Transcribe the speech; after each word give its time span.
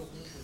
Mm-hmm. 0.00 0.39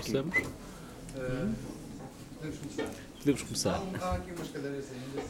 Começamos? 0.00 0.36
Uh, 0.36 1.54
podemos 2.38 2.58
começar. 2.58 2.90
Podemos 3.18 3.42
começar. 3.42 3.82
Há, 4.00 4.04
há 4.06 4.14
aqui 4.14 4.32
umas 4.32 4.48
cadeiras 4.48 4.84
ainda. 4.92 5.22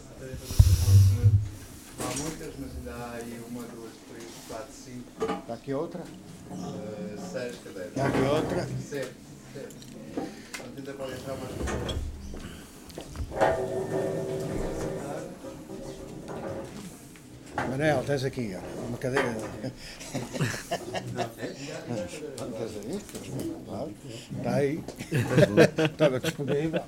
há 1.99 2.17
muitas, 2.23 2.55
mas 2.59 2.71
ainda 2.77 2.93
há 2.93 3.13
aí 3.15 3.41
uma, 3.51 3.63
duas, 3.63 3.93
três, 4.11 4.31
quatro, 4.49 4.73
cinco, 4.73 5.25
Está 5.41 5.55
aqui 5.55 5.75
outra. 5.75 6.03
uh, 6.03 7.33
seis 7.33 7.57
cadeiras. 7.65 7.89
Está 7.91 8.07
aqui 8.07 8.21
outra. 8.23 8.67
Sete. 8.89 9.15
Sete. 9.53 9.75
Portanto, 10.15 10.79
ainda 10.79 10.93
podem 10.95 11.15
entrar 11.17 11.37
mais 11.37 11.53
pessoas. 11.53 12.01
Manel, 17.69 18.03
tens 18.05 18.25
aqui, 18.25 18.57
ó, 18.57 18.87
uma 18.87 18.99
cadeira. 18.99 19.35
É? 20.41 21.53
Está 24.39 24.55
aí. 24.55 24.83
Estava 25.91 26.21
disponível. 26.21 26.83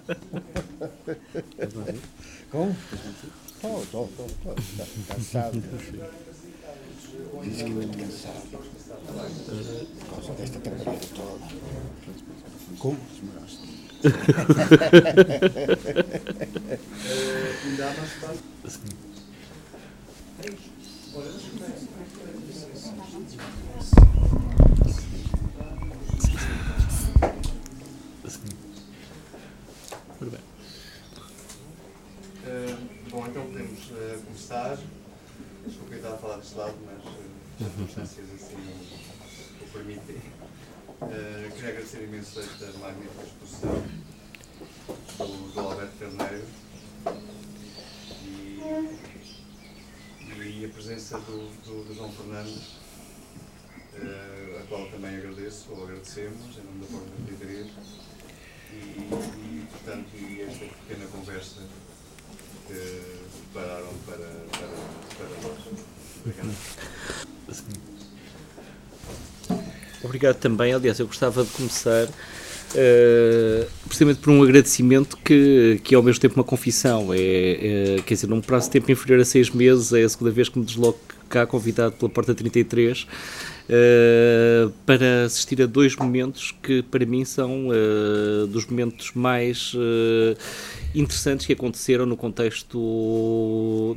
Como? 2.50 2.76
Estou, 3.46 3.82
estou, 3.82 4.10
estou. 4.26 4.54
Cansado. 5.08 5.62
Muito 7.32 7.98
cansado. 7.98 8.48
Por 9.98 10.14
causa 10.14 10.32
desta 10.34 10.58
trabalhada 10.60 11.06
toda. 11.14 11.46
Como? 12.78 12.98
Lado, 36.56 36.76
mas 36.84 37.04
uh, 37.04 37.32
as 37.60 37.72
circunstâncias 37.72 38.26
assim 38.34 38.56
o 39.60 39.66
permitem. 39.72 40.16
Uh, 40.16 41.52
queria 41.54 41.70
agradecer 41.70 42.04
imenso 42.04 42.40
esta 42.40 42.66
magnífica 42.78 43.22
exposição 43.24 43.82
do, 45.18 45.52
do 45.52 45.60
Alberto 45.60 45.98
Carneiro 45.98 46.46
e, 48.24 48.60
e 50.60 50.64
a 50.64 50.68
presença 50.68 51.18
do, 51.20 51.48
do, 51.64 51.84
do 51.84 51.94
João 51.94 52.12
Fernandes, 52.12 52.76
uh, 53.94 54.60
a 54.60 54.66
qual 54.68 54.86
também 54.90 55.16
agradeço, 55.16 55.72
ou 55.72 55.84
agradecemos, 55.84 56.58
em 56.58 56.64
nome 56.64 56.80
da 56.80 56.86
Porta 56.86 57.10
23. 57.28 57.66
E, 58.72 58.74
e, 58.74 59.66
portanto, 59.70 60.08
e 60.14 60.42
esta 60.42 60.64
pequena 60.64 61.06
conversa 61.08 61.60
que 62.66 63.22
prepararam 63.52 63.92
para, 64.06 64.18
para, 64.50 64.68
para 65.16 65.48
nós. 65.48 65.91
Obrigado. 70.02 70.36
Também. 70.36 70.72
Aliás, 70.72 70.98
eu 70.98 71.06
gostava 71.06 71.44
de 71.44 71.50
começar 71.50 72.06
uh, 72.06 73.66
precisamente 73.86 74.20
por 74.20 74.30
um 74.30 74.42
agradecimento 74.42 75.16
que, 75.16 75.80
que 75.84 75.94
é 75.94 75.96
ao 75.96 76.02
mesmo 76.02 76.20
tempo 76.20 76.34
uma 76.34 76.44
confissão. 76.44 77.12
É, 77.12 77.18
é, 77.18 78.02
quer 78.04 78.14
dizer, 78.14 78.26
num 78.26 78.40
prazo 78.40 78.66
de 78.66 78.72
tempo 78.72 78.90
inferior 78.90 79.20
a 79.20 79.24
seis 79.24 79.50
meses, 79.50 79.92
é 79.92 80.02
a 80.02 80.08
segunda 80.08 80.30
vez 80.30 80.48
que 80.48 80.58
me 80.58 80.64
desloco 80.64 80.98
cá, 81.28 81.46
convidado 81.46 81.94
pela 81.96 82.10
Porta 82.10 82.34
33, 82.34 83.06
uh, 83.68 84.70
para 84.86 85.24
assistir 85.24 85.62
a 85.62 85.66
dois 85.66 85.96
momentos 85.96 86.54
que 86.62 86.82
para 86.82 87.04
mim 87.04 87.24
são 87.24 87.68
uh, 87.68 88.46
dos 88.46 88.66
momentos 88.66 89.12
mais 89.14 89.74
uh, 89.74 90.36
interessantes 90.94 91.46
que 91.46 91.52
aconteceram 91.52 92.06
no 92.06 92.16
contexto 92.16 93.96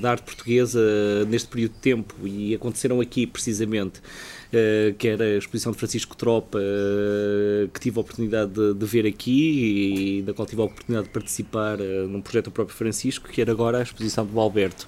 da 0.00 0.10
arte 0.10 0.22
portuguesa 0.24 0.80
neste 1.28 1.48
período 1.48 1.72
de 1.72 1.78
tempo 1.78 2.14
e 2.24 2.54
aconteceram 2.54 3.00
aqui 3.00 3.26
precisamente. 3.26 4.00
Uh, 4.46 4.94
que 4.94 5.08
era 5.08 5.24
a 5.24 5.38
exposição 5.38 5.72
de 5.72 5.78
Francisco 5.78 6.16
Tropa, 6.16 6.58
uh, 6.58 7.68
que 7.68 7.80
tive 7.80 7.98
a 7.98 8.00
oportunidade 8.00 8.52
de, 8.52 8.74
de, 8.74 8.86
ver 8.86 9.04
aqui 9.04 10.18
e 10.18 10.22
da 10.22 10.32
qual 10.32 10.46
tive 10.46 10.62
a 10.62 10.66
oportunidade 10.66 11.08
de 11.08 11.12
participar 11.12 11.80
uh, 11.80 12.06
num 12.06 12.20
projeto 12.20 12.44
do 12.46 12.50
próprio 12.52 12.76
Francisco, 12.76 13.28
que 13.28 13.40
era 13.40 13.50
agora 13.50 13.78
a 13.78 13.82
exposição 13.82 14.24
do 14.24 14.38
Alberto. 14.38 14.86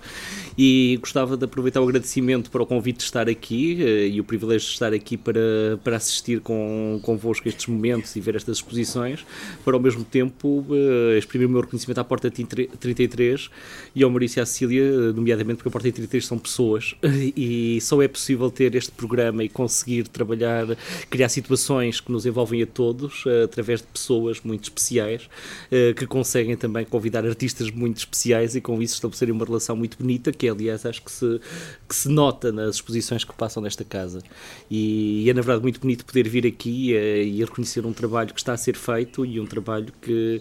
E 0.57 0.97
gostava 1.01 1.37
de 1.37 1.45
aproveitar 1.45 1.81
o 1.81 1.85
agradecimento 1.85 2.53
para 2.53 2.63
o 2.63 2.67
convite 2.67 2.99
de 2.99 3.05
estar 3.05 3.29
aqui 3.29 3.75
e 4.13 4.21
o 4.21 4.25
privilégio 4.25 4.67
de 4.67 4.73
estar 4.73 4.93
aqui 4.93 5.17
para, 5.17 5.41
para 5.83 5.97
assistir 5.97 6.41
com, 6.41 7.01
convosco 7.03 7.49
estes 7.49 7.67
momentos 7.67 8.15
e 8.15 8.21
ver 8.21 8.37
estas 8.37 8.59
exposições, 8.59 9.25
para 9.65 9.75
ao 9.75 9.81
mesmo 9.81 10.05
tempo 10.05 10.65
exprimir 11.17 11.47
o 11.47 11.51
meu 11.51 11.61
reconhecimento 11.61 11.99
à 11.99 12.05
Porta 12.05 12.31
33 12.31 13.51
e 13.95 14.03
ao 14.03 14.11
Maurício 14.11 14.41
e 14.41 14.43
à 14.43 14.47
Cecília, 14.47 15.13
nomeadamente 15.13 15.59
porque 15.59 15.69
a 15.69 15.73
Porta 15.73 15.93
33 15.93 16.27
são 16.27 16.39
pessoas 16.39 16.97
e 17.37 17.81
só 17.81 18.03
é 18.03 18.09
possível 18.09 18.51
ter 18.51 18.75
este 18.75 18.91
programa 18.91 19.45
e 19.49 19.51
conseguir 19.51 20.07
trabalhar, 20.09 20.67
criar 21.09 21.29
situações 21.29 22.01
que 22.01 22.13
nos 22.13 22.27
envolvem 22.27 22.63
a 22.63 22.67
todos 22.67 23.25
uh, 23.25 23.45
através 23.45 23.81
de 23.81 23.87
pessoas 23.87 24.41
muito 24.43 24.65
especiais 24.65 25.23
uh, 25.73 25.95
que 25.95 26.07
conseguem 26.07 26.57
também 26.57 26.85
convidar 26.85 27.27
artistas 27.27 27.71
muito 27.71 27.97
especiais 27.97 28.55
e 28.55 28.61
com 28.61 28.81
isso 28.83 28.95
estabelecerem 28.95 29.35
uma 29.35 29.45
relação 29.45 29.75
muito 29.75 29.97
bonita 29.99 30.31
que 30.31 30.49
aliás 30.49 30.85
acho 30.85 31.03
que 31.03 31.11
se, 31.11 31.41
que 31.89 31.95
se 31.95 32.09
nota 32.09 32.53
nas 32.53 32.77
exposições 32.77 33.25
que 33.25 33.33
passam 33.35 33.63
nesta 33.63 33.85
casa. 33.85 34.21
E, 34.71 35.25
e 35.25 35.31
é 35.31 35.35
na 35.35 35.41
verdade 35.41 35.63
muito 35.63 35.81
bonito 35.81 36.05
poder 36.05 36.29
vir 36.29 36.47
aqui 36.47 36.93
uh, 36.93 37.23
e 37.23 37.43
reconhecer 37.43 37.87
um 37.87 37.93
trabalho 37.93 38.33
que 38.33 38.41
está 38.41 38.53
a 38.53 38.57
ser 38.57 38.77
feito 38.77 39.25
e 39.25 39.41
um 39.41 39.47
trabalho 39.47 39.93
que, 40.03 40.41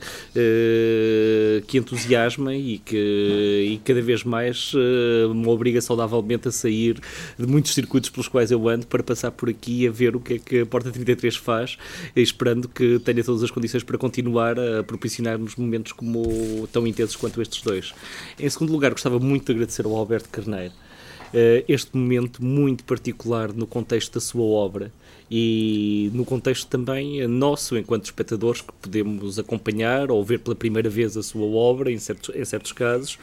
que 1.68 1.78
entusiasma 1.78 2.54
e 2.54 2.80
que 2.80 2.98
e 3.72 3.78
cada 3.84 4.02
vez 4.02 4.24
mais 4.24 4.74
me 5.34 5.48
obriga 5.48 5.80
saudavelmente 5.82 6.48
a 6.48 6.52
sair 6.52 7.00
de 7.38 7.48
muitos 7.48 7.74
circuitos 7.74 8.10
pelos 8.10 8.28
quais 8.28 8.52
eu 8.52 8.68
ando 8.68 8.86
para 8.98 9.04
passar 9.04 9.32
por 9.32 9.48
aqui 9.48 9.88
a 9.88 9.92
ver 9.92 10.16
o 10.16 10.20
que 10.20 10.34
é 10.34 10.40
que 10.40 10.62
a 10.62 10.66
Porta 10.66 10.92
33 10.92 11.36
faz, 11.36 11.78
esperando 12.16 12.68
que 12.68 12.98
tenha 13.00 13.24
todas 13.24 13.44
as 13.44 13.52
condições 13.52 13.84
para 13.84 13.98
continuar 13.98 14.60
a 14.60 14.84
proporcionar-nos 14.84 15.56
momentos 15.56 15.92
como 15.92 16.68
tão 16.72 16.88
intensos 16.88 17.16
quanto 17.16 17.40
estes 17.42 17.62
dois. 17.62 17.94
Em 18.40 18.50
segundo 18.50 18.72
lugar, 18.72 18.92
gostava 18.92 19.20
muito 19.20 19.46
de 19.46 19.52
agradecer 19.52 19.86
ao 19.86 19.96
Alberto 19.96 20.30
Carneiro 20.30 20.74
este 21.68 21.96
momento 21.96 22.44
muito 22.44 22.86
particular 22.86 23.54
no 23.54 23.68
contexto 23.68 24.14
da 24.14 24.22
sua 24.22 24.44
obra 24.44 24.92
e 25.30 26.10
no 26.14 26.24
contexto 26.24 26.68
também 26.68 27.28
nosso, 27.28 27.78
enquanto 27.78 28.06
espectadores, 28.06 28.62
que 28.62 28.72
podemos 28.74 29.38
acompanhar 29.38 30.10
ou 30.10 30.24
ver 30.24 30.40
pela 30.40 30.56
primeira 30.56 30.90
vez 30.90 31.18
a 31.18 31.24
sua 31.24 31.46
obra, 31.46 31.92
em 31.92 31.98
certos, 31.98 32.34
em 32.36 32.46
certos 32.46 32.72
casos, 32.72 33.20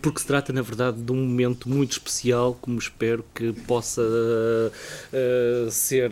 porque 0.00 0.20
se 0.20 0.26
trata, 0.26 0.52
na 0.52 0.62
verdade, 0.62 1.00
de 1.00 1.12
um 1.12 1.16
momento 1.16 1.68
muito 1.68 1.92
especial, 1.92 2.58
como 2.60 2.78
espero 2.78 3.24
que 3.34 3.52
possa 3.52 4.02
uh, 4.02 5.70
ser 5.70 6.10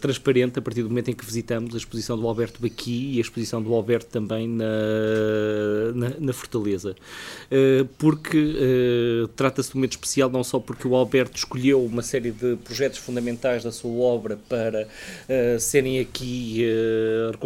transparente 0.00 0.58
a 0.58 0.62
partir 0.62 0.82
do 0.82 0.88
momento 0.88 1.10
em 1.10 1.14
que 1.14 1.24
visitamos 1.24 1.74
a 1.74 1.78
exposição 1.78 2.18
do 2.18 2.26
Alberto 2.26 2.64
aqui 2.64 3.14
e 3.14 3.18
a 3.18 3.20
exposição 3.20 3.62
do 3.62 3.74
Alberto 3.74 4.06
também 4.06 4.48
na, 4.48 4.64
na, 5.94 6.12
na 6.18 6.32
Fortaleza. 6.32 6.94
Porque 7.98 8.54
trata-se 9.34 9.70
de 9.70 9.76
um 9.76 9.78
momento 9.78 9.92
especial 9.92 10.30
não 10.30 10.44
só 10.44 10.58
porque 10.58 10.86
o 10.86 10.94
Alberto 10.94 11.36
escolheu 11.36 11.84
uma 11.84 12.02
série 12.02 12.30
de 12.30 12.56
projetos 12.56 12.98
fundamentais 12.98 13.64
da 13.64 13.71
sua 13.72 13.90
obra 13.90 14.38
para 14.48 14.86
uh, 14.86 15.58
serem 15.58 15.98
aqui 15.98 16.64
uh, 16.64 17.36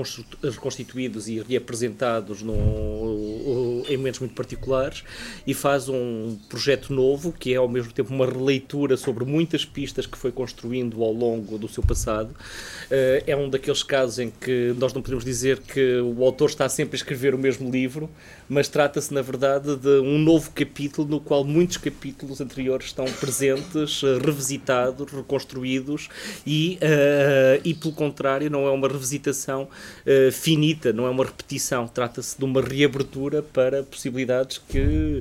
reconstituídos 0.43 1.29
e 1.29 1.41
reapresentados 1.41 2.43
no, 2.43 2.53
uh, 2.53 3.85
em 3.89 3.97
momentos 3.97 4.21
muito 4.21 4.35
particulares 4.35 5.05
e 5.47 5.55
faz 5.55 5.89
um 5.89 6.37
projeto 6.49 6.93
novo 6.93 7.33
que 7.33 7.53
é 7.53 7.57
ao 7.57 7.69
mesmo 7.69 7.93
tempo 7.93 8.13
uma 8.13 8.27
releitura 8.27 8.97
sobre 8.97 9.25
muitas 9.25 9.65
pistas 9.65 10.07
que 10.07 10.19
foi 10.19 10.33
construindo 10.33 11.03
ao 11.03 11.13
longo 11.13 11.59
do 11.59 11.69
seu 11.69 11.83
passado. 11.83 12.31
Uh, 12.31 13.23
é 13.27 13.37
um 13.37 13.49
daqueles 13.49 13.83
casos 13.83 14.19
em 14.19 14.31
que 14.31 14.75
nós 14.79 14.93
não 14.93 15.03
podemos 15.03 15.25
dizer 15.25 15.59
que 15.61 16.01
o 16.01 16.25
autor 16.25 16.49
está 16.49 16.69
sempre 16.69 16.97
a 16.97 16.99
escrever 16.99 17.35
o 17.35 17.39
mesmo 17.39 17.71
livro, 17.71 18.11
mas 18.49 18.69
trata-se, 18.69 19.13
na 19.13 19.23
verdade, 19.23 19.77
de 19.77 20.01
um 20.01 20.19
novo 20.19 20.51
capítulo 20.51 21.09
no 21.09 21.21
qual 21.21 21.45
muitos 21.45 21.77
capítulos 21.77 22.41
anteriores 22.41 22.87
estão 22.87 23.05
presentes, 23.05 24.03
uh, 24.03 24.19
revisitados, 24.19 25.11
reconstruídos 25.13 26.09
e, 26.47 26.79
uh, 26.83 27.61
e, 27.65 27.75
pelo 27.75 27.93
contrário, 27.93 28.51
não 28.51 28.67
é 28.67 28.71
uma 28.71 28.89
revisitação 28.89 29.63
uh, 29.63 30.33
finita, 30.33 30.93
não 30.93 31.07
é 31.07 31.11
uma 31.11 31.25
repetição. 31.25 31.89
Trata-se 31.89 32.39
de 32.39 32.45
uma 32.45 32.61
reabertura 32.61 33.43
para 33.43 33.83
possibilidades 33.83 34.59
que, 34.59 35.21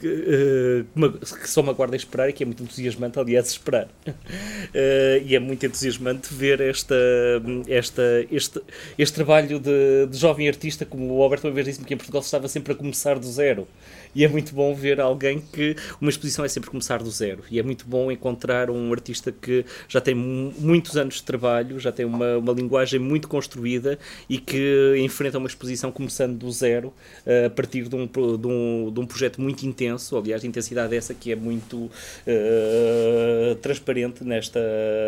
que, 0.00 0.84
que 1.20 1.50
só 1.50 1.62
me 1.62 1.70
aguarda 1.70 1.96
esperar 1.96 2.28
e 2.28 2.32
que 2.32 2.42
é 2.42 2.46
muito 2.46 2.62
entusiasmante, 2.62 3.18
aliás, 3.18 3.48
esperar. 3.48 3.88
e 5.24 5.34
é 5.34 5.38
muito 5.38 5.64
entusiasmante 5.64 6.32
ver 6.32 6.60
esta, 6.60 6.94
esta, 7.66 8.02
este, 8.30 8.60
este 8.96 9.14
trabalho 9.14 9.58
de, 9.58 10.06
de 10.06 10.16
jovem 10.16 10.48
artista, 10.48 10.84
como 10.84 11.12
o 11.14 11.22
Alberto 11.22 11.46
uma 11.46 11.54
vez 11.54 11.66
disse-me 11.66 11.86
que 11.86 11.97
Portugal 11.98 12.22
estava 12.22 12.48
sempre 12.48 12.72
a 12.72 12.76
começar 12.76 13.18
do 13.18 13.26
zero. 13.30 13.66
E 14.14 14.24
é 14.24 14.28
muito 14.28 14.54
bom 14.54 14.74
ver 14.74 15.00
alguém 15.00 15.40
que. 15.40 15.76
Uma 16.00 16.10
exposição 16.10 16.44
é 16.44 16.48
sempre 16.48 16.70
começar 16.70 17.02
do 17.02 17.10
zero. 17.10 17.44
E 17.50 17.58
é 17.58 17.62
muito 17.62 17.86
bom 17.86 18.10
encontrar 18.10 18.70
um 18.70 18.92
artista 18.92 19.32
que 19.32 19.64
já 19.88 20.00
tem 20.00 20.14
muitos 20.14 20.96
anos 20.96 21.16
de 21.16 21.22
trabalho, 21.22 21.78
já 21.78 21.92
tem 21.92 22.06
uma, 22.06 22.38
uma 22.38 22.52
linguagem 22.52 22.98
muito 22.98 23.28
construída 23.28 23.98
e 24.28 24.38
que 24.38 24.94
enfrenta 24.98 25.38
uma 25.38 25.46
exposição 25.46 25.92
começando 25.92 26.38
do 26.38 26.50
zero, 26.50 26.88
uh, 26.88 27.46
a 27.46 27.50
partir 27.50 27.88
de 27.88 27.94
um, 27.94 28.06
de, 28.06 28.46
um, 28.46 28.92
de 28.92 29.00
um 29.00 29.06
projeto 29.06 29.40
muito 29.40 29.64
intenso. 29.66 30.16
Aliás, 30.16 30.42
a 30.42 30.46
intensidade 30.46 30.96
essa 30.96 31.12
que 31.14 31.32
é 31.32 31.36
muito 31.36 31.76
uh, 31.76 33.54
transparente 33.60 34.24
nesta, 34.24 34.60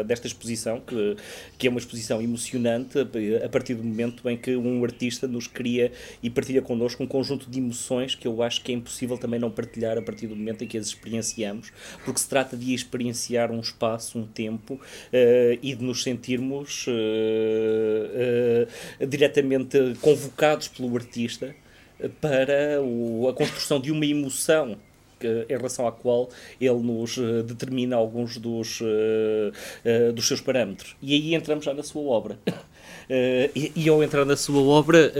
desta 0.07 0.27
exposição, 0.27 0.81
que, 0.81 1.17
que 1.59 1.67
é 1.67 1.71
uma 1.71 1.79
exposição 1.79 2.21
emocionante 2.21 2.99
a 3.45 3.49
partir 3.49 3.75
do 3.75 3.85
momento 3.85 4.29
em 4.29 4.37
que 4.37 4.57
um 4.57 4.85
artista 4.85 5.27
nos 5.27 5.47
cria 5.47 5.93
e 6.23 6.29
partilha 6.29 6.63
connosco 6.63 6.80
um 7.01 7.07
conjunto 7.07 7.51
de 7.51 7.59
emoções 7.59 8.15
que 8.15 8.27
eu 8.27 8.43
acho 8.43 8.63
que 8.63 8.73
é 8.73 8.75
impossível 8.75 9.19
também 9.19 9.39
não 9.39 9.51
partilhar 9.51 9.99
a 9.99 10.03
partir 10.03 10.27
do 10.27 10.37
momento 10.37 10.65
em 10.65 10.67
que 10.67 10.79
as 10.79 10.87
experienciamos, 10.87 11.73
porque 12.05 12.21
se 12.21 12.29
trata 12.29 12.57
de 12.57 12.75
experienciar 12.75 13.51
um 13.51 13.61
espaço, 13.61 14.19
um 14.19 14.27
tempo 14.27 14.75
uh, 14.75 14.81
e 15.63 15.75
de 15.75 15.85
nos 15.85 16.03
sentirmos 16.03 16.87
uh, 16.87 16.91
uh, 19.03 19.07
diretamente 19.07 19.79
convocados 20.01 20.69
pelo 20.69 20.95
artista 20.97 21.55
para 22.21 22.81
o, 22.81 23.29
a 23.29 23.35
construção 23.35 23.79
de 23.81 23.91
uma 23.91 24.07
emoção 24.07 24.79
em 25.23 25.53
relação 25.55 25.87
à 25.87 25.93
qual 25.93 26.31
ele 26.59 26.81
nos 26.81 27.19
determina 27.45 27.95
alguns 27.95 28.39
dos, 28.39 28.81
dos 30.15 30.27
seus 30.27 30.41
parâmetros. 30.41 30.97
E 31.03 31.13
aí 31.13 31.35
entramos 31.35 31.63
já 31.63 31.75
na 31.75 31.83
sua 31.83 32.01
obra. 32.01 32.39
e, 33.55 33.71
e 33.77 33.87
ao 33.91 34.03
entrar 34.03 34.25
na 34.25 34.35
sua 34.35 34.63
obra 34.63 35.13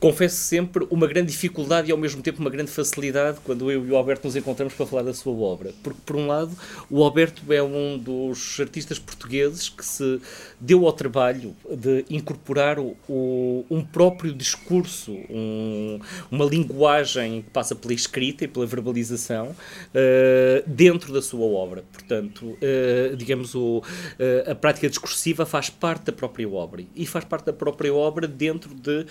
confesso 0.00 0.36
sempre 0.36 0.86
uma 0.90 1.06
grande 1.06 1.30
dificuldade 1.30 1.90
e 1.90 1.92
ao 1.92 1.98
mesmo 1.98 2.22
tempo 2.22 2.40
uma 2.40 2.48
grande 2.48 2.70
facilidade 2.70 3.38
quando 3.44 3.70
eu 3.70 3.86
e 3.86 3.90
o 3.90 3.96
Alberto 3.96 4.26
nos 4.26 4.34
encontramos 4.34 4.72
para 4.72 4.86
falar 4.86 5.02
da 5.02 5.12
sua 5.12 5.34
obra. 5.34 5.74
Porque, 5.82 6.00
por 6.06 6.16
um 6.16 6.26
lado, 6.26 6.50
o 6.88 7.04
Alberto 7.04 7.52
é 7.52 7.62
um 7.62 7.98
dos 7.98 8.58
artistas 8.58 8.98
portugueses 8.98 9.68
que 9.68 9.84
se 9.84 10.18
deu 10.58 10.86
ao 10.86 10.92
trabalho 10.92 11.54
de 11.70 12.06
incorporar 12.08 12.78
o, 12.78 12.96
o, 13.06 13.66
um 13.70 13.84
próprio 13.84 14.32
discurso, 14.32 15.12
um, 15.28 16.00
uma 16.30 16.46
linguagem 16.46 17.42
que 17.42 17.50
passa 17.50 17.74
pela 17.74 17.92
escrita 17.92 18.44
e 18.44 18.48
pela 18.48 18.66
verbalização 18.66 19.48
uh, 19.48 20.62
dentro 20.66 21.12
da 21.12 21.20
sua 21.20 21.44
obra. 21.44 21.84
Portanto, 21.92 22.46
uh, 22.46 23.16
digamos, 23.16 23.54
o, 23.54 23.78
uh, 23.78 24.50
a 24.50 24.54
prática 24.54 24.88
discursiva 24.88 25.44
faz 25.44 25.68
parte 25.68 26.04
da 26.04 26.12
própria 26.12 26.48
obra 26.48 26.82
e 26.96 27.04
faz 27.04 27.24
parte 27.26 27.44
da 27.44 27.52
própria 27.52 27.92
obra 27.92 28.26
dentro 28.26 28.74
de 28.74 29.04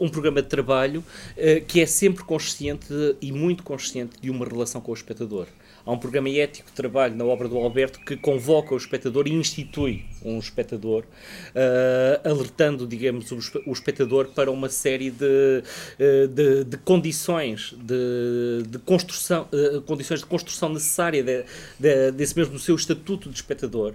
um 0.00 0.08
programa 0.08 0.23
programa 0.24 0.40
de 0.40 0.48
trabalho 0.48 1.00
uh, 1.00 1.64
que 1.66 1.82
é 1.82 1.86
sempre 1.86 2.24
consciente 2.24 2.86
e 3.20 3.30
muito 3.30 3.62
consciente 3.62 4.16
de 4.20 4.30
uma 4.30 4.46
relação 4.46 4.80
com 4.80 4.90
o 4.90 4.94
espectador. 4.94 5.46
Há 5.84 5.92
um 5.92 5.98
programa 5.98 6.30
ético 6.30 6.70
de 6.70 6.74
trabalho 6.74 7.14
na 7.14 7.26
obra 7.26 7.46
do 7.46 7.58
Alberto 7.58 8.00
que 8.00 8.16
convoca 8.16 8.72
o 8.72 8.76
espectador 8.76 9.26
e 9.26 9.34
institui 9.34 10.02
um 10.24 10.38
espectador, 10.38 11.04
uh, 11.04 12.26
alertando, 12.26 12.86
digamos, 12.86 13.30
o, 13.30 13.70
espectador 13.70 14.28
para 14.28 14.50
uma 14.50 14.70
série 14.70 15.10
de, 15.10 15.62
uh, 16.00 16.28
de, 16.28 16.64
de, 16.64 16.78
condições 16.78 17.74
de, 17.76 18.62
de 18.66 18.78
construção, 18.78 19.46
uh, 19.52 19.82
condições 19.82 20.20
de 20.20 20.26
construção 20.26 20.70
necessária 20.70 21.22
de, 21.22 21.44
de, 21.78 22.12
desse 22.12 22.34
mesmo 22.34 22.58
seu 22.58 22.76
estatuto 22.76 23.28
de 23.28 23.34
espectador. 23.34 23.92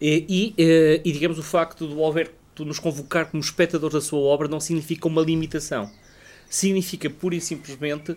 E, 0.00 0.54
e, 0.56 1.00
e 1.04 1.12
digamos, 1.12 1.36
o 1.36 1.42
facto 1.42 1.88
do 1.88 2.00
Alberto 2.00 2.43
nos 2.62 2.78
convocar 2.78 3.30
como 3.30 3.42
espectadores 3.42 3.94
da 3.94 4.00
sua 4.00 4.20
obra 4.20 4.46
não 4.46 4.60
significa 4.60 5.08
uma 5.08 5.22
limitação 5.22 5.90
significa 6.54 7.10
pura 7.10 7.34
e 7.34 7.40
simplesmente 7.40 8.12
uh, 8.12 8.16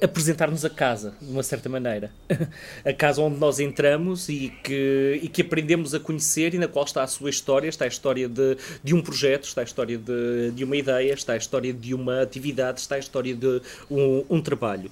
apresentar-nos 0.00 0.64
a 0.64 0.70
casa, 0.70 1.12
de 1.20 1.30
uma 1.30 1.42
certa 1.42 1.68
maneira. 1.68 2.10
a 2.82 2.92
casa 2.94 3.20
onde 3.20 3.38
nós 3.38 3.60
entramos 3.60 4.30
e 4.30 4.50
que, 4.64 5.20
e 5.22 5.28
que 5.28 5.42
aprendemos 5.42 5.94
a 5.94 6.00
conhecer 6.00 6.54
e 6.54 6.58
na 6.58 6.66
qual 6.66 6.84
está 6.84 7.02
a 7.02 7.06
sua 7.06 7.28
história, 7.28 7.68
está 7.68 7.84
a 7.84 7.88
história 7.88 8.26
de, 8.26 8.56
de 8.82 8.94
um 8.94 9.02
projeto, 9.02 9.44
está 9.44 9.60
a 9.60 9.64
história 9.64 9.98
de, 9.98 10.50
de 10.52 10.64
uma 10.64 10.74
ideia, 10.74 11.12
está 11.12 11.34
a 11.34 11.36
história 11.36 11.74
de 11.74 11.92
uma 11.92 12.22
atividade, 12.22 12.80
está 12.80 12.94
a 12.94 12.98
história 12.98 13.34
de 13.34 13.60
um, 13.90 14.24
um 14.30 14.40
trabalho. 14.40 14.90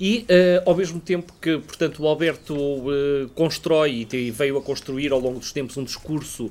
E, 0.00 0.26
uh, 0.28 0.68
ao 0.68 0.74
mesmo 0.74 0.98
tempo 0.98 1.32
que, 1.40 1.58
portanto, 1.58 2.02
o 2.02 2.08
Alberto 2.08 2.54
uh, 2.56 3.28
constrói 3.36 4.08
e 4.12 4.30
veio 4.32 4.58
a 4.58 4.62
construir 4.62 5.12
ao 5.12 5.20
longo 5.20 5.38
dos 5.38 5.52
tempos 5.52 5.76
um 5.76 5.84
discurso 5.84 6.50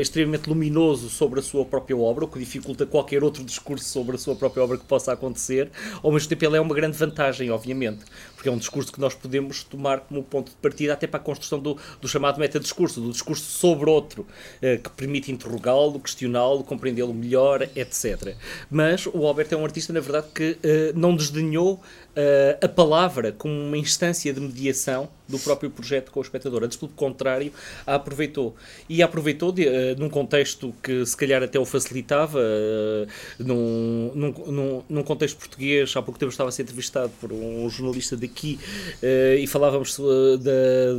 extremamente 0.00 0.48
luminoso 0.48 1.08
sobre 1.08 1.38
a 1.38 1.42
sua 1.42 1.64
própria 1.64 1.96
obra, 1.96 2.24
o 2.24 2.28
que 2.28 2.38
dificulta 2.38 2.84
qualquer 2.84 3.22
outro 3.22 3.44
discurso 3.44 3.84
sobre 3.84 4.16
a 4.16 4.18
sua 4.18 4.31
própria 4.36 4.62
obra 4.62 4.78
que 4.78 4.84
possa 4.84 5.12
acontecer, 5.12 5.70
ao 6.02 6.10
mesmo 6.12 6.28
tempo 6.28 6.44
ele 6.44 6.56
é 6.56 6.60
uma 6.60 6.74
grande 6.74 6.96
vantagem, 6.96 7.50
obviamente, 7.50 8.04
porque 8.42 8.48
é 8.48 8.52
um 8.52 8.58
discurso 8.58 8.92
que 8.92 9.00
nós 9.00 9.14
podemos 9.14 9.62
tomar 9.62 10.00
como 10.00 10.20
ponto 10.20 10.50
de 10.50 10.56
partida 10.56 10.94
até 10.94 11.06
para 11.06 11.20
a 11.20 11.22
construção 11.22 11.60
do, 11.60 11.78
do 12.00 12.08
chamado 12.08 12.40
metadiscurso, 12.40 13.00
do 13.00 13.12
discurso 13.12 13.44
sobre 13.44 13.88
outro, 13.88 14.26
eh, 14.60 14.78
que 14.78 14.90
permite 14.90 15.30
interrogá-lo, 15.30 16.00
questioná-lo, 16.00 16.64
compreendê-lo 16.64 17.14
melhor, 17.14 17.62
etc. 17.76 18.34
Mas 18.68 19.06
o 19.06 19.24
Alberto 19.28 19.54
é 19.54 19.58
um 19.58 19.64
artista, 19.64 19.92
na 19.92 20.00
verdade, 20.00 20.26
que 20.34 20.58
eh, 20.60 20.92
não 20.96 21.14
desdenhou 21.14 21.80
uh, 22.12 22.64
a 22.64 22.68
palavra 22.68 23.32
como 23.32 23.54
uma 23.54 23.76
instância 23.76 24.32
de 24.32 24.40
mediação 24.40 25.08
do 25.28 25.38
próprio 25.38 25.70
projeto 25.70 26.10
com 26.10 26.20
o 26.20 26.22
espectador. 26.22 26.62
Antes, 26.62 26.76
pelo 26.76 26.92
contrário, 26.92 27.52
a 27.86 27.94
aproveitou. 27.94 28.54
E 28.88 29.02
a 29.02 29.06
aproveitou 29.06 29.50
de, 29.50 29.66
uh, 29.66 29.98
num 29.98 30.10
contexto 30.10 30.74
que 30.82 31.04
se 31.06 31.16
calhar 31.16 31.42
até 31.42 31.58
o 31.58 31.64
facilitava, 31.64 32.38
uh, 32.38 33.06
num, 33.38 34.12
num, 34.14 34.82
num, 34.88 35.02
contexto 35.02 35.38
português. 35.38 35.94
Há 35.96 36.02
pouco 36.02 36.18
tempo 36.18 36.30
estava 36.30 36.48
a 36.48 36.52
ser 36.52 36.62
entrevistado 36.62 37.10
por 37.20 37.32
um 37.32 37.68
jornalista 37.70 38.16
daqui 38.16 38.31
uh, 38.40 39.38
e 39.38 39.46
falávamos 39.46 39.98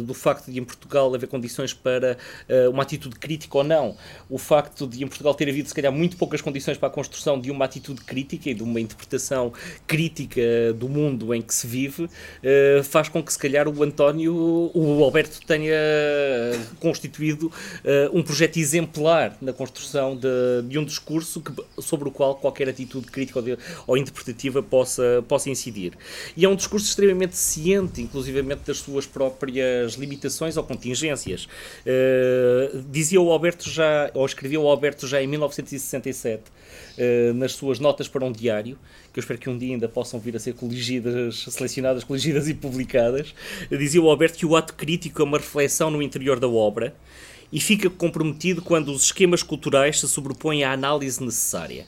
do 0.05 0.13
facto 0.13 0.51
de 0.51 0.59
em 0.59 0.63
Portugal 0.63 1.13
haver 1.13 1.27
condições 1.27 1.73
para 1.73 2.17
uma 2.69 2.83
atitude 2.83 3.15
crítica 3.15 3.57
ou 3.57 3.63
não. 3.63 3.95
O 4.29 4.37
facto 4.37 4.87
de 4.87 5.03
em 5.03 5.07
Portugal 5.07 5.33
ter 5.33 5.49
havido, 5.49 5.67
se 5.67 5.73
calhar, 5.73 5.91
muito 5.91 6.17
poucas 6.17 6.41
condições 6.41 6.77
para 6.77 6.87
a 6.87 6.91
construção 6.91 7.39
de 7.39 7.49
uma 7.51 7.65
atitude 7.65 8.01
crítica 8.01 8.49
e 8.49 8.53
de 8.53 8.63
uma 8.63 8.79
interpretação 8.79 9.51
crítica 9.87 10.41
do 10.75 10.87
mundo 10.87 11.33
em 11.33 11.41
que 11.41 11.53
se 11.53 11.67
vive, 11.67 12.09
faz 12.83 13.09
com 13.09 13.21
que 13.23 13.31
se 13.31 13.39
calhar 13.39 13.67
o 13.67 13.83
António, 13.83 14.33
o 14.73 15.03
Alberto 15.03 15.39
tenha 15.45 15.75
constituído 16.79 17.51
um 18.13 18.21
projeto 18.21 18.57
exemplar 18.57 19.35
na 19.41 19.53
construção 19.53 20.15
de, 20.15 20.67
de 20.67 20.77
um 20.77 20.85
discurso 20.85 21.41
que, 21.41 21.53
sobre 21.81 22.07
o 22.07 22.11
qual 22.11 22.35
qualquer 22.35 22.69
atitude 22.69 23.07
crítica 23.07 23.39
ou, 23.39 23.45
de, 23.45 23.57
ou, 23.87 23.97
interpretativa 23.97 24.61
possa, 24.61 25.23
possa 25.27 25.49
incidir. 25.49 25.93
E 26.35 26.45
é 26.45 26.49
um 26.49 26.55
discurso 26.55 26.87
extremamente 26.87 27.22
ciente, 27.31 28.01
inclusivamente 28.01 28.61
das 28.67 28.77
suas 28.77 29.05
próprias 29.05 29.93
limitações 29.93 30.57
ou 30.57 30.63
contingências. 30.63 31.45
Uh, 31.85 32.83
dizia 32.89 33.21
o 33.21 33.31
Alberto 33.31 33.69
já, 33.69 34.11
ou 34.13 34.25
escrevia 34.25 34.59
o 34.59 34.67
Alberto 34.67 35.07
já 35.07 35.21
em 35.21 35.27
1967, 35.27 36.43
nas 37.35 37.53
suas 37.53 37.79
notas 37.79 38.07
para 38.07 38.23
um 38.23 38.31
diário, 38.31 38.77
que 39.11 39.19
eu 39.19 39.21
espero 39.21 39.39
que 39.39 39.49
um 39.49 39.57
dia 39.57 39.73
ainda 39.73 39.89
possam 39.89 40.19
vir 40.19 40.35
a 40.35 40.39
ser 40.39 40.53
coligidas, 40.53 41.45
selecionadas, 41.49 42.03
coligidas 42.03 42.47
e 42.47 42.53
publicadas, 42.53 43.33
dizia 43.71 44.01
o 44.01 44.09
Alberto 44.09 44.37
que 44.37 44.45
o 44.45 44.55
ato 44.55 44.75
crítico 44.75 45.21
é 45.21 45.25
uma 45.25 45.37
reflexão 45.37 45.89
no 45.89 46.01
interior 46.01 46.39
da 46.39 46.47
obra 46.47 46.93
e 47.53 47.59
fica 47.59 47.87
comprometido 47.87 48.63
quando 48.63 48.91
os 48.91 49.03
esquemas 49.03 49.43
culturais 49.43 49.99
se 49.99 50.07
sobrepõem 50.07 50.63
à 50.63 50.71
análise 50.71 51.23
necessária. 51.23 51.85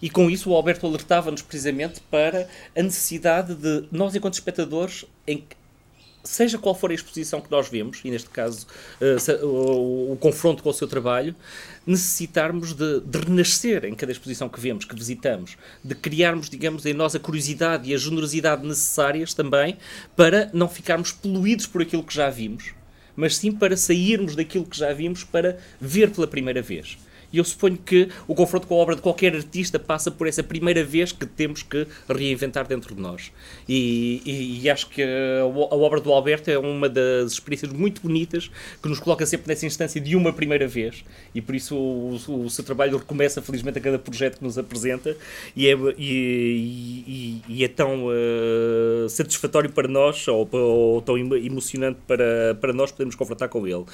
E 0.00 0.10
com 0.10 0.30
isso 0.30 0.50
o 0.50 0.54
Alberto 0.54 0.86
alertava-nos 0.86 1.42
precisamente 1.42 2.00
para 2.10 2.48
a 2.76 2.82
necessidade 2.82 3.54
de 3.54 3.84
nós, 3.90 4.14
enquanto 4.14 4.34
espectadores, 4.34 5.04
em 5.26 5.42
seja 6.26 6.58
qual 6.58 6.74
for 6.74 6.90
a 6.90 6.94
exposição 6.94 7.40
que 7.40 7.50
nós 7.50 7.68
vemos, 7.68 8.00
e 8.04 8.10
neste 8.10 8.28
caso 8.28 8.66
uh, 9.00 9.46
o, 9.46 10.12
o, 10.12 10.16
confronto 10.16 10.62
com 10.62 10.70
o 10.70 10.74
seu 10.74 10.88
trabalho, 10.88 11.34
necessitarmos 11.86 12.72
de, 12.72 13.00
de, 13.00 13.18
renascer 13.18 13.84
em 13.84 13.94
cada 13.94 14.12
exposição 14.12 14.48
que 14.48 14.60
vemos, 14.60 14.84
que 14.84 14.94
visitamos, 14.94 15.56
de 15.82 15.94
criarmos, 15.94 16.50
digamos, 16.50 16.84
em 16.84 16.92
nós 16.92 17.14
a 17.14 17.20
curiosidade 17.20 17.88
e 17.88 17.94
a 17.94 17.96
generosidade 17.96 18.66
necessárias 18.66 19.32
também 19.32 19.76
para 20.16 20.50
não 20.52 20.68
ficarmos 20.68 21.12
poluídos 21.12 21.66
por 21.66 21.82
aquilo 21.82 22.02
que 22.02 22.14
já 22.14 22.28
vimos, 22.28 22.72
mas 23.14 23.36
sim 23.36 23.52
para 23.52 23.76
sairmos 23.76 24.34
daquilo 24.34 24.64
que 24.64 24.76
já 24.76 24.92
vimos 24.92 25.24
para 25.24 25.58
ver 25.80 26.10
pela 26.10 26.26
primeira 26.26 26.60
vez. 26.60 26.98
E 27.36 27.38
eu 27.38 27.44
suponho 27.44 27.76
que 27.76 28.08
o 28.26 28.34
confronto 28.34 28.66
com 28.66 28.74
a 28.74 28.78
obra 28.78 28.96
de 28.96 29.02
qualquer 29.02 29.36
artista 29.36 29.78
passa 29.78 30.10
por 30.10 30.26
essa 30.26 30.42
primeira 30.42 30.82
vez 30.82 31.12
que 31.12 31.26
temos 31.26 31.62
que 31.62 31.86
reinventar 32.08 32.66
dentro 32.66 32.94
de 32.94 33.00
nós. 33.02 33.30
E, 33.68 34.22
e, 34.24 34.62
e 34.62 34.70
acho 34.70 34.88
que 34.88 35.02
a, 35.02 35.44
obra 35.44 36.00
do 36.00 36.10
Alberto 36.10 36.50
é 36.50 36.58
uma 36.58 36.88
das 36.88 37.32
experiências 37.32 37.70
muito 37.70 38.00
bonitas 38.00 38.50
que 38.82 38.88
nos 38.88 38.98
coloca 38.98 39.26
sempre 39.26 39.48
nessa 39.48 39.66
instância 39.66 40.00
de 40.00 40.16
uma 40.16 40.32
primeira 40.32 40.66
vez. 40.66 41.04
E 41.34 41.42
por 41.42 41.54
isso 41.54 41.76
o, 41.76 42.18
o, 42.26 42.44
o 42.44 42.50
seu 42.50 42.64
trabalho 42.64 42.96
recomeça 42.96 43.42
felizmente 43.42 43.76
a 43.76 43.82
cada 43.82 43.98
projeto 43.98 44.38
que 44.38 44.44
nos 44.44 44.56
apresenta 44.56 45.14
e 45.54 45.68
é, 45.68 45.76
e, 45.98 47.42
e 47.46 47.64
é 47.64 47.68
tão 47.68 48.06
uh, 48.06 49.08
satisfatório 49.10 49.68
para 49.68 49.88
nós 49.88 50.26
ou, 50.26 50.48
ou 50.50 51.02
tão 51.02 51.18
emocionante 51.18 51.98
para, 52.06 52.56
para 52.58 52.72
nós 52.72 52.90
podermos 52.90 53.14
confrontar 53.14 53.50
com 53.50 53.66
ele. 53.66 53.84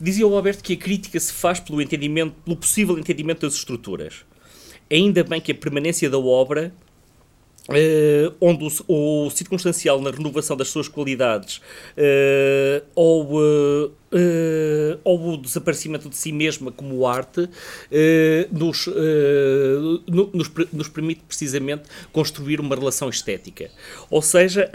Dizia 0.00 0.26
o 0.26 0.34
Alberto 0.34 0.62
que 0.62 0.72
a 0.72 0.76
crítica 0.76 1.18
se 1.20 1.32
faz 1.32 1.60
pelo 1.60 1.80
entendimento, 1.80 2.34
pelo 2.44 2.56
possível 2.56 2.98
entendimento 2.98 3.42
das 3.42 3.54
estruturas. 3.54 4.24
Ainda 4.90 5.24
bem 5.24 5.40
que 5.40 5.52
a 5.52 5.54
permanência 5.54 6.10
da 6.10 6.18
obra 6.18 6.74
Uh, 7.66 8.34
onde 8.42 8.62
o, 8.86 9.24
o, 9.26 9.30
circunstancial 9.30 9.98
na 9.98 10.10
renovação 10.10 10.54
das 10.54 10.68
suas 10.68 10.86
qualidades 10.86 11.62
uh, 11.96 12.84
ou, 12.94 13.38
uh, 13.38 13.90
ou 15.02 15.32
o 15.32 15.36
desaparecimento 15.38 16.10
de 16.10 16.14
si 16.14 16.30
mesma 16.30 16.70
como 16.70 17.06
arte 17.06 17.48
nos, 18.52 18.86
no, 20.06 20.30
nos, 20.34 20.50
nos, 20.74 20.88
permite 20.88 21.22
precisamente 21.26 21.84
construir 22.12 22.60
uma 22.60 22.76
relação 22.76 23.08
estética. 23.08 23.70
Ou 24.10 24.20
seja, 24.20 24.70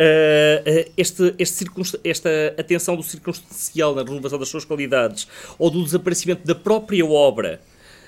este, 0.98 1.36
este 1.38 1.66
esta 2.04 2.56
atenção 2.58 2.96
do 2.96 3.04
circunstancial 3.04 3.94
na 3.94 4.02
renovação 4.02 4.40
das 4.40 4.50
suas 4.50 4.66
qualidades 4.66 5.28
ou 5.60 5.70
do 5.70 5.84
desaparecimento 5.84 6.46
da 6.46 6.56
própria 6.56 7.06
obra 7.06 7.62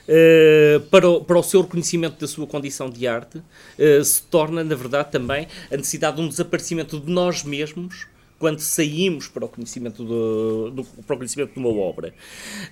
Uh, 0.07 0.79
para, 0.89 1.07
o, 1.07 1.23
para 1.23 1.37
o 1.37 1.43
seu 1.43 1.61
reconhecimento 1.61 2.19
da 2.19 2.27
sua 2.27 2.47
condição 2.47 2.89
de 2.89 3.07
arte, 3.07 3.37
uh, 3.37 4.03
se 4.03 4.23
torna, 4.23 4.63
na 4.63 4.75
verdade, 4.75 5.11
também 5.11 5.47
a 5.71 5.77
necessidade 5.77 6.17
de 6.17 6.23
um 6.23 6.27
desaparecimento 6.27 6.99
de 6.99 7.11
nós 7.11 7.43
mesmos 7.43 8.07
quando 8.41 8.59
saímos 8.59 9.27
para 9.27 9.45
o 9.45 9.47
conhecimento, 9.47 10.03
do, 10.03 10.71
do, 10.71 10.83
para 10.83 11.13
o 11.13 11.17
conhecimento 11.17 11.53
de 11.53 11.59
uma 11.59 11.69
obra. 11.69 12.11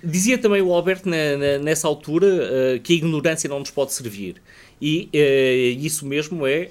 Dizia 0.02 0.36
também 0.36 0.60
o 0.60 0.72
Alberto, 0.72 1.08
na, 1.08 1.36
na, 1.36 1.58
nessa 1.58 1.86
altura, 1.86 2.26
uh, 2.26 2.80
que 2.80 2.94
a 2.94 2.96
ignorância 2.96 3.48
não 3.48 3.60
nos 3.60 3.70
pode 3.70 3.92
servir. 3.92 4.42
E 4.80 5.10
uh, 5.14 5.84
isso 5.84 6.06
mesmo 6.06 6.46
é, 6.46 6.70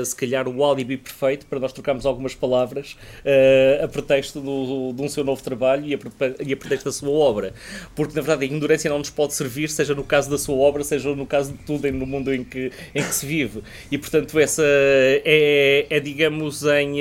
uh, 0.00 0.04
se 0.04 0.16
calhar, 0.16 0.48
o 0.48 0.64
alibi 0.64 0.96
perfeito 0.96 1.46
para 1.46 1.60
nós 1.60 1.72
trocarmos 1.72 2.04
algumas 2.04 2.34
palavras 2.34 2.96
uh, 3.24 3.84
a 3.84 3.88
pretexto 3.88 4.40
do, 4.40 4.66
do, 4.66 4.92
de 4.94 5.02
um 5.02 5.08
seu 5.08 5.22
novo 5.22 5.42
trabalho 5.42 5.86
e 5.86 5.94
a, 5.94 5.98
e 6.44 6.52
a 6.52 6.56
pretexto 6.56 6.86
da 6.86 6.92
sua 6.92 7.10
obra. 7.10 7.54
Porque, 7.94 8.14
na 8.14 8.22
verdade, 8.22 8.42
a 8.42 8.46
ignorância 8.46 8.90
não 8.90 8.98
nos 8.98 9.10
pode 9.10 9.34
servir, 9.34 9.68
seja 9.68 9.94
no 9.94 10.02
caso 10.02 10.28
da 10.28 10.38
sua 10.38 10.56
obra, 10.56 10.82
seja 10.82 11.14
no 11.14 11.26
caso 11.26 11.52
de 11.52 11.58
tudo 11.58 11.84
no 11.92 12.06
mundo 12.06 12.32
em 12.32 12.42
que, 12.42 12.72
em 12.94 13.02
que 13.02 13.14
se 13.14 13.26
vive. 13.26 13.62
E, 13.90 13.98
portanto, 13.98 14.38
essa 14.38 14.62
é, 14.64 15.86
é 15.90 16.00
digamos, 16.00 16.64
em, 16.64 16.96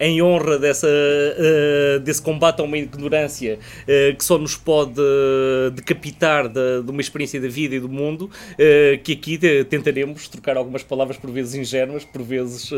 em 0.00 0.22
honra 0.22 0.58
dessa, 0.58 0.88
desse 2.02 2.22
combate 2.22 2.60
a 2.60 2.64
uma 2.64 2.78
ignorância 2.78 3.58
que 4.16 4.24
só 4.24 4.38
nos 4.38 4.56
pode 4.56 5.00
decapitar 5.74 6.48
de, 6.48 6.82
de, 6.82 6.90
uma 6.90 7.00
experiência 7.00 7.40
da 7.40 7.48
vida 7.48 7.74
e 7.74 7.80
do 7.80 7.88
mundo, 7.88 8.30
que 9.04 9.12
aqui 9.12 9.38
tentaremos 9.76 10.28
trocar 10.28 10.56
algumas 10.56 10.82
palavras 10.82 11.16
por 11.16 11.30
vezes 11.30 11.54
ingênuas, 11.54 12.04
por 12.04 12.22
vezes 12.22 12.70
uh, 12.72 12.76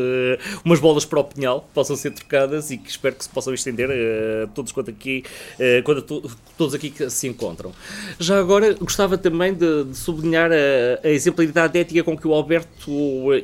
umas 0.65 0.81
bolas 0.81 1.05
para 1.05 1.21
o 1.21 1.25
pinhal 1.25 1.63
que 1.63 1.75
possam 1.75 1.97
ser 1.97 2.11
trocadas 2.13 2.71
e 2.71 2.79
que 2.79 2.91
espero 2.91 3.15
que 3.15 3.25
se 3.25 3.31
possam 3.31 3.55
estender 3.55 3.89
uh, 3.89 4.49
todos 4.55 4.73
quanto 4.73 4.91
aqui, 4.91 5.25
uh, 5.59 6.03
to 6.03 6.31
todos 6.57 6.75
aqui 6.75 6.91
que 6.91 7.09
se 7.11 7.29
encontram. 7.29 7.73
Já 8.19 8.39
agora 8.39 8.75
gostava 8.75 9.17
também 9.17 9.55
de, 9.55 9.85
de 9.85 9.97
sublinhar 9.97 10.51
a, 10.51 11.07
a, 11.07 11.11
exemplaridade 11.11 11.79
ética 11.79 12.03
com 12.03 12.17
que 12.17 12.27
o 12.27 12.35
Alberto 12.35 12.91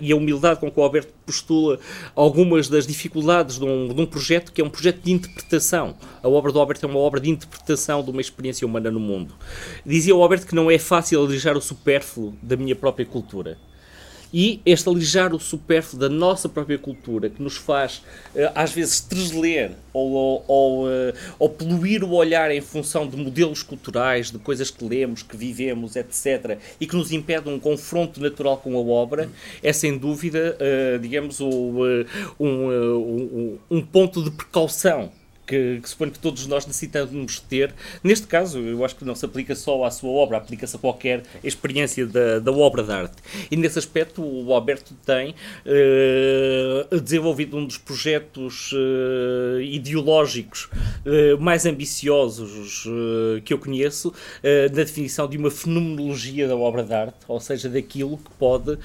e 0.00 0.12
a 0.12 0.16
humildade 0.16 0.61
com 0.61 0.70
que 0.70 0.78
o 0.78 0.82
Alberto 0.82 1.12
postula 1.25 1.78
algumas 2.14 2.68
das 2.68 2.87
dificuldades 2.87 3.58
de 3.58 3.64
um, 3.64 3.88
de 3.88 4.00
um 4.00 4.06
projeto 4.06 4.52
que 4.52 4.61
é 4.61 4.64
um 4.64 4.70
projeto 4.70 5.00
de 5.02 5.12
interpretação. 5.12 5.94
A 6.25 6.28
obra 6.28 6.50
do 6.50 6.59
Alberto 6.59 6.87
é 6.87 6.88
uma 6.88 6.99
obra 6.99 7.21
de 7.21 7.28
interpretação 7.28 8.02
de 8.02 8.11
uma 8.11 8.23
experiência 8.23 8.66
humana 8.66 8.90
no 8.90 8.99
mundo. 8.99 9.35
Dizia 9.85 10.16
o 10.16 10.23
Alberto 10.23 10.47
que 10.47 10.54
não 10.54 10.71
é 10.71 10.78
fácil 10.78 11.23
alijar 11.23 11.57
o 11.57 11.61
supérfluo 11.61 12.35
da 12.43 12.57
minha 12.57 12.75
própria 12.75 13.04
cultura 13.04 13.45
cultura. 13.45 13.59
E 14.37 14.61
este 14.66 14.88
alijar 14.88 15.33
o 15.33 15.38
supérfluo 15.38 16.00
da 16.00 16.09
nossa 16.09 16.49
própria 16.49 16.76
cultura, 16.76 17.31
que 17.31 17.40
nos 17.40 17.57
faz, 17.57 18.02
eh, 18.35 18.50
às 18.52 18.73
vezes, 18.73 19.00
tresler 19.00 19.71
ou, 19.93 20.11
ou, 20.11 20.45
ou, 20.49 20.90
eh, 20.90 21.14
ou 21.38 21.49
poluir 21.49 22.02
o 22.02 22.11
olhar 22.11 22.50
em 22.50 22.61
função 22.61 23.07
de 23.07 23.16
modelos 23.16 23.62
culturais, 23.62 24.33
de 24.33 24.38
coisas 24.40 24.73
que 24.73 24.85
lemos, 24.85 25.23
que 25.23 25.37
vivemos, 25.37 25.95
etc., 25.95 26.59
e 26.81 26.87
que 26.87 26.97
nos 26.97 27.12
impede 27.12 27.49
um 27.49 27.61
confronto 27.61 28.21
natural 28.21 28.57
com 28.57 28.76
a 28.76 28.81
obra, 28.81 29.31
é 29.62 29.73
sem 29.73 29.97
dúvida, 29.97 30.57
eh, 30.59 30.99
digamos, 31.00 31.40
um, 31.40 32.04
um, 32.40 33.59
um 33.71 33.81
ponto 33.83 34.21
de 34.21 34.33
precaução 34.33 35.12
que, 35.46 35.80
que 35.82 35.88
suponho 35.88 36.10
que 36.10 36.18
todos 36.18 36.46
nós 36.46 36.66
necessitamos 36.66 37.40
ter. 37.40 37.74
Neste 38.02 38.26
caso, 38.26 38.58
eu 38.58 38.84
acho 38.84 38.96
que 38.96 39.04
não 39.04 39.14
se 39.14 39.24
aplica 39.24 39.54
só 39.54 39.84
à 39.84 39.90
sua 39.90 40.10
obra, 40.10 40.36
aplica-se 40.38 40.76
a 40.76 40.78
qualquer 40.78 41.22
experiência 41.42 42.06
da, 42.06 42.38
da 42.38 42.52
obra 42.52 42.82
de 42.82 42.92
arte. 42.92 43.16
E 43.50 43.56
nesse 43.56 43.78
aspecto, 43.78 44.22
o 44.22 44.52
Alberto 44.52 44.94
tem 45.04 45.34
uh, 45.64 47.00
desenvolvido 47.00 47.56
um 47.56 47.66
dos 47.66 47.78
projetos 47.78 48.72
uh, 48.72 49.60
ideológicos 49.60 50.64
uh, 50.64 51.40
mais 51.40 51.66
ambiciosos 51.66 52.84
que 53.44 53.52
eu 53.52 53.58
conheço, 53.58 54.12
na 54.42 54.84
definição 54.84 55.28
de 55.28 55.36
uma 55.36 55.50
fenomenologia 55.50 56.46
da 56.46 56.56
obra 56.56 56.82
de 56.82 56.92
arte, 56.92 57.16
ou 57.26 57.40
seja, 57.40 57.68
daquilo 57.68 58.18
que 58.18 58.30
pode, 58.38 58.78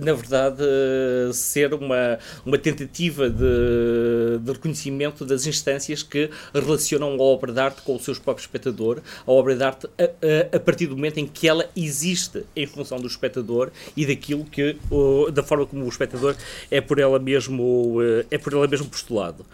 na 0.00 0.12
verdade, 0.12 0.62
ser 1.32 1.74
uma, 1.74 2.18
uma 2.44 2.58
tentativa 2.58 3.28
de, 3.28 4.38
de 4.40 4.52
reconhecimento 4.52 5.24
das 5.24 5.41
instâncias 5.46 6.02
que 6.02 6.30
relacionam 6.54 7.12
a 7.12 7.22
obra 7.22 7.52
de 7.52 7.60
arte 7.60 7.82
com 7.82 7.96
o 7.96 8.00
seu 8.00 8.14
próprio 8.16 8.42
espectador, 8.42 9.00
a 9.26 9.30
obra 9.30 9.56
de 9.56 9.62
arte 9.62 9.86
a, 9.98 10.02
a, 10.04 10.56
a 10.56 10.60
partir 10.60 10.86
do 10.86 10.96
momento 10.96 11.18
em 11.18 11.26
que 11.26 11.48
ela 11.48 11.68
existe 11.76 12.44
em 12.54 12.66
função 12.66 12.98
do 12.98 13.06
espectador 13.06 13.70
e 13.96 14.06
daquilo 14.06 14.44
que, 14.44 14.76
da 15.32 15.42
forma 15.42 15.66
como 15.66 15.84
o 15.84 15.88
espectador 15.88 16.36
é 16.70 16.80
por 16.80 16.98
ela 16.98 17.18
mesmo, 17.18 17.98
eh, 18.02 18.26
é 18.30 18.38
por 18.38 18.52
ela 18.52 18.66
mesmo 18.66 18.86
postulado. 18.88 19.44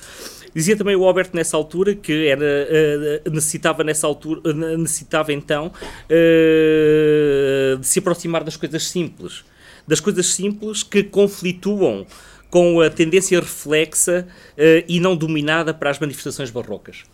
Dizia 0.55 0.77
também 0.77 0.97
o 0.97 1.05
Alberto 1.05 1.37
nessa 1.37 1.57
altura 1.57 1.95
que 1.95 2.27
era, 2.27 2.45
eh, 2.45 3.23
necessitava 3.31 3.85
nessa 3.85 4.07
altura, 4.07 4.53
necessitava 4.53 5.33
então 5.33 5.73
eh, 6.09 7.77
de 7.79 7.87
se 7.87 7.99
aproximar 7.99 8.43
das 8.43 8.57
coisas 8.57 8.87
simples, 8.87 9.45
das 9.87 10.01
coisas 10.01 10.27
simples 10.27 10.83
que 10.83 11.03
conflituam 11.03 12.07
com 12.51 12.81
a 12.81 12.91
tendência 12.91 13.39
reflexa 13.41 14.27
uh, 14.53 14.85
e 14.89 15.01
não 15.01 15.17
dominada 15.17 15.75
para 15.75 15.91
as 15.91 15.99
manifestações 15.99 16.51
barrocas. 16.51 17.05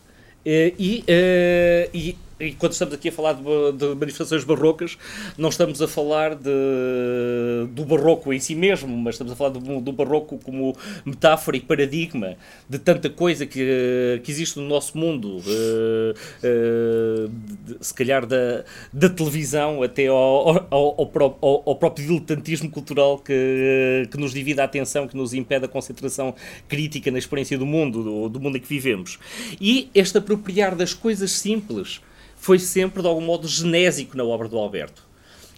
Uh, 0.47 0.75
e, 0.79 1.05
uh, 1.09 1.91
e 1.93 2.17
e 2.39 2.53
quando 2.53 2.73
estamos 2.73 2.93
aqui 2.95 3.09
a 3.09 3.13
falar 3.13 3.35
de, 3.35 3.43
de, 3.43 3.95
manifestações 3.95 4.43
barrocas, 4.43 4.99
não 5.39 5.49
estamos 5.49 5.81
a 5.81 5.87
falar 5.87 6.35
de, 6.35 6.51
do 7.71 7.85
barroco 7.85 8.33
em 8.33 8.41
si 8.41 8.55
mesmo, 8.55 8.97
mas 8.97 9.15
estamos 9.15 9.33
a 9.33 9.37
falar 9.37 9.51
do, 9.51 9.81
do 9.81 9.93
barroco 9.93 10.39
como 10.39 10.77
metáfora 11.05 11.57
e 11.57 11.61
paradigma 11.61 12.37
de 12.69 12.79
tanta 12.79 13.09
coisa 13.09 13.47
que, 13.47 14.21
que 14.25 14.31
existe 14.31 14.59
no 14.59 14.67
nosso 14.67 14.99
mundo, 14.99 15.39
uh, 15.39 16.15
uh, 16.43 17.29
de, 17.29 17.77
se 17.81 17.95
calhar 17.95 18.27
da, 18.27 18.65
da 18.93 19.09
televisão 19.09 19.83
até 19.83 20.09
ao, 20.09 20.17
ao, 20.17 20.67
ao, 20.71 21.37
ao, 21.41 21.63
ao 21.67 21.77
próprio 21.77 22.07
diletantismo 22.07 22.69
cultural 22.69 23.19
que, 23.19 24.09
que 24.11 24.19
nos 24.19 24.33
divide 24.33 24.61
a 24.61 24.65
atenção, 24.65 25.07
que 25.07 25.17
nos 25.17 25.35
impede 25.35 25.67
a 25.67 25.69
concentração 25.69 26.35
crítica 26.69 27.11
na 27.13 27.19
experiência 27.19 27.57
do 27.57 27.67
mundo, 27.67 28.03
do, 28.03 28.29
do 28.29 28.41
mundo 28.41 28.57
em 28.57 28.61
que 28.61 28.69
vivemos. 28.69 29.21
E 29.61 29.89
este 29.95 30.19
apropriar 30.19 30.75
das 30.75 30.93
coisas 30.93 31.31
simples 31.31 32.01
foi 32.45 32.59
sempre 32.59 33.01
de 33.01 33.09
algum 33.09 33.23
modo 33.23 33.49
genésico 33.49 34.15
na 34.19 34.23
obra 34.23 34.47
do 34.47 34.59
Alberto. 34.59 35.03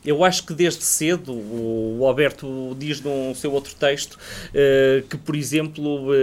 Eu 0.05 0.23
acho 0.23 0.47
que 0.47 0.55
desde 0.55 0.85
cedo, 0.85 1.33
o 1.33 2.07
Alberto 2.07 2.77
diz 2.79 3.01
num 3.01 3.35
seu 3.35 3.53
outro 3.53 3.75
texto 3.75 4.13
uh, 4.15 5.03
que, 5.09 5.17
por 5.17 5.35
exemplo, 5.35 6.13
uh, 6.13 6.15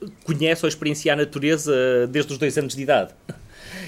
uh, 0.00 0.10
conhece 0.24 0.64
ou 0.64 0.68
experiencia 0.70 1.12
a 1.12 1.16
natureza 1.16 2.06
desde 2.08 2.32
os 2.32 2.38
dois 2.38 2.56
anos 2.56 2.74
de 2.74 2.80
idade. 2.80 3.12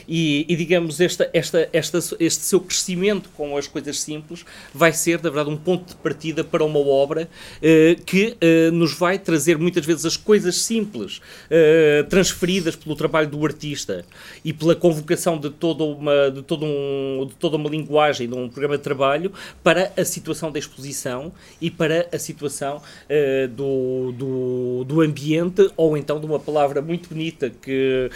E, 0.08 0.44
e, 0.48 0.56
digamos, 0.56 1.00
esta, 1.00 1.28
esta, 1.32 1.68
esta, 1.72 1.98
este 2.20 2.44
seu 2.44 2.60
crescimento 2.60 3.30
com 3.36 3.56
as 3.56 3.66
coisas 3.66 4.00
simples 4.00 4.44
vai 4.72 4.92
ser, 4.92 5.16
na 5.22 5.30
verdade, 5.30 5.50
um 5.50 5.56
ponto 5.56 5.88
de 5.88 5.96
partida 5.96 6.44
para 6.44 6.64
uma 6.64 6.78
obra 6.78 7.28
uh, 7.56 8.02
que 8.04 8.36
uh, 8.42 8.72
nos 8.72 8.94
vai 8.94 9.18
trazer 9.18 9.58
muitas 9.58 9.84
vezes 9.84 10.04
as 10.04 10.16
coisas 10.16 10.62
simples 10.62 11.18
uh, 11.18 12.04
transferidas 12.08 12.76
pelo 12.76 12.94
trabalho 12.94 13.28
do 13.28 13.44
artista 13.44 14.04
e 14.44 14.52
pela 14.52 14.74
convocação 14.74 15.38
de 15.38 15.50
toda 15.50 15.84
uma, 15.84 16.30
de 16.30 16.42
todo 16.42 16.64
um, 16.64 17.26
de 17.28 17.34
toda 17.34 17.56
uma 17.56 17.68
linguagem, 17.68 18.28
de 18.28 18.34
um 18.34 18.48
programa 18.48 18.76
de 18.76 18.82
trabalho 18.82 19.32
para 19.62 19.92
a 19.96 20.04
situação 20.04 20.50
da 20.52 20.58
exposição 20.58 21.32
e 21.60 21.70
para 21.70 22.08
a 22.12 22.18
situação 22.18 22.82
do, 23.50 24.12
do, 24.12 24.84
do 24.84 25.00
ambiente 25.00 25.70
ou 25.76 25.96
então 25.96 26.20
de 26.20 26.26
uma 26.26 26.38
palavra 26.38 26.80
muito 26.82 27.08
bonita 27.08 27.50
que 27.50 28.10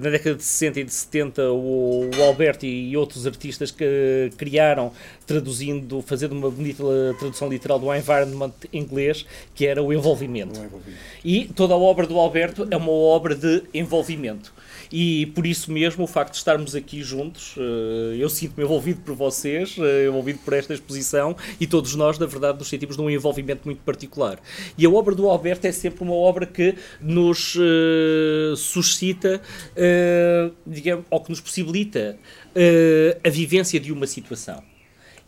na 0.00 0.10
década 0.10 0.36
de 0.36 0.42
60 0.42 0.80
e 0.80 0.84
de 0.86 0.92
70 0.92 1.50
o, 1.50 2.08
o 2.16 2.22
Alberto 2.22 2.64
e 2.64 2.96
outros 2.96 3.26
artistas 3.26 3.70
que 3.70 4.30
criaram 4.36 4.92
traduzindo, 5.26 6.00
fazendo 6.02 6.32
uma 6.32 6.50
bonita 6.50 6.82
tradução 7.18 7.48
literal 7.48 7.78
do 7.78 7.94
environment 7.94 8.52
inglês, 8.72 9.26
que 9.54 9.66
era 9.66 9.82
o 9.82 9.92
envolvimento. 9.92 10.58
envolvimento. 10.58 10.98
E 11.24 11.46
toda 11.46 11.74
a 11.74 11.76
obra 11.76 12.06
do 12.06 12.18
Alberto 12.18 12.66
é 12.70 12.76
uma 12.76 12.90
obra 12.90 13.34
de 13.34 13.64
envolvimento. 13.74 14.52
E 14.90 15.26
por 15.26 15.46
isso 15.46 15.72
mesmo, 15.72 16.04
o 16.04 16.06
facto 16.06 16.32
de 16.32 16.38
estarmos 16.38 16.74
aqui 16.74 17.02
juntos, 17.02 17.54
eh, 17.58 18.16
eu 18.18 18.28
sinto-me 18.28 18.64
envolvido 18.64 19.00
por 19.00 19.14
vocês, 19.14 19.76
eh, 19.78 20.06
envolvido 20.06 20.38
por 20.44 20.54
esta 20.54 20.74
exposição, 20.74 21.36
e 21.60 21.66
todos 21.66 21.94
nós, 21.94 22.18
na 22.18 22.26
verdade, 22.26 22.58
nos 22.58 22.68
sentimos 22.68 22.96
num 22.96 23.10
envolvimento 23.10 23.62
muito 23.64 23.82
particular. 23.82 24.38
E 24.76 24.86
a 24.86 24.90
obra 24.90 25.14
do 25.14 25.28
Alberto 25.28 25.66
é 25.66 25.72
sempre 25.72 26.02
uma 26.02 26.14
obra 26.14 26.46
que 26.46 26.74
nos 27.00 27.56
uh, 27.56 28.56
suscita, 28.56 29.40
uh, 29.72 30.54
digamos, 30.66 31.04
ou 31.10 31.20
que 31.20 31.30
nos 31.30 31.40
possibilita 31.40 32.16
uh, 32.54 33.20
a 33.24 33.30
vivência 33.30 33.80
de 33.80 33.92
uma 33.92 34.06
situação 34.06 34.62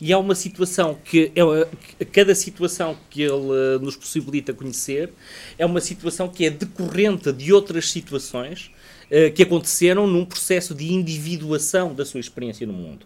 e 0.01 0.13
há 0.13 0.17
uma 0.17 0.33
situação 0.33 0.97
que 1.03 1.31
é 1.35 2.05
cada 2.05 2.33
situação 2.33 2.97
que 3.09 3.21
ele 3.21 3.79
nos 3.81 3.97
possibilita 3.97 4.53
conhecer 4.53 5.11
é 5.57 5.65
uma 5.65 5.81
situação 5.81 6.29
que 6.29 6.45
é 6.45 6.49
decorrente 6.49 7.33
de 7.33 7.51
outras 7.51 7.91
situações 7.91 8.71
uh, 9.11 9.31
que 9.33 9.43
aconteceram 9.43 10.07
num 10.07 10.25
processo 10.25 10.73
de 10.73 10.91
individuação 10.93 11.93
da 11.93 12.05
sua 12.05 12.19
experiência 12.19 12.65
no 12.65 12.73
mundo. 12.73 13.05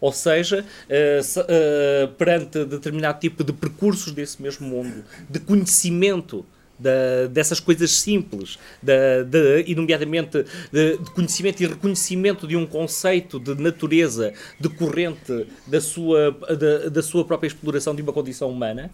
Ou 0.00 0.12
seja, 0.12 0.64
uh, 0.64 2.08
perante 2.14 2.64
determinado 2.64 3.18
tipo 3.18 3.42
de 3.42 3.52
percursos 3.52 4.12
desse 4.12 4.40
mesmo 4.40 4.66
mundo, 4.66 5.04
de 5.28 5.40
conhecimento 5.40 6.44
da, 6.78 7.26
dessas 7.26 7.58
coisas 7.58 7.90
simples, 7.90 8.58
da, 8.82 9.22
de, 9.24 9.64
e 9.66 9.74
nomeadamente 9.74 10.44
de, 10.72 10.98
de, 10.98 11.10
conhecimento 11.10 11.62
e 11.62 11.66
reconhecimento 11.66 12.46
de 12.46 12.56
um 12.56 12.66
conceito 12.66 13.40
de 13.40 13.54
natureza 13.60 14.32
decorrente 14.60 15.46
da 15.66 15.80
sua, 15.80 16.30
da, 16.30 16.88
da 16.88 17.02
sua 17.02 17.24
própria 17.24 17.48
exploração 17.48 17.94
de 17.94 18.02
uma 18.02 18.12
condição 18.12 18.48
humana. 18.50 18.90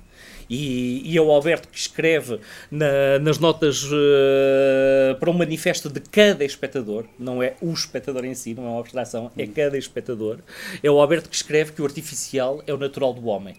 E, 0.49 1.03
e 1.05 1.17
é 1.17 1.21
o 1.21 1.31
Alberto 1.31 1.69
que 1.69 1.79
escreve 1.79 2.39
na, 2.71 3.19
nas 3.21 3.39
notas 3.39 3.85
uh, 3.85 5.19
para 5.19 5.31
um 5.31 5.35
manifesto 5.35 5.89
de 5.89 6.01
cada 6.01 6.45
espectador, 6.45 7.05
não 7.19 7.43
é 7.43 7.55
o 7.61 7.73
espectador 7.73 8.25
em 8.25 8.35
si, 8.35 8.55
não 8.55 8.67
é 8.67 8.69
uma 8.69 8.81
abstração, 8.81 9.31
é 9.37 9.47
cada 9.47 9.79
espectador. 9.79 10.39
É 10.83 10.91
o 10.91 11.01
Alberto 11.01 11.29
que 11.29 11.37
escreve 11.37 11.73
que 11.73 11.83
o 11.83 11.85
artificial 11.85 12.63
é 12.67 12.73
o 12.73 12.77
natural 12.77 13.13
do 13.13 13.27
homem 13.27 13.55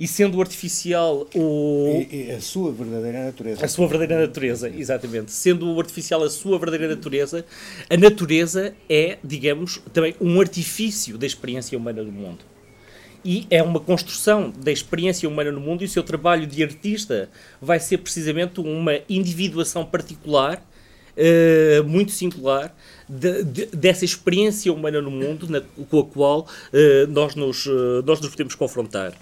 e 0.00 0.06
sendo 0.06 0.40
artificial 0.40 1.26
o. 1.34 2.06
E, 2.10 2.26
e 2.26 2.30
a 2.30 2.40
sua 2.40 2.72
verdadeira 2.72 3.24
natureza. 3.24 3.64
A 3.64 3.68
sua 3.68 3.88
verdadeira 3.88 4.26
natureza, 4.26 4.68
exatamente. 4.68 5.32
Sendo 5.32 5.72
o 5.72 5.80
artificial 5.80 6.22
a 6.22 6.30
sua 6.30 6.58
verdadeira 6.58 6.94
natureza, 6.94 7.44
a 7.90 7.96
natureza 7.96 8.74
é, 8.88 9.18
digamos, 9.24 9.80
também 9.92 10.14
um 10.20 10.40
artifício 10.40 11.18
da 11.18 11.26
experiência 11.26 11.76
humana 11.76 12.04
do 12.04 12.12
mundo. 12.12 12.44
E 13.24 13.46
é 13.50 13.62
uma 13.62 13.80
construção 13.80 14.52
da 14.56 14.70
experiência 14.70 15.28
humana 15.28 15.50
no 15.50 15.60
mundo, 15.60 15.82
e 15.82 15.86
o 15.86 15.88
seu 15.88 16.02
trabalho 16.02 16.46
de 16.46 16.62
artista 16.62 17.28
vai 17.60 17.80
ser 17.80 17.98
precisamente 17.98 18.60
uma 18.60 19.00
individuação 19.08 19.84
particular, 19.84 20.62
uh, 21.16 21.84
muito 21.84 22.12
singular, 22.12 22.74
de, 23.08 23.42
de, 23.44 23.66
dessa 23.66 24.04
experiência 24.04 24.72
humana 24.72 25.00
no 25.00 25.10
mundo 25.10 25.48
na, 25.48 25.60
com 25.88 26.00
a 26.00 26.04
qual 26.04 26.40
uh, 26.40 27.06
nós, 27.08 27.34
nos, 27.34 27.66
uh, 27.66 28.02
nós 28.04 28.20
nos 28.20 28.30
podemos 28.30 28.54
confrontar. 28.54 29.12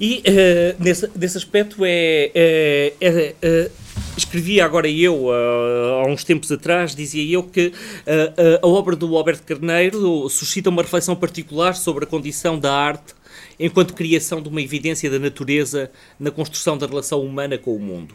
E 0.00 0.22
nesse, 0.80 1.08
nesse 1.16 1.38
aspecto 1.38 1.84
é, 1.84 2.30
é, 2.34 2.92
é, 3.00 3.34
é 3.40 3.70
escrevia 4.16 4.64
agora 4.64 4.88
eu, 4.88 5.30
há 5.32 6.06
uns 6.06 6.24
tempos 6.24 6.50
atrás, 6.50 6.94
dizia 6.94 7.34
eu 7.34 7.42
que 7.42 7.72
a 8.62 8.66
obra 8.66 8.94
do 8.96 9.16
Alberto 9.16 9.42
Carneiro 9.42 10.28
suscita 10.28 10.70
uma 10.70 10.82
reflexão 10.82 11.16
particular 11.16 11.74
sobre 11.74 12.04
a 12.04 12.06
condição 12.06 12.58
da 12.58 12.72
arte 12.72 13.14
enquanto 13.58 13.94
criação 13.94 14.40
de 14.42 14.48
uma 14.48 14.62
evidência 14.62 15.10
da 15.10 15.18
natureza 15.18 15.90
na 16.18 16.30
construção 16.30 16.76
da 16.76 16.86
relação 16.86 17.20
humana 17.20 17.58
com 17.58 17.74
o 17.74 17.80
mundo. 17.80 18.14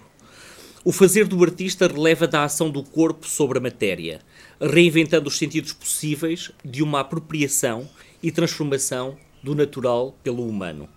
O 0.83 0.91
fazer 0.93 1.27
do 1.27 1.43
artista 1.43 1.87
releva 1.87 2.25
da 2.25 2.45
ação 2.45 2.69
do 2.69 2.81
corpo 2.83 3.27
sobre 3.27 3.57
a 3.57 3.61
matéria, 3.61 4.21
reinventando 4.61 5.27
os 5.27 5.37
sentidos 5.37 5.73
possíveis 5.73 6.51
de 6.63 6.81
uma 6.81 7.01
apropriação 7.01 7.87
e 8.23 8.31
transformação 8.31 9.17
do 9.43 9.53
natural 9.53 10.17
pelo 10.23 10.47
humano. 10.47 10.87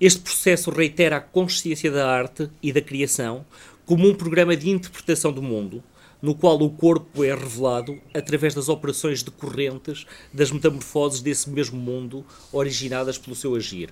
Este 0.00 0.20
processo 0.20 0.70
reitera 0.70 1.16
a 1.16 1.20
consciência 1.20 1.90
da 1.90 2.08
arte 2.08 2.48
e 2.62 2.72
da 2.72 2.80
criação 2.80 3.44
como 3.88 4.06
um 4.06 4.14
programa 4.14 4.54
de 4.54 4.68
interpretação 4.68 5.32
do 5.32 5.40
mundo, 5.40 5.82
no 6.20 6.34
qual 6.34 6.60
o 6.60 6.68
corpo 6.68 7.24
é 7.24 7.34
revelado 7.34 7.98
através 8.12 8.52
das 8.52 8.68
operações 8.68 9.22
decorrentes 9.22 10.04
das 10.30 10.50
metamorfoses 10.50 11.22
desse 11.22 11.48
mesmo 11.48 11.80
mundo 11.80 12.22
originadas 12.52 13.16
pelo 13.16 13.34
seu 13.34 13.54
agir. 13.54 13.88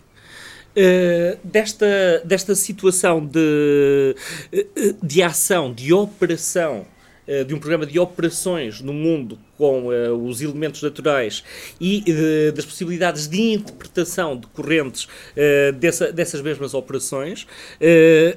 Uh, 0.77 1.39
desta, 1.43 1.87
desta 2.27 2.55
situação 2.55 3.25
de, 3.25 4.15
eh, 4.53 4.95
de 5.03 5.23
ação, 5.23 5.73
de 5.73 5.95
operação 5.95 6.85
de 7.47 7.55
um 7.55 7.59
programa 7.59 7.85
de 7.85 7.99
operações 7.99 8.81
no 8.81 8.93
mundo 8.93 9.39
com 9.57 9.87
uh, 9.87 10.27
os 10.27 10.41
elementos 10.41 10.83
naturais 10.83 11.43
e 11.81 12.05
uh, 12.09 12.53
das 12.53 12.65
possibilidades 12.65 13.27
de 13.27 13.55
interpretação 13.55 14.37
decorrentes 14.37 15.05
uh, 15.05 15.73
dessa, 15.73 16.13
dessas 16.13 16.43
mesmas 16.43 16.75
operações, 16.75 17.47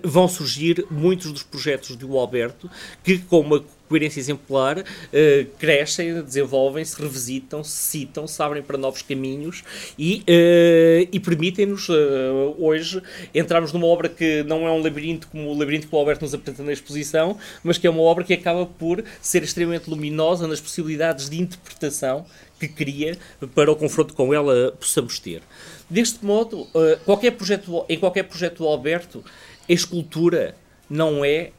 vão 0.03 0.27
surgir 0.27 0.85
muitos 0.89 1.31
dos 1.31 1.43
projetos 1.43 1.95
do 1.95 2.17
Alberto 2.17 2.69
que, 3.03 3.17
com 3.19 3.41
uma 3.41 3.63
coerência 3.89 4.19
exemplar, 4.19 4.77
uh, 4.77 5.45
crescem, 5.57 6.21
desenvolvem-se, 6.21 7.01
revisitam, 7.01 7.63
se 7.63 7.71
citam, 7.71 8.27
se 8.27 8.41
abrem 8.41 8.61
para 8.61 8.77
novos 8.77 9.01
caminhos 9.01 9.63
e, 9.97 10.19
uh, 10.19 11.09
e 11.11 11.19
permitem-nos 11.19 11.89
uh, 11.89 12.55
hoje 12.59 13.01
entrarmos 13.33 13.73
numa 13.73 13.87
obra 13.87 14.07
que 14.07 14.43
não 14.43 14.67
é 14.67 14.71
um 14.71 14.81
labirinto 14.81 15.27
como 15.27 15.49
o 15.49 15.57
labirinto 15.57 15.87
que 15.87 15.95
o 15.95 15.97
Alberto 15.97 16.23
nos 16.23 16.33
apresenta 16.33 16.63
na 16.63 16.71
exposição, 16.71 17.37
mas 17.63 17.79
que 17.79 17.87
é 17.87 17.89
uma 17.89 18.03
obra 18.03 18.23
que 18.23 18.33
acaba 18.33 18.65
por 18.65 19.03
ser 19.19 19.41
extremamente 19.41 19.89
luminosa 19.89 20.47
nas 20.47 20.61
possibilidades 20.61 21.27
de 21.29 21.41
interpretação 21.41 22.25
que 22.59 22.67
cria 22.67 23.17
para 23.55 23.71
o 23.71 23.75
confronto 23.75 24.13
com 24.13 24.33
ela 24.33 24.73
possamos 24.73 25.17
ter. 25.17 25.41
Deste 25.89 26.23
modo, 26.23 26.67
qualquer 27.05 27.31
projeto, 27.31 27.85
em 27.87 27.97
qualquer 27.97 28.23
projeto 28.23 28.57
do 28.57 28.67
Alberto, 28.67 29.23
a 29.67 29.73
escultura 29.73 30.55
não 30.89 31.23
é, 31.23 31.51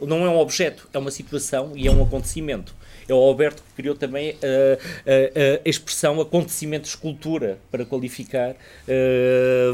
uh, 0.00 0.06
não 0.06 0.24
é 0.24 0.28
um 0.28 0.38
objeto, 0.38 0.88
é 0.92 0.98
uma 0.98 1.10
situação 1.10 1.72
e 1.74 1.86
é 1.86 1.90
um 1.90 2.02
acontecimento. 2.02 2.74
É 3.08 3.14
o 3.14 3.18
Alberto 3.18 3.62
que 3.62 3.74
criou 3.76 3.94
também 3.94 4.30
uh, 4.30 4.34
uh, 4.34 5.60
a 5.64 5.68
expressão 5.68 6.20
acontecimento 6.20 6.88
escultura 6.88 7.58
para 7.70 7.84
qualificar 7.84 8.56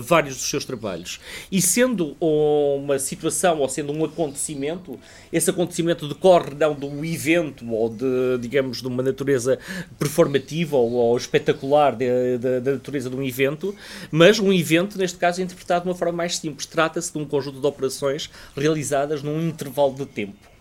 vários 0.02 0.36
dos 0.36 0.48
seus 0.48 0.64
trabalhos. 0.64 1.20
E 1.50 1.60
sendo 1.60 2.16
uma 2.20 2.98
situação 2.98 3.58
ou 3.60 3.68
sendo 3.68 3.92
um 3.92 4.04
acontecimento, 4.04 4.98
esse 5.32 5.50
acontecimento 5.50 6.08
decorre 6.08 6.54
não 6.58 6.74
de 6.74 6.86
um 6.86 7.04
evento 7.04 7.68
ou 7.70 7.88
de, 7.88 8.38
digamos, 8.40 8.80
de 8.80 8.88
uma 8.88 9.02
natureza 9.02 9.58
performativa 9.98 10.76
ou, 10.76 10.92
ou 10.92 11.16
espetacular 11.16 11.96
da 11.96 12.72
natureza 12.72 13.08
de 13.08 13.16
um 13.16 13.22
evento, 13.22 13.74
mas 14.10 14.38
um 14.38 14.52
evento, 14.52 14.98
neste 14.98 15.18
caso, 15.18 15.40
é 15.40 15.44
interpretado 15.44 15.84
de 15.84 15.90
uma 15.90 15.94
forma 15.94 16.14
mais 16.14 16.38
simples. 16.38 16.66
Trata-se 16.66 17.12
de 17.12 17.18
um 17.18 17.24
conjunto 17.24 17.60
de 17.60 17.66
operações 17.66 18.30
realizadas 18.56 19.22
num 19.22 19.40
intervalo 19.48 19.94
de 19.94 20.06
tempo. 20.06 20.51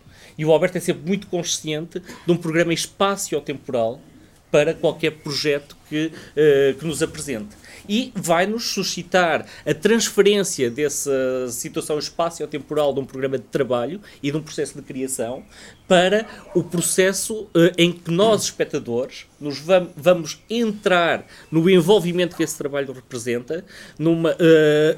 E 0.42 0.46
o 0.46 0.52
Alberto 0.52 0.80
é 0.80 0.82
sempre 0.82 1.08
muito 1.08 1.28
consciente 1.28 2.00
de 2.00 2.32
um 2.32 2.36
programa 2.36 2.74
espaço-temporal 2.74 4.02
para 4.50 4.74
qualquer 4.74 5.12
projeto 5.12 5.78
que, 5.88 6.12
que 6.80 6.84
nos 6.84 7.04
apresenta 7.04 7.56
e 7.88 8.12
vai-nos 8.16 8.72
suscitar 8.72 9.46
a 9.64 9.74
transferência 9.76 10.72
dessa 10.72 11.48
situação 11.52 12.00
espaço-temporal 12.00 12.92
de 12.92 13.00
um 13.02 13.06
programa 13.06 13.38
de 13.38 13.44
trabalho 13.44 14.02
e 14.22 14.32
de 14.32 14.38
um 14.38 14.42
processo 14.42 14.76
de 14.76 14.82
criação 14.82 15.44
para 15.88 16.26
o 16.56 16.64
processo 16.64 17.44
uh, 17.44 17.72
em 17.78 17.92
que 17.92 18.10
nós, 18.10 18.44
espectadores, 18.44 19.28
nos 19.42 19.60
vam 19.60 19.90
vamos 19.98 20.42
entrar 20.50 21.26
no 21.52 21.70
envolvimento 21.70 22.36
que 22.36 22.44
esse 22.44 22.58
trabalho 22.58 22.94
representa, 22.94 23.66
numa, 23.98 24.32
uh, 24.32 24.36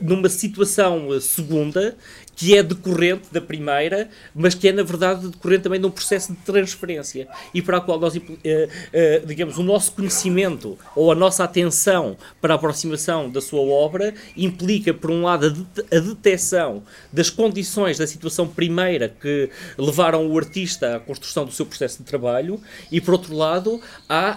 numa 0.02 0.30
situação 0.30 1.20
segunda 1.20 1.96
que 2.36 2.58
é 2.58 2.64
decorrente 2.64 3.28
da 3.32 3.40
primeira, 3.40 4.10
mas 4.34 4.56
que 4.56 4.68
é, 4.68 4.72
na 4.72 4.84
verdade, 4.84 5.28
decorrente 5.28 5.64
também 5.64 5.80
de 5.80 5.86
um 5.86 5.92
processo 5.92 6.34
de 6.34 6.40
transferência 6.40 7.28
e 7.54 7.62
para 7.62 7.78
a 7.78 7.82
qual 7.82 8.00
nós, 8.00 8.16
eh, 8.16 8.70
eh, 8.92 9.22
digamos, 9.26 9.58
o 9.58 9.64
nosso 9.64 9.92
conhecimento 9.92 10.78
ou 10.96 11.12
a 11.12 11.16
nossa 11.16 11.44
atenção 11.44 12.18
para 12.42 12.54
a 12.54 12.56
aproximação 12.56 13.30
da 13.30 13.40
sua 13.40 13.62
obra 13.62 14.14
implica, 14.36 14.94
por 14.94 15.12
um 15.12 15.24
lado, 15.24 15.68
a, 15.92 16.00
detecção 16.00 16.84
das 17.12 17.30
condições 17.30 17.98
da 17.98 18.08
situação 18.08 18.48
primeira 18.48 19.10
que 19.10 19.50
levaram 19.78 20.28
o 20.28 20.38
artista 20.38 20.96
à 20.96 21.00
construção 21.00 21.46
do 21.46 21.52
seu 21.52 21.66
processo 21.66 22.00
de 22.00 22.04
trabalho 22.04 22.60
e, 22.92 23.00
por 23.00 23.14
outro 23.14 23.36
lado, 23.36 23.80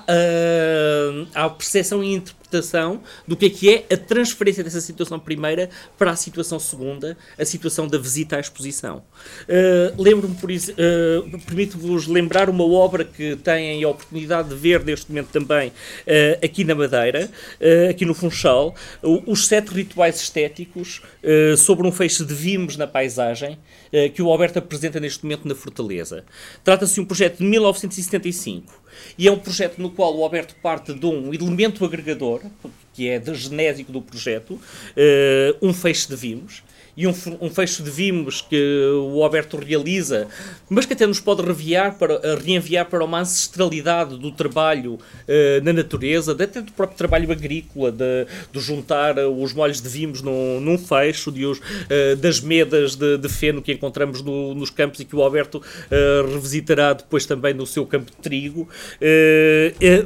a, 0.06 1.40
a, 1.40 1.44
a 1.44 1.50
percepção 1.50 2.02
e 2.02 2.14
interpretação 2.14 3.00
do 3.26 3.36
que 3.36 3.46
é 3.46 3.50
que 3.50 3.74
é 3.74 3.94
a 3.94 3.96
transferência 3.96 4.62
dessa 4.62 4.80
situação 4.80 5.18
primeira 5.18 5.68
para 5.98 6.10
a 6.12 6.16
situação 6.16 6.58
segunda, 6.58 7.16
a 7.38 7.44
situação 7.44 7.86
da 7.86 7.98
visita 7.98 8.36
à 8.36 8.40
exposição. 8.40 9.02
Uh, 9.42 10.02
Lembro-me, 10.02 10.34
por 10.36 10.50
uh, 10.50 11.38
permito-vos 11.46 12.06
lembrar 12.06 12.48
uma 12.48 12.64
obra 12.64 13.04
que 13.04 13.36
têm 13.36 13.82
a 13.82 13.88
oportunidade 13.88 14.48
de 14.48 14.54
ver 14.54 14.84
neste 14.84 15.10
momento 15.10 15.28
também 15.28 15.68
uh, 15.68 16.44
aqui 16.44 16.64
na 16.64 16.74
Madeira, 16.74 17.28
uh, 17.60 17.90
aqui 17.90 18.04
no 18.04 18.14
Funchal, 18.14 18.74
os 19.02 19.46
sete 19.46 19.68
rituais 19.72 20.20
estéticos 20.20 21.02
sobre 21.58 21.86
um 21.86 21.92
feixe 21.92 22.24
de 22.24 22.32
vimos 22.32 22.76
na 22.76 22.86
paisagem 22.86 23.58
que 24.14 24.22
o 24.22 24.30
Alberto 24.30 24.58
apresenta 24.58 25.00
neste 25.00 25.24
momento 25.24 25.46
na 25.46 25.54
Fortaleza. 25.54 26.24
Trata-se 26.62 26.94
de 26.94 27.00
um 27.00 27.04
projeto 27.04 27.38
de 27.38 27.44
1975 27.44 28.82
e 29.18 29.28
é 29.28 29.32
um 29.32 29.38
projeto 29.38 29.78
no 29.78 29.90
qual 29.90 30.16
o 30.16 30.22
Alberto 30.22 30.54
parte 30.62 30.92
de 30.92 31.06
um 31.06 31.32
elemento 31.32 31.84
agregador, 31.84 32.42
que 32.92 33.08
é 33.08 33.18
de 33.18 33.34
genésico 33.34 33.92
do 33.92 34.00
projeto, 34.00 34.54
uh, 34.54 35.58
um 35.60 35.72
feixe 35.72 36.08
de 36.08 36.16
vimos, 36.16 36.62
e 36.96 37.06
um, 37.06 37.14
um 37.40 37.50
fecho 37.50 37.82
de 37.82 37.90
vimos 37.90 38.40
que 38.40 38.90
o 39.12 39.22
Alberto 39.22 39.58
realiza, 39.58 40.26
mas 40.68 40.86
que 40.86 40.94
até 40.94 41.06
nos 41.06 41.20
pode 41.20 41.42
reviar 41.42 41.98
para, 41.98 42.36
reenviar 42.36 42.86
para 42.86 43.04
uma 43.04 43.20
ancestralidade 43.20 44.16
do 44.18 44.32
trabalho 44.32 44.94
uh, 44.94 45.64
na 45.64 45.72
natureza, 45.72 46.32
até 46.32 46.46
do 46.46 46.72
próprio 46.72 46.96
trabalho 46.96 47.30
agrícola, 47.30 47.92
de, 47.92 48.26
de 48.50 48.60
juntar 48.60 49.18
os 49.18 49.52
molhos 49.52 49.80
de 49.80 49.88
vimos 49.88 50.22
num, 50.22 50.60
num 50.60 50.78
fecho, 50.78 51.30
de 51.30 51.44
os, 51.44 51.58
uh, 51.58 52.16
das 52.18 52.40
medas 52.40 52.96
de, 52.96 53.18
de, 53.18 53.28
feno 53.28 53.60
que 53.60 53.72
encontramos 53.72 54.22
no, 54.22 54.54
nos 54.54 54.70
campos 54.70 55.00
e 55.00 55.04
que 55.04 55.14
o 55.14 55.22
Alberto 55.22 55.58
uh, 55.58 56.32
revisitará 56.32 56.94
depois 56.94 57.26
também 57.26 57.52
no 57.52 57.66
seu 57.66 57.84
campo 57.84 58.10
de 58.10 58.16
trigo. 58.16 58.68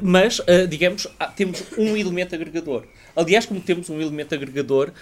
mas, 0.02 0.40
digamos, 0.68 1.06
temos 1.36 1.62
um 1.78 1.96
elemento 1.96 2.34
agregador. 2.34 2.84
Aliás, 3.16 3.46
como 3.46 3.60
temos 3.60 3.88
um 3.90 4.00
elemento 4.00 4.34
agregador 4.34 4.92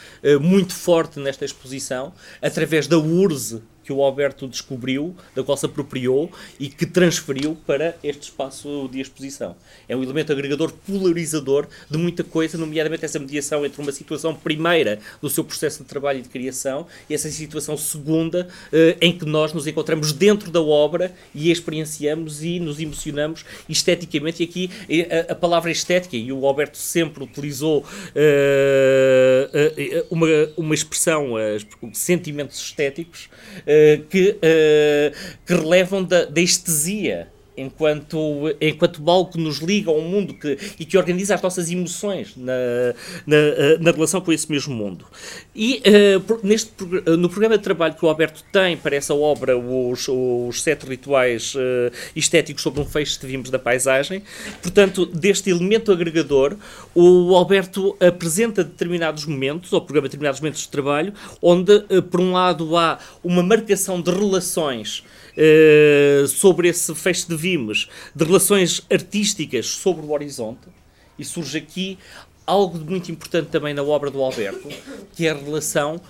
muito 0.41 0.75
forte 0.75 1.21
nesta 1.21 1.45
exposição, 1.45 2.13
através 2.41 2.87
da 2.87 2.99
URSE 2.99 3.63
que 3.89 3.93
o 3.95 4.03
Alberto 4.03 4.47
descobriu, 4.47 5.17
da 5.35 5.43
qual 5.43 5.57
se 5.57 5.65
apropriou 5.65 6.31
e 6.61 6.69
que 6.69 6.85
transferiu 6.85 7.57
para 7.67 7.97
este 8.05 8.25
espaço 8.25 8.87
de 8.93 9.01
exposição. 9.01 9.57
É 9.89 9.97
um 9.97 10.03
elemento 10.03 10.31
agregador 10.31 10.71
polarizador 10.87 11.67
de 11.91 11.97
muita 11.97 12.23
coisa, 12.23 12.59
nomeadamente 12.59 13.07
essa 13.07 13.19
mediação 13.19 13.65
entre 13.65 13.81
uma 13.81 13.91
situação 13.91 14.35
primeira 14.35 14.99
do 15.23 15.31
seu 15.31 15.43
processo 15.43 15.83
de 15.83 15.89
trabalho 15.89 16.19
e 16.19 16.23
de 16.23 16.29
criação 16.29 16.87
e 17.09 17.15
essa 17.15 17.31
situação 17.31 17.79
segunda 17.79 18.47
eh, 18.71 18.99
em 19.01 19.17
que 19.17 19.25
nós 19.25 19.55
nos 19.55 19.67
encontramos 19.67 20.13
dentro 20.13 20.51
da 20.51 20.61
obra 20.61 21.15
e 21.35 21.51
experienciamos 21.51 22.45
e 22.45 22.61
nos 22.61 22.79
emocionamos 22.79 23.43
esteticamente. 23.71 24.43
E 24.43 24.45
aqui 24.45 24.71
eh, 24.91 25.25
a, 25.31 25.33
a 25.33 25.35
palavra 25.35 25.71
estética, 25.71 26.15
e 26.15 26.31
o 26.31 26.45
Alberto 26.45 26.77
sempre 26.77 27.25
utilizou 27.25 27.79
uh, 27.81 27.87
uma, 30.11 30.27
uma 30.59 30.75
expressão, 30.75 31.37
sentimentos 31.95 32.61
estéticos, 32.61 33.31
eh, 33.67 33.78
que, 34.11 34.31
uh, 34.31 35.37
que 35.47 35.55
relevam 35.55 36.03
da, 36.03 36.25
da 36.25 36.41
estesia 36.41 37.29
enquanto, 37.59 38.19
enquanto 38.61 39.09
algo 39.11 39.33
que 39.33 39.39
nos 39.39 39.59
liga 39.59 39.91
ao 39.91 40.01
mundo 40.01 40.35
que, 40.35 40.57
e 40.79 40.85
que 40.85 40.97
organiza 40.97 41.35
as 41.35 41.43
nossas 41.43 41.71
emoções 41.71 42.37
na, 42.37 42.53
na, 43.27 43.37
eh, 43.37 43.79
na 43.81 43.91
relação 43.91 44.21
com 44.21 44.33
esse 44.33 44.51
mesmo 44.51 44.75
mundo. 44.75 45.05
E 45.55 45.83
uh, 45.87 46.41
neste, 46.43 46.73
no 47.19 47.29
programa 47.29 47.59
de 47.59 47.65
trabalho 47.65 47.95
que 47.95 48.05
o 48.05 48.09
Alberto 48.09 48.45
tem 48.53 48.77
para 48.77 48.97
essa 48.97 49.15
obra, 49.15 49.59
os, 49.59 50.07
os 50.09 50.63
sete 50.63 50.87
rituais 50.87 51.55
uh, 51.55 51.93
estéticos 52.15 52.63
sobre 52.63 52.81
um 52.81 52.85
feixe 52.85 53.19
que 53.19 53.27
vimos 53.27 53.51
da 53.51 53.59
paisagem, 53.59 54.23
portanto, 54.63 55.05
deste 55.05 55.51
elemento 55.51 55.91
agregador, 55.91 56.57
o 56.95 57.35
Alberto 57.35 57.97
apresenta 58.01 58.63
determinados 58.63 59.25
momentos, 59.25 59.73
ou 59.73 59.81
programa 59.81 60.09
determinados 60.09 60.41
momentos 60.41 60.63
de 60.63 60.69
trabalho, 60.69 61.13
onde, 61.43 61.73
uh, 61.73 62.03
por 62.03 62.21
um 62.21 62.33
lado, 62.33 62.77
há 62.77 62.99
uma 63.25 63.43
marcação 63.43 64.01
de 64.01 64.11
relações 64.11 65.03
sobre 66.29 66.69
esse 66.69 66.95
feixe 66.95 67.27
de 67.29 67.37
vimes, 67.37 67.89
de 68.15 68.25
relações 68.25 68.85
artísticas 68.91 69.67
sobre 69.67 70.05
o 70.05 70.11
horizonte, 70.11 70.69
e 71.19 71.25
surge 71.25 71.59
aqui 71.59 71.99
algo 72.47 72.79
muito 72.79 73.11
importante 73.13 73.49
também 73.49 73.75
na 73.75 73.83
obra 73.83 74.11
do 74.11 74.23
Alberto, 74.23 74.69
que 75.15 75.27
é 75.27 75.31
a 75.31 75.35
relação 75.35 76.01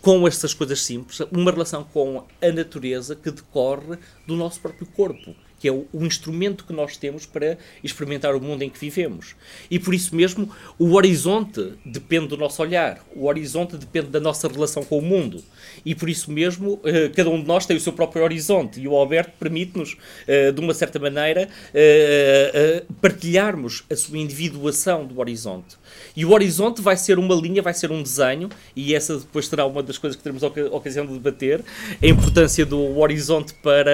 com 0.00 0.26
estas 0.28 0.54
coisas 0.54 0.80
simples, 0.80 1.20
uma 1.32 1.50
relação 1.50 1.82
com 1.82 2.24
a 2.40 2.52
natureza 2.52 3.16
que 3.16 3.30
decorre 3.30 3.98
do 4.26 4.36
nosso 4.36 4.60
próprio 4.60 4.86
corpo 4.86 5.34
que 5.58 5.68
é 5.68 5.72
o, 5.72 5.86
instrumento 5.92 6.64
que 6.64 6.72
nós 6.72 6.96
temos 6.96 7.26
para 7.26 7.58
experimentar 7.82 8.34
o 8.34 8.40
mundo 8.40 8.62
em 8.62 8.70
que 8.70 8.78
vivemos. 8.78 9.34
E 9.70 9.78
por 9.78 9.94
isso 9.94 10.14
mesmo, 10.14 10.50
o 10.78 10.94
horizonte 10.94 11.74
depende 11.84 12.28
do 12.28 12.36
nosso 12.36 12.62
olhar, 12.62 13.04
o 13.14 13.26
horizonte 13.26 13.76
depende 13.76 14.08
da 14.08 14.20
nossa 14.20 14.48
relação 14.48 14.84
com 14.84 14.98
o 14.98 15.02
mundo. 15.02 15.42
E 15.84 15.94
por 15.94 16.08
isso 16.08 16.30
mesmo, 16.30 16.80
eh, 16.84 17.10
cada 17.14 17.30
um 17.30 17.40
de 17.40 17.46
nós 17.46 17.66
tem 17.66 17.76
o 17.76 17.80
seu 17.80 17.92
próprio 17.92 18.22
horizonte. 18.22 18.80
E 18.80 18.88
o 18.88 18.94
Alberto 18.94 19.32
permite-nos, 19.38 19.96
eh, 20.26 20.52
de 20.52 20.60
uma 20.60 20.74
certa 20.74 20.98
maneira, 20.98 21.48
eh, 21.74 22.84
partilharmos 23.00 23.84
a 23.90 23.96
sua 23.96 24.18
individuação 24.18 25.04
do 25.06 25.18
horizonte. 25.18 25.76
E 26.16 26.24
o 26.24 26.32
horizonte 26.32 26.80
vai 26.80 26.96
ser 26.96 27.18
uma 27.18 27.34
linha, 27.34 27.62
vai 27.62 27.74
ser 27.74 27.90
um 27.90 28.02
desenho, 28.02 28.48
e 28.74 28.94
essa 28.94 29.18
depois 29.18 29.46
será 29.46 29.66
uma 29.66 29.82
das 29.82 29.98
coisas 29.98 30.16
que 30.16 30.22
teremos 30.22 30.42
a 30.42 30.48
ocasião 30.74 31.06
de 31.06 31.12
debater: 31.12 31.64
a 32.02 32.06
importância 32.06 32.64
do 32.66 32.98
horizonte 32.98 33.54
para, 33.54 33.92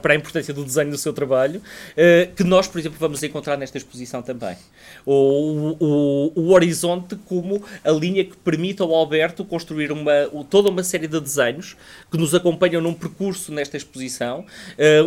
para 0.00 0.12
a 0.14 0.16
importância 0.16 0.54
do 0.58 0.64
desenho 0.64 0.90
do 0.90 0.98
seu 0.98 1.12
trabalho, 1.12 1.62
que 2.36 2.44
nós, 2.44 2.68
por 2.68 2.78
exemplo, 2.78 2.98
vamos 2.98 3.22
encontrar 3.22 3.56
nesta 3.56 3.78
exposição 3.78 4.22
também. 4.22 4.56
O, 5.06 5.76
o, 5.80 6.32
o 6.34 6.52
horizonte 6.52 7.16
como 7.26 7.62
a 7.84 7.90
linha 7.90 8.24
que 8.24 8.36
permite 8.36 8.82
ao 8.82 8.94
Alberto 8.94 9.44
construir 9.44 9.90
uma, 9.92 10.28
toda 10.50 10.68
uma 10.68 10.82
série 10.82 11.06
de 11.06 11.20
desenhos 11.20 11.76
que 12.10 12.18
nos 12.18 12.34
acompanham 12.34 12.80
num 12.80 12.94
percurso 12.94 13.52
nesta 13.52 13.76
exposição, 13.76 14.44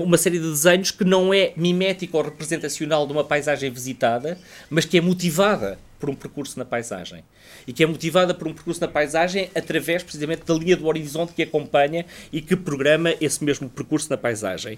uma 0.03 0.17
série 0.17 0.39
de 0.39 0.49
desenhos 0.49 0.91
que 0.91 1.03
não 1.03 1.33
é 1.33 1.53
mimético 1.55 2.17
ou 2.17 2.23
representacional 2.23 3.05
de 3.05 3.13
uma 3.13 3.23
paisagem 3.23 3.69
visitada, 3.69 4.37
mas 4.69 4.85
que 4.85 4.97
é 4.97 5.01
motivada 5.01 5.77
por 5.99 6.09
um 6.09 6.15
percurso 6.15 6.57
na 6.57 6.65
paisagem. 6.65 7.23
E 7.67 7.73
que 7.73 7.83
é 7.83 7.87
motivada 7.87 8.33
por 8.33 8.47
um 8.47 8.53
percurso 8.53 8.81
na 8.81 8.87
paisagem 8.87 9.49
através 9.55 10.03
precisamente 10.03 10.43
da 10.45 10.53
linha 10.53 10.75
do 10.75 10.87
horizonte 10.87 11.33
que 11.33 11.43
acompanha 11.43 12.05
e 12.31 12.41
que 12.41 12.55
programa 12.55 13.13
esse 13.19 13.43
mesmo 13.43 13.69
percurso 13.69 14.09
na 14.09 14.17
paisagem. 14.17 14.77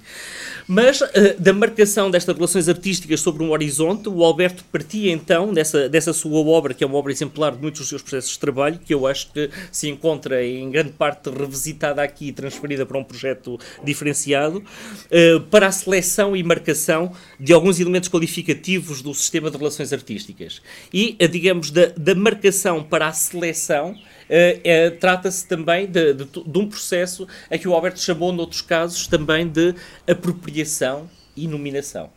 Mas 0.67 1.01
uh, 1.01 1.07
da 1.39 1.53
marcação 1.53 2.09
destas 2.09 2.35
relações 2.35 2.69
artísticas 2.69 3.21
sobre 3.21 3.43
um 3.43 3.51
horizonte, 3.51 4.09
o 4.09 4.23
Alberto 4.23 4.63
partia 4.71 5.11
então 5.11 5.53
dessa, 5.53 5.89
dessa 5.89 6.13
sua 6.13 6.39
obra, 6.39 6.73
que 6.73 6.83
é 6.83 6.87
uma 6.87 6.97
obra 6.97 7.11
exemplar 7.11 7.51
de 7.51 7.61
muitos 7.61 7.81
dos 7.81 7.89
seus 7.89 8.01
processos 8.01 8.31
de 8.31 8.39
trabalho, 8.39 8.79
que 8.79 8.93
eu 8.93 9.05
acho 9.07 9.31
que 9.31 9.49
se 9.71 9.89
encontra 9.89 10.45
em 10.45 10.69
grande 10.69 10.91
parte 10.91 11.29
revisitada 11.29 12.01
aqui 12.01 12.27
e 12.27 12.31
transferida 12.31 12.85
para 12.85 12.97
um 12.97 13.03
projeto 13.03 13.59
diferenciado, 13.83 14.57
uh, 14.57 15.39
para 15.49 15.67
a 15.67 15.71
seleção 15.71 16.35
e 16.35 16.43
marcação 16.43 17.13
de 17.39 17.53
alguns 17.53 17.79
elementos 17.79 18.09
qualificativos 18.09 19.01
do 19.01 19.13
sistema 19.13 19.49
de 19.49 19.57
relações 19.57 19.91
artísticas. 19.91 20.61
E 20.93 21.17
digamos, 21.27 21.71
da, 21.71 21.87
da 21.97 22.15
marcação 22.15 22.72
para 22.81 23.07
a 23.07 23.13
seleção, 23.13 23.95
Uh, 24.23 24.57
uh, 24.57 24.97
trata-se 24.99 25.45
também 25.47 25.85
de, 25.85 26.13
de, 26.13 26.25
de, 26.25 26.57
um 26.57 26.67
processo 26.67 27.27
a 27.51 27.57
que 27.57 27.67
o 27.67 27.73
Alberto 27.73 27.99
chamou, 27.99 28.31
noutros 28.31 28.61
casos, 28.61 29.05
também 29.05 29.47
de 29.47 29.75
apropriação 30.07 31.09
e 31.35 31.47
nominação. 31.47 32.09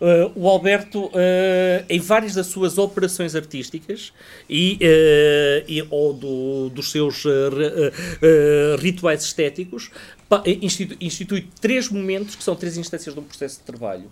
Uh, 0.00 0.30
o 0.36 0.48
Alberto, 0.48 1.10
em 1.88 1.98
várias 1.98 2.34
das 2.34 2.46
suas 2.46 2.78
operações 2.78 3.34
artísticas 3.34 4.12
e, 4.48 4.78
e 5.66 5.84
ou 5.90 6.14
do, 6.14 6.68
dos 6.70 6.92
seus 6.92 7.24
rituais 8.80 9.24
estéticos, 9.24 9.90
institui, 10.46 10.96
institui 11.00 11.48
três 11.60 11.88
momentos 11.88 12.36
que 12.36 12.44
são 12.44 12.54
três 12.54 12.76
instâncias 12.76 13.12
de 13.12 13.20
um 13.20 13.24
processo 13.24 13.58
de 13.58 13.64
trabalho 13.64 14.10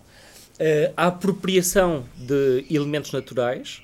a 0.96 1.06
apropriação 1.06 2.04
de 2.16 2.64
elementos 2.68 3.12
naturais, 3.12 3.82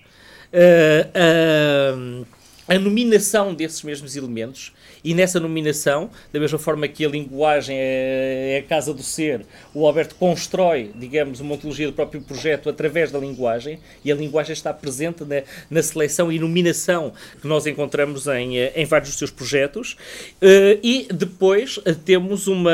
uh, 0.54 2.24
a 2.68 2.78
nominação 2.78 3.54
desses 3.54 3.82
mesmos 3.82 4.16
elementos 4.16 4.72
e 5.04 5.14
nessa 5.14 5.40
nominação, 5.40 6.10
da 6.32 6.38
mesma 6.38 6.58
forma 6.58 6.86
que 6.86 7.04
a 7.04 7.08
linguagem 7.08 7.76
é, 7.76 8.54
é 8.54 8.58
a 8.58 8.62
casa 8.62 8.94
do 8.94 9.02
ser, 9.02 9.44
o 9.74 9.86
Alberto 9.86 10.14
constrói, 10.14 10.92
digamos, 10.94 11.40
uma 11.40 11.54
ontologia 11.54 11.86
do 11.86 11.92
próprio 11.92 12.20
projeto 12.22 12.68
através 12.68 13.10
da 13.10 13.18
linguagem, 13.18 13.80
e 14.04 14.12
a 14.12 14.14
linguagem 14.14 14.52
está 14.52 14.72
presente 14.72 15.24
na, 15.24 15.42
na 15.68 15.82
seleção 15.82 16.30
e 16.30 16.38
nominação 16.38 17.12
que 17.40 17.46
nós 17.48 17.66
encontramos 17.66 18.26
em, 18.28 18.58
eh, 18.58 18.72
em 18.76 18.84
vários 18.84 19.10
dos 19.10 19.18
seus 19.18 19.30
projetos. 19.30 19.96
Uh, 20.40 20.78
e 20.82 21.08
depois 21.12 21.78
uh, 21.78 21.94
temos 22.04 22.46
uma, 22.46 22.70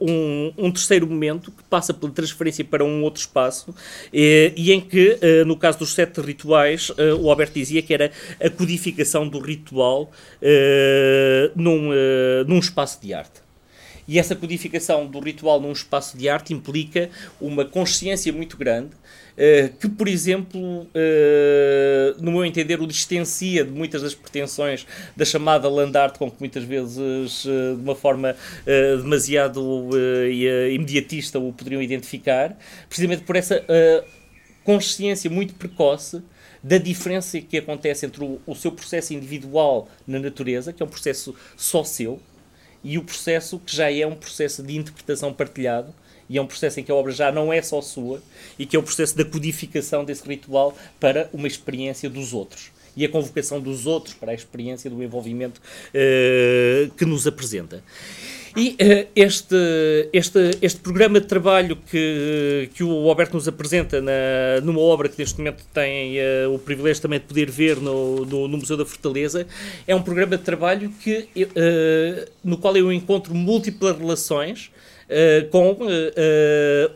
um, 0.00 0.52
um, 0.58 0.70
terceiro 0.72 1.06
momento 1.06 1.50
que 1.52 1.62
passa 1.64 1.94
pela 1.94 2.12
transferência 2.12 2.64
para 2.64 2.84
um 2.84 3.02
outro 3.02 3.20
espaço, 3.20 3.74
e 4.12 4.72
em 4.72 4.80
que, 4.80 5.18
no 5.46 5.56
caso 5.56 5.78
dos 5.78 5.94
sete 5.94 6.20
rituais, 6.20 6.90
o 7.18 7.30
Alberto 7.30 7.54
dizia 7.54 7.82
que 7.82 7.92
era 7.92 8.10
a 8.40 8.50
codificação 8.50 9.28
do 9.28 9.38
ritual. 9.38 10.10
Eh, 10.42 11.50
num, 11.54 11.90
uh, 11.90 12.44
num 12.46 12.58
espaço 12.58 13.00
de 13.00 13.14
arte. 13.14 13.40
E 14.08 14.18
essa 14.18 14.34
codificação 14.34 15.06
do 15.06 15.20
ritual 15.20 15.60
num 15.60 15.70
espaço 15.70 16.18
de 16.18 16.28
arte 16.28 16.52
implica 16.52 17.10
uma 17.40 17.64
consciência 17.64 18.32
muito 18.32 18.56
grande, 18.56 18.88
uh, 18.88 19.76
que, 19.78 19.88
por 19.88 20.08
exemplo, 20.08 20.86
no 22.18 22.32
meu 22.32 22.44
entender, 22.44 22.80
o 22.80 22.86
distancia 22.86 23.64
de 23.64 23.70
muitas 23.70 24.02
das 24.02 24.14
pretensões 24.14 24.84
da 25.16 25.24
chamada 25.24 25.68
land 25.68 25.96
art, 25.96 26.18
com 26.18 26.30
que 26.30 26.36
muitas 26.40 26.64
vezes, 26.64 27.44
de 27.44 27.82
uma 27.82 27.94
forma 27.94 28.34
demasiado 29.02 29.90
imediatista, 30.72 31.38
o 31.38 31.52
poderiam 31.52 31.80
identificar, 31.80 32.56
precisamente 32.88 33.22
por 33.22 33.36
essa 33.36 33.64
consciência 34.64 35.30
muito 35.30 35.54
precoce 35.54 36.20
da 36.62 36.78
diferença 36.78 37.40
que 37.40 37.56
acontece 37.56 38.06
entre 38.06 38.22
o, 38.22 38.40
o, 38.46 38.54
seu 38.54 38.72
processo 38.72 39.14
individual 39.14 39.88
na 40.06 40.18
natureza, 40.18 40.72
que 40.72 40.82
é 40.82 40.86
um 40.86 40.88
processo 40.88 41.34
só 41.56 41.82
seu, 41.84 42.20
e 42.82 42.98
o 42.98 43.04
processo 43.04 43.58
que 43.58 43.74
já 43.74 43.92
é 43.92 44.06
um 44.06 44.14
processo 44.14 44.62
de 44.62 44.76
interpretação 44.76 45.32
partilhado, 45.32 45.94
e 46.28 46.38
é 46.38 46.42
um 46.42 46.46
processo 46.46 46.78
em 46.78 46.84
que 46.84 46.92
a 46.92 46.94
obra 46.94 47.12
já 47.12 47.32
não 47.32 47.52
é 47.52 47.60
só 47.60 47.82
sua, 47.82 48.22
e 48.58 48.64
que 48.64 48.76
é 48.76 48.78
o 48.78 48.82
processo 48.82 49.16
da 49.16 49.24
codificação 49.24 50.04
desse 50.04 50.26
ritual 50.26 50.76
para 50.98 51.28
uma 51.32 51.48
experiência 51.48 52.08
dos 52.08 52.32
outros. 52.32 52.70
E 52.96 53.04
a 53.04 53.08
convocação 53.08 53.60
dos 53.60 53.86
outros 53.86 54.14
para 54.14 54.32
a 54.32 54.34
experiência 54.34 54.88
do 54.90 55.02
envolvimento 55.02 55.60
uh, 55.60 56.90
que 56.94 57.04
nos 57.04 57.26
apresenta. 57.26 57.82
E 58.56 58.70
uh, 58.70 59.08
este, 59.14 59.56
este, 60.12 60.50
este 60.60 60.80
programa 60.80 61.20
de 61.20 61.26
trabalho 61.26 61.76
que, 61.76 62.68
que 62.74 62.82
o 62.82 63.08
Alberto 63.08 63.34
nos 63.34 63.46
apresenta 63.46 64.00
na, 64.00 64.60
numa 64.62 64.80
obra 64.80 65.08
que 65.08 65.18
neste 65.18 65.38
momento 65.38 65.64
tem 65.72 66.18
uh, 66.18 66.52
o 66.52 66.58
privilégio 66.58 67.02
também 67.02 67.20
de 67.20 67.26
poder 67.26 67.50
ver 67.50 67.76
no, 67.76 68.24
no, 68.26 68.48
no, 68.48 68.58
Museu 68.58 68.76
da 68.76 68.84
Fortaleza, 68.84 69.46
é 69.86 69.94
um 69.94 70.02
programa 70.02 70.36
de 70.36 70.42
trabalho 70.42 70.92
que, 71.02 71.28
uh, 71.36 72.30
no 72.42 72.58
qual 72.58 72.76
eu 72.76 72.92
encontro 72.92 73.34
múltiplas 73.34 73.96
relações 73.96 74.70
com 75.50 75.76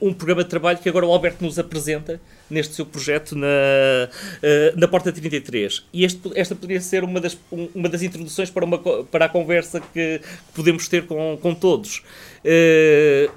um 0.00 0.12
programa 0.12 0.44
de 0.44 0.50
trabalho 0.50 0.78
que 0.78 0.88
agora 0.88 1.06
o 1.06 1.12
Alberto 1.12 1.44
nos 1.44 1.58
apresenta 1.58 2.20
neste 2.48 2.74
seu 2.74 2.86
projeto 2.86 3.34
na, 3.34 3.46
uh, 3.46 4.78
na 4.78 4.86
Porta 4.86 5.12
33. 5.12 5.84
E 5.92 6.04
este, 6.04 6.30
esta 6.34 6.54
poderia 6.54 6.80
ser 6.80 7.04
uma 7.04 7.20
das, 7.20 7.36
uma 7.50 7.88
das 7.88 8.02
introduções 8.02 8.50
para, 8.50 8.64
uma, 8.64 8.78
para 8.78 9.24
a 9.26 9.28
conversa 9.28 9.80
que, 9.80 10.20
podemos 10.54 10.88
ter 10.88 11.06
com, 11.06 11.38
com 11.40 11.54
todos. 11.54 12.02
Uh, 12.44 13.30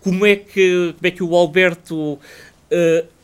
como, 0.00 0.24
é 0.26 0.36
que, 0.36 0.94
como 0.96 1.06
é 1.06 1.10
que 1.10 1.22
o 1.22 1.34
Alberto 1.34 2.12
uh, 2.14 3.15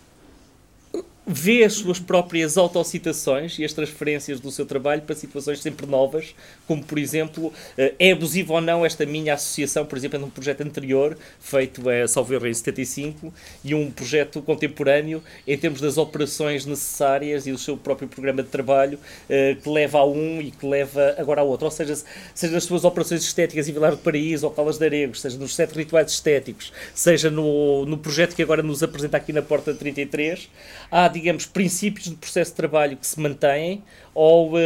vê 1.33 1.65
as 1.65 1.75
suas 1.75 1.99
próprias 1.99 2.57
autocitações 2.57 3.59
e 3.59 3.65
as 3.65 3.73
transferências 3.73 4.39
do 4.39 4.51
seu 4.51 4.67
trabalho 4.67 5.03
para 5.03 5.15
situações 5.15 5.61
sempre 5.61 5.87
novas, 5.87 6.35
como 6.67 6.85
por 6.85 6.99
exemplo, 6.99 7.53
eh, 7.77 7.95
é 7.99 8.13
abusiva 8.13 8.55
ou 8.55 8.61
não 8.61 8.85
esta 8.85 9.07
minha 9.07 9.35
associação, 9.35 9.87
por 9.87 9.97
exemplo, 9.97 10.19
num 10.19 10.31
projeto 10.31 10.63
anterior, 10.63 11.17
feito 11.41 11.89
a 11.89 12.07
Salveiro 12.07 12.47
em 12.47 12.55
75, 12.55 13.33
e 13.65 13.75
um 13.75 13.91
projeto 13.91 14.43
contemporâneo 14.43 15.23
em 15.47 15.57
termos 15.57 15.81
das 15.81 15.97
operações 15.97 16.67
necessárias 16.67 17.47
e 17.47 17.53
do 17.53 17.59
seu 17.59 17.77
próprio 17.77 18.09
programa 18.09 18.43
de 18.43 18.49
trabalho, 18.49 18.99
eh, 19.29 19.57
que 19.63 19.69
leva 19.69 19.99
a 19.99 20.07
um 20.07 20.41
e 20.41 20.51
que 20.51 20.67
leva 20.67 21.15
agora 21.17 21.41
a 21.41 21.45
outro. 21.45 21.65
Ou 21.65 21.71
seja, 21.71 21.97
seja 22.35 22.53
nas 22.53 22.65
suas 22.65 22.85
operações 22.85 23.23
estéticas 23.23 23.69
em 23.69 23.73
Vilar 23.73 23.93
do 23.93 23.99
Paraíso 23.99 24.47
ou 24.47 24.53
Calas 24.53 24.79
de 24.79 24.85
Aregos, 24.85 25.21
seja 25.21 25.39
nos 25.39 25.55
sete 25.55 25.75
rituais 25.75 26.11
estéticos, 26.11 26.73
seja 26.95 27.31
no, 27.31 27.87
no 27.87 27.97
projeto 27.97 28.35
que 28.35 28.43
agora 28.43 28.63
nos 28.63 28.83
apresenta 28.83 29.17
aqui 29.17 29.33
na 29.33 29.43
Porta 29.43 29.73
33, 29.73 30.49
há 30.91 31.09
digamos, 31.09 31.22
princípios 31.53 32.07
de 32.07 32.17
processo 32.17 32.51
de 32.51 32.57
trabalho 32.57 32.97
que 32.97 33.07
se 33.07 33.19
mantêm 33.21 33.83
ou, 34.15 34.55
uh, 34.55 34.59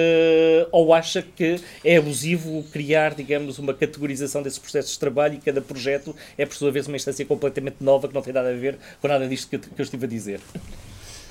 ou 0.72 0.92
acha 0.92 1.22
que 1.22 1.60
é 1.84 1.96
abusivo 1.96 2.62
criar, 2.72 3.14
digamos, 3.14 3.58
uma 3.58 3.72
categorização 3.74 4.42
desses 4.42 4.58
processos 4.58 4.92
de 4.92 4.98
trabalho 4.98 5.34
e 5.34 5.38
cada 5.38 5.60
projeto 5.60 6.14
é, 6.36 6.44
por 6.44 6.54
sua 6.54 6.70
vez, 6.70 6.86
uma 6.86 6.96
instância 6.96 7.24
completamente 7.24 7.76
nova 7.80 8.08
que 8.08 8.14
não 8.14 8.22
tem 8.22 8.32
nada 8.32 8.50
a 8.50 8.54
ver 8.56 8.78
com 9.00 9.08
nada 9.08 9.28
disto 9.28 9.48
que 9.48 9.56
eu, 9.56 9.60
que 9.60 9.80
eu 9.80 9.84
estive 9.84 10.06
a 10.06 10.08
dizer? 10.08 10.40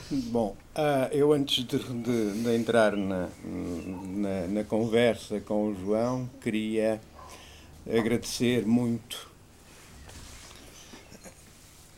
Bom, 0.10 0.56
uh, 0.76 1.12
eu 1.12 1.34
antes 1.34 1.64
de, 1.66 1.80
de, 1.80 2.44
de 2.44 2.56
entrar 2.56 2.96
na, 2.96 3.28
na, 3.44 4.48
na 4.48 4.64
conversa 4.64 5.40
com 5.40 5.70
o 5.70 5.76
João, 5.76 6.30
queria 6.42 7.02
agradecer 7.88 8.66
muito 8.66 9.35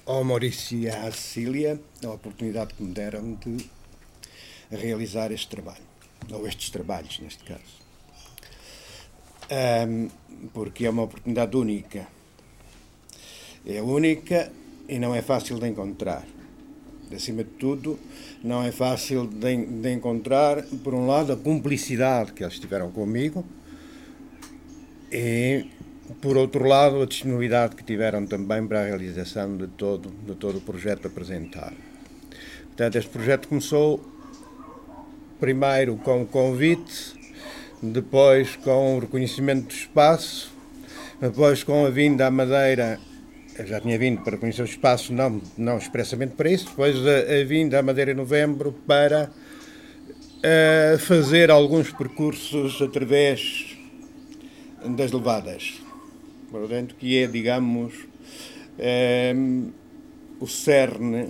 ao 0.08 0.24
Maurício 0.24 0.80
e 0.80 0.90
à 0.90 1.12
Cecília 1.12 1.80
a 2.02 2.10
oportunidade 2.10 2.74
que 2.74 2.82
me 2.82 2.94
deram 2.94 3.34
de 3.34 3.70
realizar 4.72 5.34
este 5.34 5.50
trabalho, 5.50 5.84
ou 6.32 6.48
estes 6.48 6.70
trabalhos, 6.70 7.20
neste 7.20 7.44
caso. 7.44 7.62
Um, 9.52 10.10
porque 10.54 10.86
é 10.86 10.90
uma 10.90 11.04
oportunidade 11.04 11.56
única. 11.56 12.08
É 13.66 13.82
única 13.82 14.52
e 14.88 14.98
não 14.98 15.14
é 15.14 15.22
fácil 15.22 15.60
de 15.60 15.68
encontrar. 15.68 16.26
Acima 17.14 17.44
de 17.44 17.52
tudo, 17.52 18.00
não 18.44 18.64
é 18.64 18.72
fácil 18.72 19.28
de, 19.28 19.66
de 19.66 19.92
encontrar, 19.92 20.64
por 20.84 20.94
um 20.94 21.06
lado, 21.06 21.34
a 21.34 21.38
cumplicidade 21.38 22.32
que 22.32 22.44
eles 22.44 22.60
tiveram 22.60 22.92
comigo 22.92 23.46
e 25.12 25.66
por 26.22 26.38
outro 26.38 26.66
lado, 26.66 27.02
a 27.02 27.06
disponibilidade 27.06 27.76
que 27.76 27.84
tiveram 27.84 28.26
também 28.26 28.66
para 28.66 28.82
a 28.82 28.86
realização 28.86 29.58
de 29.58 29.68
todo, 29.68 30.10
de 30.26 30.36
todo 30.36 30.58
o 30.58 30.62
projeto 30.62 31.08
apresentado. 31.08 31.76
Portanto, 32.68 32.96
este 32.98 33.10
projeto 33.10 33.48
começou 33.48 34.00
primeiro 35.40 35.98
com 35.98 36.22
o 36.22 36.26
convite, 36.26 37.14
depois 37.82 38.56
com 38.56 38.98
o 38.98 39.00
reconhecimento 39.00 39.68
do 39.68 39.74
espaço, 39.74 40.52
depois 41.20 41.64
com 41.64 41.86
a 41.86 41.90
vinda 41.90 42.28
à 42.28 42.32
Madeira, 42.32 43.00
já 43.66 43.80
tinha 43.82 43.98
vindo 43.98 44.22
para 44.22 44.38
conhecer 44.38 44.62
o 44.62 44.66
espaço, 44.66 45.12
não, 45.12 45.42
não 45.58 45.78
expressamente 45.78 46.36
para 46.36 46.50
isso, 46.50 46.70
depois 46.70 46.96
a, 47.06 47.42
a 47.42 47.44
vinda 47.44 47.80
à 47.80 47.84
Madeira 47.84 48.12
em 48.12 48.16
novembro 48.16 48.72
para 48.86 49.30
uh, 50.38 51.00
fazer 51.00 51.52
alguns 51.52 51.92
percursos 51.92 52.82
através 52.82 53.76
das 54.96 55.12
levadas 55.12 55.87
portanto, 56.50 56.96
que 56.96 57.18
é, 57.18 57.28
digamos, 57.28 57.94
é, 58.78 59.34
o 60.40 60.48
cerne, 60.48 61.30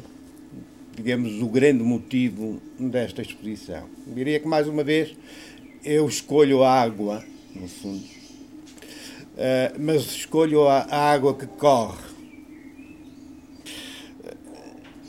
digamos, 0.95 1.41
o 1.41 1.47
grande 1.47 1.83
motivo 1.83 2.61
desta 2.79 3.21
exposição. 3.21 3.87
Diria 4.07 4.39
que, 4.39 4.47
mais 4.47 4.67
uma 4.67 4.83
vez, 4.83 5.15
eu 5.83 6.07
escolho 6.07 6.63
a 6.63 6.81
água, 6.81 7.23
no 7.55 7.67
fundo, 7.67 8.03
é, 9.37 9.73
mas 9.79 10.03
escolho 10.03 10.67
a, 10.67 10.79
a 10.81 11.11
água 11.11 11.35
que 11.35 11.47
corre. 11.47 12.07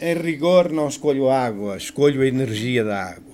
Em 0.00 0.14
rigor, 0.14 0.70
não 0.70 0.86
escolho 0.86 1.28
a 1.28 1.44
água, 1.44 1.76
escolho 1.76 2.22
a 2.22 2.26
energia 2.26 2.84
da 2.84 3.02
água. 3.02 3.28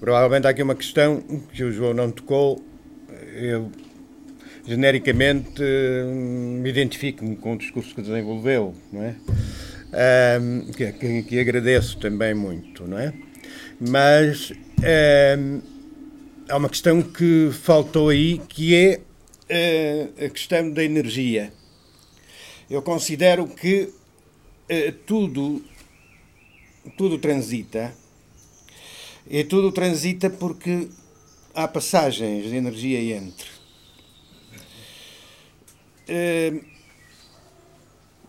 Provavelmente 0.00 0.46
há 0.46 0.50
aqui 0.50 0.62
uma 0.62 0.74
questão 0.74 1.20
que 1.52 1.62
o 1.62 1.70
João 1.70 1.94
não 1.94 2.10
tocou. 2.10 2.60
Eu 3.36 3.70
genericamente 4.66 5.62
me 5.62 6.68
identifico 6.68 7.36
com 7.36 7.54
o 7.54 7.58
discurso 7.58 7.94
que 7.94 8.02
desenvolveu, 8.02 8.74
não 8.92 9.02
é? 9.02 9.16
Um, 10.40 10.72
que, 10.72 11.22
que, 11.22 11.38
agradeço 11.38 11.98
também 11.98 12.34
muito, 12.34 12.86
não 12.86 12.98
é? 12.98 13.12
Mas 13.78 14.50
um, 14.50 15.60
há 16.48 16.56
uma 16.56 16.68
questão 16.68 17.00
que 17.02 17.50
faltou 17.52 18.08
aí, 18.08 18.38
que 18.48 18.74
é 18.74 19.00
uh, 19.50 20.24
a 20.24 20.28
questão 20.30 20.70
da 20.70 20.82
energia. 20.82 21.52
Eu 22.68 22.82
considero 22.82 23.46
que 23.46 23.82
uh, 23.82 24.92
tudo, 25.06 25.62
tudo 26.96 27.18
transita, 27.18 27.94
e 29.30 29.44
tudo 29.44 29.70
transita 29.72 30.28
porque 30.28 30.88
há 31.54 31.68
passagens 31.68 32.50
de 32.50 32.56
energia 32.56 33.16
entre. 33.16 33.63
Ehm, 36.08 36.60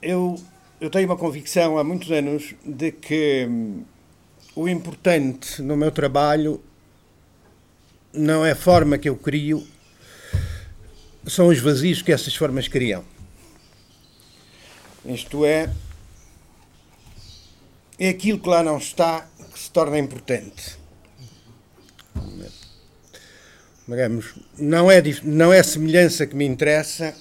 eu, 0.02 0.40
eu 0.80 0.90
tenho 0.90 1.08
uma 1.08 1.18
convicção 1.18 1.78
há 1.78 1.84
muitos 1.84 2.12
anos 2.12 2.56
de 2.64 2.92
que 2.92 3.46
hum, 3.50 3.84
o 4.56 4.70
importante 4.70 5.62
no 5.62 5.76
meu 5.76 5.92
trabalho 5.92 6.64
não 8.14 8.46
é 8.46 8.52
a 8.52 8.56
forma 8.56 8.98
que 8.98 9.10
eu 9.10 9.18
crio, 9.18 9.66
são 11.28 11.48
os 11.48 11.60
vazios 11.60 12.02
que 12.02 12.12
essas 12.12 12.36
formas 12.36 12.68
criam. 12.68 13.04
Isto 15.04 15.46
é, 15.46 15.70
é 18.00 18.10
aquilo 18.10 18.40
que 18.40 18.48
lá 18.48 18.64
não 18.64 18.78
está 18.78 19.28
que 19.52 19.60
se 19.60 19.70
torna 19.72 20.00
importante. 20.00 20.78
Digamos, 23.88 24.34
não 24.58 24.90
é, 24.90 25.02
não 25.24 25.54
é 25.54 25.62
semelhança 25.62 26.26
que 26.26 26.36
me 26.36 26.46
interessa, 26.46 27.16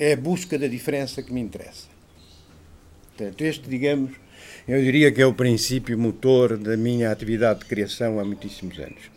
é 0.00 0.14
a 0.14 0.16
busca 0.16 0.58
da 0.58 0.66
diferença 0.66 1.22
que 1.22 1.30
me 1.30 1.40
interessa. 1.40 1.86
Portanto, 3.14 3.42
este, 3.42 3.68
digamos, 3.68 4.12
eu 4.66 4.80
diria 4.82 5.12
que 5.12 5.20
é 5.20 5.26
o 5.26 5.34
princípio 5.34 5.98
motor 5.98 6.56
da 6.56 6.74
minha 6.74 7.12
atividade 7.12 7.60
de 7.60 7.66
criação 7.66 8.18
há 8.18 8.24
muitíssimos 8.24 8.78
anos. 8.78 9.10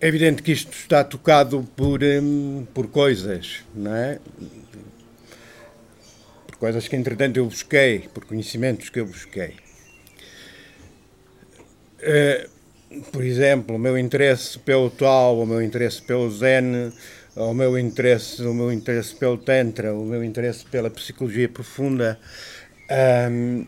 É 0.00 0.08
evidente 0.08 0.42
que 0.42 0.50
isto 0.50 0.72
está 0.72 1.04
tocado 1.04 1.62
por, 1.76 2.02
hum, 2.02 2.66
por 2.74 2.88
coisas, 2.88 3.62
não 3.72 3.94
é? 3.94 4.18
Por 6.48 6.56
coisas 6.56 6.88
que, 6.88 6.96
entretanto, 6.96 7.36
eu 7.36 7.44
busquei, 7.44 8.08
por 8.12 8.24
conhecimentos 8.24 8.88
que 8.88 8.98
eu 8.98 9.06
busquei. 9.06 9.54
Uh, 12.00 13.02
por 13.12 13.22
exemplo, 13.22 13.76
o 13.76 13.78
meu 13.78 13.96
interesse 13.96 14.58
pelo 14.58 14.90
tal, 14.90 15.38
o 15.40 15.46
meu 15.46 15.62
interesse 15.62 16.02
pelo 16.02 16.28
zen, 16.30 16.92
o 17.36 17.52
meu 17.52 17.78
interesse, 17.78 18.42
o 18.42 18.54
meu 18.54 18.72
interesse 18.72 19.14
pelo 19.14 19.36
tantra, 19.36 19.94
o 19.94 20.04
meu 20.04 20.22
interesse 20.22 20.64
pela 20.64 20.88
psicologia 20.90 21.48
profunda. 21.48 22.18
Um, 23.30 23.66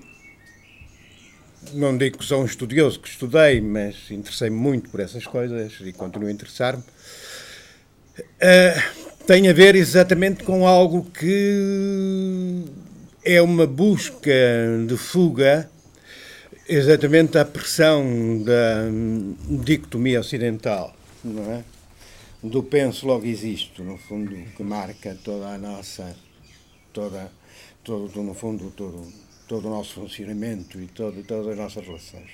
não 1.72 1.96
digo 1.96 2.18
que 2.18 2.24
sou 2.24 2.42
um 2.42 2.44
estudioso 2.44 3.00
que 3.00 3.08
estudei, 3.08 3.60
mas 3.60 4.10
interessei-me 4.10 4.56
muito 4.56 4.88
por 4.88 5.00
essas 5.00 5.26
coisas 5.26 5.72
e 5.80 5.92
continuo 5.92 6.28
a 6.28 6.32
interessar-me. 6.32 6.82
Uh, 8.18 9.24
tem 9.26 9.48
a 9.48 9.52
ver 9.52 9.74
exatamente 9.74 10.44
com 10.44 10.66
algo 10.66 11.10
que 11.10 12.64
é 13.24 13.42
uma 13.42 13.66
busca 13.66 14.30
de 14.86 14.96
fuga 14.96 15.68
exatamente 16.68 17.36
à 17.36 17.44
pressão 17.44 18.42
da 18.44 18.84
dicotomia 19.64 20.20
ocidental, 20.20 20.94
não 21.24 21.52
é? 21.52 21.75
Do 22.46 22.62
penso 22.62 23.08
logo 23.08 23.26
existo, 23.26 23.82
no 23.82 23.98
fundo, 23.98 24.36
que 24.56 24.62
marca 24.62 25.16
toda 25.24 25.48
a 25.48 25.58
nossa, 25.58 26.16
toda, 26.92 27.32
todo, 27.82 28.22
no 28.22 28.34
fundo, 28.34 28.70
todo, 28.70 29.04
todo 29.48 29.66
o 29.66 29.70
nosso 29.70 29.94
funcionamento 29.94 30.80
e 30.80 30.86
todo, 30.86 31.24
todas 31.24 31.48
as 31.48 31.56
nossas 31.56 31.84
relações. 31.84 32.30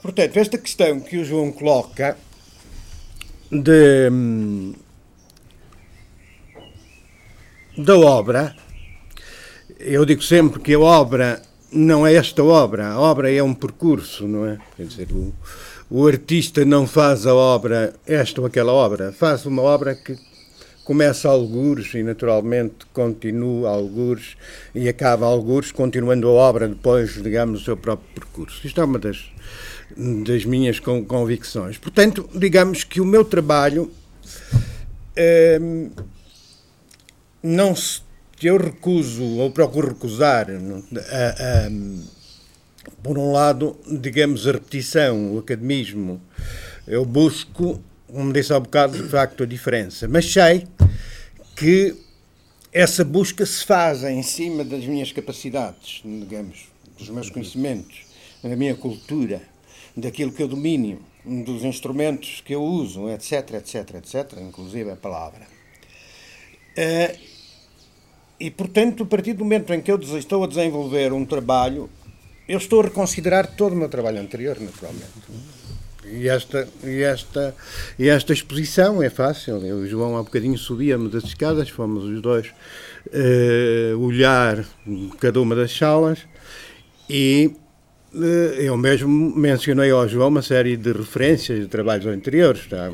Portanto, 0.00 0.38
esta 0.38 0.56
questão 0.56 0.98
que 1.00 1.18
o 1.18 1.24
João 1.26 1.52
coloca 1.52 2.16
de, 3.50 4.08
da 7.76 7.98
obra, 7.98 8.56
eu 9.78 10.06
digo 10.06 10.22
sempre 10.22 10.58
que 10.60 10.72
a 10.72 10.80
obra 10.80 11.42
não 11.70 12.06
é 12.06 12.14
esta 12.14 12.42
obra, 12.42 12.92
a 12.92 12.98
obra 12.98 13.30
é 13.30 13.42
um 13.42 13.52
percurso, 13.52 14.26
não 14.26 14.46
é? 14.46 14.58
Quer 14.74 14.86
dizer, 14.86 15.12
o, 15.12 15.34
o 15.90 16.06
artista 16.06 16.64
não 16.64 16.86
faz 16.86 17.26
a 17.26 17.34
obra, 17.34 17.94
esta 18.06 18.40
ou 18.40 18.46
aquela 18.46 18.72
obra, 18.72 19.12
faz 19.12 19.46
uma 19.46 19.62
obra 19.62 19.94
que 19.94 20.18
começa 20.84 21.28
a 21.28 21.32
algures 21.32 21.92
e 21.94 22.02
naturalmente 22.02 22.86
continua 22.92 23.68
a 23.68 23.72
algures 23.72 24.36
e 24.74 24.88
acaba 24.88 25.26
a 25.26 25.28
algures, 25.28 25.72
continuando 25.72 26.28
a 26.28 26.30
obra 26.30 26.68
depois, 26.68 27.20
digamos, 27.22 27.62
o 27.62 27.64
seu 27.64 27.76
próprio 27.76 28.08
percurso. 28.14 28.64
Isto 28.64 28.80
é 28.80 28.84
uma 28.84 28.98
das, 28.98 29.30
das 30.24 30.44
minhas 30.44 30.78
convicções. 30.78 31.76
Portanto, 31.76 32.28
digamos 32.34 32.84
que 32.84 33.00
o 33.00 33.04
meu 33.04 33.24
trabalho 33.24 33.90
eh, 35.16 35.58
não 37.42 37.74
se 37.74 38.02
eu 38.42 38.56
recuso 38.58 39.24
ou 39.24 39.50
procuro 39.50 39.88
recusar, 39.88 40.48
a, 40.50 41.66
a, 41.66 41.70
por 43.02 43.18
um 43.18 43.32
lado, 43.32 43.76
digamos, 43.86 44.46
a 44.46 44.52
repetição, 44.52 45.34
o 45.34 45.38
academismo. 45.38 46.20
Eu 46.86 47.04
busco, 47.04 47.80
como 48.06 48.32
disse 48.32 48.52
há 48.52 48.58
um 48.58 48.62
bocado, 48.62 49.00
de 49.00 49.08
facto, 49.08 49.42
a 49.42 49.46
diferença. 49.46 50.08
Mas 50.08 50.30
sei 50.32 50.66
que 51.56 51.96
essa 52.72 53.04
busca 53.04 53.46
se 53.46 53.64
faz 53.64 54.04
em 54.04 54.22
cima 54.22 54.64
das 54.64 54.84
minhas 54.84 55.10
capacidades, 55.12 56.02
digamos, 56.04 56.68
dos 56.98 57.08
meus 57.08 57.30
conhecimentos, 57.30 58.02
da 58.42 58.54
minha 58.56 58.74
cultura, 58.74 59.42
daquilo 59.96 60.32
que 60.32 60.42
eu 60.42 60.48
domínio, 60.48 61.00
dos 61.24 61.64
instrumentos 61.64 62.40
que 62.44 62.54
eu 62.54 62.62
uso, 62.62 63.08
etc, 63.08 63.54
etc, 63.54 63.94
etc, 63.96 64.40
inclusive 64.40 64.90
a 64.90 64.96
palavra. 64.96 65.46
Uh, 66.76 67.18
e, 68.38 68.50
portanto, 68.50 69.02
a 69.02 69.06
partir 69.06 69.32
do 69.32 69.42
momento 69.44 69.72
em 69.72 69.80
que 69.80 69.90
eu 69.90 69.98
estou 69.98 70.44
a 70.44 70.46
desenvolver 70.46 71.12
um 71.12 71.24
trabalho, 71.24 71.88
eu 72.48 72.58
estou 72.58 72.80
a 72.80 72.84
reconsiderar 72.84 73.46
todo 73.56 73.72
o 73.72 73.76
meu 73.76 73.88
trabalho 73.88 74.20
anterior, 74.20 74.58
naturalmente. 74.60 75.12
E 76.04 76.28
esta, 76.28 76.68
e 76.84 77.02
esta, 77.02 77.54
e 77.98 78.08
esta 78.08 78.32
exposição 78.32 79.02
é 79.02 79.10
fácil. 79.10 79.56
Eu, 79.66 79.78
o 79.78 79.86
João 79.86 80.16
há 80.16 80.22
bocadinho 80.22 80.56
subíamos 80.56 81.10
das 81.10 81.24
escadas, 81.24 81.68
fomos 81.68 82.04
os 82.04 82.22
dois 82.22 82.46
uh, 83.08 83.98
olhar 83.98 84.64
cada 85.18 85.40
uma 85.40 85.56
das 85.56 85.76
salas 85.76 86.20
e 87.10 87.52
eh, 88.14 88.66
eu 88.66 88.76
mesmo 88.76 89.08
mencionei 89.36 89.90
ao 89.90 90.08
João 90.08 90.28
uma 90.28 90.42
série 90.42 90.76
de 90.76 90.92
referências 90.92 91.60
de 91.60 91.66
trabalhos 91.66 92.06
anteriores. 92.06 92.62
Está 92.62 92.90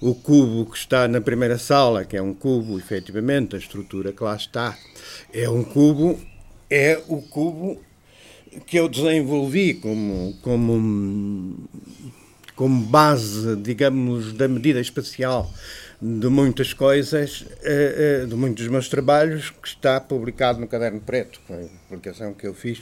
o 0.00 0.14
cubo 0.14 0.70
que 0.70 0.78
está 0.78 1.08
na 1.08 1.20
primeira 1.20 1.58
sala, 1.58 2.04
que 2.04 2.16
é 2.16 2.22
um 2.22 2.32
cubo, 2.32 2.78
efetivamente, 2.78 3.56
a 3.56 3.58
estrutura 3.58 4.12
que 4.12 4.22
lá 4.22 4.36
está, 4.36 4.76
é 5.32 5.48
um 5.48 5.64
cubo, 5.64 6.18
é 6.70 7.00
o 7.08 7.20
cubo 7.22 7.80
que 8.66 8.78
eu 8.78 8.88
desenvolvi 8.88 9.74
como, 9.74 10.36
como, 10.42 11.68
como 12.54 12.82
base, 12.86 13.56
digamos, 13.56 14.32
da 14.32 14.48
medida 14.48 14.80
espacial 14.80 15.50
de 16.00 16.28
muitas 16.28 16.74
coisas, 16.74 17.44
eh, 17.62 18.22
eh, 18.22 18.26
de 18.26 18.34
muitos 18.34 18.64
dos 18.64 18.70
meus 18.70 18.88
trabalhos, 18.88 19.50
que 19.50 19.68
está 19.68 19.98
publicado 19.98 20.60
no 20.60 20.68
Caderno 20.68 21.00
Preto, 21.00 21.40
foi 21.46 21.64
a 21.64 21.88
publicação 21.88 22.34
que 22.34 22.46
eu 22.46 22.52
fiz 22.52 22.80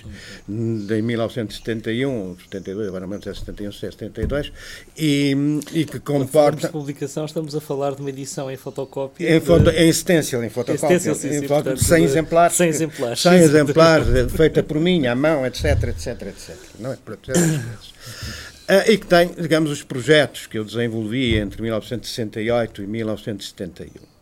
em 0.49 1.03
1971, 1.03 2.37
72, 2.43 2.89
agora 2.89 3.07
não 3.07 3.23
sei 3.23 3.33
se 3.35 3.41
é 3.41 3.45
71, 3.45 3.73
se 3.73 3.87
é 3.87 3.91
72, 3.93 4.53
e, 4.97 5.37
e 5.73 5.85
que 5.85 6.01
comporta... 6.01 6.67
de 6.67 6.73
publicação 6.73 7.25
estamos 7.25 7.55
a 7.55 7.61
falar 7.61 7.95
de 7.95 8.01
uma 8.01 8.11
edição 8.11 8.51
em 8.51 8.57
fotocópia? 8.57 9.37
Em, 9.37 9.41
foto, 9.41 9.71
de... 9.71 9.71
em 9.71 9.93
stencil, 9.93 10.43
em 10.43 10.51
fotocópia, 10.51 10.99
sim, 10.99 11.15
sim, 11.15 11.29
em 11.29 11.47
foto 11.47 11.75
de 11.75 11.85
100 11.85 12.05
exemplares, 12.05 12.57
100 12.57 12.69
exemplares, 12.69 13.21
100 13.21 13.33
exemplares 13.35 14.33
feita 14.33 14.63
por 14.63 14.81
mim, 14.81 15.07
à 15.07 15.15
mão, 15.15 15.47
etc, 15.47 15.85
etc, 15.85 16.23
etc. 16.23 16.57
Não 16.81 16.93
é? 16.93 16.97
Por 16.97 17.17
Uh, 18.69 18.91
e 18.91 18.97
que 18.97 19.07
tem, 19.07 19.29
digamos, 19.29 19.71
os 19.71 19.83
projetos 19.83 20.47
que 20.47 20.59
eu 20.59 20.65
desenvolvi 20.65 21.37
entre 21.37 21.61
1968 21.61 22.83
e 22.83 22.87
1971. 22.87 24.15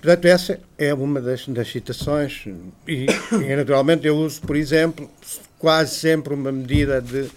Portanto, 0.00 0.24
essa 0.26 0.60
é 0.76 0.94
uma 0.94 1.20
das, 1.20 1.46
das 1.46 1.68
citações, 1.68 2.44
e, 2.86 3.06
e, 3.32 3.56
naturalmente 3.56 4.06
eu 4.06 4.16
uso, 4.16 4.40
por 4.40 4.56
exemplo, 4.56 5.10
quase 5.58 5.96
sempre 5.96 6.34
uma 6.34 6.52
medida 6.52 7.00
de 7.00 7.28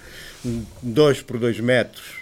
2 0.81 1.21
por 1.23 1.39
2 1.39 1.59
metros. 1.59 2.21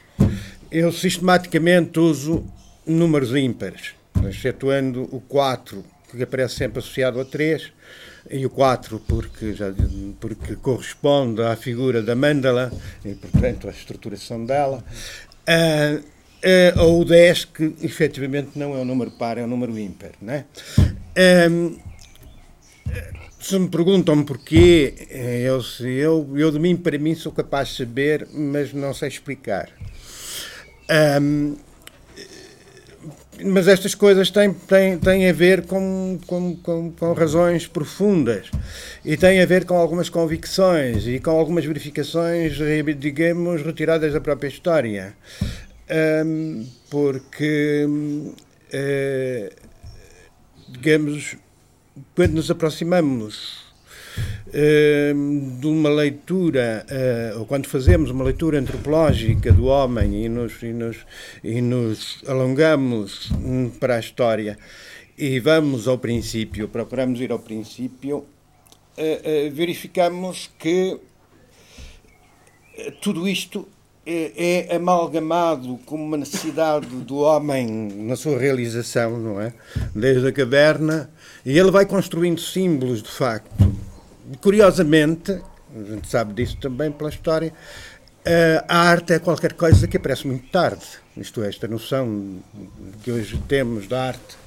Eu 0.72 0.92
sistematicamente 0.92 2.00
uso 2.00 2.46
números 2.86 3.36
ímpares, 3.36 3.94
excetuando 4.28 5.04
o 5.12 5.22
4, 5.22 5.84
que 6.12 6.24
aparece 6.24 6.56
sempre 6.56 6.80
associado 6.80 7.20
a 7.20 7.26
3, 7.26 7.72
e 8.30 8.46
o 8.46 8.50
4 8.50 9.00
porque, 9.08 9.54
já, 9.54 9.74
porque 10.20 10.56
corresponde 10.56 11.42
à 11.42 11.56
figura 11.56 12.02
da 12.02 12.16
mandala 12.16 12.72
e, 13.06 13.14
portanto, 13.16 13.68
à 13.68 13.72
estruturação 13.72 14.46
dela. 14.46 14.84
Uh, 15.48 16.00
uh, 16.00 16.84
ou 16.84 17.02
o 17.02 17.06
10, 17.06 17.46
que 17.46 17.76
efetivamente 17.82 18.52
não 18.56 18.76
é 18.76 18.80
um 18.80 18.86
número 18.86 19.12
par, 19.12 19.38
é 19.38 19.44
um 19.44 19.48
número 19.48 19.78
ímpar. 19.78 20.12
Né? 20.22 20.46
Uh, 20.80 21.80
se 23.40 23.58
me 23.58 23.70
perguntam 23.70 24.24
porquê, 24.24 24.94
eu, 25.10 25.62
eu, 25.88 26.38
eu 26.38 26.52
de 26.52 26.60
mim, 26.60 26.76
para 26.76 26.98
mim, 26.98 27.16
sou 27.16 27.32
capaz 27.32 27.70
de 27.70 27.78
saber, 27.78 28.28
mas 28.34 28.74
não 28.74 28.94
sei 28.94 29.08
explicar. 29.08 29.70
Um, 31.22 31.56
mas 33.46 33.68
estas 33.68 33.96
coisas 33.96 34.30
têm, 34.30 34.54
têm, 34.54 34.98
têm 34.98 35.30
a 35.30 35.34
ver 35.34 35.66
com, 35.66 36.20
com, 36.28 36.56
com, 36.58 36.92
com, 36.92 37.14
razões 37.14 37.68
profundas 37.68 38.50
e 39.04 39.16
têm 39.16 39.42
a 39.42 39.46
ver 39.46 39.66
com 39.66 39.76
algumas 39.76 40.10
convicções 40.10 41.08
e 41.08 41.20
com 41.20 41.32
algumas 41.32 41.66
verificações, 41.66 42.58
digamos, 42.98 43.62
retiradas 43.62 44.14
da 44.14 44.22
própria 44.22 44.48
história. 44.48 45.14
Um, 46.26 46.68
porque, 46.90 47.86
uh, 48.74 49.56
digamos, 50.70 51.36
quando 52.16 52.34
nos 52.34 52.52
aproximamos 52.52 53.69
de 55.60 55.68
uma 55.68 55.90
leitura, 55.90 56.86
ou 57.38 57.46
quando 57.46 57.68
fazemos 57.68 58.10
uma 58.10 58.24
leitura 58.24 58.60
antropológica 58.60 59.52
do 59.52 59.66
homem 59.66 60.26
e 60.26 60.30
nos, 60.30 60.62
e 60.64 60.74
nos, 60.74 60.98
e 61.44 61.62
nos 61.62 62.24
alongamos 62.28 63.30
para 63.80 63.98
a 63.98 64.00
história 64.00 64.58
e 65.18 65.40
vamos 65.40 65.88
ao 65.88 65.98
princípio, 65.98 66.68
procuramos 66.68 67.22
ir 67.22 67.32
ao 67.32 67.40
princípio, 67.40 68.26
verificamos 69.54 70.50
que 70.58 70.98
tudo 73.02 73.28
isto 73.28 73.68
é, 74.06 74.76
amalgamado 74.76 75.80
como 75.86 76.04
uma 76.04 76.18
necessidade 76.18 76.88
do 76.88 77.18
homem 77.18 77.68
na 77.68 78.16
sua 78.16 78.40
realização, 78.40 79.20
não 79.20 79.40
é? 79.40 79.54
Desde 79.94 80.28
a 80.28 80.32
caverna, 80.32 81.12
e 81.46 81.60
ele 81.60 81.70
vai 81.70 81.86
construindo 81.86 82.42
símbolos 82.42 83.04
de 83.04 83.10
facto. 83.10 83.70
Curiosamente, 84.42 85.32
a 85.32 85.94
gente 85.94 86.08
sabe 86.08 86.34
disso 86.34 86.58
também 86.58 86.92
pela 86.92 87.10
história, 87.10 87.54
a 88.68 88.78
arte 88.78 89.14
é 89.14 89.20
qualquer 89.20 89.54
coisa 89.54 89.88
que 89.88 89.98
aparece 89.98 90.28
muito 90.28 90.48
tarde. 90.50 90.86
Isto 91.18 91.44
é, 91.44 91.50
esta 91.50 91.68
noção 91.68 92.40
que 93.04 93.12
hoje 93.12 93.42
temos 93.48 93.88
da 93.88 94.08
arte 94.08 94.38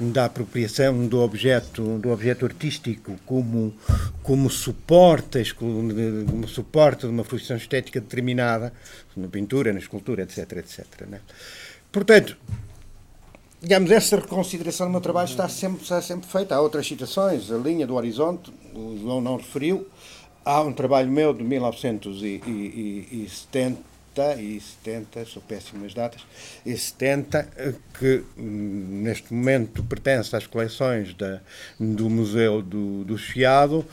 da 0.00 0.24
apropriação 0.24 1.06
do 1.06 1.20
objeto, 1.20 1.98
do 1.98 2.10
objeto 2.10 2.44
artístico 2.44 3.16
como, 3.24 3.74
como 4.22 4.50
suporte, 4.50 5.54
como 5.54 6.48
suporte 6.48 7.02
de 7.02 7.12
uma 7.12 7.24
fruição 7.24 7.56
estética 7.56 8.00
determinada, 8.00 8.72
na 9.16 9.28
pintura, 9.28 9.72
na 9.72 9.78
escultura, 9.78 10.22
etc, 10.22 10.52
etc. 10.52 10.86
Né? 11.08 11.20
Portanto, 11.90 12.36
digamos, 13.62 13.92
essa 13.92 14.16
reconsideração 14.16 14.88
do 14.88 14.92
meu 14.92 15.00
trabalho 15.00 15.28
está 15.28 15.48
sempre, 15.48 15.82
está 15.82 16.02
sempre 16.02 16.28
feita. 16.28 16.56
Há 16.56 16.60
outras 16.60 16.86
citações, 16.86 17.50
a 17.50 17.56
linha 17.56 17.86
do 17.86 17.94
horizonte, 17.94 18.52
o 18.74 18.98
João 19.00 19.20
não 19.20 19.36
referiu, 19.36 19.86
há 20.44 20.60
um 20.62 20.72
trabalho 20.72 21.08
meu 21.08 21.32
de 21.32 21.44
1970 21.44 23.78
e 24.38 24.60
70, 24.60 25.24
sou 25.24 25.40
péssimo 25.40 25.82
nas 25.82 25.94
datas, 25.94 26.20
e 26.66 26.76
70, 26.76 27.48
que 27.98 28.22
hum, 28.36 29.00
neste 29.04 29.32
momento 29.32 29.82
pertence 29.84 30.36
às 30.36 30.46
coleções 30.46 31.14
da, 31.14 31.40
do 31.78 32.10
Museu 32.10 32.60
do, 32.60 33.04
do 33.04 33.16
Chiado, 33.16 33.78
uh, 33.78 33.86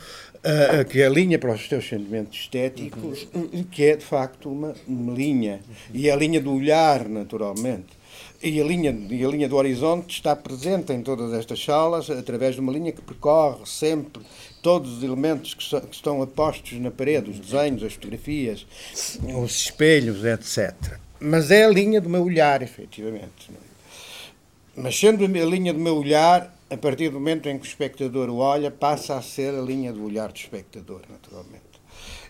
que 0.89 1.01
é 1.01 1.05
a 1.05 1.09
linha 1.09 1.37
para 1.37 1.53
os 1.53 1.67
teus 1.67 1.87
sentimentos 1.87 2.39
estéticos, 2.39 3.27
uhum. 3.33 3.63
que 3.65 3.83
é 3.83 3.95
de 3.95 4.03
facto 4.03 4.51
uma, 4.51 4.73
uma 4.87 5.13
linha, 5.13 5.59
e 5.93 6.09
é 6.09 6.11
a 6.11 6.15
linha 6.15 6.41
do 6.41 6.51
olhar, 6.53 7.07
naturalmente. 7.07 7.98
E 8.41 8.61
a, 8.61 8.63
linha, 8.63 8.97
e 9.09 9.25
a 9.25 9.27
linha 9.27 9.49
do 9.49 9.57
horizonte 9.57 10.15
está 10.15 10.33
presente 10.33 10.93
em 10.93 11.01
todas 11.01 11.33
estas 11.33 11.61
salas 11.61 12.09
através 12.09 12.55
de 12.55 12.61
uma 12.61 12.71
linha 12.71 12.93
que 12.93 13.01
percorre 13.01 13.65
sempre 13.65 14.23
todos 14.61 14.97
os 14.97 15.03
elementos 15.03 15.53
que, 15.53 15.63
so, 15.63 15.81
que 15.81 15.93
estão 15.93 16.21
apostos 16.21 16.79
na 16.79 16.89
parede, 16.89 17.31
os 17.31 17.39
desenhos, 17.39 17.83
as 17.83 17.93
fotografias, 17.93 18.65
os 19.35 19.51
espelhos, 19.51 20.23
etc. 20.23 20.73
Mas 21.19 21.51
é 21.51 21.65
a 21.65 21.69
linha 21.69 21.99
do 21.99 22.07
meu 22.07 22.23
olhar, 22.23 22.61
efetivamente. 22.61 23.51
Mas 24.73 24.97
sendo 24.97 25.25
a 25.25 25.27
linha 25.27 25.73
do 25.73 25.79
meu 25.79 25.97
olhar, 25.97 26.55
a 26.69 26.77
partir 26.77 27.09
do 27.09 27.15
momento 27.15 27.49
em 27.49 27.57
que 27.57 27.65
o 27.65 27.67
espectador 27.67 28.29
olha, 28.29 28.71
passa 28.71 29.17
a 29.17 29.21
ser 29.21 29.53
a 29.53 29.61
linha 29.61 29.91
do 29.91 30.05
olhar 30.05 30.31
do 30.31 30.37
espectador, 30.37 31.01
naturalmente. 31.09 31.63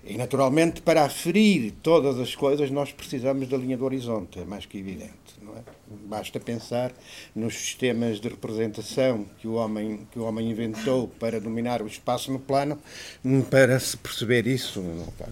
E, 0.03 0.17
naturalmente, 0.17 0.81
para 0.81 1.03
aferir 1.03 1.73
todas 1.83 2.17
as 2.17 2.33
coisas, 2.33 2.71
nós 2.71 2.91
precisamos 2.91 3.47
da 3.47 3.57
linha 3.57 3.77
do 3.77 3.85
horizonte, 3.85 4.39
é 4.39 4.45
mais 4.45 4.65
que 4.65 4.79
evidente. 4.79 5.18
É? 5.57 5.61
Basta 6.05 6.39
pensar 6.39 6.91
nos 7.35 7.55
sistemas 7.55 8.19
de 8.19 8.27
representação 8.27 9.25
que 9.39 9.47
o, 9.47 9.53
homem, 9.53 10.07
que 10.11 10.19
o 10.19 10.23
homem 10.23 10.49
inventou 10.49 11.07
para 11.19 11.39
dominar 11.39 11.81
o 11.81 11.87
espaço 11.87 12.31
no 12.31 12.39
plano, 12.39 12.77
para 13.49 13.79
se 13.79 13.97
perceber 13.97 14.47
isso. 14.47 14.83
É? 15.19 15.25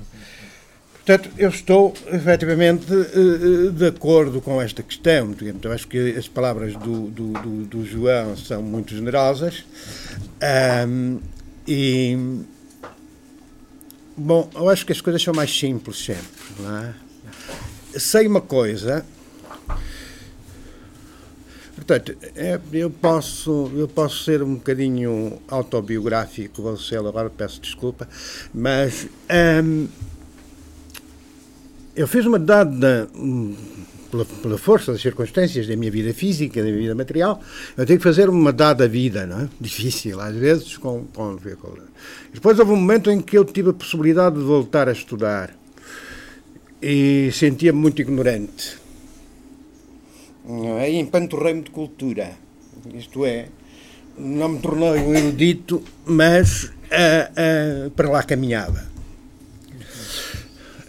Portanto, 1.05 1.32
eu 1.38 1.49
estou 1.49 1.93
efetivamente 2.11 2.86
eh, 2.91 3.68
eh, 3.68 3.72
de 3.72 3.88
acordo 3.88 4.41
com 4.41 4.61
esta 4.61 4.84
questão. 4.84 5.34
Eu 5.63 5.72
acho 5.72 5.88
que 5.88 6.15
as 6.18 6.28
palavras 6.28 6.76
do, 6.76 7.07
do, 7.07 7.32
do, 7.32 7.65
do 7.65 7.86
João 7.86 8.36
são 8.36 8.61
muito 8.61 8.93
generosas 8.93 9.63
um, 10.86 11.20
e 11.65 12.43
Bom, 14.20 14.49
eu 14.55 14.68
acho 14.68 14.84
que 14.84 14.91
as 14.91 14.99
coisas 14.99 15.22
são 15.22 15.32
mais 15.32 15.55
simples 15.55 16.03
sempre, 16.03 16.26
não 16.59 16.76
é? 16.76 16.93
Sei 17.99 18.26
uma 18.26 18.41
coisa. 18.41 19.05
Portanto, 21.88 22.17
é, 22.35 22.59
eu, 22.73 22.89
posso, 22.89 23.71
eu 23.73 23.88
posso 23.88 24.25
ser 24.25 24.43
um 24.43 24.55
bocadinho 24.55 25.39
autobiográfico, 25.47 26.61
vou 26.61 26.75
ser 26.75 26.97
agora, 26.97 27.29
peço 27.29 27.61
desculpa, 27.61 28.09
mas 28.53 29.07
hum, 29.63 29.88
eu 31.95 32.05
fiz 32.05 32.25
uma 32.25 32.38
dada 32.38 33.07
pela, 34.11 34.25
pela, 34.25 34.57
força 34.57 34.91
das 34.91 35.01
circunstâncias 35.01 35.65
da 35.65 35.77
minha 35.77 35.89
vida 35.89 36.13
física, 36.13 36.59
da 36.59 36.67
minha 36.67 36.77
vida 36.77 36.93
material, 36.93 37.41
eu 37.77 37.85
tenho 37.85 37.99
que 37.99 38.03
fazer 38.03 38.27
uma 38.27 38.51
dada 38.51 38.85
vida, 38.85 39.25
não 39.25 39.43
é? 39.43 39.49
Difícil, 39.57 40.19
às 40.19 40.35
vezes, 40.35 40.75
com, 40.75 41.05
com 41.13 41.38
Depois 42.33 42.59
houve 42.59 42.73
um 42.73 42.75
momento 42.75 43.09
em 43.09 43.21
que 43.21 43.38
eu 43.38 43.45
tive 43.45 43.69
a 43.69 43.73
possibilidade 43.73 44.35
de 44.35 44.43
voltar 44.43 44.89
a 44.89 44.91
estudar 44.91 45.55
e 46.81 47.29
sentia-me 47.31 47.79
muito 47.79 48.01
ignorante. 48.01 48.86
Aí 50.80 50.95
empanturrei-me 50.98 51.62
de 51.62 51.72
cultura, 51.72 52.32
isto 52.95 53.26
é, 53.26 53.48
não 54.18 54.48
me 54.48 54.60
tornei 54.60 54.91
um 54.91 55.14
erudito, 55.14 55.84
mas 56.06 56.64
uh, 56.64 57.88
uh, 57.88 57.91
para 57.91 58.10
lá 58.10 58.24
caminhava. 58.24 58.86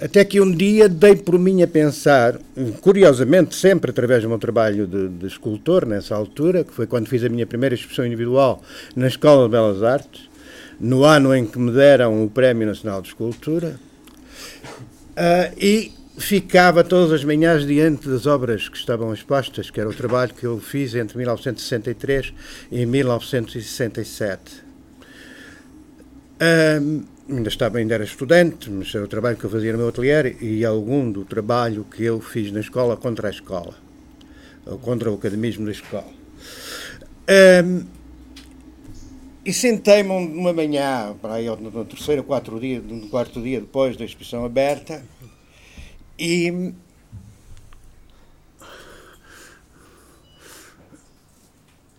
Até 0.00 0.24
que 0.24 0.40
um 0.40 0.48
dia 0.48 0.88
dei 0.88 1.16
por 1.16 1.36
mim 1.40 1.60
a 1.60 1.66
pensar, 1.66 2.38
curiosamente, 2.80 3.56
sempre 3.56 3.90
através 3.90 4.22
do 4.22 4.28
meu 4.28 4.38
trabalho 4.38 4.86
de, 4.86 5.08
de, 5.08 5.26
escultor, 5.26 5.84
nessa 5.84 6.14
altura, 6.14 6.62
que 6.62 6.72
foi 6.72 6.86
quando 6.86 7.08
fiz 7.08 7.24
a 7.24 7.28
minha 7.28 7.44
primeira 7.46 7.74
exposição 7.74 8.06
individual 8.06 8.62
na 8.94 9.08
Escola 9.08 9.46
de 9.46 9.50
Belas 9.50 9.82
Artes, 9.82 10.30
no 10.78 11.02
ano 11.02 11.34
em 11.34 11.44
que 11.44 11.58
me 11.58 11.72
deram 11.72 12.24
o 12.24 12.30
Prémio 12.30 12.68
Nacional 12.68 13.02
de 13.02 13.08
Escultura, 13.08 13.74
uh, 15.16 15.52
e 15.60 15.90
ficava 16.18 16.82
todas 16.82 17.12
as 17.12 17.24
manhãs 17.24 17.64
diante 17.66 18.08
das 18.08 18.26
obras 18.26 18.68
que 18.68 18.76
estavam 18.76 19.14
expostas, 19.14 19.70
que 19.70 19.80
era 19.80 19.88
o 19.88 19.94
trabalho 19.94 20.34
que 20.34 20.44
eu 20.44 20.58
fiz 20.58 20.94
entre 20.94 21.16
1963 21.16 22.34
e 22.70 22.84
1967. 22.84 24.68
Uh, 26.40 27.04
ainda 27.28 27.48
estava, 27.48 27.78
ainda 27.78 27.94
era 27.94 28.04
estudante, 28.04 28.70
mas 28.70 28.94
era 28.94 29.04
o 29.04 29.08
trabalho 29.08 29.36
que 29.36 29.44
eu 29.44 29.50
fazia 29.50 29.72
no 29.72 29.78
meu 29.78 29.88
ateliê 29.88 30.36
e 30.40 30.64
algum 30.64 31.10
do 31.10 31.24
trabalho 31.24 31.84
que 31.84 32.04
eu 32.04 32.20
fiz 32.20 32.50
na 32.52 32.60
escola 32.60 32.96
contra 32.96 33.28
a 33.28 33.30
escola, 33.30 33.74
ou 34.66 34.78
contra 34.78 35.10
o 35.10 35.14
academismo 35.14 35.66
da 35.66 35.72
escola. 35.72 36.18
Um, 37.64 37.84
e 39.44 39.52
sentei-me 39.52 40.10
uma 40.10 40.52
manhã, 40.52 41.14
para 41.22 41.34
aí 41.34 41.46
no 41.46 41.84
terceiro 41.84 42.22
ou 42.22 42.26
quarto 42.26 42.58
dia, 42.60 42.80
no 42.80 43.08
quarto 43.08 43.40
dia 43.40 43.60
depois 43.60 43.96
da 43.96 44.04
exposição 44.04 44.44
aberta, 44.44 45.02
e 46.18 46.72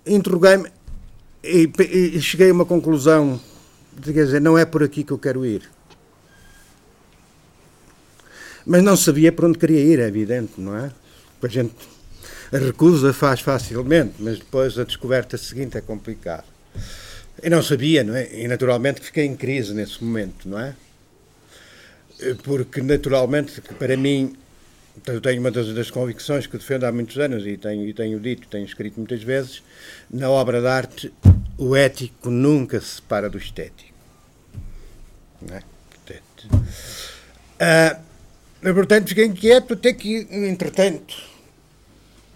interroguei-me 0.05 0.69
e, 1.43 1.71
e 2.15 2.21
cheguei 2.21 2.49
a 2.49 2.53
uma 2.53 2.65
conclusão 2.65 3.39
quer 4.03 4.25
dizer, 4.25 4.41
não 4.41 4.57
é 4.57 4.65
por 4.65 4.83
aqui 4.83 5.03
que 5.03 5.11
eu 5.11 5.17
quero 5.17 5.45
ir. 5.45 5.69
Mas 8.65 8.83
não 8.83 8.95
sabia 8.95 9.31
para 9.31 9.47
onde 9.47 9.57
queria 9.57 9.79
ir, 9.79 9.99
é 9.99 10.07
evidente, 10.07 10.53
não 10.57 10.75
é? 10.75 10.91
A 11.41 11.47
gente 11.47 11.73
a 12.51 12.57
recusa 12.57 13.13
faz 13.13 13.41
facilmente, 13.41 14.15
mas 14.19 14.39
depois 14.39 14.77
a 14.77 14.83
descoberta 14.83 15.37
seguinte 15.37 15.77
é 15.77 15.81
complicado. 15.81 16.45
E 17.41 17.49
não 17.49 17.61
sabia, 17.61 18.03
não 18.03 18.15
é? 18.15 18.41
E 18.41 18.47
naturalmente 18.47 19.01
fiquei 19.01 19.25
em 19.25 19.35
crise 19.35 19.73
nesse 19.73 20.03
momento, 20.03 20.47
não 20.49 20.59
é? 20.59 20.75
Porque 22.43 22.81
naturalmente, 22.81 23.61
para 23.61 23.95
mim, 23.95 24.35
eu 25.05 25.21
tenho 25.21 25.39
uma 25.39 25.51
das, 25.51 25.73
das, 25.73 25.89
convicções 25.89 26.45
que 26.47 26.57
defendo 26.57 26.83
há 26.83 26.91
muitos 26.91 27.17
anos 27.17 27.45
e 27.45 27.57
tenho, 27.57 27.87
e 27.87 27.93
tenho 27.93 28.19
dito, 28.19 28.47
tenho 28.47 28.65
escrito 28.65 28.97
muitas 28.97 29.23
vezes, 29.23 29.63
na 30.09 30.29
obra 30.29 30.59
de 30.59 30.67
arte, 30.67 31.13
o 31.57 31.75
ético 31.75 32.29
nunca 32.29 32.79
se 32.81 32.95
separa 32.95 33.29
do 33.29 33.37
estético. 33.37 33.97
Né? 35.41 35.61
Portanto, 35.89 36.49
uh, 37.61 38.73
portanto, 38.73 39.07
fiquei 39.07 39.25
inquieto 39.25 39.73
até 39.73 39.93
que, 39.93 40.27
entretanto, 40.31 41.15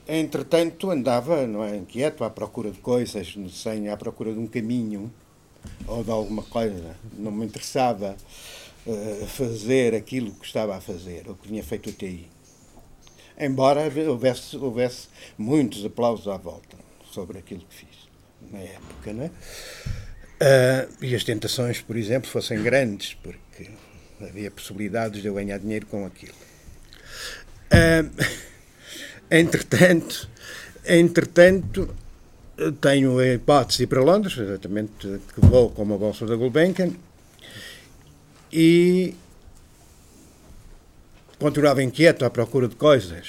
entretanto 0.08 0.90
andava 0.90 1.46
não 1.46 1.64
é, 1.64 1.76
inquieto 1.76 2.24
à 2.24 2.30
procura 2.30 2.72
de 2.72 2.80
coisas, 2.80 3.36
sem, 3.52 3.90
à 3.90 3.98
procura 3.98 4.32
de 4.32 4.40
um 4.40 4.48
caminho 4.48 5.12
ou 5.88 6.04
de 6.04 6.12
alguma 6.12 6.44
coisa. 6.44 6.96
Não 7.18 7.32
me 7.32 7.46
interessava 7.46 8.16
fazer 9.28 9.96
aquilo 9.96 10.32
que 10.32 10.46
estava 10.46 10.76
a 10.76 10.82
fazer, 10.82 11.24
ou 11.28 11.36
que 11.36 11.48
tinha 11.48 11.64
feito 11.64 11.90
até 11.90 12.06
aí. 12.06 12.28
Embora 13.40 13.92
houvesse, 14.08 14.58
houvesse 14.58 15.08
muitos 15.38 15.84
aplausos 15.86 16.28
à 16.28 16.38
volta 16.38 16.78
sobre 17.12 17.40
aquilo 17.40 17.62
que 17.62 17.76
fiz 17.76 18.04
na 18.52 18.60
época, 18.60 19.14
não 19.14 19.24
é? 19.24 19.32
Uh, 20.44 20.90
e 21.02 21.16
as 21.16 21.24
tentações, 21.24 21.82
por 21.82 21.96
exemplo, 21.96 22.30
fossem 22.30 22.62
grandes, 22.62 23.14
porque 23.14 23.70
havia 24.22 24.52
possibilidades 24.52 25.22
de 25.22 25.28
eu 25.28 25.34
ganhar 25.34 25.58
dinheiro 25.58 25.86
com 25.86 26.06
aquilo. 26.06 26.34
Uh, 27.72 28.26
entretanto, 29.32 30.30
entretanto, 30.86 31.96
tenho 32.82 33.18
a 33.20 33.28
hipótese 33.28 33.78
de 33.78 33.84
ir 33.84 33.88
para 33.88 34.02
Londres, 34.02 34.38
exatamente 34.38 35.22
que 35.34 35.40
vou 35.40 35.70
com 35.70 35.84
uma 35.84 35.98
bolsa 35.98 36.26
da 36.26 36.36
Gulbenkian, 36.36 36.92
e 38.54 39.16
continuava 41.40 41.82
inquieto 41.82 42.24
à 42.24 42.30
procura 42.30 42.68
de 42.68 42.76
coisas. 42.76 43.28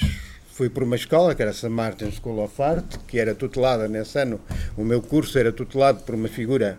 Fui 0.53 0.69
para 0.69 0.85
uma 0.85 0.95
escola, 0.95 1.35
que 1.35 1.41
era 1.41 1.51
a 1.51 1.55
St. 1.55 1.69
Martin's 1.69 2.17
School 2.17 2.45
of 2.45 2.63
Art, 2.63 2.85
que 3.09 3.19
era 3.19 3.35
tutelada 3.35 3.89
nesse 3.89 4.19
ano, 4.19 4.39
o 4.77 4.85
meu 4.85 5.01
curso 5.01 5.39
era 5.39 5.51
tutelado 5.51 6.03
por 6.05 6.15
uma 6.15 6.29
figura 6.29 6.79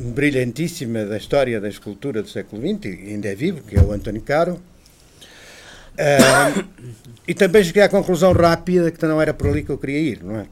brilhantíssima 0.00 1.04
da 1.04 1.18
história 1.18 1.60
da 1.60 1.68
escultura 1.68 2.22
do 2.22 2.28
século 2.28 2.62
XX, 2.62 2.86
ainda 2.86 3.28
é 3.28 3.34
vivo, 3.34 3.62
que 3.62 3.76
é 3.76 3.80
o 3.80 3.92
António 3.92 4.22
Caro. 4.22 4.60
Uh, 5.94 6.64
e 7.26 7.34
também 7.34 7.62
cheguei 7.62 7.82
à 7.82 7.88
conclusão 7.88 8.32
rápida 8.32 8.90
que 8.90 9.04
não 9.04 9.20
era 9.20 9.34
por 9.34 9.48
ali 9.48 9.62
que 9.62 9.70
eu 9.70 9.78
queria 9.78 9.98
ir, 9.98 10.24
não 10.24 10.36
é? 10.36 10.46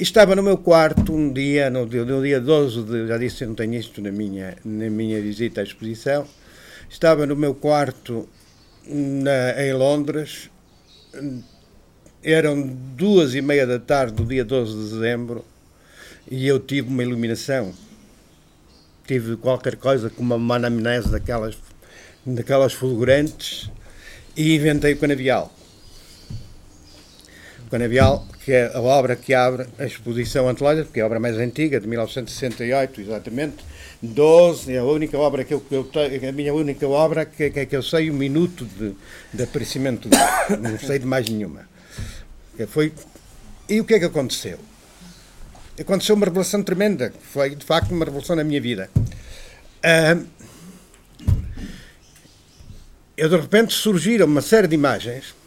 Estava 0.00 0.34
no 0.34 0.42
meu 0.42 0.56
quarto 0.56 1.12
um 1.12 1.30
dia, 1.30 1.68
no, 1.68 1.84
no 1.84 2.22
dia 2.22 2.40
12 2.40 2.84
de, 2.84 3.06
já 3.06 3.18
disse, 3.18 3.44
eu 3.44 3.48
não 3.48 3.54
tenho 3.54 3.74
isto 3.74 4.00
na 4.00 4.10
minha, 4.10 4.56
na 4.64 4.88
minha 4.88 5.20
visita 5.20 5.60
à 5.60 5.62
exposição, 5.62 6.26
estava 6.88 7.26
no 7.26 7.36
meu 7.36 7.54
quarto 7.54 8.26
na, 8.86 9.62
em 9.62 9.74
Londres, 9.74 10.48
eram 12.24 12.66
duas 12.96 13.34
e 13.34 13.42
meia 13.42 13.66
da 13.66 13.78
tarde 13.78 14.14
do 14.14 14.24
dia 14.24 14.42
12 14.42 14.72
de 14.72 14.90
dezembro 14.90 15.44
e 16.30 16.46
eu 16.46 16.58
tive 16.58 16.88
uma 16.88 17.02
iluminação. 17.02 17.74
Tive 19.06 19.36
qualquer 19.36 19.76
coisa 19.76 20.08
como 20.08 20.34
uma 20.34 20.56
anamnese 20.56 21.10
daquelas, 21.10 21.58
daquelas 22.24 22.72
fulgurantes 22.72 23.70
e 24.34 24.54
inventei 24.54 24.94
o 24.94 24.96
canavial. 24.96 25.52
Canavial, 27.70 28.26
que 28.44 28.52
é 28.52 28.72
a 28.74 28.80
obra 28.80 29.14
que 29.14 29.32
abre 29.32 29.66
a 29.78 29.84
exposição 29.84 30.48
antológica, 30.48 30.86
porque 30.86 31.00
é 31.00 31.02
a 31.02 31.06
obra 31.06 31.20
mais 31.20 31.36
antiga, 31.36 31.78
de 31.80 31.86
1968, 31.86 33.00
exatamente. 33.00 33.64
12, 34.02 34.74
é 34.74 34.78
a 34.78 34.84
única 34.84 35.16
obra 35.18 35.44
que 35.44 35.54
eu, 35.54 35.62
eu 35.70 35.84
tenho, 35.84 36.28
a 36.28 36.32
minha 36.32 36.52
única 36.52 36.88
obra 36.88 37.24
que, 37.24 37.50
que, 37.50 37.66
que 37.66 37.76
eu 37.76 37.82
sei 37.82 38.10
o 38.10 38.14
minuto 38.14 38.64
de, 38.64 38.94
de 39.32 39.42
aparecimento 39.42 40.08
dela. 40.08 40.46
Não 40.58 40.78
sei 40.78 40.98
de 40.98 41.06
mais 41.06 41.28
nenhuma. 41.28 41.68
Foi... 42.68 42.92
E 43.68 43.80
o 43.80 43.84
que 43.84 43.94
é 43.94 43.98
que 43.98 44.04
aconteceu? 44.04 44.58
Aconteceu 45.78 46.14
uma 46.14 46.26
revelação 46.26 46.62
tremenda, 46.62 47.12
foi 47.32 47.54
de 47.54 47.64
facto 47.64 47.92
uma 47.92 48.04
revolução 48.04 48.36
na 48.36 48.44
minha 48.44 48.60
vida. 48.60 48.90
Uh, 48.96 50.26
eu 53.16 53.28
de 53.28 53.36
repente 53.36 53.72
surgiram 53.72 54.26
uma 54.26 54.42
série 54.42 54.66
de 54.66 54.74
imagens 54.74 55.26
que 55.32 55.39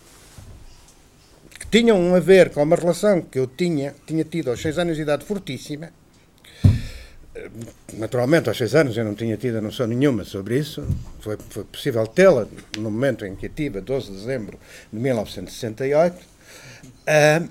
tinham 1.74 2.14
a 2.14 2.20
ver 2.20 2.52
com 2.52 2.62
uma 2.62 2.76
relação 2.76 3.20
que 3.20 3.40
eu 3.40 3.48
tinha, 3.48 3.96
tinha 4.06 4.24
tido 4.24 4.52
aos 4.52 4.62
seis 4.62 4.78
anos 4.78 4.96
de 4.96 5.02
idade 5.02 5.26
fortíssima. 5.26 5.90
Naturalmente, 7.94 8.48
aos 8.48 8.60
seis 8.60 8.76
anos 8.76 8.96
eu 8.96 9.04
não 9.04 9.16
tinha 9.16 9.36
tido 9.38 9.60
noção 9.60 9.88
nenhuma 9.88 10.24
sobre 10.24 10.60
isso. 10.60 10.88
Foi, 11.20 11.36
foi 11.50 11.64
possível 11.64 12.06
tê-la 12.06 12.48
no 12.78 12.92
momento 12.92 13.26
em 13.26 13.36
que 13.36 13.48
a 13.48 13.50
tive, 13.50 13.82
12 13.82 14.12
de 14.12 14.18
dezembro 14.18 14.60
de 14.92 15.00
1968 15.00 16.16
uh, 16.16 17.50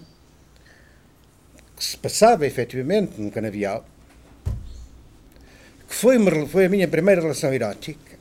que 1.77 1.85
se 1.85 1.97
passava 1.97 2.47
efetivamente 2.47 3.21
no 3.21 3.29
canavial, 3.29 3.85
que 5.89 5.95
foi, 5.97 6.17
foi 6.47 6.67
a 6.67 6.69
minha 6.69 6.87
primeira 6.87 7.21
relação 7.21 7.53
erótica, 7.53 8.12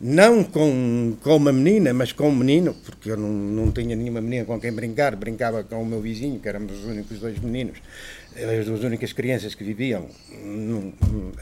não 0.00 0.44
com, 0.44 1.16
com 1.22 1.36
uma 1.36 1.52
menina, 1.52 1.92
mas 1.92 2.12
com 2.12 2.28
um 2.28 2.34
menino, 2.34 2.74
porque 2.74 3.10
eu 3.10 3.16
não, 3.16 3.28
não 3.28 3.72
tinha 3.72 3.96
nenhuma 3.96 4.20
menina 4.20 4.44
com 4.44 4.60
quem 4.60 4.72
brincar, 4.72 5.16
brincava 5.16 5.64
com 5.64 5.82
o 5.82 5.86
meu 5.86 6.00
vizinho, 6.00 6.38
que 6.38 6.48
éramos 6.48 6.72
os 6.72 6.84
únicos 6.84 7.18
dois 7.18 7.38
meninos, 7.40 7.78
as 8.36 8.66
duas 8.66 8.84
únicas 8.84 9.12
crianças 9.12 9.54
que 9.54 9.64
viviam 9.64 10.08
num, 10.44 10.92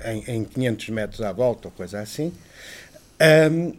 em, 0.05 0.37
em 0.37 0.45
500 0.45 0.89
metros 0.89 1.21
à 1.21 1.33
volta, 1.33 1.69
ou 1.69 1.73
coisa 1.73 2.01
assim. 2.01 2.33
Um, 3.51 3.75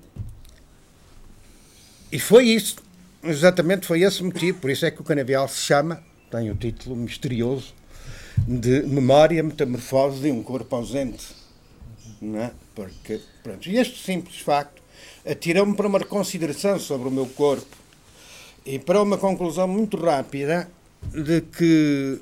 e 2.11 2.19
foi 2.19 2.45
isso. 2.45 2.78
Exatamente, 3.23 3.88
foi 3.88 4.01
esse 4.01 4.23
motivo. 4.23 4.59
Por 4.59 4.69
isso 4.69 4.86
é 4.86 4.91
que 4.91 5.01
o 5.01 5.03
canavial 5.03 5.47
se 5.47 5.61
chama, 5.61 6.03
tem 6.30 6.51
o 6.51 6.55
título 6.55 6.95
misterioso, 6.95 7.73
de 8.47 8.84
Memória 8.84 9.41
Metamorfose 9.41 10.21
de 10.21 10.32
um 10.32 10.43
Corpo 10.43 10.75
Ausente. 10.75 11.37
Não 12.22 12.39
é? 12.39 12.51
Porque, 12.74 13.20
pronto, 13.43 13.70
e 13.70 13.78
este 13.78 14.03
simples 14.03 14.39
facto 14.39 14.82
atirou-me 15.26 15.76
para 15.76 15.88
uma 15.88 15.99
reconsideração 15.99 16.80
sobre 16.80 17.07
o 17.07 17.11
meu 17.11 17.28
corpo 17.28 17.76
e 18.65 18.80
para 18.80 19.01
uma 19.01 19.18
conclusão 19.18 19.68
muito 19.68 19.97
rápida 19.97 20.70
de 21.13 21.41
que 21.41 22.20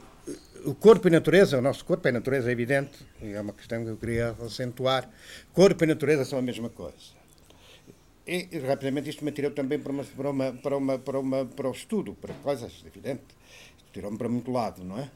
o 0.66 0.74
corpo 0.76 1.08
e 1.08 1.12
natureza, 1.12 1.58
o 1.58 1.62
nosso 1.62 1.86
corpo 1.86 2.08
e 2.08 2.12
natureza 2.12 2.50
é 2.50 2.52
evidente, 2.52 2.98
e 3.22 3.34
é 3.34 3.42
uma 3.42 3.54
questão 3.54 3.84
que 3.84 3.90
eu 3.90 3.98
queria 3.98 4.36
acentuar, 4.44 5.10
corpo 5.54 5.84
e 5.84 5.88
natureza 5.88 6.26
são 6.26 6.40
a 6.40 6.42
mesma 6.42 6.70
coisa. 6.70 7.16
E, 8.28 8.58
rapidamente 8.60 9.10
isto 9.10 9.24
me 9.24 9.32
tirou 9.32 9.52
também 9.52 9.80
para, 9.80 9.92
uma, 9.92 10.04
para, 10.04 10.30
uma, 10.30 10.54
para, 10.54 10.78
uma, 10.78 11.00
para, 11.00 11.20
uma, 11.20 11.46
para 11.46 11.70
o 11.70 11.72
estudo, 11.72 12.16
para 12.16 12.34
coisas, 12.36 12.84
evidente. 12.86 13.24
Tirou-me 13.94 14.18
para 14.18 14.28
muito 14.28 14.52
lado, 14.52 14.84
não 14.84 15.00
é? 15.00 15.10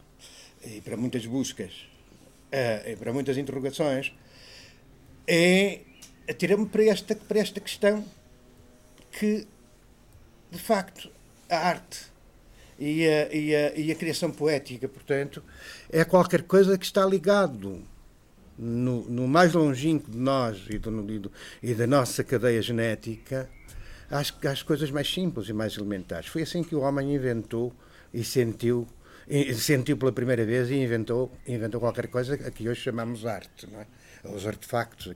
E 0.64 0.82
para 0.82 0.96
muitas 0.96 1.26
buscas, 1.26 1.72
uh, 2.54 2.90
e 2.90 2.96
para 2.96 3.12
muitas 3.12 3.38
interrogações. 3.38 4.14
E 5.32 5.82
tirou-me 6.40 6.66
para 6.66 6.84
esta, 6.86 7.16
para 7.16 7.38
esta 7.38 7.60
questão 7.60 8.04
que, 9.12 9.48
de 10.50 10.58
facto, 10.58 11.08
a 11.48 11.56
arte 11.56 12.08
e 12.80 13.08
a, 13.08 13.32
e 13.32 13.56
a, 13.56 13.76
e 13.76 13.92
a 13.92 13.96
criação 13.96 14.32
poética, 14.32 14.88
portanto, 14.88 15.44
é 15.92 16.04
qualquer 16.04 16.42
coisa 16.42 16.76
que 16.80 16.86
está 16.86 17.06
ligado 17.06 17.84
no, 18.58 19.04
no 19.04 19.28
mais 19.28 19.54
longínquo 19.54 20.10
de 20.10 20.18
nós 20.18 20.66
e, 20.68 20.80
do, 20.80 21.32
e 21.62 21.76
da 21.76 21.86
nossa 21.86 22.24
cadeia 22.24 22.62
genética 22.64 23.48
às, 24.10 24.34
às 24.44 24.64
coisas 24.64 24.90
mais 24.90 25.14
simples 25.14 25.48
e 25.48 25.54
mais 25.54 25.78
elementares. 25.78 26.28
Foi 26.28 26.42
assim 26.42 26.64
que 26.64 26.74
o 26.74 26.80
homem 26.80 27.14
inventou 27.14 27.72
e 28.12 28.24
sentiu 28.24 28.88
sentiu 29.56 29.96
pela 29.96 30.12
primeira 30.12 30.44
vez 30.44 30.72
e 30.72 30.76
inventou, 30.76 31.32
inventou 31.48 31.80
qualquer 31.80 32.08
coisa 32.08 32.36
que 32.36 32.68
hoje 32.68 32.82
chamamos 32.82 33.28
arte, 33.28 33.68
não 33.72 33.80
é? 33.80 33.86
Os 34.24 34.46
artefactos, 34.46 35.14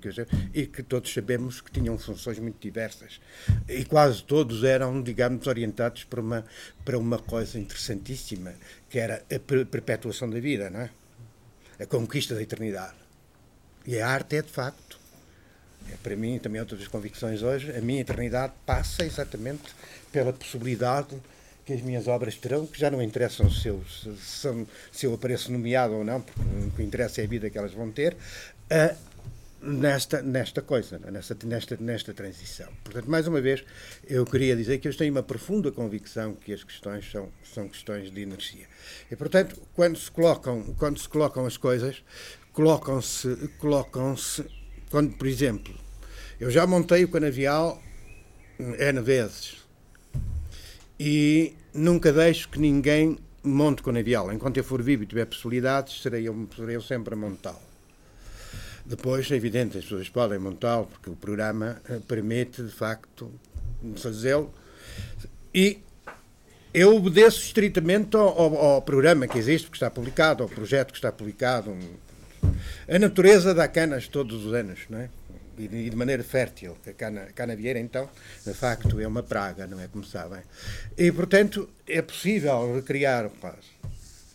e 0.53 0.65
que 0.65 0.81
todos 0.81 1.13
sabemos 1.13 1.61
que 1.61 1.71
tinham 1.71 1.97
funções 1.97 2.39
muito 2.39 2.59
diversas. 2.59 3.19
E 3.67 3.83
quase 3.85 4.23
todos 4.23 4.63
eram, 4.63 5.01
digamos, 5.01 5.45
orientados 5.47 6.03
para 6.03 6.21
uma, 6.21 6.45
para 6.85 6.97
uma 6.97 7.19
coisa 7.19 7.59
interessantíssima, 7.59 8.53
que 8.89 8.99
era 8.99 9.23
a 9.29 9.65
perpetuação 9.65 10.29
da 10.29 10.39
vida, 10.39 10.69
não 10.69 10.81
é? 10.81 10.89
a 11.79 11.85
conquista 11.85 12.35
da 12.35 12.41
eternidade. 12.41 12.95
E 13.85 13.99
a 13.99 14.07
arte 14.07 14.37
é, 14.37 14.41
de 14.41 14.49
facto, 14.51 14.99
é, 15.91 15.95
para 16.01 16.15
mim, 16.15 16.39
também 16.39 16.61
outras 16.61 16.79
das 16.79 16.87
convicções 16.87 17.41
hoje, 17.41 17.71
a 17.75 17.81
minha 17.81 18.01
eternidade 18.01 18.53
passa 18.65 19.05
exatamente 19.05 19.63
pela 20.11 20.31
possibilidade 20.31 21.15
que 21.65 21.73
as 21.73 21.81
minhas 21.81 22.07
obras 22.07 22.35
terão, 22.35 22.65
que 22.65 22.77
já 22.77 22.91
não 22.91 23.01
interessam 23.01 23.49
se 23.49 23.69
eu, 23.69 23.81
se, 23.87 24.67
se 24.91 25.05
eu 25.05 25.13
apareço 25.13 25.51
nomeado 25.51 25.93
ou 25.93 26.03
não, 26.03 26.19
porque 26.19 26.41
o 26.41 26.71
que 26.71 26.83
interessa 26.83 27.21
é 27.21 27.23
a 27.23 27.27
vida 27.27 27.49
que 27.49 27.57
elas 27.57 27.71
vão 27.71 27.89
ter, 27.89 28.17
uh, 28.71 28.95
nesta, 29.63 30.21
nesta 30.21 30.61
coisa, 30.61 30.99
é? 31.03 31.11
nesta, 31.11 31.37
nesta, 31.45 31.77
nesta 31.79 32.13
transição. 32.13 32.67
Portanto, 32.83 33.09
mais 33.09 33.27
uma 33.27 33.39
vez, 33.39 33.63
eu 34.07 34.25
queria 34.25 34.55
dizer 34.55 34.79
que 34.79 34.87
eu 34.87 34.95
tenho 34.95 35.11
uma 35.11 35.23
profunda 35.23 35.71
convicção 35.71 36.35
que 36.35 36.53
as 36.53 36.63
questões 36.63 37.09
são, 37.09 37.29
são 37.43 37.67
questões 37.69 38.11
de 38.11 38.21
energia. 38.21 38.65
E, 39.09 39.15
portanto, 39.15 39.59
quando 39.73 39.97
se 39.97 40.11
colocam, 40.11 40.75
quando 40.77 40.99
se 40.99 41.07
colocam 41.07 41.45
as 41.45 41.57
coisas, 41.57 42.03
colocam-se, 42.51 43.49
colocam-se, 43.57 44.45
quando, 44.91 45.15
por 45.17 45.27
exemplo, 45.27 45.73
eu 46.39 46.51
já 46.51 46.67
montei 46.67 47.03
o 47.03 47.07
canavial 47.09 47.81
N 48.59 49.01
vezes 49.01 49.63
e 50.99 51.55
nunca 51.73 52.11
deixo 52.11 52.49
que 52.49 52.59
ninguém 52.59 53.17
monte 53.43 53.79
o 53.79 53.83
canavial. 53.83 54.31
Enquanto 54.31 54.57
eu 54.57 54.63
for 54.63 54.81
vivo 54.81 55.03
e 55.03 55.05
tiver 55.05 55.25
possibilidades, 55.25 56.01
serei 56.01 56.27
eu, 56.27 56.47
serei 56.55 56.75
eu 56.75 56.81
sempre 56.81 57.13
a 57.13 57.17
montá-lo. 57.17 57.72
Depois, 58.85 59.31
é 59.31 59.35
evidente, 59.35 59.77
as 59.77 59.85
pessoas 59.85 60.09
podem 60.09 60.37
montá-lo, 60.37 60.87
porque 60.87 61.09
o 61.09 61.15
programa 61.15 61.81
eh, 61.89 61.99
permite, 62.05 62.61
de 62.61 62.71
facto, 62.71 63.31
fazê-lo. 63.95 64.53
E 65.53 65.79
eu 66.73 66.95
obedeço 66.95 67.39
estritamente 67.39 68.17
ao, 68.17 68.55
ao, 68.55 68.81
programa 68.81 69.27
que 69.27 69.37
existe, 69.37 69.69
que 69.69 69.77
está 69.77 69.89
publicado, 69.89 70.43
ao 70.43 70.49
projeto 70.49 70.91
que 70.91 70.97
está 70.97 71.11
publicado, 71.11 71.77
a 72.89 72.99
natureza 72.99 73.53
dá 73.53 73.67
canas 73.67 74.07
todos 74.07 74.45
os 74.45 74.53
anos, 74.53 74.79
não 74.89 74.99
é? 74.99 75.09
E 75.57 75.67
de 75.67 75.95
maneira 75.95 76.23
fértil. 76.23 76.75
A 76.85 76.91
cana, 76.93 77.21
a 77.21 77.31
cana 77.31 77.55
vieira, 77.55 77.79
então, 77.79 78.09
de 78.45 78.53
facto, 78.53 78.99
é 78.99 79.07
uma 79.07 79.23
praga, 79.23 79.67
não 79.67 79.79
é? 79.79 79.87
Como 79.87 80.03
sabem. 80.03 80.41
E, 80.97 81.11
portanto, 81.11 81.69
é 81.87 82.01
possível 82.01 82.75
recriar 82.75 83.29
quase 83.39 83.71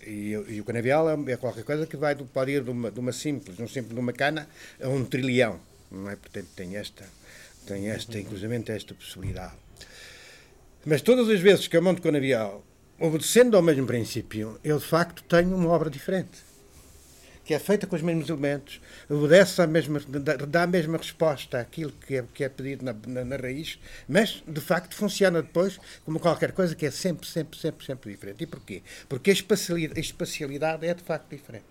e, 0.09 0.61
o 0.61 0.65
canavial 0.65 1.09
é, 1.11 1.33
é 1.33 1.37
qualquer 1.37 1.65
coisa 1.65 1.87
que 1.87 1.97
vai 1.97 2.15
pode 2.15 2.53
ir 2.53 2.65
de 2.65 2.71
uma, 2.71 2.91
de 2.91 2.99
uma 2.99 3.13
simples, 3.13 3.59
um 3.61 3.69
simples 3.69 3.95
de 3.95 4.01
uma 4.01 4.13
cana 4.13 4.49
a 4.83 4.89
um 4.89 5.05
trilhão, 5.05 5.61
não 5.91 6.09
é? 6.11 6.17
Portanto, 6.17 6.49
tem 6.57 6.77
esta, 6.77 7.05
tem 7.67 7.91
esta, 7.91 8.19
inclusive 8.19 8.65
esta 8.69 8.95
possibilidade. 8.95 9.55
Mas 10.85 11.03
todas 11.03 11.29
as 11.29 11.41
vezes 11.41 11.69
que 11.69 11.77
eu 11.77 11.83
monto 11.83 12.01
canavial, 12.01 12.65
obedecendo 12.99 13.57
ao 13.57 13.63
mesmo 13.63 13.87
princípio, 13.87 14.59
eu 14.65 14.79
de 14.79 14.87
facto 14.87 15.23
tenho 15.25 15.55
uma 15.55 15.69
obra 15.69 15.91
diferente 15.91 16.48
que 17.49 17.55
é 17.55 17.59
feita 17.59 17.87
com 17.87 17.97
os 17.97 18.03
mesmos 18.03 18.29
elementos, 18.29 18.79
obedece 19.09 19.63
à 19.63 19.67
mesma, 19.67 19.99
dá 20.47 20.65
a 20.65 20.67
mesma 20.67 20.99
resposta 20.99 21.59
àquilo 21.59 21.91
que 21.93 22.17
é, 22.17 22.25
que 22.35 22.45
é 22.45 22.49
pedido 22.51 22.85
na, 22.85 22.95
na, 23.07 23.25
na, 23.25 23.37
raiz, 23.37 23.79
mas 24.07 24.43
de 24.47 24.61
facto 24.61 24.95
funciona 24.95 25.41
depois 25.41 25.81
como 26.05 26.21
qualquer 26.21 26.53
coisa 26.53 26.75
que 26.75 26.85
é 26.85 26.91
sempre, 26.91 27.27
sempre, 27.27 27.59
sempre, 27.59 27.87
sempre 27.87 28.11
diferente. 28.11 28.45
E 28.45 28.47
porquê? 28.47 28.83
Porque 29.09 29.31
a 29.31 29.33
espacialidade, 29.33 29.99
a 29.99 30.03
espacialidade 30.03 30.87
é 30.87 30.93
de 30.93 31.03
facto 31.03 31.31
diferente. 31.31 31.65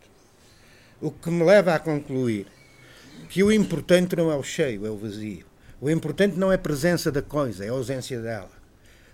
O 1.00 1.12
que 1.12 1.30
me 1.30 1.44
leva 1.44 1.76
a 1.76 1.80
concluir 1.80 2.48
que 3.30 3.44
o 3.44 3.52
importante 3.52 4.16
não 4.16 4.32
é 4.32 4.36
o 4.36 4.42
cheio, 4.42 4.84
é 4.84 4.90
o 4.90 4.98
vazio. 4.98 5.46
O 5.80 5.92
importante 5.92 6.40
não 6.40 6.52
é 6.52 6.56
a 6.56 6.58
presença 6.58 7.12
da 7.12 7.22
coisa, 7.22 7.64
é 7.64 7.70
a 7.70 7.74
ausência 7.74 8.20
dela. 8.20 8.50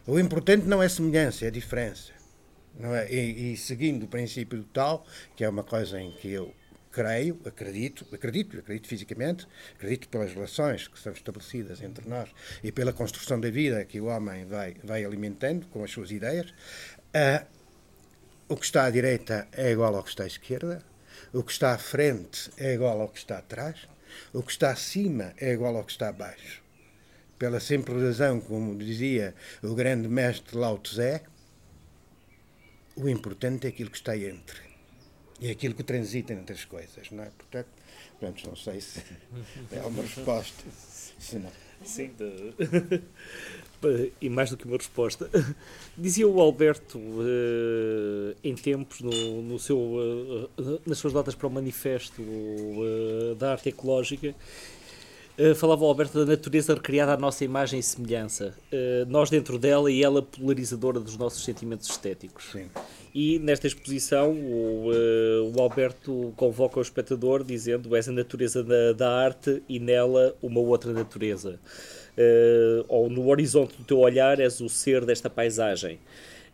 O 0.07 0.17
importante 0.17 0.65
não 0.65 0.81
é 0.81 0.87
semelhança, 0.87 1.45
é 1.45 1.51
diferença. 1.51 2.22
É? 2.79 3.13
E, 3.13 3.53
e, 3.53 3.57
seguindo 3.57 4.03
o 4.03 4.07
princípio 4.07 4.57
do 4.57 4.65
tal, 4.65 5.05
que 5.35 5.43
é 5.43 5.49
uma 5.49 5.63
coisa 5.63 6.01
em 6.01 6.11
que 6.11 6.29
eu 6.29 6.53
creio, 6.91 7.39
acredito, 7.45 8.05
acredito, 8.13 8.59
acredito 8.59 8.87
fisicamente, 8.87 9.47
acredito 9.75 10.07
pelas 10.09 10.33
relações 10.33 10.87
que 10.87 10.99
são 10.99 11.11
estabelecidas 11.11 11.81
entre 11.81 12.07
nós 12.07 12.29
e 12.63 12.71
pela 12.71 12.93
construção 12.93 13.39
da 13.39 13.49
vida 13.49 13.83
que 13.83 13.99
o 13.99 14.05
homem 14.05 14.45
vai, 14.45 14.75
vai 14.83 15.03
alimentando 15.03 15.65
com 15.67 15.83
as 15.83 15.91
suas 15.91 16.11
ideias, 16.11 16.51
uh, 16.51 17.45
o 18.47 18.55
que 18.55 18.65
está 18.65 18.85
à 18.85 18.89
direita 18.91 19.47
é 19.51 19.71
igual 19.71 19.95
ao 19.95 20.03
que 20.03 20.09
está 20.09 20.23
à 20.23 20.27
esquerda, 20.27 20.83
o 21.31 21.43
que 21.43 21.51
está 21.51 21.73
à 21.73 21.77
frente 21.77 22.51
é 22.57 22.73
igual 22.73 23.01
ao 23.01 23.09
que 23.09 23.17
está 23.17 23.39
atrás, 23.39 23.87
o 24.31 24.43
que 24.43 24.51
está 24.51 24.71
acima 24.71 25.33
é 25.37 25.51
igual 25.51 25.75
ao 25.75 25.83
que 25.83 25.91
está 25.91 26.09
abaixo. 26.09 26.61
Pela 27.39 27.59
simples 27.59 28.01
razão, 28.03 28.39
como 28.39 28.77
dizia 28.77 29.33
o 29.63 29.73
grande 29.73 30.07
mestre 30.07 30.55
Lao 30.55 30.77
Tse, 30.77 31.21
o 32.95 33.09
importante 33.09 33.65
é 33.65 33.69
aquilo 33.69 33.89
que 33.89 33.97
está 33.97 34.17
entre. 34.17 34.59
E 35.39 35.47
é 35.47 35.51
aquilo 35.51 35.73
que 35.73 35.83
transita 35.83 36.33
entre 36.33 36.53
as 36.53 36.63
coisas, 36.65 37.11
não 37.11 37.23
é? 37.23 37.29
Portanto, 37.37 37.67
portanto 38.19 38.47
não 38.47 38.55
sei 38.55 38.79
se 38.79 39.01
é 39.71 39.81
uma 39.81 40.01
resposta. 40.01 40.63
Se 41.19 41.37
não. 41.37 41.51
Sim, 41.83 42.11
de... 42.17 43.01
e 44.21 44.29
mais 44.29 44.49
do 44.49 44.57
que 44.57 44.65
uma 44.65 44.77
resposta. 44.77 45.29
Dizia 45.97 46.27
o 46.27 46.39
Alberto, 46.39 46.97
uh, 46.97 48.35
em 48.43 48.55
tempos, 48.55 49.01
no, 49.01 49.41
no 49.41 49.59
seu, 49.59 49.77
uh, 49.77 50.49
nas 50.85 50.97
suas 50.97 51.13
notas 51.13 51.35
para 51.35 51.47
o 51.47 51.51
manifesto 51.51 52.23
da 53.37 53.51
arte 53.51 53.69
ecológica, 53.69 54.33
Uh, 55.37 55.55
falava 55.55 55.83
o 55.83 55.87
Alberto 55.87 56.23
da 56.23 56.31
natureza 56.31 56.75
recriada 56.75 57.13
à 57.13 57.17
nossa 57.17 57.43
imagem 57.43 57.79
e 57.79 57.83
semelhança. 57.83 58.53
Uh, 58.71 59.09
nós 59.09 59.31
dentro 59.31 59.57
dela 59.57 59.91
e 59.91 60.03
ela 60.03 60.21
polarizadora 60.21 60.99
dos 60.99 61.17
nossos 61.17 61.43
sentimentos 61.43 61.89
estéticos. 61.89 62.51
Sim. 62.51 62.69
E 63.15 63.39
nesta 63.39 63.65
exposição 63.65 64.31
o, 64.31 64.91
uh, 64.91 65.53
o 65.55 65.59
Alberto 65.59 66.31
convoca 66.35 66.77
o 66.77 66.81
espectador 66.83 67.43
dizendo 67.43 67.95
és 67.95 68.07
a 68.07 68.11
natureza 68.11 68.63
da, 68.63 68.93
da 68.93 69.09
arte 69.09 69.63
e 69.67 69.79
nela 69.79 70.35
uma 70.39 70.59
outra 70.59 70.93
natureza. 70.93 71.59
ou 72.87 73.09
no 73.09 73.27
horizonte 73.27 73.75
do 73.75 73.83
teu 73.83 73.97
olhar 73.99 74.39
és 74.39 74.61
o 74.61 74.69
ser 74.69 75.03
desta 75.03 75.31
paisagem. 75.31 75.99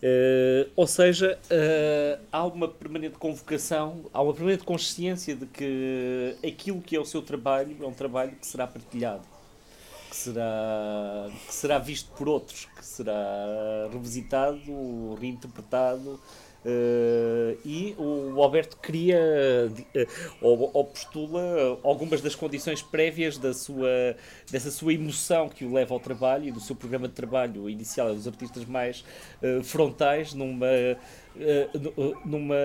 Uh, 0.01 0.69
ou 0.77 0.87
seja, 0.87 1.37
uh, 1.51 2.25
há 2.31 2.45
uma 2.45 2.69
permanente 2.69 3.17
convocação, 3.17 4.05
há 4.13 4.21
uma 4.21 4.33
permanente 4.33 4.63
consciência 4.63 5.35
de 5.35 5.45
que 5.45 6.37
aquilo 6.45 6.81
que 6.81 6.95
é 6.95 6.99
o 6.99 7.05
seu 7.05 7.21
trabalho 7.21 7.75
é 7.81 7.85
um 7.85 7.93
trabalho 7.93 8.31
que 8.31 8.47
será 8.47 8.65
partilhado, 8.65 9.23
que 10.09 10.15
será, 10.15 11.29
que 11.45 11.53
será 11.53 11.79
visto 11.79 12.09
por 12.15 12.29
outros, 12.29 12.65
que 12.77 12.85
será 12.85 13.89
revisitado, 13.91 15.15
reinterpretado 15.19 16.17
Uh, 16.65 17.57
e 17.63 17.95
o 17.97 18.43
Alberto 18.43 18.75
cria 18.81 19.17
uh, 19.69 20.07
ou, 20.41 20.69
ou, 20.73 20.83
postula 20.83 21.79
algumas 21.83 22.19
das 22.19 22.35
condições 22.35 22.81
prévias 22.81 23.37
da 23.37 23.53
sua, 23.53 23.87
dessa 24.51 24.69
sua 24.69 24.93
emoção 24.93 25.47
que 25.47 25.63
o 25.63 25.71
leva 25.71 25.93
ao 25.93 26.01
trabalho 26.01 26.49
e 26.49 26.51
do 26.51 26.59
seu 26.59 26.75
programa 26.75 27.07
de 27.07 27.13
trabalho 27.13 27.69
inicial 27.69 28.09
é 28.09 28.13
dos 28.13 28.27
artistas 28.27 28.65
mais 28.65 29.05
uh, 29.41 29.63
frontais 29.63 30.33
numa, 30.33 30.67
numa, 32.25 32.55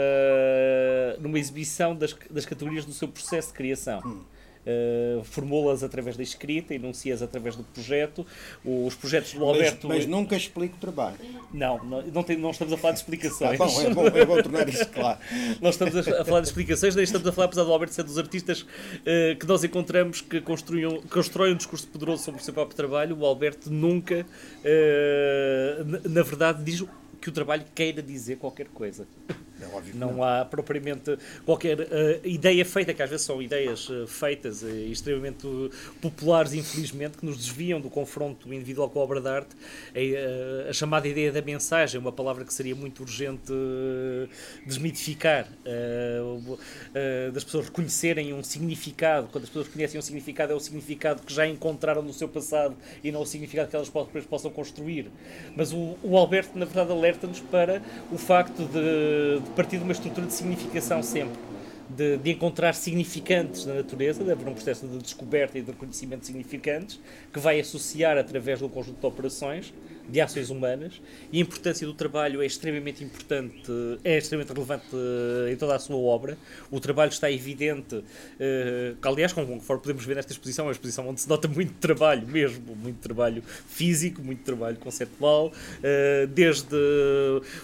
numa 1.20 1.38
exibição 1.38 1.94
das, 1.94 2.16
das 2.28 2.44
categorias 2.44 2.84
do 2.84 2.92
seu 2.92 3.06
processo 3.06 3.48
de 3.48 3.54
criação. 3.54 4.02
Hum 4.04 4.33
uh, 4.66 5.24
formula-as 5.24 5.82
através 5.82 6.16
da 6.16 6.22
escrita, 6.22 6.74
enuncia-as 6.74 7.22
através 7.22 7.56
do 7.56 7.62
projeto. 7.64 8.26
Os 8.64 8.94
projetos 8.94 9.32
do 9.34 9.44
Alberto. 9.44 9.88
Mas, 9.88 9.98
mas 9.98 10.06
nunca 10.06 10.36
explica 10.36 10.74
o 10.74 10.78
trabalho. 10.78 11.16
Não, 11.52 11.82
não, 11.84 12.02
não, 12.02 12.22
tem, 12.22 12.36
não 12.36 12.50
estamos 12.50 12.72
a 12.72 12.76
falar 12.76 12.92
de 12.92 13.00
explicações. 13.00 13.60
Ah, 13.60 13.64
bom, 13.64 13.80
é 13.80 13.94
bom, 13.94 14.06
é 14.06 14.24
bom 14.24 14.42
tornar 14.42 14.68
isso 14.68 14.86
claro. 14.88 15.18
nós 15.60 15.74
estamos 15.74 15.96
a, 15.96 16.22
a, 16.22 16.24
falar 16.24 16.40
de 16.40 16.48
explicações, 16.48 16.94
nem 16.94 17.04
estamos 17.04 17.26
a 17.26 17.32
falar, 17.32 17.46
apesar 17.46 17.64
do 17.64 17.72
Alberto 17.72 17.94
ser 17.94 18.04
dos 18.04 18.18
artistas 18.18 18.62
uh, 18.62 19.36
que 19.38 19.46
nós 19.46 19.64
encontramos 19.64 20.20
que 20.20 20.40
construem, 20.40 21.00
constroem 21.02 21.52
um 21.52 21.56
discurso 21.56 21.86
poderoso 21.88 22.22
sobre 22.22 22.40
o 22.40 22.44
seu 22.44 22.54
próprio 22.54 22.76
trabalho. 22.76 23.16
O 23.18 23.24
Alberto 23.24 23.70
nunca, 23.70 24.26
uh, 24.64 25.84
na, 25.84 26.00
na 26.08 26.22
verdade, 26.22 26.62
diz 26.62 26.84
que 27.20 27.28
o 27.28 27.32
trabalho 27.32 27.64
queira 27.74 28.02
dizer 28.02 28.36
qualquer 28.36 28.66
coisa. 28.68 29.06
É 29.60 29.66
não, 29.94 30.12
não, 30.12 30.24
há 30.24 30.44
propriamente 30.44 31.16
qualquer 31.44 31.78
uh, 31.78 31.84
ideia 32.24 32.64
feita, 32.64 32.92
que 32.92 33.02
às 33.02 33.08
vezes 33.08 33.24
são 33.24 33.40
ideias 33.40 33.88
uh, 33.88 34.06
feitas 34.06 34.62
e 34.62 34.66
uh, 34.66 34.92
extremamente 34.92 35.46
populares, 36.00 36.54
infelizmente, 36.54 37.18
que 37.18 37.24
nos 37.24 37.36
desviam 37.36 37.80
do 37.80 37.88
confronto 37.88 38.52
individual 38.52 38.90
com 38.90 39.00
a 39.00 39.02
obra 39.02 39.20
de 39.20 39.28
arte. 39.28 39.56
a 40.68 40.72
chamada 40.72 41.06
ideia 41.06 41.30
da 41.30 41.40
mensagem, 41.40 42.00
uma 42.00 42.10
palavra 42.10 42.44
que 42.44 42.52
seria 42.52 42.74
muito 42.74 43.02
urgente 43.02 43.52
desmitificar, 44.66 45.48
das 47.32 47.44
pessoas 47.44 47.66
reconhecerem 47.66 48.32
um 48.34 48.42
significado. 48.42 49.28
Quando 49.30 49.44
as 49.44 49.50
pessoas 49.50 49.66
reconhecem 49.68 49.98
um 49.98 50.02
significado, 50.02 50.52
é 50.52 50.56
o 50.56 50.60
significado 50.60 51.22
que 51.22 51.32
já 51.32 51.46
encontraram 51.46 52.02
no 52.02 52.12
seu 52.12 52.28
passado 52.28 52.76
e 53.02 53.12
não 53.12 53.22
o 53.22 53.26
significado 53.26 53.68
que 53.68 53.76
elas 53.76 53.88
depois 53.88 54.24
possam 54.24 54.50
construir. 54.50 55.10
Mas 55.56 55.72
o, 55.72 55.96
o 56.02 56.16
Alberto, 56.16 56.58
na 56.58 56.64
verdade, 56.64 56.90
alerta-nos 56.90 57.40
para 57.40 57.82
o 58.10 58.18
facto 58.18 58.64
de 58.66 59.43
de 59.44 59.50
partir 59.50 59.78
de 59.78 59.84
uma 59.84 59.92
estrutura 59.92 60.26
de 60.26 60.32
significação 60.32 61.02
sempre. 61.02 61.38
De, 61.88 62.16
de, 62.16 62.30
encontrar 62.30 62.74
significantes 62.74 63.66
na 63.66 63.74
natureza, 63.74 64.24
de 64.24 64.32
haver 64.32 64.48
um 64.48 64.54
processo 64.54 64.86
de 64.86 64.98
descoberta 64.98 65.58
e 65.58 65.62
de 65.62 65.70
reconhecimento 65.70 66.20
de 66.20 66.26
significantes, 66.26 66.98
que 67.30 67.38
vai 67.38 67.60
associar 67.60 68.16
através 68.16 68.58
de 68.58 68.64
um 68.64 68.70
conjunto 68.70 68.98
de 68.98 69.06
operações 69.06 69.72
de 70.08 70.20
ações 70.20 70.50
humanas 70.50 71.00
e 71.32 71.38
a 71.38 71.40
importância 71.40 71.86
do 71.86 71.94
trabalho 71.94 72.42
é 72.42 72.46
extremamente 72.46 73.02
importante, 73.02 73.70
é 74.02 74.18
extremamente 74.18 74.52
relevante 74.52 74.84
eh, 74.92 75.52
em 75.52 75.56
toda 75.56 75.74
a 75.74 75.78
sua 75.78 75.96
obra. 75.96 76.36
O 76.70 76.80
trabalho 76.80 77.10
está 77.10 77.30
evidente, 77.30 78.02
eh, 78.38 78.94
que 79.00 79.08
aliás, 79.08 79.32
conforme 79.32 79.82
podemos 79.82 80.04
ver 80.04 80.16
nesta 80.16 80.32
exposição, 80.32 80.64
é 80.64 80.68
uma 80.68 80.72
exposição 80.72 81.08
onde 81.08 81.20
se 81.20 81.28
nota 81.28 81.48
muito 81.48 81.72
trabalho 81.74 82.26
mesmo, 82.26 82.76
muito 82.76 82.98
trabalho 82.98 83.42
físico, 83.68 84.22
muito 84.22 84.42
trabalho 84.42 84.76
conceptual, 84.76 85.52
eh, 85.82 86.26
desde 86.26 86.76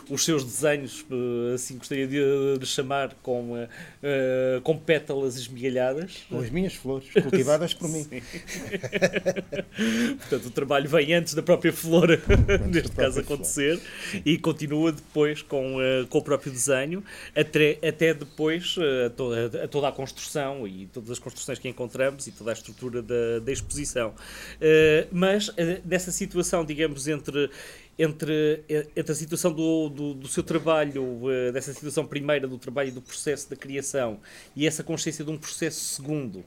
os 0.09 0.24
seus 0.24 0.45
desenhos, 0.45 1.05
assim 1.55 1.76
gostaria 1.76 2.07
de, 2.07 2.66
chamar, 2.66 3.14
com, 3.22 3.66
com 4.62 4.76
pétalas 4.76 5.36
esmigalhadas. 5.36 6.24
Com 6.28 6.41
as 6.41 6.51
minhas 6.51 6.74
flores, 6.74 7.09
cultivadas 7.11 7.74
por 7.74 7.88
mim. 7.88 8.07
Portanto, 10.18 10.47
o 10.47 10.51
trabalho 10.51 10.88
vem 10.88 11.14
antes 11.14 11.34
da 11.34 11.43
própria 11.43 11.72
flor 11.72 12.20
neste 12.70 12.93
caso 12.93 13.20
acontecer, 13.20 13.81
e 14.24 14.39
continua 14.39 14.93
depois 14.93 15.43
com, 15.43 15.76
uh, 15.76 16.07
com 16.09 16.18
o 16.18 16.22
próprio 16.22 16.53
desenho, 16.53 17.03
até, 17.35 17.78
até 17.87 18.14
depois 18.14 18.76
uh, 18.76 19.11
toda, 19.16 19.68
toda 19.68 19.89
a 19.89 19.93
construção 19.93 20.66
e 20.66 20.87
todas 20.87 21.11
as 21.11 21.18
construções 21.18 21.59
que 21.59 21.68
encontramos 21.68 22.26
e 22.26 22.33
toda 22.33 22.51
a 22.51 22.53
estrutura 22.55 23.03
da, 23.03 23.39
da 23.43 23.53
exposição. 23.53 24.11
Uh, 24.11 25.09
mas 25.11 25.51
dessa 25.85 26.11
situação, 26.11 26.64
digamos, 26.64 27.09
entre 27.09 27.51
entre, 27.99 28.64
entre 28.97 29.12
a 29.12 29.14
situação 29.14 29.53
do, 29.53 29.91
do, 29.91 30.14
do, 30.14 30.26
seu 30.28 30.43
trabalho, 30.43 31.20
dessa 31.53 31.74
situação 31.74 32.07
primeira 32.07 32.49
do 32.49 32.57
trabalho 32.57 32.89
e 32.89 32.93
do 32.93 33.03
processo 33.03 33.51
da 33.51 33.57
criação, 33.57 34.18
e 34.57 34.66
essa 34.66 34.83
consciência 34.83 35.22
de 35.22 35.31
um 35.31 35.37
processo 35.37 35.97
segundo, 35.97 36.43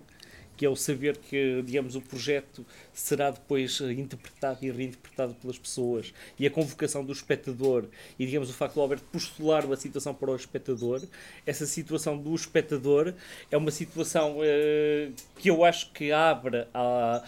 que 0.56 0.66
é 0.66 0.70
o 0.70 0.76
saber 0.76 1.18
que, 1.18 1.62
digamos, 1.64 1.95
o 1.95 2.01
projeto 2.01 2.66
será 2.93 3.32
depois 3.32 3.82
eh, 3.82 3.91
interpretado 3.93 4.60
e 4.66 4.72
reinterpretado 4.72 5.34
pelas 5.36 5.58
pessoas 5.58 6.14
e 6.38 6.45
a 6.45 6.51
convocação 6.51 7.04
do 7.04 7.12
espectador 7.12 7.86
e, 8.20 8.26
digamos, 8.26 8.49
o 8.49 8.54
facto 8.54 8.76
de 8.76 8.80
Albert 8.82 9.01
postular 9.12 9.66
uma 9.66 9.76
situação 9.76 10.14
para 10.14 10.32
o 10.32 10.36
espectador, 10.36 11.01
essa 11.45 11.66
situação 11.66 12.18
do 12.18 12.34
espectador 12.36 13.14
é 13.51 13.58
uma 13.58 13.72
situação 13.72 14.38
uh, 14.38 15.14
que 15.38 15.49
eu 15.49 15.64
acho 15.64 15.91
que 15.91 16.12
abre 16.12 16.68
a 16.74 17.24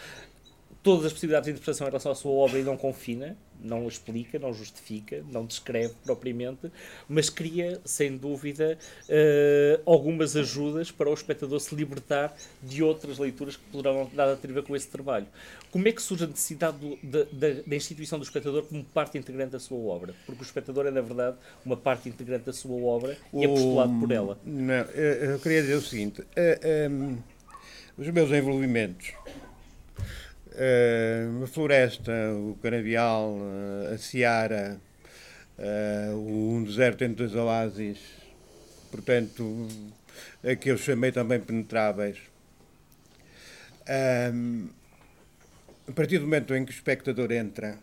todas 0.84 1.07
as 1.07 1.13
possibilidades 1.13 1.45
de 1.45 1.51
interpretação 1.51 1.88
em 1.88 1.89
relação 1.89 2.11
à 2.11 2.15
sua 2.15 2.32
obra 2.32 2.59
e 2.59 2.63
não 2.63 2.78
confina, 2.78 3.36
não 3.66 3.88
explica, 3.88 4.39
não 4.39 4.53
justifica, 4.53 5.24
não 5.32 5.45
descreve 5.45 5.93
propriamente, 6.03 6.72
mas 7.07 7.30
cria, 7.30 7.80
sem 7.84 8.16
dúvida, 8.16 8.78
uh, 9.09 9.82
algumas 9.86 10.36
ajudas 10.36 10.91
para 10.91 11.09
o 11.09 11.13
espectador 11.13 11.59
se 11.59 11.76
libertar 11.76 12.36
de 12.61 12.84
outras 12.84 13.18
leituras 13.18 13.57
que 13.57 13.63
poderão 13.72 14.09
nada 14.13 14.36
ter 14.36 14.49
a 14.49 14.53
ver 14.53 14.63
com 14.63 14.76
esse 14.76 14.88
trabalho. 14.88 15.28
Como 15.72 15.88
é 15.88 15.91
que 15.91 16.01
surge 16.01 16.24
a 16.24 16.28
necessidade 16.28 16.78
do, 16.78 16.97
da, 17.03 17.24
da, 17.24 17.61
da, 17.68 17.76
instituição 17.76 18.18
do 18.18 18.24
espectador 18.24 18.63
como 18.63 18.84
parte 18.84 19.18
integrante 19.18 19.51
da 19.51 19.59
sua 19.59 19.78
obra? 19.78 20.13
Porque 20.26 20.41
o 20.41 20.45
espectador 20.45 20.86
é, 20.86 20.91
na 20.91 21.01
verdade, 21.01 21.36
uma 21.66 21.76
parte 21.76 22.07
integrante 22.07 22.45
da 22.45 22.53
sua 22.53 22.82
obra 22.82 23.18
e 23.34 23.43
é 23.43 23.47
postulado 23.47 23.99
por 23.99 24.11
ela. 24.11 24.39
Não, 24.45 24.74
eu 24.74 25.39
queria 25.39 25.61
dizer 25.61 25.76
o 25.76 25.82
seguinte: 25.82 26.22
uh, 26.22 26.26
eh, 26.36 26.88
um, 26.89 27.11
ehm, 27.11 27.18
os 27.97 28.07
meus 28.09 28.32
envolvimentos 28.32 29.13
a 31.43 31.47
floresta, 31.47 32.12
o 32.34 32.58
canavial, 32.62 33.34
uh, 33.34 33.93
a 33.93 33.97
seara, 33.97 34.80
uh, 35.58 36.16
um 36.16 36.64
deserto 36.64 37.03
entre 37.03 37.28
dois 37.28 37.36
oásis, 37.36 37.99
portanto, 38.91 39.68
a 40.43 40.56
que 40.56 40.70
eu 40.70 40.78
chamei 40.78 41.12
também 41.12 41.39
penetráveis. 41.39 42.18
Um, 44.34 44.70
a 45.88 45.91
partir 45.91 46.18
do 46.18 46.24
momento 46.24 46.56
em 46.56 46.66
que 46.66 46.72
o 46.72 46.74
espectador 46.74 47.32
entra 47.32 47.78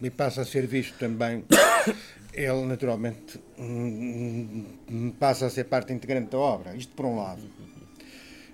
e 0.00 0.10
passa 0.10 0.42
a 0.42 0.44
ser 0.44 0.66
visto 0.66 0.98
também, 0.98 1.44
ele 2.32 2.64
naturalmente 2.66 3.40
hum, 3.58 4.66
hum, 4.90 5.10
passa 5.18 5.46
a 5.46 5.50
ser 5.50 5.64
parte 5.64 5.92
integrante 5.92 6.30
da 6.30 6.38
obra. 6.38 6.74
Isto 6.74 6.92
por 6.94 7.06
um 7.06 7.16
lado. 7.16 7.42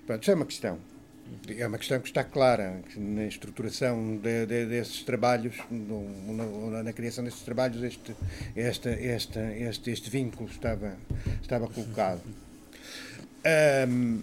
Pronto, 0.05 0.21
isso 0.21 0.31
é 0.31 0.35
uma 0.35 0.45
questão. 0.45 0.79
É 1.57 1.65
uma 1.65 1.77
questão 1.77 1.99
que 1.99 2.07
está 2.07 2.23
clara 2.23 2.81
na 2.95 3.25
estruturação 3.25 4.17
de, 4.17 4.45
de, 4.45 4.65
desses 4.65 5.01
trabalhos, 5.03 5.55
no, 5.71 6.69
na, 6.69 6.83
na, 6.83 6.93
criação 6.93 7.23
desses 7.23 7.41
trabalhos, 7.41 7.81
este, 7.83 8.15
este, 8.55 8.89
este, 8.89 9.39
este, 9.39 9.91
este 9.91 10.09
vínculo 10.09 10.49
estava, 10.49 10.97
estava 11.41 11.67
colocado. 11.67 12.21
Um, 13.87 14.21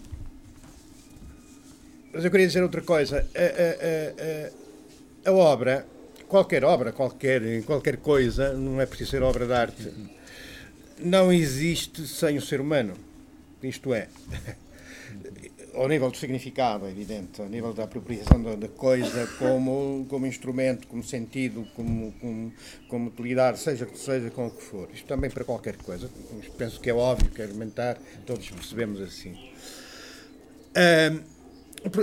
mas 2.13 2.25
eu 2.25 2.31
queria 2.31 2.47
dizer 2.47 2.63
outra 2.63 2.83
coisa. 2.83 3.27
A, 3.35 5.29
a, 5.29 5.31
a, 5.31 5.31
a, 5.31 5.33
obra, 5.33 5.87
qualquer 6.29 6.63
obra, 6.63 6.93
qualquer, 6.93 7.63
qualquer 7.65 7.97
coisa, 7.97 8.53
não 8.53 8.81
é 8.81 8.87
preciso 8.87 9.13
ser 9.13 9.23
obra 9.23 9.47
de 9.47 9.53
arte, 9.53 9.93
não 10.99 11.33
existe 11.33 12.07
sem 12.07 12.37
o 12.37 12.43
ser 12.43 12.61
humano. 12.61 12.95
Isto 13.63 13.95
é, 13.95 14.09
ao 15.75 15.89
nível 15.89 16.11
do 16.11 16.17
significado, 16.17 16.87
é 16.87 16.91
evidente, 16.91 17.41
ao 17.41 17.49
nível 17.49 17.73
da 17.73 17.85
apropriação 17.85 18.41
da, 18.57 18.69
coisa 18.69 19.27
como, 19.39 20.07
como 20.09 20.27
instrumento, 20.27 20.87
como 20.87 21.03
sentido, 21.03 21.67
como, 21.75 22.13
como, 22.21 22.53
como 22.89 23.09
utilidade, 23.09 23.59
seja, 23.59 23.89
seja 23.95 24.31
com 24.31 24.47
o 24.47 24.51
que 24.51 24.63
for. 24.63 24.89
Isto 24.93 25.07
também 25.07 25.31
para 25.31 25.45
qualquer 25.45 25.77
coisa. 25.77 26.09
Penso 26.57 26.81
que 26.81 26.91
é 26.91 26.95
óbvio 26.95 27.31
que 27.31 27.43
argumentar, 27.43 27.99
todos 28.25 28.49
percebemos 28.51 29.01
assim. 29.01 29.37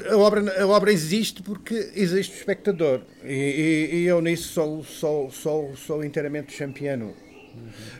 a, 0.09 0.17
obra, 0.17 0.61
a 0.61 0.67
obra 0.67 0.91
existe 0.91 1.41
porque 1.41 1.91
existe 1.95 2.33
o 2.33 2.37
espectador 2.37 3.01
e, 3.23 3.89
e, 3.91 3.95
e 3.95 4.05
eu 4.05 4.21
nisso 4.21 4.53
sou, 4.53 4.83
sou, 4.83 5.31
sou, 5.31 5.75
sou 5.75 6.03
inteiramente 6.03 6.53
champiano. 6.53 7.13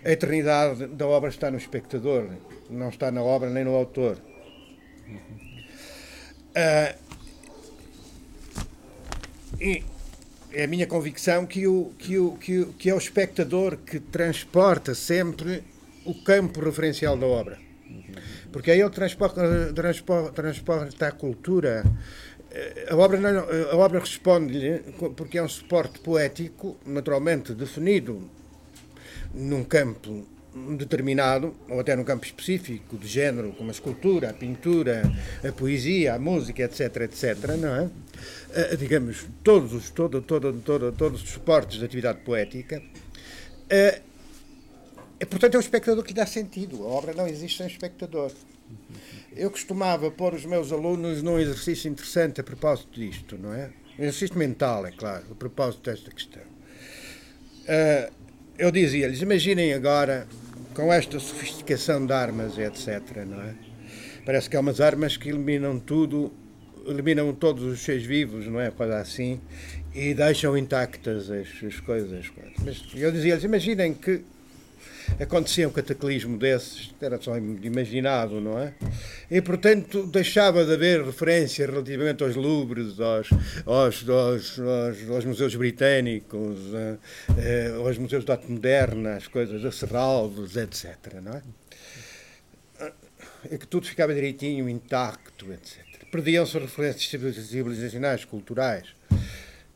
A 0.04 0.12
eternidade 0.12 0.88
da 0.88 1.06
obra 1.08 1.30
está 1.30 1.52
no 1.52 1.58
espectador, 1.58 2.30
não 2.70 2.90
está 2.90 3.12
na 3.12 3.22
obra 3.22 3.50
nem 3.50 3.66
no 3.66 3.76
autor. 3.76 4.18
Uh, 6.52 7.02
é 10.54 10.64
a 10.64 10.68
minha 10.68 10.88
convicção 10.88 11.46
que, 11.46 11.66
o, 11.68 11.94
que, 11.98 12.18
o, 12.18 12.32
que, 12.34 12.60
o, 12.60 12.74
que 12.74 12.90
é 12.90 12.94
o 12.94 12.98
espectador 12.98 13.78
que 13.78 14.00
transporta 14.00 14.94
sempre 14.94 15.64
o 16.06 16.14
campo 16.24 16.60
referencial 16.60 17.16
da 17.16 17.26
obra. 17.26 17.60
Porque 18.52 18.72
aí 18.72 18.82
ele 18.82 18.90
transporta, 18.90 19.72
transporta, 19.74 20.32
transporta 20.32 21.08
a 21.08 21.12
cultura. 21.12 21.84
A 22.90 22.96
obra, 22.96 23.20
não, 23.20 23.46
a 23.72 23.76
obra 23.78 24.00
responde-lhe, 24.00 24.80
porque 25.16 25.38
é 25.38 25.44
um 25.44 25.48
suporte 25.48 26.00
poético, 26.00 26.78
naturalmente 26.86 27.54
definido 27.54 28.30
num 29.34 29.64
campo 29.64 30.26
determinado, 30.54 31.56
ou 31.70 31.80
até 31.80 31.96
num 31.96 32.04
campo 32.04 32.26
específico, 32.26 32.98
de 32.98 33.08
género, 33.08 33.54
como 33.54 33.70
a 33.70 33.72
escultura, 33.72 34.30
a 34.30 34.34
pintura, 34.34 35.04
a 35.48 35.52
poesia, 35.52 36.16
a 36.16 36.20
música, 36.20 36.64
etc., 36.64 36.98
etc., 37.04 37.56
não 37.58 37.76
é? 37.76 37.84
Uh, 37.84 38.78
digamos, 38.78 39.26
todos 39.44 39.74
os, 39.74 39.90
todo, 39.90 40.22
todo, 40.22 40.54
todo, 40.66 40.92
todos 40.92 41.24
os 41.24 41.30
suportes 41.30 41.80
de 41.80 41.86
atividade 41.86 42.20
poética. 42.20 42.82
Uh, 43.68 45.26
portanto, 45.26 45.56
é 45.56 45.58
o 45.58 45.62
espectador 45.62 46.04
que 46.04 46.14
dá 46.14 46.26
sentido. 46.26 46.84
A 46.84 46.88
obra 46.88 47.14
não 47.14 47.28
existe 47.28 47.58
sem 47.58 47.68
espectador. 47.68 48.32
Eu 49.34 49.50
costumava 49.50 50.12
pôr 50.12 50.34
os 50.34 50.46
meus 50.46 50.72
alunos 50.72 51.24
num 51.24 51.40
exercício 51.40 51.90
interessante 51.90 52.42
a 52.42 52.44
propósito 52.44 53.00
disto, 53.00 53.38
não 53.38 53.54
é? 53.54 53.72
Um 53.98 54.04
exercício 54.04 54.38
mental, 54.38 54.86
é 54.86 54.92
claro, 54.92 55.26
a 55.32 55.36
propósito 55.36 55.90
desta 55.90 56.12
questão. 56.12 56.44
Uh, 56.44 58.12
eu 58.58 58.70
dizia-lhes, 58.70 59.22
imaginem 59.22 59.74
agora 59.74 60.28
com 60.74 60.92
esta 60.92 61.20
sofisticação 61.20 62.06
de 62.06 62.14
armas, 62.14 62.58
etc. 62.58 63.26
Não 63.26 63.42
é? 63.42 63.54
Parece 64.26 64.50
que 64.50 64.56
há 64.56 64.60
umas 64.60 64.80
armas 64.80 65.18
que 65.18 65.30
eliminam 65.30 65.80
tudo, 65.80 66.32
eliminam 66.86 67.34
todos 67.34 67.64
os 67.64 67.82
seres 67.82 68.04
vivos, 68.04 68.48
não 68.48 68.60
é? 68.60 68.72
Coisa 68.72 69.00
assim, 69.00 69.40
e 69.94 70.14
deixam 70.14 70.58
intactas 70.58 71.30
as, 71.30 71.48
as 71.64 71.80
coisas. 71.80 72.32
Mas 72.64 72.84
eu 72.96 73.12
dizia-lhes: 73.12 73.44
imaginem 73.44 73.94
que 73.94 74.24
acontecia 75.20 75.68
um 75.68 75.72
cataclismo 75.72 76.38
desses, 76.38 76.94
era 77.02 77.22
só 77.22 77.38
imaginado, 77.38 78.40
não 78.40 78.60
é? 78.60 78.74
E, 79.30 79.42
portanto, 79.42 80.06
deixava 80.08 80.66
de 80.66 80.74
haver 80.74 81.04
referência 81.04 81.66
relativamente 81.66 82.24
aos 82.24 82.36
Louvres, 82.36 83.00
aos, 83.00 83.30
aos, 83.66 84.10
aos, 84.10 84.60
aos, 85.10 85.26
museus 85.26 85.56
britânicos, 85.56 86.60
eh, 86.74 86.98
eh, 87.38 87.74
aos 87.78 87.98
museus 87.98 88.26
de 88.26 88.32
arte 88.32 88.52
moderna, 88.52 89.16
as 89.16 89.28
coisas, 89.28 89.64
a 89.64 89.72
Serralves, 89.72 90.56
etc., 90.56 90.96
não 91.22 91.34
é? 91.34 91.42
E 93.52 93.58
que 93.58 93.66
tudo 93.66 93.88
ficava 93.88 94.14
direitinho, 94.14 94.70
intacto, 94.70 95.52
etc. 95.52 95.80
Perdiam-se 96.12 96.60
referências 96.60 97.48
civilizacionais, 97.48 98.26
culturais 98.26 98.94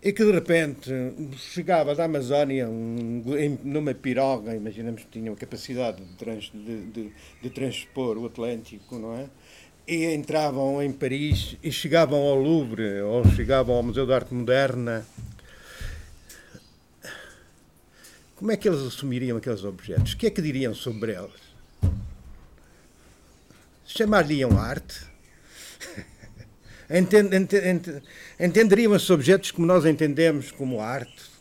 e 0.05 0.13
que 0.13 0.23
de 0.23 0.31
repente 0.31 0.91
chegava 1.35 1.95
da 1.95 2.05
Amazónia 2.05 2.69
um, 2.69 3.23
numa 3.63 3.91
piroga, 3.91 4.55
imaginamos 4.55 5.01
que 5.01 5.19
tinham 5.19 5.33
capacidade 5.35 6.05
de, 6.05 6.13
trans, 6.13 6.51
de, 6.53 6.85
de, 6.91 7.11
de, 7.41 7.49
transpor 7.49 8.15
o 8.15 8.27
Atlântico, 8.27 8.99
não 8.99 9.15
é? 9.15 9.27
E 9.87 10.13
entravam 10.13 10.79
em 10.83 10.91
Paris 10.91 11.57
e 11.63 11.71
chegavam 11.71 12.19
ao 12.19 12.35
Louvre 12.35 13.01
ou 13.01 13.25
chegavam 13.31 13.77
ao 13.77 13.81
Museu 13.81 14.05
de 14.05 14.13
Arte 14.13 14.31
Moderna. 14.31 15.03
Como 18.35 18.51
é 18.51 18.57
que 18.57 18.69
eles 18.69 18.81
assumiriam 18.81 19.39
aqueles 19.39 19.63
objetos? 19.63 20.13
O 20.13 20.17
que 20.17 20.27
é 20.27 20.29
que 20.29 20.41
diriam 20.41 20.75
sobre 20.75 21.13
eles? 21.13 21.41
Chamar-lhe-iam 23.87 24.55
arte? 24.55 24.99
Entenderiam 28.39 28.95
esses 28.95 29.09
objetos 29.09 29.51
como 29.51 29.65
nós 29.65 29.85
entendemos 29.85 30.51
como 30.51 30.79
arte? 30.79 31.35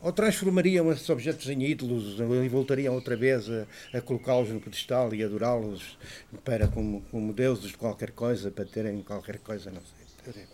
Ou 0.00 0.12
transformariam 0.12 0.92
esses 0.92 1.08
objetos 1.08 1.48
em 1.48 1.62
ídolos 1.62 2.18
e 2.20 2.48
voltariam 2.48 2.94
outra 2.94 3.16
vez 3.16 3.48
a, 3.48 3.66
a 3.96 4.00
colocá-los 4.02 4.50
no 4.50 4.60
pedestal 4.60 5.14
e 5.14 5.24
adorá-los 5.24 5.98
para 6.44 6.68
como, 6.68 7.00
como 7.10 7.32
deuses 7.32 7.70
de 7.70 7.76
qualquer 7.78 8.10
coisa, 8.10 8.50
para 8.50 8.66
terem 8.66 9.02
qualquer 9.02 9.38
coisa, 9.38 9.70
não 9.70 9.80
sei. 9.80 10.44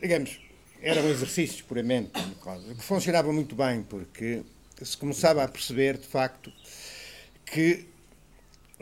Digamos, 0.00 0.38
eram 0.80 1.08
exercícios 1.08 1.60
puramente, 1.62 2.12
que 2.76 2.84
funcionava 2.84 3.32
muito 3.32 3.54
bem, 3.54 3.82
porque 3.82 4.42
se 4.80 4.96
começava 4.96 5.42
a 5.42 5.48
perceber, 5.48 5.96
de 5.96 6.06
facto, 6.06 6.52
que 7.46 7.86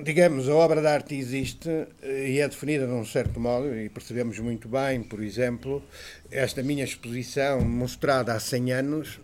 digamos, 0.03 0.49
a 0.49 0.55
obra 0.55 0.81
de 0.81 0.87
arte 0.87 1.15
existe 1.15 1.69
eh, 2.03 2.31
e 2.31 2.41
é 2.41 2.49
definida 2.49 2.87
de 2.87 2.93
um 2.93 3.05
certo 3.05 3.39
modo, 3.39 3.75
e 3.75 3.89
percebemos 3.89 4.39
muito 4.39 4.69
bem, 4.69 5.03
por 5.03 5.23
exemplo, 5.23 5.83
esta 6.31 6.63
minha 6.63 6.85
exposição 6.85 7.61
mostrada 7.63 8.33
há 8.33 8.41
100 8.41 8.73
anos 8.73 9.21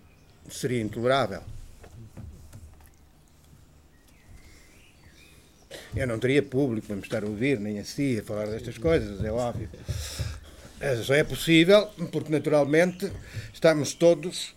seria 0.48 0.80
intolerável. 0.80 1.42
Eu 5.94 6.06
não 6.06 6.18
teria 6.18 6.42
público 6.42 6.86
para 6.88 6.96
me 6.96 7.02
estar 7.02 7.24
a 7.24 7.26
ouvir, 7.26 7.58
nem 7.58 7.78
assim, 7.78 8.18
a 8.18 8.22
falar 8.22 8.46
destas 8.46 8.76
coisas, 8.76 9.24
é 9.24 9.32
óbvio. 9.32 9.68
Só 11.04 11.14
é 11.14 11.24
possível 11.24 11.86
porque, 12.12 12.30
naturalmente, 12.30 13.10
estamos 13.52 13.94
todos 13.94 14.54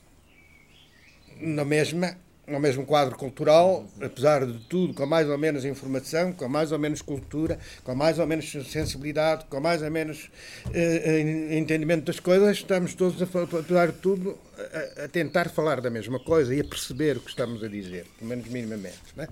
na 1.39 1.63
mesma 1.63 2.17
ao 2.53 2.59
mesmo 2.59 2.85
quadro 2.85 3.15
cultural, 3.15 3.85
apesar 4.01 4.45
de 4.45 4.59
tudo, 4.65 4.93
com 4.93 5.05
mais 5.05 5.29
ou 5.29 5.37
menos 5.37 5.65
informação, 5.65 6.31
com 6.33 6.47
mais 6.47 6.71
ou 6.71 6.79
menos 6.79 7.01
cultura, 7.01 7.59
com 7.83 7.95
mais 7.95 8.19
ou 8.19 8.27
menos 8.27 8.51
sensibilidade, 8.69 9.45
com 9.45 9.59
mais 9.59 9.81
ou 9.81 9.91
menos 9.91 10.29
uh, 10.67 11.53
entendimento 11.53 12.05
das 12.05 12.19
coisas, 12.19 12.57
estamos 12.57 12.93
todos, 12.93 13.21
a, 13.21 13.59
apesar 13.59 13.87
de 13.91 13.97
tudo, 13.97 14.37
a, 14.57 15.05
a, 15.05 15.07
tentar 15.07 15.49
falar 15.49 15.81
da 15.81 15.89
mesma 15.89 16.19
coisa 16.19 16.53
e 16.53 16.59
a 16.59 16.63
perceber 16.63 17.17
o 17.17 17.21
que 17.21 17.29
estamos 17.29 17.63
a 17.63 17.67
dizer, 17.67 18.05
pelo 18.17 18.29
menos 18.29 18.47
minimamente. 18.47 18.99
É? 19.17 19.27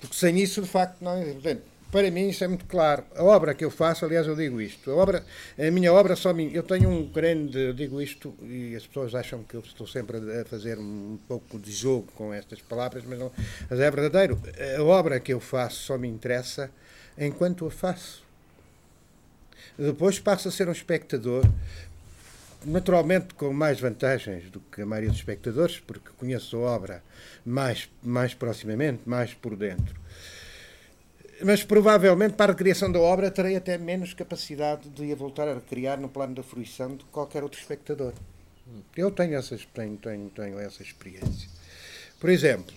Porque 0.00 0.14
sem 0.14 0.38
isso, 0.40 0.62
de 0.62 0.68
facto, 0.68 1.02
não 1.02 1.12
é. 1.12 1.58
Para 1.90 2.08
mim 2.08 2.28
isso 2.28 2.44
é 2.44 2.48
muito 2.48 2.66
claro. 2.66 3.02
A 3.16 3.24
obra 3.24 3.52
que 3.52 3.64
eu 3.64 3.70
faço, 3.70 4.04
aliás, 4.04 4.26
eu 4.26 4.36
digo 4.36 4.60
isto. 4.60 4.90
A, 4.92 4.94
obra, 4.94 5.24
a 5.58 5.70
minha 5.72 5.92
obra 5.92 6.14
só 6.14 6.32
me. 6.32 6.54
Eu 6.54 6.62
tenho 6.62 6.88
um 6.88 7.04
grande. 7.10 7.58
Eu 7.58 7.74
digo 7.74 8.00
isto 8.00 8.32
e 8.42 8.76
as 8.76 8.86
pessoas 8.86 9.14
acham 9.14 9.42
que 9.42 9.54
eu 9.54 9.60
estou 9.60 9.88
sempre 9.88 10.18
a 10.40 10.44
fazer 10.44 10.78
um 10.78 11.18
pouco 11.26 11.58
de 11.58 11.72
jogo 11.72 12.06
com 12.14 12.32
estas 12.32 12.60
palavras, 12.60 13.02
mas, 13.04 13.18
não, 13.18 13.32
mas 13.68 13.80
é 13.80 13.90
verdadeiro. 13.90 14.40
A 14.78 14.82
obra 14.84 15.18
que 15.18 15.32
eu 15.32 15.40
faço 15.40 15.82
só 15.82 15.98
me 15.98 16.06
interessa 16.06 16.70
enquanto 17.18 17.66
a 17.66 17.70
faço. 17.70 18.22
Depois 19.76 20.20
passo 20.20 20.46
a 20.46 20.50
ser 20.52 20.68
um 20.68 20.72
espectador, 20.72 21.44
naturalmente 22.64 23.34
com 23.34 23.52
mais 23.52 23.80
vantagens 23.80 24.48
do 24.50 24.60
que 24.60 24.82
a 24.82 24.86
maioria 24.86 25.10
dos 25.10 25.18
espectadores, 25.18 25.80
porque 25.80 26.10
conheço 26.16 26.56
a 26.58 26.60
obra 26.60 27.02
mais, 27.44 27.88
mais 28.02 28.32
proximamente, 28.32 29.00
mais 29.06 29.34
por 29.34 29.56
dentro 29.56 30.00
mas 31.44 31.62
provavelmente 31.62 32.34
para 32.34 32.52
a 32.52 32.54
recriação 32.54 32.90
da 32.90 33.00
obra 33.00 33.30
terei 33.30 33.56
até 33.56 33.78
menos 33.78 34.14
capacidade 34.14 34.88
de 34.88 35.12
a 35.12 35.16
voltar 35.16 35.48
a 35.48 35.54
recriar 35.54 36.00
no 36.00 36.08
plano 36.08 36.34
da 36.34 36.42
fruição 36.42 36.90
do 36.90 37.04
que 37.04 37.10
qualquer 37.10 37.42
outro 37.42 37.60
espectador. 37.60 38.12
Eu 38.96 39.10
tenho 39.10 39.34
essa, 39.34 39.58
tenho, 39.74 39.96
tenho, 39.96 40.30
tenho 40.30 40.58
essa 40.58 40.82
experiência. 40.82 41.48
Por 42.18 42.30
exemplo, 42.30 42.74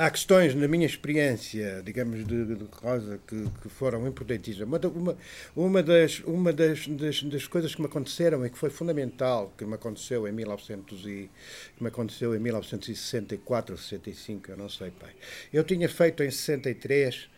há 0.00 0.10
questões 0.10 0.54
na 0.54 0.66
minha 0.66 0.86
experiência, 0.86 1.82
digamos, 1.84 2.26
de, 2.26 2.56
de 2.56 2.66
Rosa, 2.72 3.20
que, 3.26 3.44
que, 3.62 3.68
foram 3.68 4.06
importantíssimas. 4.06 4.80
Uma, 4.82 5.16
uma, 5.54 5.82
das, 5.82 6.20
uma 6.20 6.52
das, 6.54 6.86
das, 6.86 7.22
das, 7.22 7.46
coisas 7.46 7.74
que 7.74 7.82
me 7.82 7.86
aconteceram 7.86 8.44
e 8.46 8.48
que 8.48 8.56
foi 8.56 8.70
fundamental, 8.70 9.52
que 9.58 9.64
me 9.66 9.74
aconteceu 9.74 10.26
em 10.26 10.32
1900 10.32 11.04
e, 11.04 11.30
que 11.76 11.82
me 11.82 11.88
aconteceu 11.88 12.34
em 12.34 12.38
1964 12.38 13.74
ou 13.74 13.78
65, 13.78 14.50
eu 14.50 14.56
não 14.56 14.70
sei, 14.70 14.90
pai. 14.90 15.10
Eu 15.52 15.62
tinha 15.64 15.88
feito 15.88 16.22
em 16.22 16.30
63 16.30 17.28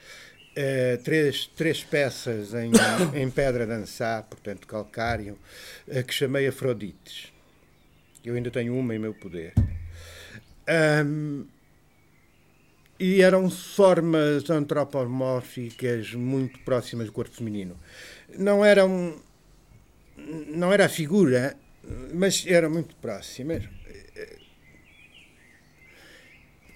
Uh, 0.53 1.03
três, 1.03 1.47
três 1.57 1.83
peças 1.83 2.53
em, 2.53 2.71
em 3.19 3.31
pedra 3.31 3.67
dançar, 3.67 4.23
portanto 4.25 4.67
calcário, 4.67 5.39
uh, 5.89 6.05
que 6.05 6.13
chamei 6.13 6.47
Afrodites. 6.47 7.33
Eu 8.23 8.35
ainda 8.35 8.51
tenho 8.51 8.77
uma 8.77 8.95
em 8.95 8.99
meu 8.99 9.15
poder. 9.15 9.55
Um, 11.07 11.47
e 13.03 13.21
eram 13.21 13.51
formas 13.51 14.49
antropomórficas 14.49 16.15
muito 16.15 16.61
próximas 16.61 17.07
do 17.07 17.13
corpo 17.13 17.35
feminino. 17.35 17.77
Não 18.39 18.65
eram. 18.65 19.17
Não 20.47 20.73
era 20.73 20.87
a 20.87 20.89
figura, 20.89 21.57
mas 22.15 22.45
eram 22.47 22.71
muito 22.71 22.95
próximas. 22.95 23.65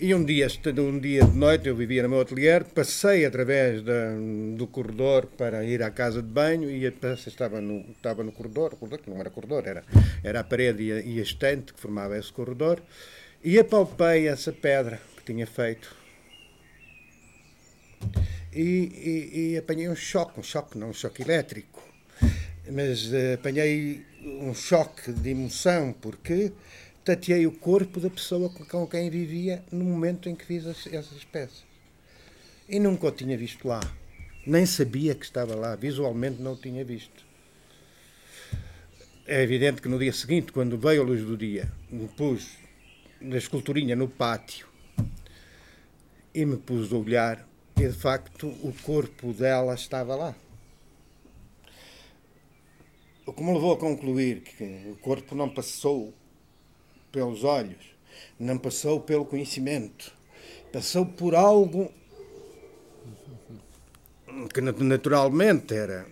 E 0.00 0.12
um 0.14 0.24
dia, 0.24 0.48
um 0.78 0.98
dia 0.98 1.24
de 1.24 1.36
noite, 1.36 1.68
eu 1.68 1.76
vivia 1.76 2.02
no 2.02 2.08
meu 2.08 2.20
ateliê, 2.20 2.60
passei 2.60 3.24
através 3.24 3.82
da, 3.82 4.14
do 4.56 4.66
corredor 4.66 5.26
para 5.26 5.64
ir 5.64 5.80
à 5.80 5.90
casa 5.90 6.20
de 6.20 6.28
banho 6.28 6.68
e 6.68 6.84
estava 6.84 7.60
no, 7.60 7.78
estava 7.92 8.24
no 8.24 8.32
corredor, 8.32 8.74
corredor 8.76 8.98
que 8.98 9.08
não 9.08 9.20
era 9.20 9.30
corredor, 9.30 9.62
era, 9.64 9.84
era 10.24 10.40
a 10.40 10.44
parede 10.44 10.82
e 10.82 10.92
a, 10.92 11.00
e 11.00 11.18
a 11.20 11.22
estante 11.22 11.72
que 11.72 11.80
formava 11.80 12.18
esse 12.18 12.30
corredor, 12.30 12.82
e 13.42 13.58
apalpei 13.58 14.28
essa 14.28 14.52
pedra 14.52 15.00
que 15.16 15.32
tinha 15.32 15.46
feito 15.46 16.05
e, 18.52 18.60
e, 18.60 19.52
e, 19.52 19.56
apanhei 19.58 19.88
um 19.88 19.96
choque, 19.96 20.40
um 20.40 20.42
choque, 20.42 20.78
não 20.78 20.90
um 20.90 20.92
choque 20.92 21.22
elétrico, 21.22 21.82
mas 22.70 23.06
uh, 23.12 23.34
apanhei 23.34 24.04
um 24.22 24.54
choque 24.54 25.12
de 25.12 25.30
emoção, 25.30 25.94
porque 26.00 26.52
tateei 27.04 27.46
o 27.46 27.52
corpo 27.52 28.00
da 28.00 28.10
pessoa 28.10 28.48
com 28.48 28.86
quem 28.86 29.10
vivia 29.10 29.62
no 29.70 29.84
momento 29.84 30.28
em 30.28 30.34
que 30.34 30.44
fiz 30.44 30.66
as, 30.66 30.86
essas 30.86 31.22
peças. 31.24 31.64
E 32.68 32.80
nunca 32.80 33.06
o 33.06 33.12
tinha 33.12 33.38
visto 33.38 33.68
lá. 33.68 33.80
Nem 34.44 34.66
sabia 34.66 35.14
que 35.14 35.24
estava 35.24 35.54
lá. 35.54 35.76
Visualmente 35.76 36.42
não 36.42 36.54
o 36.54 36.56
tinha 36.56 36.84
visto. 36.84 37.24
É 39.24 39.42
evidente 39.42 39.80
que 39.80 39.88
no 39.88 39.98
dia 39.98 40.12
seguinte, 40.12 40.50
quando 40.50 40.76
veio 40.78 41.02
a 41.02 41.04
luz 41.04 41.22
do 41.22 41.36
dia, 41.36 41.70
me 41.90 42.08
pus 42.08 42.56
na 43.20 43.36
esculturinha 43.36 43.94
no 43.94 44.08
pátio 44.08 44.66
e 46.34 46.44
me 46.44 46.56
pus 46.56 46.92
a 46.92 46.96
olhar 46.96 47.45
e 47.76 47.86
de 47.86 47.92
facto 47.92 48.48
o 48.48 48.72
corpo 48.82 49.32
dela 49.32 49.74
estava 49.74 50.16
lá. 50.16 50.34
O 53.26 53.32
que 53.32 53.42
me 53.42 53.52
levou 53.52 53.74
a 53.74 53.76
concluir 53.76 54.40
que 54.40 54.88
o 54.90 54.96
corpo 54.96 55.34
não 55.34 55.48
passou 55.48 56.14
pelos 57.12 57.44
olhos, 57.44 57.84
não 58.38 58.56
passou 58.56 59.00
pelo 59.00 59.26
conhecimento, 59.26 60.12
passou 60.72 61.04
por 61.04 61.34
algo 61.34 61.92
que 64.52 64.60
naturalmente 64.60 65.74
era 65.74 66.06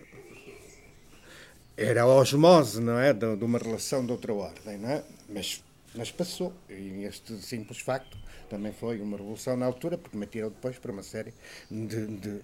era 1.77 2.07
osmose, 2.07 2.79
não 2.79 2.97
é, 2.97 3.11
de, 3.11 3.25
uma 3.25 3.59
relação 3.59 4.05
de 4.05 4.11
outra 4.11 4.33
ordem, 4.33 4.77
não 4.77 4.89
é? 4.89 5.03
Mas 5.27 5.63
mas 5.93 6.11
passou, 6.11 6.53
e 6.69 7.05
este 7.05 7.37
simples 7.37 7.79
facto 7.79 8.17
também 8.49 8.71
foi 8.71 8.99
uma 8.99 9.17
revolução 9.17 9.55
na 9.57 9.65
altura, 9.65 9.97
porque 9.97 10.17
me 10.17 10.25
tirou 10.25 10.49
depois 10.49 10.77
para 10.77 10.91
uma 10.91 11.03
série 11.03 11.33
de, 11.69 12.07
de, 12.07 12.41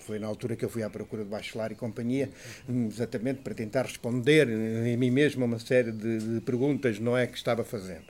Foi 0.00 0.18
na 0.18 0.26
altura 0.26 0.56
que 0.56 0.64
eu 0.64 0.68
fui 0.68 0.82
à 0.82 0.90
procura 0.90 1.24
de 1.24 1.30
Bachelar 1.30 1.72
e 1.72 1.74
companhia, 1.74 2.30
exatamente 2.68 3.40
para 3.40 3.54
tentar 3.54 3.82
responder 3.82 4.48
em 4.48 4.96
mim 4.96 5.10
mesmo 5.10 5.44
uma 5.44 5.58
série 5.58 5.92
de, 5.92 6.18
de 6.18 6.40
perguntas, 6.40 6.98
não 6.98 7.16
é, 7.16 7.26
que 7.26 7.36
estava 7.36 7.64
fazendo. 7.64 8.04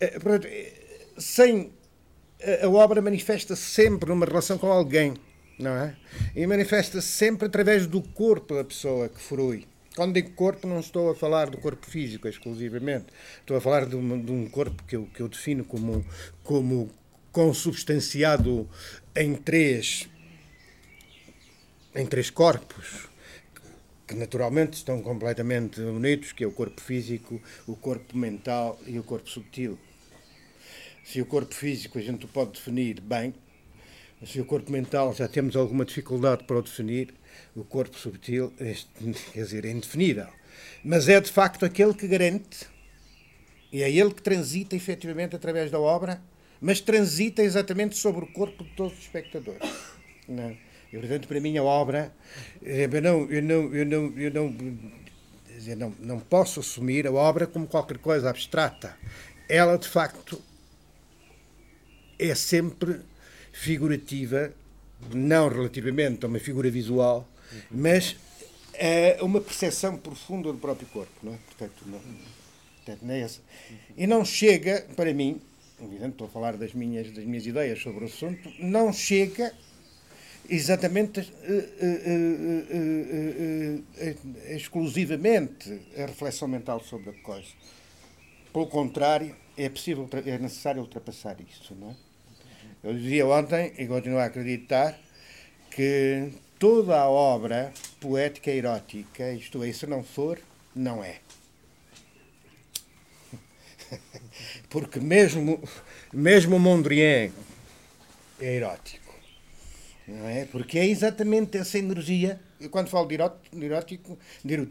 Eh, 0.00 0.18
eh, 0.44 0.72
sem. 1.18 1.72
A 2.62 2.68
obra 2.68 3.00
manifesta-se 3.00 3.62
sempre 3.62 4.10
numa 4.10 4.26
relação 4.26 4.58
com 4.58 4.66
alguém, 4.66 5.14
não 5.58 5.72
é? 5.72 5.96
E 6.34 6.46
manifesta-se 6.46 7.08
sempre 7.08 7.46
através 7.46 7.86
do 7.86 8.02
corpo 8.02 8.54
da 8.54 8.62
pessoa 8.62 9.08
que 9.08 9.20
frui 9.20 9.66
quando 9.96 10.12
digo 10.12 10.30
corpo, 10.32 10.68
não 10.68 10.78
estou 10.78 11.10
a 11.10 11.14
falar 11.14 11.48
do 11.48 11.56
corpo 11.56 11.86
físico 11.86 12.28
exclusivamente. 12.28 13.06
Estou 13.40 13.56
a 13.56 13.60
falar 13.60 13.86
de 13.86 13.96
um, 13.96 14.22
de 14.22 14.30
um 14.30 14.46
corpo 14.46 14.84
que 14.84 14.94
eu, 14.94 15.06
que 15.06 15.20
eu 15.20 15.28
defino 15.28 15.64
como, 15.64 16.04
como 16.44 16.90
consubstanciado 17.32 18.68
em 19.16 19.34
três, 19.34 20.06
em 21.94 22.06
três 22.06 22.28
corpos 22.28 23.08
que 24.06 24.14
naturalmente 24.14 24.74
estão 24.74 25.02
completamente 25.02 25.80
unidos, 25.80 26.30
que 26.32 26.44
é 26.44 26.46
o 26.46 26.52
corpo 26.52 26.80
físico, 26.80 27.42
o 27.66 27.74
corpo 27.74 28.16
mental 28.16 28.78
e 28.86 28.98
o 28.98 29.02
corpo 29.02 29.28
subtil. 29.28 29.76
Se 31.04 31.20
o 31.20 31.26
corpo 31.26 31.54
físico 31.54 31.98
a 31.98 32.02
gente 32.02 32.24
pode 32.26 32.52
definir 32.52 33.00
bem, 33.00 33.34
se 34.24 34.40
o 34.40 34.44
corpo 34.44 34.70
mental 34.70 35.12
já 35.12 35.26
temos 35.26 35.56
alguma 35.56 35.84
dificuldade 35.84 36.44
para 36.44 36.58
o 36.58 36.62
definir, 36.62 37.12
o 37.54 37.64
corpo 37.64 37.98
subtil, 37.98 38.52
quer 39.32 39.42
dizer, 39.42 39.64
é 39.64 39.70
indefinível. 39.70 40.28
Mas 40.84 41.08
é 41.08 41.20
de 41.20 41.30
facto 41.30 41.64
aquele 41.64 41.94
que 41.94 42.06
garante, 42.06 42.66
e 43.72 43.82
é 43.82 43.90
ele 43.90 44.14
que 44.14 44.22
transita 44.22 44.76
efetivamente 44.76 45.34
através 45.36 45.70
da 45.70 45.80
obra, 45.80 46.20
mas 46.60 46.80
transita 46.80 47.42
exatamente 47.42 47.96
sobre 47.96 48.24
o 48.24 48.26
corpo 48.28 48.64
de 48.64 48.70
todos 48.70 48.94
os 48.94 49.00
espectadores. 49.00 49.70
Não. 50.28 50.44
É? 50.44 50.56
E, 50.92 50.98
portanto, 50.98 51.28
para 51.28 51.40
mim, 51.40 51.58
a 51.58 51.62
obra, 51.62 52.12
eh, 52.64 52.88
eu 52.90 53.02
não, 53.02 53.30
eu 53.30 53.42
não, 53.42 53.74
eu 53.74 53.84
não, 53.84 54.18
eu 54.18 54.30
não, 54.30 54.56
eu 55.66 55.76
não, 55.76 55.94
não 55.98 56.20
posso 56.20 56.60
assumir 56.60 57.06
a 57.06 57.12
obra 57.12 57.46
como 57.46 57.66
qualquer 57.66 57.98
coisa 57.98 58.30
abstrata. 58.30 58.96
Ela, 59.48 59.76
de 59.76 59.88
facto, 59.88 60.40
é 62.18 62.34
sempre 62.34 63.00
figurativa, 63.52 64.52
não 65.12 65.48
relativamente 65.48 66.24
a 66.24 66.28
uma 66.28 66.38
figura 66.38 66.70
visual, 66.70 67.28
mas 67.70 68.16
é 68.74 69.18
uma 69.22 69.40
percepção 69.40 69.96
profunda 69.96 70.52
do 70.52 70.58
próprio 70.58 70.86
corpo, 70.88 71.12
não 71.22 71.34
é? 71.34 71.36
Portanto, 71.46 71.82
não, 71.86 72.00
portanto, 72.76 73.02
não 73.02 73.14
é 73.14 73.20
essa. 73.20 73.40
E 73.96 74.06
não 74.06 74.24
chega, 74.24 74.86
para 74.94 75.12
mim, 75.14 75.40
evidente, 75.80 76.12
estou 76.12 76.26
a 76.26 76.30
falar 76.30 76.56
das 76.56 76.72
minhas, 76.72 77.10
das 77.10 77.24
minhas 77.24 77.46
ideias 77.46 77.80
sobre 77.80 78.04
o 78.04 78.06
assunto, 78.06 78.50
não 78.58 78.92
chega 78.92 79.52
exatamente 80.48 81.20
uh, 81.20 81.24
uh, 82.72 82.94
uh, 84.00 84.54
exclusivamente 84.54 85.80
a 85.96 86.06
reflexão 86.06 86.48
mental 86.48 86.80
sobre 86.80 87.10
a 87.10 87.12
coisa. 87.14 87.48
Pelo 88.52 88.66
contrário, 88.66 89.34
é 89.56 89.68
possível, 89.68 90.08
é 90.24 90.38
necessário 90.38 90.80
ultrapassar 90.80 91.36
isso, 91.40 91.74
não 91.74 91.90
é? 91.90 92.05
Eu 92.86 92.94
dizia 92.94 93.26
ontem, 93.26 93.72
e 93.76 93.84
continuo 93.88 94.20
a 94.20 94.26
acreditar, 94.26 94.96
que 95.72 96.30
toda 96.56 96.96
a 96.96 97.08
obra 97.08 97.72
poética 98.00 98.48
erótica, 98.48 99.32
isto 99.32 99.64
é, 99.64 99.72
se 99.72 99.88
não 99.88 100.04
for, 100.04 100.38
não 100.72 101.02
é. 101.02 101.16
Porque 104.70 105.00
mesmo, 105.00 105.60
mesmo 106.12 106.60
Mondrian 106.60 107.32
é 108.40 108.54
erótico. 108.54 109.12
Não 110.06 110.28
é? 110.28 110.44
Porque 110.44 110.78
é 110.78 110.86
exatamente 110.86 111.58
essa 111.58 111.78
energia. 111.78 112.40
Eu, 112.60 112.70
quando 112.70 112.88
falo 112.88 113.08
de 113.08 113.14
erótico, 113.14 113.56
de 113.56 113.64
erótico 113.64 114.18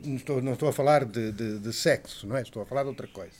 não, 0.05 0.15
estou, 0.15 0.41
não 0.41 0.53
estou 0.53 0.69
a 0.69 0.73
falar 0.73 1.03
de, 1.03 1.33
de, 1.33 1.59
de, 1.59 1.73
sexo, 1.73 2.25
não 2.25 2.37
é? 2.37 2.43
estou 2.43 2.61
a 2.61 2.65
falar 2.65 2.83
de 2.83 2.89
outra 2.89 3.07
coisa. 3.07 3.35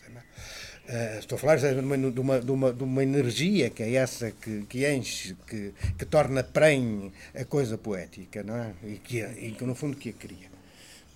Uh, 0.88 1.18
estou 1.18 1.36
a 1.36 1.40
falar 1.40 1.56
de 1.56 1.80
uma, 1.80 1.98
de, 1.98 2.52
uma, 2.52 2.74
de, 2.74 2.84
uma, 2.84 3.02
energia 3.02 3.72
que 3.72 3.82
é 3.82 3.94
essa 3.96 4.30
que, 4.30 4.68
que 4.68 4.88
enche, 4.88 5.36
que, 5.48 5.74
que 5.98 6.06
torna 6.06 6.44
prenhe 6.44 7.12
a 7.34 7.44
coisa 7.44 7.76
poética, 7.76 8.44
não 8.44 8.56
é? 8.56 8.76
E 8.84 8.98
que, 8.98 9.20
e 9.20 9.52
que 9.52 9.64
no 9.64 9.74
fundo 9.74 9.98
que 9.98 10.10
a 10.10 10.14
cria. 10.14 10.48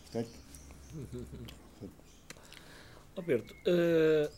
Portanto, 0.06 0.30
Alberto, 3.16 3.54
uh, 3.54 4.32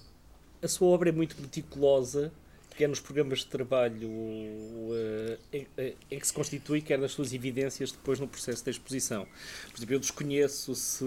a 0.62 0.68
sua 0.68 0.90
obra 0.90 1.08
é 1.08 1.12
muito 1.14 1.40
meticulosa, 1.42 2.30
quer 2.76 2.90
nos 2.90 3.00
programas 3.00 3.40
de 3.40 3.46
trabalho 3.46 4.10
uh, 4.10 5.38
em, 5.54 5.66
em, 6.12 6.20
que 6.20 6.28
se 6.28 6.34
constitui, 6.34 6.82
quer 6.82 7.00
nas 7.00 7.14
suas 7.14 7.32
evidências 7.32 7.92
depois 7.92 8.20
no 8.20 8.28
processo 8.28 8.66
da 8.66 8.72
exposição. 8.72 9.26
Por 9.70 9.78
exemplo, 9.78 9.96
eu 9.96 10.00
desconheço 10.00 10.76
se 10.76 11.06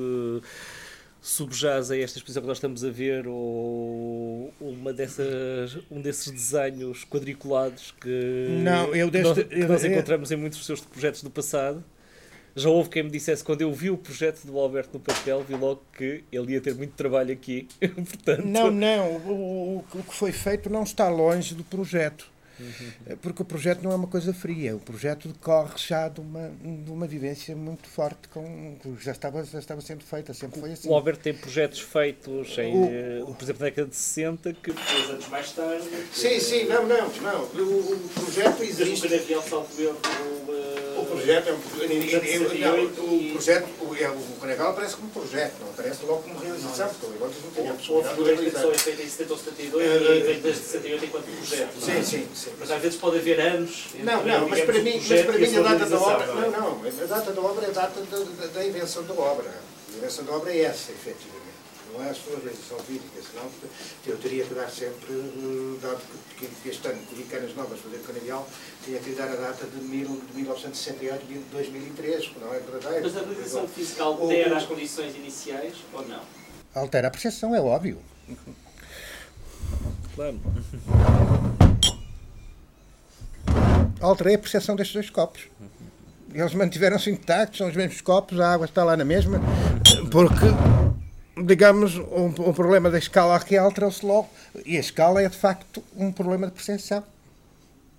subjaz 1.24 1.90
a 1.90 1.96
esta 1.96 2.18
exposição 2.18 2.42
que 2.42 2.48
nós 2.48 2.58
estamos 2.58 2.84
a 2.84 2.90
ver 2.90 3.26
ou 3.26 4.52
uma 4.60 4.92
dessas, 4.92 5.78
um 5.90 5.98
desses 6.02 6.30
desenhos 6.30 7.02
quadriculados 7.06 7.94
que, 7.98 8.58
Não, 8.62 8.94
eu 8.94 9.10
deste, 9.10 9.44
que 9.44 9.56
nós, 9.56 9.62
que 9.62 9.64
nós 9.64 9.84
encontramos 9.86 10.30
em 10.30 10.36
muitos 10.36 10.58
dos 10.58 10.66
seus 10.66 10.80
projetos 10.82 11.22
do 11.22 11.30
passado 11.30 11.82
já 12.54 12.68
houve 12.68 12.88
quem 12.88 13.02
me 13.02 13.10
dissesse, 13.10 13.42
quando 13.42 13.62
eu 13.62 13.72
vi 13.72 13.90
o 13.90 13.96
projeto 13.96 14.44
do 14.44 14.58
Alberto 14.58 14.90
no 14.94 15.00
papel, 15.00 15.42
vi 15.42 15.56
logo 15.56 15.82
que 15.96 16.22
ele 16.30 16.52
ia 16.52 16.60
ter 16.60 16.74
muito 16.74 16.92
trabalho 16.92 17.32
aqui. 17.32 17.66
Portanto... 17.80 18.44
Não, 18.44 18.70
não, 18.70 19.16
o, 19.16 19.30
o, 19.32 19.98
o, 19.98 20.02
que 20.04 20.14
foi 20.14 20.30
feito 20.30 20.70
não 20.70 20.84
está 20.84 21.08
longe 21.08 21.54
do 21.54 21.64
projeto. 21.64 22.30
Uhum. 22.58 23.16
Porque 23.20 23.42
o 23.42 23.44
projeto 23.44 23.82
não 23.82 23.92
é 23.92 23.94
uma 23.94 24.06
coisa 24.06 24.32
fria, 24.32 24.76
o 24.76 24.80
projeto 24.80 25.28
decorre 25.28 25.72
já 25.76 26.08
de 26.08 26.20
uma, 26.20 26.50
de 26.50 26.90
uma 26.90 27.06
vivência 27.06 27.54
muito 27.56 27.88
forte, 27.88 28.28
com, 28.28 28.76
já, 29.00 29.12
estava, 29.12 29.44
já 29.44 29.58
estava 29.58 29.80
sendo 29.80 30.04
feita, 30.04 30.32
sempre 30.32 30.60
foi 30.60 30.72
assim. 30.72 30.88
O 30.88 30.94
Alberto 30.94 31.22
tem 31.22 31.34
projetos 31.34 31.80
feitos, 31.80 32.56
em, 32.58 33.22
o, 33.22 33.34
por 33.34 33.44
exemplo, 33.44 33.60
na 33.60 33.66
década 33.66 33.88
de 33.88 33.96
60, 33.96 34.52
que 34.54 34.72
dois 34.72 35.10
anos 35.10 35.28
mais 35.28 35.52
tarde. 35.52 35.88
Sim, 36.12 36.40
sim, 36.40 36.64
não, 36.64 36.86
não, 36.86 37.08
não. 37.08 37.42
O, 37.44 37.94
o 37.94 38.08
projeto 38.08 38.62
existe. 38.62 39.06
O 39.06 39.14
erro, 39.14 39.64
o 40.98 41.06
projeto 41.06 41.48
é 41.48 41.52
um 41.52 41.60
projeto. 41.60 43.02
O 43.02 43.32
projeto, 43.32 43.68
o 44.02 44.40
Canegal 44.40 44.70
aparece 44.70 44.96
como 44.96 45.10
projeto, 45.10 45.54
não 45.60 45.70
aparece 45.70 46.04
logo 46.04 46.22
como 46.22 46.38
realização, 46.38 46.90
não 47.20 47.50
tem 47.54 47.68
a 47.68 47.74
possibilidade 47.74 48.16
de 48.16 48.74
é 48.74 48.78
feita 48.78 49.02
em 49.02 49.08
70 49.08 49.32
ou 49.32 49.38
72 49.38 49.84
e 49.84 50.20
vem 50.20 50.40
desde 50.40 50.62
68 50.62 51.04
enquanto 51.04 51.24
projeto. 51.24 51.80
Sim, 51.80 52.02
sim, 52.02 52.28
sim. 52.34 52.52
Mas 52.58 52.70
às 52.70 52.82
vezes 52.82 52.98
pode 52.98 53.18
haver 53.18 53.40
anos. 53.40 53.86
Não, 53.94 54.24
não, 54.24 54.48
mas 54.48 54.60
para 54.60 54.78
mim, 54.80 55.02
mas 55.08 55.22
para 55.22 55.38
mim 55.38 55.56
a 55.56 55.62
data 55.62 55.86
da 55.86 56.00
obra. 56.00 56.26
Não, 56.26 56.50
não, 56.50 56.80
a 56.84 57.06
data 57.06 57.32
da 57.32 57.40
obra 57.40 57.66
é 57.66 57.68
a 57.68 57.72
data 57.72 58.00
da, 58.00 58.46
da 58.46 58.66
invenção 58.66 59.04
da 59.04 59.14
obra. 59.14 59.48
A 59.48 59.96
invenção 59.96 60.24
da 60.24 60.32
obra 60.32 60.52
é 60.52 60.62
essa, 60.62 60.90
efetivamente 60.92 61.43
não 61.94 62.04
é 62.04 62.10
a 62.10 62.14
sua 62.14 62.36
realização 62.36 62.78
física, 62.80 63.22
senão 63.30 63.48
eu 64.06 64.18
teria 64.18 64.44
que 64.44 64.54
dar 64.54 64.68
sempre, 64.68 65.12
eh, 65.12 65.78
dado 65.80 66.00
que, 66.36 66.46
que 66.46 66.68
este 66.68 66.86
ano 66.88 67.00
que 67.06 67.14
vi 67.14 67.22
canas 67.24 67.54
novas 67.54 67.78
fazer 67.78 67.98
canavial, 67.98 68.46
tinha 68.84 68.98
que 68.98 69.10
lhe 69.10 69.16
dar 69.16 69.28
a 69.28 69.36
data 69.36 69.64
de, 69.66 69.80
mil, 69.84 70.20
de 70.28 70.36
1968 70.36 71.24
e 71.30 71.34
de 71.34 71.38
2003, 71.52 72.28
que 72.28 72.40
não 72.40 72.52
é 72.52 72.58
verdadeiro. 72.58 73.04
Mas 73.04 73.16
a 73.16 73.20
realização 73.20 73.68
física 73.68 74.02
altera 74.02 74.50
ou, 74.50 74.56
as 74.56 74.66
condições 74.66 75.14
iniciais 75.14 75.74
ou 75.92 76.06
não? 76.06 76.20
Altera 76.74 77.08
a 77.08 77.10
percepção, 77.10 77.54
é 77.54 77.60
óbvio. 77.60 77.98
Claro. 80.14 80.40
Alterei 84.00 84.34
a 84.34 84.38
percepção 84.38 84.76
destes 84.76 84.94
dois 84.94 85.10
copos. 85.10 85.48
Eles 86.32 86.52
mantiveram-se 86.54 87.10
intactos, 87.10 87.58
são 87.58 87.68
os 87.68 87.76
mesmos 87.76 88.00
copos, 88.00 88.40
a 88.40 88.52
água 88.52 88.66
está 88.66 88.82
lá 88.82 88.96
na 88.96 89.04
mesma, 89.04 89.40
porque 90.10 90.46
digamos, 91.36 91.96
um, 91.96 92.26
um, 92.26 92.52
problema 92.52 92.90
da 92.90 92.98
escala 92.98 93.36
aqui 93.36 93.56
alterou-se 93.56 94.04
logo. 94.04 94.28
E 94.64 94.76
a 94.76 94.80
escala 94.80 95.22
é, 95.22 95.28
de 95.28 95.36
facto, 95.36 95.82
um 95.96 96.12
problema 96.12 96.46
de 96.46 96.52
percepção. 96.52 97.04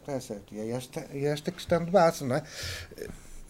É 0.08 0.20
certo. 0.20 0.54
E 0.54 0.60
é 0.60 0.72
esta, 0.72 1.06
é 1.14 1.26
esta 1.26 1.52
questão 1.52 1.84
de 1.84 1.92
base, 1.92 2.24
não 2.24 2.36
é? 2.36 2.44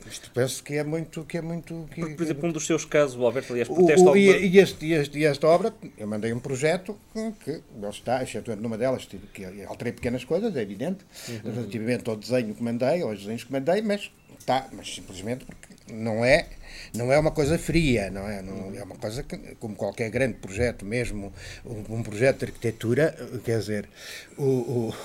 Isto 0.10 0.30
penso 0.32 0.64
que 0.64 0.76
é 0.76 0.84
muito. 0.84 1.24
Que 1.26 1.38
é 1.40 1.42
muito 1.42 1.88
que, 1.92 2.02
por 2.14 2.24
exemplo, 2.24 2.50
um 2.50 2.52
dos 2.52 2.66
seus 2.66 2.86
casos, 2.86 3.18
o 3.18 3.26
Alberto, 3.26 3.54
aliás, 3.54 3.68
protesta. 3.68 4.10
O, 4.10 4.16
e, 4.16 4.48
e, 4.48 4.60
este, 4.60 4.86
e, 4.86 4.94
este, 4.94 5.18
e 5.18 5.26
esta 5.26 5.48
obra, 5.48 5.74
eu 5.98 6.08
mandei 6.08 6.32
um 6.32 6.40
projeto 6.40 6.98
que 7.44 7.62
não 7.76 7.90
está, 7.90 8.22
exceto 8.22 8.56
numa 8.56 8.78
delas, 8.78 9.06
tive 9.08 9.26
que 9.28 9.66
alterei 9.66 9.92
pequenas 9.92 10.24
coisas, 10.24 10.56
é 10.56 10.62
evidente, 10.62 11.04
uhum. 11.28 11.54
relativamente 11.54 12.08
ao 12.08 12.16
desenho 12.16 12.54
que 12.54 12.62
mandei, 12.62 13.02
aos 13.02 13.20
desenhos 13.20 13.44
que 13.44 13.52
mandei, 13.52 13.82
mas 13.82 14.12
está, 14.38 14.68
mas 14.72 14.94
simplesmente 14.94 15.44
porque 15.44 15.70
não 15.92 16.24
é 16.24 16.50
não 16.96 17.12
é 17.12 17.20
uma 17.20 17.32
coisa 17.32 17.58
fria, 17.58 18.10
não 18.10 18.28
é? 18.28 18.42
Não, 18.42 18.76
é 18.76 18.84
uma 18.84 18.96
coisa 18.96 19.24
que, 19.24 19.38
como 19.60 19.76
qualquer 19.76 20.10
grande 20.10 20.36
projeto, 20.36 20.86
mesmo 20.86 21.34
um, 21.66 21.96
um 21.96 22.04
projeto 22.04 22.40
de 22.40 22.46
arquitetura, 22.46 23.16
quer 23.44 23.60
dizer, 23.60 23.90
o, 24.38 24.44
o, 24.44 24.96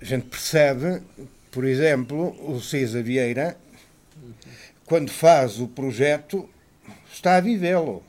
a 0.00 0.04
gente 0.04 0.26
percebe, 0.26 1.02
por 1.50 1.64
exemplo, 1.64 2.34
o 2.50 2.60
César 2.60 3.02
Vieira, 3.02 3.56
quando 4.86 5.10
faz 5.10 5.60
o 5.60 5.68
projeto, 5.68 6.48
está 7.12 7.36
a 7.36 7.40
vivê-lo. 7.40 8.02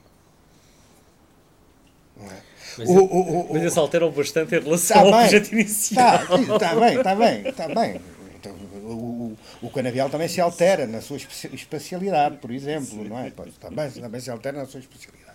Mas, 2.77 2.89
o, 2.89 2.93
o, 2.93 3.41
o, 3.41 3.53
mas 3.53 3.63
isso 3.63 3.79
altera 3.79 4.09
bastante 4.09 4.55
em 4.55 4.61
relação 4.61 4.97
tá 4.97 5.03
ao 5.03 5.11
bem, 5.11 5.29
projeto 5.29 5.51
inicial. 5.51 6.15
Está, 6.15 6.55
está 6.55 6.75
bem, 6.75 6.97
está 6.97 7.15
bem, 7.15 7.47
está 7.47 7.67
bem. 7.67 8.01
Então, 8.39 8.55
o, 8.93 9.37
o 9.61 9.69
canavial 9.69 10.09
também 10.09 10.27
se 10.27 10.41
altera 10.41 10.87
na 10.87 11.01
sua 11.01 11.17
especialidade, 11.17 12.37
por 12.37 12.51
exemplo, 12.51 13.03
não 13.03 13.19
é? 13.19 13.31
Também, 13.31 13.89
também 13.91 14.21
se 14.21 14.29
altera 14.29 14.57
na 14.57 14.65
sua 14.65 14.79
especialidade. 14.79 15.31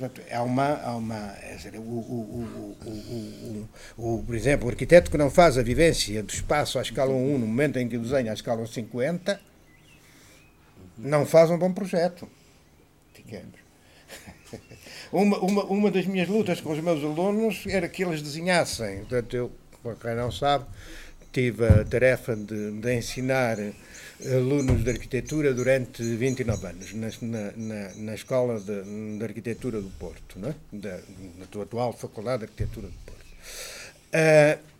Portanto, 0.00 0.22
há 0.32 0.42
uma. 0.42 0.74
Há 0.82 0.96
uma 0.96 1.36
é 1.42 1.56
dizer, 1.56 1.76
o, 1.76 1.80
o, 1.82 2.76
o, 2.86 3.68
o, 3.98 4.22
por 4.24 4.34
exemplo, 4.34 4.66
o 4.66 4.70
arquiteto 4.70 5.10
que 5.10 5.18
não 5.18 5.30
faz 5.30 5.58
a 5.58 5.62
vivência 5.62 6.22
do 6.22 6.32
espaço 6.32 6.78
à 6.78 6.82
escala 6.82 7.12
1 7.12 7.38
no 7.38 7.46
momento 7.46 7.78
em 7.78 7.86
que 7.86 7.98
desenha 7.98 8.30
à 8.30 8.34
escala 8.34 8.66
50, 8.66 9.38
não 10.96 11.26
faz 11.26 11.50
um 11.50 11.58
bom 11.58 11.72
projeto. 11.72 12.26
Digamos. 13.14 13.60
Uma, 15.12 15.40
uma, 15.40 15.64
uma 15.64 15.90
das 15.90 16.06
minhas 16.06 16.28
lutas 16.28 16.60
com 16.60 16.70
os 16.70 16.78
meus 16.78 17.02
alunos 17.02 17.64
era 17.66 17.88
que 17.88 18.04
eles 18.04 18.22
desenhassem. 18.22 18.98
Portanto, 18.98 19.34
eu, 19.34 19.50
para 19.82 19.96
quem 19.96 20.14
não 20.14 20.30
sabe, 20.30 20.66
tive 21.32 21.66
a 21.66 21.84
tarefa 21.84 22.34
de, 22.34 22.72
de, 22.72 22.94
ensinar 22.94 23.56
alunos 24.24 24.82
de 24.84 24.90
arquitetura 24.90 25.54
durante 25.54 26.02
29 26.02 26.66
anos 26.66 26.92
na, 26.92 27.52
na, 27.56 27.94
na 27.94 28.14
Escola 28.14 28.58
de, 28.60 29.18
de, 29.18 29.24
Arquitetura 29.24 29.80
do 29.80 29.90
Porto, 29.90 30.38
é? 30.44 30.54
da, 30.72 30.98
da 31.54 31.62
atual 31.62 31.92
Faculdade 31.92 32.38
de 32.40 32.44
Arquitetura 32.44 32.88
do 32.88 32.94
Porto. 33.06 33.20
Uh, 34.12 34.70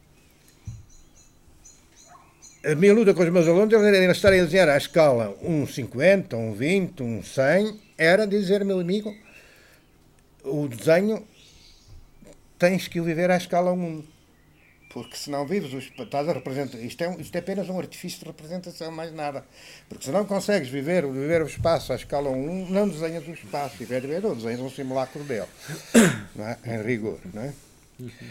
a 2.63 2.75
minha 2.75 2.93
luta 2.93 3.15
com 3.15 3.23
os 3.23 3.31
meus 3.31 3.49
alunos 3.49 3.73
era 3.73 4.13
estarem 4.13 4.41
a 4.41 4.45
desenhar 4.45 4.69
à 4.69 4.77
escala 4.77 5.35
1,50, 5.43 6.29
1,20, 6.29 7.01
1,100, 7.01 7.81
era 7.97 8.27
dizer, 8.27 8.65
meu 8.65 8.81
amigo, 8.81 9.17
o 10.45 10.69
desenho 10.69 11.27
tens 12.59 12.87
que 12.87 13.01
viver 13.01 13.31
à 13.31 13.37
escala 13.39 13.73
1 13.73 14.05
porque 14.91 15.17
se 15.17 15.31
não 15.31 15.47
vives, 15.47 15.73
os, 15.73 15.85
estás 15.97 16.29
a 16.29 16.33
representar. 16.33 16.77
Isto 16.79 17.03
é, 17.05 17.17
isto 17.21 17.35
é 17.35 17.39
apenas 17.39 17.69
um 17.71 17.79
artifício 17.79 18.19
de 18.19 18.27
representação, 18.27 18.91
mais 18.91 19.13
nada. 19.13 19.45
Porque 19.89 20.05
se 20.05 20.11
não 20.11 20.25
consegues 20.27 20.69
viver, 20.69 21.07
viver 21.07 21.41
o 21.43 21.47
espaço 21.47 21.93
à 21.93 21.97
escala 21.97 22.29
1, 22.29 22.69
não 22.69 22.89
desenhas 22.89 23.27
o 23.27 23.31
espaço, 23.31 23.81
efetivamente, 23.83 24.27
ou 24.27 24.35
desenhas 24.35 24.61
um 24.61 24.69
simulacro 24.69 25.23
dele. 25.23 25.47
Não 26.35 26.47
é? 26.47 26.59
Em 26.65 26.83
rigor. 26.83 27.21
Não 27.33 27.43
é? 27.43 27.53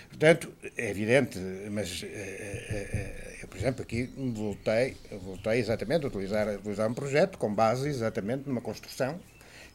Portanto, 0.09 0.51
é 0.75 0.89
evidente, 0.89 1.37
mas, 1.71 2.03
é, 2.03 2.07
é, 2.07 3.37
eu, 3.43 3.47
por 3.47 3.57
exemplo, 3.57 3.81
aqui 3.83 4.09
voltei, 4.17 4.97
voltei 5.21 5.59
exatamente 5.59 6.05
a 6.05 6.07
utilizar, 6.07 6.47
a 6.47 6.53
utilizar 6.53 6.89
um 6.89 6.93
projeto 6.93 7.37
com 7.37 7.53
base 7.53 7.87
exatamente 7.87 8.49
numa 8.49 8.61
construção, 8.61 9.19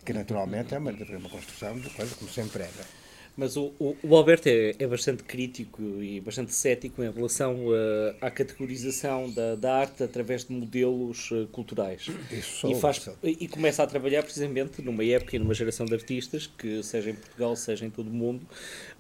que 0.05 0.13
naturalmente 0.13 0.75
é 0.75 0.79
uma, 0.79 0.91
uma 0.91 1.31
construção 1.31 1.79
de 1.79 1.89
coisa 1.91 2.15
como 2.17 2.31
se 2.31 2.41
emprega. 2.41 3.04
Mas 3.37 3.57
o, 3.57 3.73
o, 3.81 3.97
o 4.03 4.17
Alberto 4.17 4.49
é, 4.49 4.75
é, 4.79 4.87
bastante 4.87 5.25
crítico 5.25 5.83
e 6.01 6.21
bastante 6.21 6.55
cético 6.55 7.03
em 7.03 7.11
relação 7.11 7.67
uh, 7.67 8.15
à 8.21 8.31
categorização 8.31 9.29
da, 9.29 9.57
da, 9.57 9.75
arte 9.75 10.05
através 10.05 10.45
de 10.45 10.53
modelos 10.53 11.33
uh, 11.33 11.47
culturais. 11.49 12.09
Isso 12.31 12.71
e, 12.71 12.75
faz, 12.77 13.11
e 13.23 13.49
começa 13.49 13.83
a 13.83 13.87
trabalhar 13.87 14.23
precisamente 14.23 14.81
numa 14.81 15.05
época 15.05 15.35
e 15.35 15.39
numa 15.41 15.53
geração 15.53 15.85
de 15.85 15.95
artistas 15.95 16.47
que, 16.47 16.81
seja 16.85 17.11
em 17.11 17.15
Portugal, 17.15 17.57
seja 17.57 17.85
em 17.85 17.91
todo 17.91 18.07
o 18.07 18.15
mundo, 18.15 18.47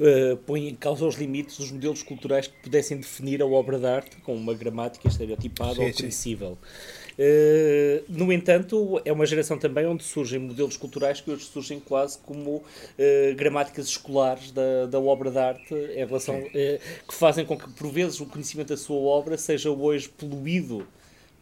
uh, 0.00 0.36
põe 0.38 0.68
em 0.68 0.74
causa 0.74 1.06
os 1.06 1.14
limites 1.14 1.58
dos 1.58 1.70
modelos 1.70 2.02
culturais 2.02 2.48
que 2.48 2.54
pudessem 2.60 2.96
definir 2.96 3.40
a 3.40 3.46
obra 3.46 3.78
de 3.78 3.86
arte 3.86 4.16
com 4.16 4.34
uma 4.34 4.52
gramática 4.52 5.06
estereotipada 5.06 5.74
sim, 5.92 6.38
ou. 6.40 6.52
Uh, 6.52 6.58
no 8.08 8.32
entanto, 8.32 9.00
é 9.04 9.12
uma 9.12 9.26
geração 9.26 9.58
também 9.58 9.86
onde 9.86 10.02
surgem 10.02 10.38
modelos 10.38 10.76
culturais 10.76 11.20
que 11.20 11.30
hoje 11.30 11.44
surgem 11.44 11.78
quase 11.78 12.18
como 12.18 12.56
uh, 12.56 12.64
gramáticas 13.36 13.86
escolares 13.86 14.50
da, 14.50 14.86
da 14.86 14.98
obra 14.98 15.30
de 15.30 15.38
arte 15.38 15.74
em 15.74 16.04
relação, 16.04 16.38
uh, 16.38 16.50
que 16.50 17.14
fazem 17.14 17.44
com 17.44 17.56
que, 17.56 17.70
por 17.70 17.90
vezes, 17.90 18.20
o 18.20 18.26
conhecimento 18.26 18.68
da 18.68 18.76
sua 18.76 18.96
obra 18.96 19.36
seja 19.38 19.70
hoje 19.70 20.08
poluído 20.08 20.86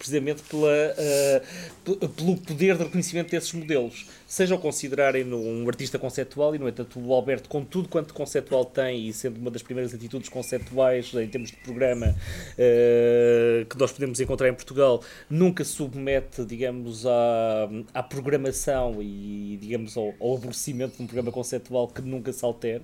precisamente 0.02 0.42
pela, 0.42 0.66
uh, 0.66 2.08
pelo 2.08 2.36
poder 2.36 2.76
de 2.76 2.82
reconhecimento 2.82 3.30
desses 3.30 3.52
modelos. 3.52 4.06
Seja 4.26 4.56
o 4.56 4.58
considerarem 4.58 5.32
um 5.32 5.68
artista 5.68 5.96
conceptual, 5.96 6.56
e 6.56 6.58
no 6.58 6.68
entanto 6.68 6.98
o 6.98 7.12
Alberto, 7.12 7.48
com 7.48 7.64
tudo 7.64 7.88
quanto 7.88 8.12
conceptual 8.12 8.64
tem, 8.64 9.06
e 9.06 9.12
sendo 9.12 9.38
uma 9.38 9.50
das 9.50 9.62
primeiras 9.62 9.94
atitudes 9.94 10.28
conceptuais 10.28 11.14
em 11.14 11.28
termos 11.28 11.52
de 11.52 11.56
programa 11.58 12.08
uh, 12.08 13.64
que 13.64 13.78
nós 13.78 13.92
podemos 13.92 14.18
encontrar 14.18 14.48
em 14.48 14.54
Portugal, 14.54 15.04
nunca 15.30 15.62
submete, 15.62 16.44
digamos, 16.44 17.06
à, 17.06 17.68
à 17.94 18.02
programação 18.02 19.00
e, 19.00 19.56
digamos, 19.60 19.96
ao, 19.96 20.12
ao 20.18 20.34
aborrecimento 20.34 20.96
de 20.96 21.02
um 21.04 21.06
programa 21.06 21.30
conceptual 21.30 21.86
que 21.86 22.02
nunca 22.02 22.32
se 22.32 22.44
altere. 22.44 22.82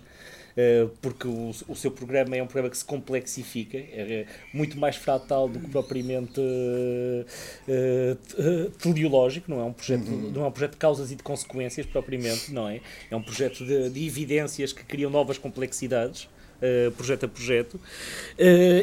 Eh, 0.61 0.89
porque 1.01 1.29
o, 1.29 1.53
o, 1.69 1.77
seu 1.77 1.89
programa 1.89 2.35
é 2.37 2.43
um 2.43 2.47
programa 2.49 2.69
que 2.69 2.77
se 2.77 2.85
complexifica, 2.85 3.79
é, 3.79 4.27
é 4.27 4.27
muito 4.53 4.77
mais 4.77 4.97
fratal 4.97 5.49
do 5.49 5.61
que 5.61 5.69
propriamente 5.69 6.41
uh, 6.41 7.25
uh, 7.69 8.71
teleológico, 8.71 9.49
não 9.49 9.61
é 9.61 9.65
um 9.65 9.73
projeto, 9.73 10.09
uhum. 10.09 10.33
não 10.33 10.45
é 10.45 10.49
um 10.49 10.51
projeto 10.51 10.73
de 10.73 10.79
causas 10.79 11.13
e 11.13 11.15
de 11.15 11.23
consequências 11.23 11.87
propriamente, 11.87 12.53
não 12.53 12.69
é? 12.69 12.81
É 13.09 13.15
um 13.15 13.23
projeto 13.23 13.65
de, 13.65 13.89
de 13.89 14.05
evidências 14.05 14.73
que 14.73 14.83
criam 14.83 15.13
novas 15.13 15.39
complexidades. 15.39 16.29
Uh, 16.59 16.91
projeto 16.91 17.25
a 17.25 17.29
projeto, 17.29 17.75
uh, 17.75 17.81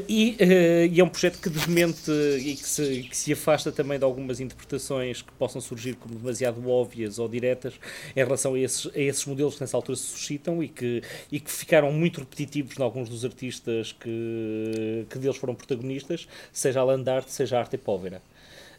e, 0.07 0.37
uh, 0.39 0.93
e, 0.93 0.97
é 0.97 1.03
um 1.03 1.09
projeto 1.09 1.41
que 1.41 1.49
desmente 1.49 2.09
e 2.09 2.55
que 2.55 2.65
se, 2.65 3.03
que 3.03 3.17
se 3.17 3.33
afasta 3.33 3.69
também 3.69 3.99
de 3.99 4.05
algumas 4.05 4.39
interpretações 4.39 5.21
que 5.21 5.31
possam 5.33 5.59
surgir 5.59 5.95
como 5.95 6.15
demasiado 6.15 6.65
óbvias 6.69 7.19
ou 7.19 7.27
diretas 7.27 7.73
em 8.15 8.19
relação 8.23 8.53
a 8.53 8.59
esses, 8.59 8.89
a 8.95 8.99
esses 8.99 9.25
modelos 9.25 9.55
que 9.55 9.61
nessa 9.61 9.75
altura 9.75 9.97
se 9.97 10.03
suscitam 10.03 10.63
e 10.63 10.69
que, 10.69 11.03
e 11.29 11.37
que 11.37 11.51
ficaram 11.51 11.91
muito 11.91 12.21
repetitivos 12.21 12.79
em 12.79 12.81
alguns 12.81 13.09
dos 13.09 13.25
artistas 13.25 13.91
que, 13.91 15.05
que 15.09 15.19
deles 15.19 15.35
foram 15.35 15.53
protagonistas, 15.53 16.29
seja 16.53 16.79
a 16.79 16.83
Landarte, 16.85 17.29
seja 17.29 17.59
Arte 17.59 17.77
Povera. 17.77 18.21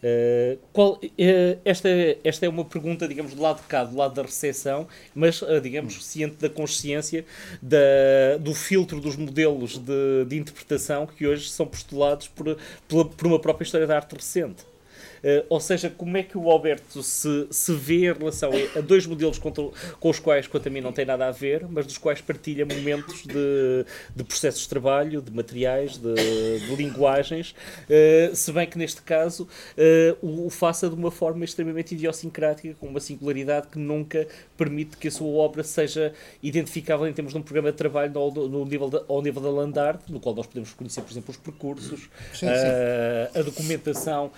Uh, 0.02 0.58
qual, 0.72 0.94
uh, 0.94 1.58
esta, 1.64 1.88
esta 2.22 2.46
é 2.46 2.48
uma 2.48 2.64
pergunta, 2.64 3.08
digamos, 3.08 3.34
do 3.34 3.42
lado 3.42 3.60
de 3.60 3.66
cá, 3.66 3.84
do 3.84 3.96
lado 3.96 4.14
da 4.14 4.22
recepção, 4.22 4.86
mas, 5.14 5.42
uh, 5.42 5.60
digamos, 5.60 6.04
ciente 6.04 6.36
da 6.36 6.48
consciência 6.48 7.24
da, 7.62 8.36
do 8.40 8.54
filtro 8.54 9.00
dos 9.00 9.16
modelos 9.16 9.78
de, 9.78 10.24
de 10.26 10.36
interpretação 10.36 11.06
que 11.06 11.26
hoje 11.26 11.48
são 11.48 11.66
postulados 11.66 12.28
por, 12.28 12.56
por, 12.86 13.06
por 13.06 13.26
uma 13.26 13.38
própria 13.38 13.64
história 13.64 13.86
da 13.86 13.96
arte 13.96 14.14
recente. 14.14 14.75
Uh, 15.22 15.44
ou 15.48 15.60
seja, 15.60 15.90
como 15.90 16.16
é 16.16 16.22
que 16.22 16.36
o 16.36 16.50
Alberto 16.50 17.02
se, 17.02 17.46
se 17.50 17.72
vê 17.72 18.10
em 18.10 18.12
relação 18.12 18.50
a, 18.52 18.78
a 18.78 18.80
dois 18.80 19.06
modelos 19.06 19.38
com, 19.38 19.52
com, 19.52 20.10
os 20.10 20.18
quais, 20.18 20.46
quanto 20.46 20.68
a 20.68 20.70
mim, 20.70 20.80
não 20.80 20.92
tem 20.92 21.04
nada 21.04 21.26
a 21.26 21.30
ver, 21.30 21.66
mas 21.68 21.86
dos 21.86 21.98
quais 21.98 22.20
partilha 22.20 22.64
momentos 22.66 23.22
de, 23.22 23.84
de 24.14 24.24
processos 24.24 24.62
de 24.62 24.68
trabalho, 24.68 25.20
de 25.22 25.30
materiais, 25.30 25.96
de, 25.96 26.14
de 26.14 26.76
linguagens, 26.76 27.54
uh, 27.84 28.34
se 28.34 28.52
bem 28.52 28.66
que 28.66 28.78
neste 28.78 29.02
caso 29.02 29.44
uh, 29.44 30.26
o, 30.26 30.46
o, 30.46 30.50
faça 30.50 30.88
de 30.88 30.94
uma 30.94 31.10
forma 31.10 31.44
extremamente 31.44 31.94
idiosincrática, 31.94 32.74
com 32.78 32.86
uma 32.86 33.00
singularidade 33.00 33.68
que 33.68 33.78
nunca 33.78 34.26
permite 34.56 34.96
que 34.96 35.08
a 35.08 35.10
sua 35.10 35.28
obra 35.28 35.62
seja 35.62 36.12
identificável 36.42 37.06
em 37.06 37.12
termos 37.12 37.32
de 37.32 37.38
um 37.38 37.42
programa 37.42 37.70
de 37.70 37.78
trabalho 37.78 38.12
no, 38.12 38.48
no 38.48 38.64
nível 38.64 38.88
da, 38.88 39.02
ao 39.08 39.22
nível 39.22 39.42
da 39.42 39.50
Landarte, 39.50 40.12
no 40.12 40.20
qual 40.20 40.34
nós 40.34 40.46
podemos 40.46 40.72
conhecer, 40.72 41.02
por 41.02 41.10
exemplo, 41.10 41.30
os 41.30 41.36
percursos, 41.36 42.08
sim, 42.32 42.46
sim. 42.46 43.38
a 43.38 43.42
documentação. 43.42 44.30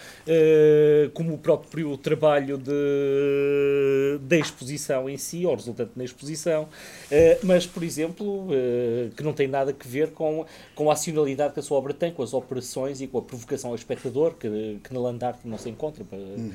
Eh, 0.68 1.10
como 1.14 1.34
o 1.34 1.38
próprio 1.38 1.96
trabalho 1.96 2.58
de, 2.58 4.18
da 4.22 4.36
exposição 4.36 5.08
em 5.08 5.16
si, 5.16 5.46
ou 5.46 5.54
resultante 5.54 5.92
da 5.96 6.04
exposição, 6.04 6.68
eh, 7.10 7.38
mas, 7.42 7.66
por 7.66 7.82
exemplo, 7.82 8.48
eh, 8.52 9.08
que 9.16 9.22
não 9.22 9.32
tem 9.32 9.48
nada 9.48 9.74
a 9.78 9.88
ver 9.88 10.10
com, 10.10 10.44
com 10.74 10.90
a 10.90 10.92
acionalidade 10.92 11.54
que 11.54 11.60
a 11.60 11.62
sua 11.62 11.78
obra 11.78 11.94
tem, 11.94 12.12
com 12.12 12.22
as 12.22 12.34
operações 12.34 13.00
e 13.00 13.06
com 13.06 13.18
a 13.18 13.22
provocação 13.22 13.70
ao 13.70 13.76
espectador, 13.76 14.34
que, 14.34 14.78
que 14.82 14.92
na 14.92 15.00
Landarte 15.00 15.40
não 15.44 15.58
se 15.58 15.68
encontra 15.68 16.04
uhum. 16.12 16.50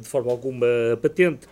de 0.00 0.06
forma 0.06 0.30
alguma 0.30 0.66
patente. 1.00 1.46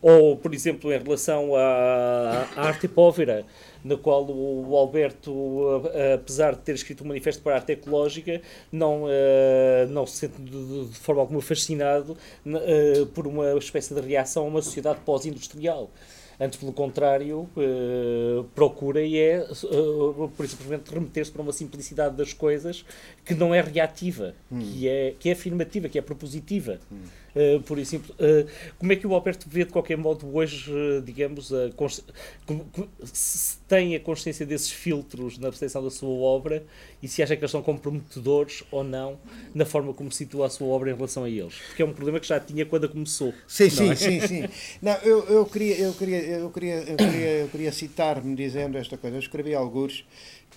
Ou, 0.00 0.36
por 0.36 0.54
exemplo, 0.54 0.92
em 0.92 0.98
relação 0.98 1.54
à, 1.54 2.46
à 2.56 2.66
arte 2.68 2.86
povera, 2.88 3.44
na 3.86 3.96
qual 3.96 4.26
o 4.28 4.76
Alberto, 4.76 5.82
apesar 6.14 6.54
de 6.54 6.60
ter 6.60 6.74
escrito 6.74 7.04
um 7.04 7.08
manifesto 7.08 7.42
para 7.42 7.54
a 7.54 7.56
arte 7.56 7.72
ecológica, 7.72 8.42
não, 8.72 9.04
uh, 9.04 9.88
não 9.88 10.04
se 10.06 10.16
sente 10.16 10.40
de, 10.42 10.88
forma 10.94 11.20
alguma 11.20 11.40
fascinado 11.40 12.16
uh, 12.44 13.06
por 13.14 13.26
uma 13.26 13.56
espécie 13.58 13.94
de 13.94 14.00
reação 14.00 14.44
a 14.44 14.48
uma 14.48 14.62
sociedade 14.62 14.98
pós-industrial. 15.04 15.90
Antes, 16.38 16.58
pelo 16.58 16.72
contrário, 16.72 17.48
uh, 17.56 18.44
procura 18.54 19.00
e 19.02 19.18
é, 19.18 19.42
uh, 19.42 20.30
por 20.36 20.46
simplesmente, 20.46 20.92
remeter-se 20.92 21.32
para 21.32 21.40
uma 21.40 21.52
simplicidade 21.52 22.14
das 22.14 22.34
coisas 22.34 22.84
que 23.24 23.34
não 23.34 23.54
é 23.54 23.62
reativa, 23.62 24.34
hum. 24.52 24.58
que, 24.58 24.86
é, 24.86 25.14
que 25.18 25.30
é 25.30 25.32
afirmativa, 25.32 25.88
que 25.88 25.98
é 25.98 26.02
propositiva. 26.02 26.78
Hum. 26.92 27.04
Uh, 27.36 27.60
por 27.64 27.78
isso, 27.78 27.96
uh, 27.96 28.48
como 28.78 28.92
é 28.92 28.96
que 28.96 29.06
o 29.06 29.12
Alberto 29.12 29.46
vê, 29.46 29.66
de 29.66 29.70
qualquer 29.70 29.98
modo, 29.98 30.34
hoje, 30.34 30.72
uh, 30.72 31.02
digamos, 31.02 31.52
a 31.52 31.68
se 33.12 33.58
tem 33.68 33.94
a 33.94 34.00
consciência 34.00 34.46
desses 34.46 34.70
filtros 34.70 35.36
na 35.36 35.50
percepção 35.50 35.84
da 35.84 35.90
sua 35.90 36.08
obra 36.08 36.64
e 37.02 37.06
se 37.06 37.22
acha 37.22 37.36
que 37.36 37.42
eles 37.42 37.50
são 37.50 37.62
comprometedores 37.62 38.62
ou 38.70 38.82
não 38.82 39.18
na 39.54 39.66
forma 39.66 39.92
como 39.92 40.10
situa 40.10 40.46
a 40.46 40.50
sua 40.50 40.66
obra 40.68 40.90
em 40.90 40.94
relação 40.94 41.24
a 41.24 41.28
eles? 41.28 41.54
Porque 41.66 41.82
é 41.82 41.84
um 41.84 41.92
problema 41.92 42.18
que 42.18 42.26
já 42.26 42.40
tinha 42.40 42.64
quando 42.64 42.88
começou. 42.88 43.34
Sim, 43.46 43.68
sim, 43.68 43.90
é? 43.90 43.94
sim, 43.94 44.20
sim. 44.26 44.44
Não, 44.80 44.94
eu, 45.02 45.24
eu, 45.26 45.44
queria, 45.44 45.76
eu, 45.78 45.92
queria, 45.92 46.22
eu, 46.22 46.50
queria, 46.50 46.74
eu, 46.74 46.96
queria, 46.96 47.28
eu 47.28 47.48
queria 47.48 47.72
citar-me 47.72 48.34
dizendo 48.34 48.78
esta 48.78 48.96
coisa. 48.96 49.14
Eu 49.14 49.20
escrevi 49.20 49.54
alguns 49.54 50.06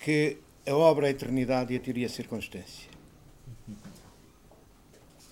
que 0.02 0.38
a 0.66 0.74
obra 0.74 1.06
é 1.06 1.08
a 1.08 1.10
eternidade 1.10 1.74
e 1.74 1.76
a 1.76 1.80
teoria 1.80 2.06
é 2.06 2.08
a 2.08 2.10
circunstância. 2.10 2.88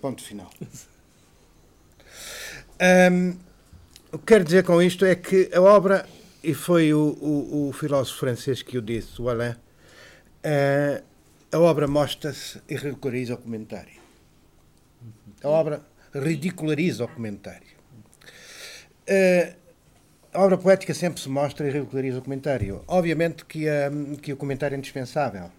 Ponto 0.02 0.22
final. 0.22 0.50
Um, 2.80 3.36
o 4.12 4.18
que 4.18 4.26
quero 4.26 4.44
dizer 4.44 4.62
com 4.62 4.80
isto 4.80 5.04
é 5.04 5.16
que 5.16 5.50
a 5.52 5.60
obra, 5.60 6.06
e 6.44 6.54
foi 6.54 6.94
o, 6.94 7.18
o, 7.20 7.68
o 7.68 7.72
filósofo 7.72 8.20
francês 8.20 8.62
que 8.62 8.78
o 8.78 8.82
disse, 8.82 9.20
o 9.20 9.28
Alain, 9.28 9.50
uh, 9.50 11.04
a 11.50 11.58
obra 11.58 11.88
mostra-se 11.88 12.60
e 12.68 12.76
ridiculariza 12.76 13.34
o 13.34 13.38
comentário. 13.38 13.98
A 15.42 15.48
obra 15.48 15.82
ridiculariza 16.14 17.04
o 17.04 17.08
comentário. 17.08 17.66
Uh, 19.08 19.56
a 20.32 20.40
obra 20.40 20.56
poética 20.56 20.94
sempre 20.94 21.20
se 21.20 21.28
mostra 21.28 21.66
e 21.66 21.72
ridiculariza 21.72 22.18
o 22.18 22.22
comentário. 22.22 22.84
Obviamente 22.86 23.44
que, 23.44 23.64
que 24.22 24.32
o 24.32 24.36
comentário 24.36 24.76
é 24.76 24.78
indispensável. 24.78 25.50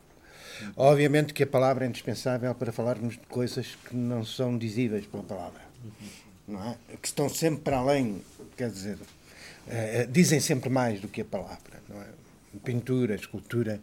Obviamente 0.78 1.34
que 1.34 1.44
a 1.44 1.48
palavra 1.48 1.84
é 1.86 1.88
indispensável 1.88 2.54
para 2.56 2.72
falarmos 2.72 3.16
de 3.16 3.26
coisas 3.28 3.78
que 3.88 3.96
não 3.96 4.24
são 4.24 4.58
dizíveis 4.58 5.06
pela 5.06 5.24
palavra 5.24 5.70
não 6.50 6.72
é? 6.72 6.76
que 7.02 7.08
estão 7.08 7.30
sempre 7.30 7.62
para 7.62 7.78
além, 7.78 8.22
quer 8.58 8.70
dizer, 8.70 8.96
uh, 8.96 10.08
dizem 10.12 10.40
sempre 10.40 10.70
mais 10.70 11.00
do 11.00 11.08
que 11.08 11.22
a 11.22 11.26
palavra. 11.26 11.82
Não 11.88 12.02
é? 12.02 12.06
Pintura, 12.66 13.14
escultura, 13.14 13.80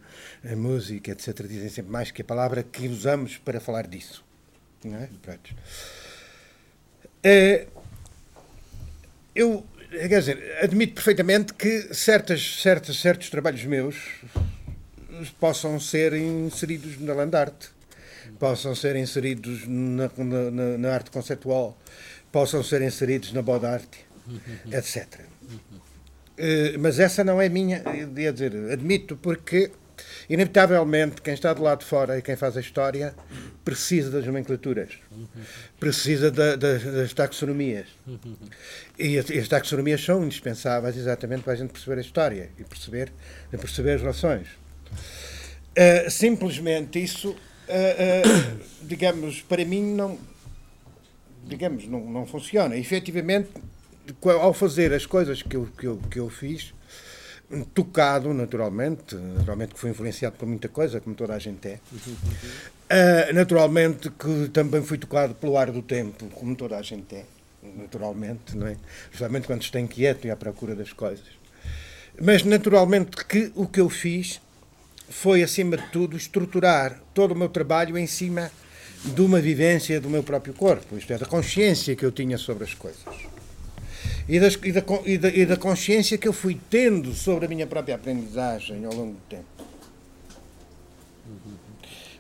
música, 0.57 1.13
etc., 1.13 1.47
dizem 1.47 1.69
sempre 1.69 1.93
mais 1.93 2.11
que 2.11 2.21
a 2.21 2.25
palavra 2.25 2.65
que 2.65 2.89
usamos 2.89 3.37
para 3.39 3.61
falar 3.61 3.87
disso. 3.87 4.25
Não 4.83 4.97
é? 4.97 5.09
Eu, 9.37 9.67
quer 9.91 10.19
dizer, 10.19 10.59
admito 10.63 10.95
perfeitamente 10.95 11.53
que 11.53 11.95
certas, 11.95 12.63
certas, 12.63 12.97
certos 12.97 13.29
trabalhos 13.29 13.63
meus 13.65 13.97
possam 15.39 15.79
ser 15.79 16.15
inseridos 16.15 16.99
na 17.01 17.13
landarte, 17.13 17.69
possam 18.39 18.75
ser 18.75 18.97
inseridos 18.97 19.67
na, 19.67 20.11
na, 20.17 20.79
na 20.79 20.91
arte 20.91 21.11
conceptual, 21.11 21.77
possam 22.37 22.63
ser 22.63 22.83
inseridos 22.83 23.33
na 23.33 23.41
Bodarte, 23.41 23.99
etc. 24.71 25.07
Uh, 26.39 26.79
mas 26.79 27.01
essa 27.01 27.25
não 27.25 27.41
é 27.41 27.49
minha, 27.49 27.83
ia 28.15 28.31
dizer, 28.31 28.53
admito, 28.71 29.17
porque 29.17 29.71
inevitavelmente 30.29 31.23
quem 31.23 31.33
está 31.33 31.55
do 31.55 31.63
lado 31.63 31.79
de 31.79 31.87
fora 31.87 32.19
e 32.19 32.21
quem 32.21 32.37
faz 32.37 32.55
a 32.59 32.61
história 32.61 33.15
precisa 33.65 34.11
das 34.11 34.27
nomenclaturas, 34.27 34.99
precisa 35.81 36.31
da, 36.31 36.57
da, 36.57 36.77
das 36.77 37.15
taxonomias. 37.15 37.87
E 38.99 39.17
as, 39.17 39.31
as, 39.31 39.49
taxonomias 39.49 40.05
são 40.05 40.23
indispensáveis 40.23 40.95
exatamente 40.95 41.43
para 41.43 41.55
a 41.55 41.57
gente 41.57 41.71
perceber 41.71 41.97
a 41.97 42.03
história 42.03 42.51
e 42.59 42.65
perceber, 42.65 43.11
perceber 43.51 43.93
as 43.93 44.03
relações. 44.03 44.47
Uh, 45.73 46.11
simplesmente 46.11 47.03
isso, 47.03 47.31
uh, 47.31 48.57
digamos, 48.85 49.41
para 49.41 49.65
mim 49.65 49.95
não 49.95 50.36
digamos, 51.47 51.87
não, 51.87 52.01
não 52.01 52.27
funciona. 52.27 52.77
E, 52.77 52.81
efetivamente, 52.81 53.51
ao 54.25 54.53
fazer 54.53 54.93
as 54.93 55.07
coisas 55.07 55.43
que 55.43 55.57
eu, 55.57 55.69
que 55.79 55.87
eu, 55.87 56.01
que 56.11 56.19
eu 56.19 56.29
fiz, 56.29 56.75
tocado 57.73 58.35
naturalmente, 58.35 59.15
naturalmente 59.15 59.75
que 59.75 59.81
foi 59.81 59.91
influenciado 59.91 60.37
por 60.37 60.47
muita 60.47 60.69
coisa, 60.69 61.01
como 61.01 61.15
toda 61.15 61.35
a 61.35 61.39
gente 61.39 61.69
é, 61.69 61.79
Uh, 62.87 63.35
naturalmente 63.35 64.09
que 64.11 64.49
também 64.53 64.81
fui 64.81 64.97
tocado 64.97 65.35
pelo 65.35 65.59
ar 65.59 65.73
do 65.73 65.83
tempo, 65.83 66.25
como 66.29 66.55
toda 66.55 66.79
a 66.79 66.83
gente 66.83 67.17
é, 67.17 67.25
naturalmente, 67.77 68.57
não 68.57 68.65
é? 68.65 68.77
Justamente 69.11 69.49
quando 69.49 69.63
está 69.63 69.81
inquieto 69.81 70.25
e 70.25 70.31
à 70.31 70.37
procura 70.37 70.73
das 70.73 70.93
coisas. 70.93 71.27
Mas 72.23 72.45
naturalmente 72.45 73.25
que 73.27 73.51
o 73.57 73.67
que 73.67 73.81
eu 73.81 73.91
fiz 73.91 74.41
foi, 75.09 75.43
acima 75.43 75.77
de 75.77 75.85
tudo, 75.89 76.17
estruturar 76.17 77.03
todo 77.13 77.33
o 77.33 77.35
meu 77.35 77.49
trabalho 77.49 77.99
em 77.99 78.07
cima 78.07 78.53
de 79.15 79.21
uma 79.21 79.41
vivência 79.41 80.01
do 80.01 80.11
meu 80.11 80.23
próprio 80.23 80.53
corpo, 80.53 80.97
isto 80.97 81.13
é, 81.13 81.19
da 81.19 81.27
consciência 81.27 81.95
que 81.95 82.05
eu 82.05 82.11
tinha 82.11 82.37
sobre 82.39 82.65
as 82.65 82.75
coisas. 82.75 83.05
E, 84.29 84.41
das, 84.41 84.59
e, 84.63 84.73
da, 84.73 84.83
e, 85.05 85.19
da, 85.19 85.29
e 85.29 85.47
da 85.47 85.57
consciência 85.57 86.19
que 86.19 86.27
eu 86.27 86.33
fui 86.33 86.59
tendo 86.69 87.15
sobre 87.15 87.47
a 87.47 87.49
minha 87.49 87.67
própria 87.67 87.95
aprendizagem 87.95 88.85
ao 88.85 88.93
longo 88.93 89.13
do 89.13 89.21
tempo. 89.29 89.45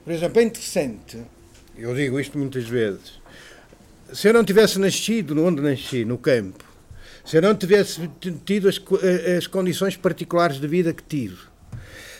Por 0.04 0.12
exemplo, 0.12 0.40
é 0.40 0.44
interessante, 0.44 1.18
eu 1.76 1.92
digo 1.92 2.20
isto 2.20 2.38
muitas 2.38 2.64
vezes, 2.64 3.20
se 4.12 4.28
eu 4.28 4.32
não 4.32 4.44
tivesse 4.44 4.78
nascido 4.78 5.44
onde 5.44 5.60
nasci, 5.60 6.04
no 6.04 6.16
campo, 6.16 6.64
se 7.24 7.36
eu 7.36 7.42
não 7.42 7.56
tivesse 7.56 8.08
tido 8.44 8.68
as, 8.68 8.80
as 9.36 9.48
condições 9.48 9.96
particulares 9.96 10.60
de 10.60 10.68
vida 10.68 10.92
que 10.92 11.02
tive, 11.02 11.38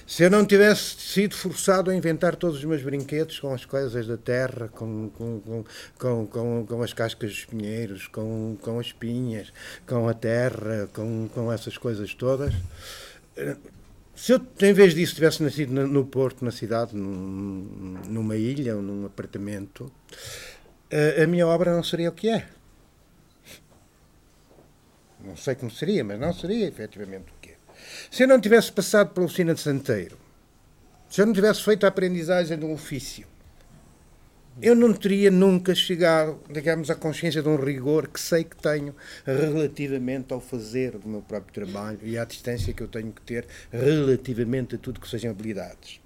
se 0.07 0.23
eu 0.23 0.31
não 0.31 0.47
tivesse 0.47 1.01
sido 1.01 1.35
forçado 1.35 1.91
a 1.91 1.95
inventar 1.95 2.37
todos 2.37 2.59
os 2.59 2.65
meus 2.65 2.83
brinquedos 2.83 3.41
com 3.41 3.53
as 3.53 3.65
coisas 3.65 4.07
da 4.07 4.17
terra, 4.17 4.69
com, 4.69 5.11
com, 5.11 5.65
com, 5.99 6.27
com, 6.27 6.67
com 6.67 6.83
as 6.83 6.93
cascas 6.93 7.31
dos 7.31 7.45
pinheiros, 7.45 8.07
com, 8.07 8.57
com 8.63 8.79
as 8.79 8.93
pinhas, 8.93 9.53
com 9.87 10.09
a 10.09 10.15
terra, 10.15 10.89
com, 10.93 11.29
com 11.35 11.53
essas 11.53 11.77
coisas 11.77 12.15
todas, 12.15 12.55
se 14.17 14.33
eu, 14.33 14.41
em 14.63 14.73
vez 14.73 14.95
disso, 14.95 15.15
tivesse 15.15 15.43
nascido 15.43 15.73
no 15.87 16.07
Porto, 16.07 16.43
na 16.43 16.51
cidade, 16.51 16.97
num, 16.97 18.01
numa 18.09 18.35
ilha 18.35 18.75
ou 18.75 18.81
num 18.81 19.05
apartamento, 19.05 19.93
a, 20.91 21.23
a 21.23 21.27
minha 21.27 21.47
obra 21.47 21.75
não 21.77 21.85
seria 21.85 22.09
o 22.09 22.13
que 22.13 22.31
é. 22.31 22.49
Não 25.23 25.37
sei 25.37 25.55
como 25.55 25.71
seria, 25.71 26.03
mas 26.03 26.19
não 26.19 26.33
seria 26.33 26.67
efetivamente. 26.67 27.36
Se 28.11 28.23
eu 28.23 28.29
não 28.29 28.41
tivesse 28.41 28.73
passado 28.73 29.11
pela 29.11 29.27
oficina 29.27 29.55
de 29.55 29.61
santeiro, 29.61 30.19
se 31.09 31.21
eu 31.21 31.27
não 31.27 31.33
tivesse 31.33 31.63
feito 31.63 31.85
a 31.85 31.89
aprendizagem 31.89 32.59
de 32.59 32.65
um 32.65 32.73
ofício, 32.73 33.27
eu 34.61 34.75
não 34.75 34.93
teria 34.93 35.31
nunca 35.31 35.75
chegado, 35.75 36.41
digamos, 36.51 36.91
à 36.91 36.95
consciência 36.95 37.43
de 37.43 37.49
um 37.49 37.57
rigor 37.57 38.09
que 38.09 38.19
sei 38.19 38.43
que 38.43 38.57
tenho 38.57 38.95
relativamente 39.25 40.33
ao 40.33 40.41
fazer 40.41 40.93
do 40.99 41.07
meu 41.07 41.21
próprio 41.21 41.53
trabalho 41.53 42.01
e 42.03 42.17
à 42.17 42.25
distância 42.25 42.73
que 42.73 42.83
eu 42.83 42.89
tenho 42.89 43.13
que 43.13 43.21
ter 43.21 43.47
relativamente 43.71 44.75
a 44.77 44.79
tudo 44.79 45.01
que 45.01 45.09
sejam 45.09 45.31
habilidades. 45.31 46.01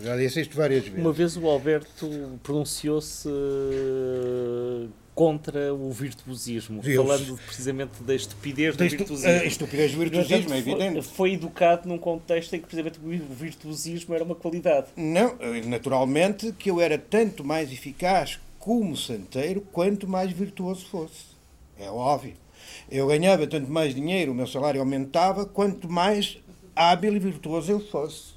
Já 0.00 0.16
disse 0.16 0.40
isto 0.40 0.56
várias 0.56 0.84
vezes. 0.84 0.98
Uma 0.98 1.12
vez 1.12 1.36
o 1.36 1.46
Alberto 1.48 2.38
pronunciou-se 2.42 3.28
contra 5.14 5.72
o 5.72 5.92
virtuosismo, 5.92 6.82
Deus. 6.82 7.06
falando 7.06 7.36
precisamente 7.46 8.02
da 8.02 8.14
estupidez 8.14 8.76
do 8.76 8.88
virtuosismo. 8.88 9.30
A 9.30 9.44
estupidez 9.44 9.92
do 9.92 9.98
virtuosismo, 9.98 10.52
é 10.52 10.58
evidente. 10.58 11.02
Foi 11.02 11.34
educado 11.34 11.88
num 11.88 11.98
contexto 11.98 12.54
em 12.54 12.60
que 12.60 12.66
precisamente 12.66 12.98
o 12.98 13.34
virtuosismo 13.34 14.14
era 14.14 14.24
uma 14.24 14.34
qualidade. 14.34 14.88
Não, 14.96 15.36
naturalmente 15.66 16.52
que 16.52 16.68
eu 16.70 16.80
era 16.80 16.98
tanto 16.98 17.44
mais 17.44 17.72
eficaz 17.72 18.40
como 18.58 18.96
santeiro 18.96 19.60
quanto 19.72 20.08
mais 20.08 20.32
virtuoso 20.32 20.86
fosse. 20.86 21.34
É 21.78 21.88
óbvio. 21.88 22.34
Eu 22.90 23.06
ganhava 23.06 23.46
tanto 23.46 23.70
mais 23.70 23.94
dinheiro, 23.94 24.32
o 24.32 24.34
meu 24.34 24.46
salário 24.46 24.80
aumentava, 24.80 25.46
quanto 25.46 25.88
mais 25.88 26.38
hábil 26.74 27.14
e 27.14 27.18
virtuoso 27.20 27.70
eu 27.70 27.78
fosse. 27.78 28.33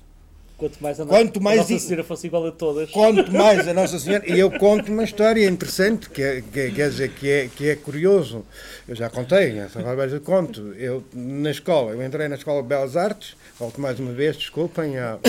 Quanto 0.57 0.81
mais 0.81 0.99
a, 0.99 1.05
quanto 1.05 1.39
mais 1.39 1.59
a 1.59 1.61
Nossa 1.61 1.79
Senhora 1.79 2.03
fosse 2.03 2.25
igual 2.25 2.47
a 2.47 2.51
todas. 2.51 2.89
Quanto 2.89 3.29
mais 3.31 3.67
a 3.67 3.73
Nossa 3.75 3.99
Senhora. 3.99 4.23
E 4.27 4.39
eu 4.39 4.49
conto 4.49 4.91
uma 4.91 5.03
história 5.03 5.47
interessante, 5.47 6.09
que 6.09 6.19
é, 6.19 6.41
que, 6.41 6.71
quer 6.71 6.89
dizer, 6.89 7.09
que 7.11 7.29
é, 7.29 7.47
que 7.47 7.69
é 7.69 7.75
curioso. 7.75 8.43
Eu 8.87 8.95
já 8.95 9.07
contei, 9.07 9.59
essa 9.59 9.83
vez 9.95 10.13
eu 10.13 10.19
conto. 10.19 10.73
Eu, 10.73 11.03
na 11.13 11.51
escola, 11.51 11.91
eu 11.91 12.03
entrei 12.03 12.27
na 12.27 12.35
Escola 12.35 12.63
de 12.63 12.69
Belas 12.69 12.97
Artes, 12.97 13.37
volto 13.59 13.79
mais 13.79 13.99
uma 13.99 14.11
vez, 14.13 14.35
desculpem, 14.35 14.97
a, 14.97 15.19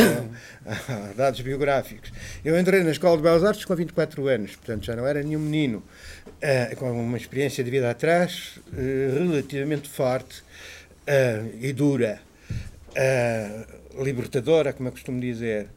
a, 0.64 0.92
a, 0.94 1.12
dados 1.12 1.42
biográficos. 1.42 2.10
Eu 2.42 2.58
entrei 2.58 2.82
na 2.82 2.90
Escola 2.90 3.18
de 3.18 3.22
Belas 3.22 3.44
Artes 3.44 3.66
com 3.66 3.76
24 3.76 4.26
anos, 4.28 4.56
portanto 4.56 4.86
já 4.86 4.96
não 4.96 5.06
era 5.06 5.22
nenhum 5.22 5.40
menino, 5.40 5.82
uh, 6.42 6.76
com 6.76 6.90
uma 6.90 7.18
experiência 7.18 7.62
de 7.62 7.70
vida 7.70 7.90
atrás 7.90 8.58
uh, 8.72 9.28
relativamente 9.28 9.90
forte 9.90 10.40
uh, 10.40 11.54
e 11.60 11.70
dura. 11.74 12.18
Libertadora, 14.02 14.72
como 14.72 14.88
eu 14.88 14.92
costumo 14.92 15.20
dizer. 15.20 15.68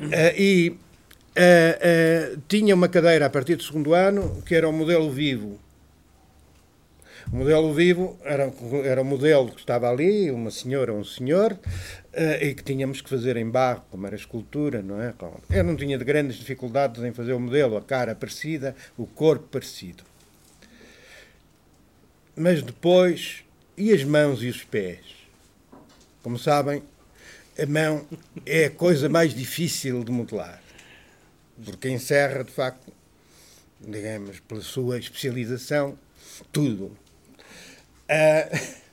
Uh, 0.00 0.34
e 0.36 0.70
uh, 0.70 2.36
uh, 2.36 2.42
tinha 2.48 2.74
uma 2.74 2.88
cadeira 2.88 3.26
a 3.26 3.30
partir 3.30 3.56
do 3.56 3.62
segundo 3.62 3.94
ano 3.94 4.42
que 4.44 4.54
era 4.54 4.68
o 4.68 4.72
modelo 4.72 5.10
vivo. 5.10 5.58
O 7.32 7.36
modelo 7.36 7.74
vivo 7.74 8.18
era, 8.24 8.50
era 8.84 9.02
o 9.02 9.04
modelo 9.04 9.50
que 9.50 9.60
estava 9.60 9.90
ali, 9.90 10.30
uma 10.30 10.50
senhora 10.50 10.94
um 10.94 11.04
senhor, 11.04 11.58
e 12.40 12.54
que 12.54 12.62
tínhamos 12.62 13.02
que 13.02 13.10
fazer 13.10 13.36
em 13.36 13.48
barro, 13.48 13.82
como 13.90 14.06
era 14.06 14.16
escultura, 14.16 14.80
não 14.80 14.98
é? 14.98 15.12
Eu 15.50 15.62
não 15.62 15.76
tinha 15.76 15.98
de 15.98 16.04
grandes 16.04 16.38
dificuldades 16.38 17.04
em 17.04 17.12
fazer 17.12 17.34
o 17.34 17.40
modelo, 17.40 17.76
a 17.76 17.82
cara 17.82 18.14
parecida, 18.14 18.74
o 18.96 19.06
corpo 19.06 19.46
parecido. 19.48 20.02
Mas 22.34 22.62
depois, 22.62 23.44
e 23.76 23.92
as 23.92 24.04
mãos 24.04 24.42
e 24.42 24.48
os 24.48 24.64
pés? 24.64 25.00
Como 26.22 26.38
sabem, 26.38 26.82
a 27.60 27.66
mão 27.66 28.06
é 28.46 28.66
a 28.66 28.70
coisa 28.70 29.08
mais 29.08 29.34
difícil 29.34 30.04
de 30.04 30.12
modelar, 30.12 30.62
porque 31.64 31.90
encerra, 31.90 32.44
de 32.44 32.52
facto, 32.52 32.92
digamos, 33.80 34.38
pela 34.40 34.60
sua 34.60 34.98
especialização, 34.98 35.98
tudo. 36.52 36.96
Uh, 38.08 38.87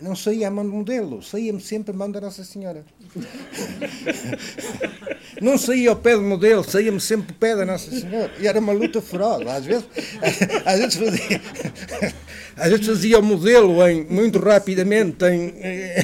não 0.00 0.14
saía 0.14 0.48
a 0.48 0.50
mão 0.50 0.64
do 0.64 0.72
modelo, 0.72 1.22
saía-me 1.22 1.60
sempre 1.60 1.94
a 1.94 1.96
mão 1.96 2.10
da 2.10 2.20
Nossa 2.20 2.44
Senhora. 2.44 2.84
Não 5.40 5.58
saía 5.58 5.90
ao 5.90 5.96
pé 5.96 6.14
do 6.16 6.22
modelo, 6.22 6.62
saía-me 6.64 7.00
sempre 7.00 7.32
o 7.32 7.34
pé 7.34 7.56
da 7.56 7.64
Nossa 7.64 7.90
Senhora. 7.90 8.30
E 8.38 8.46
era 8.46 8.58
uma 8.58 8.72
luta 8.72 9.00
feroz. 9.00 9.46
Às 9.46 9.64
vezes, 9.64 9.86
às 10.64 10.78
vezes, 10.78 10.94
fazia, 10.96 11.42
às 12.56 12.70
vezes 12.70 12.86
fazia 12.86 13.18
o 13.18 13.22
modelo 13.22 13.86
em, 13.86 14.04
muito 14.04 14.38
rapidamente 14.38 15.24
em, 15.26 15.54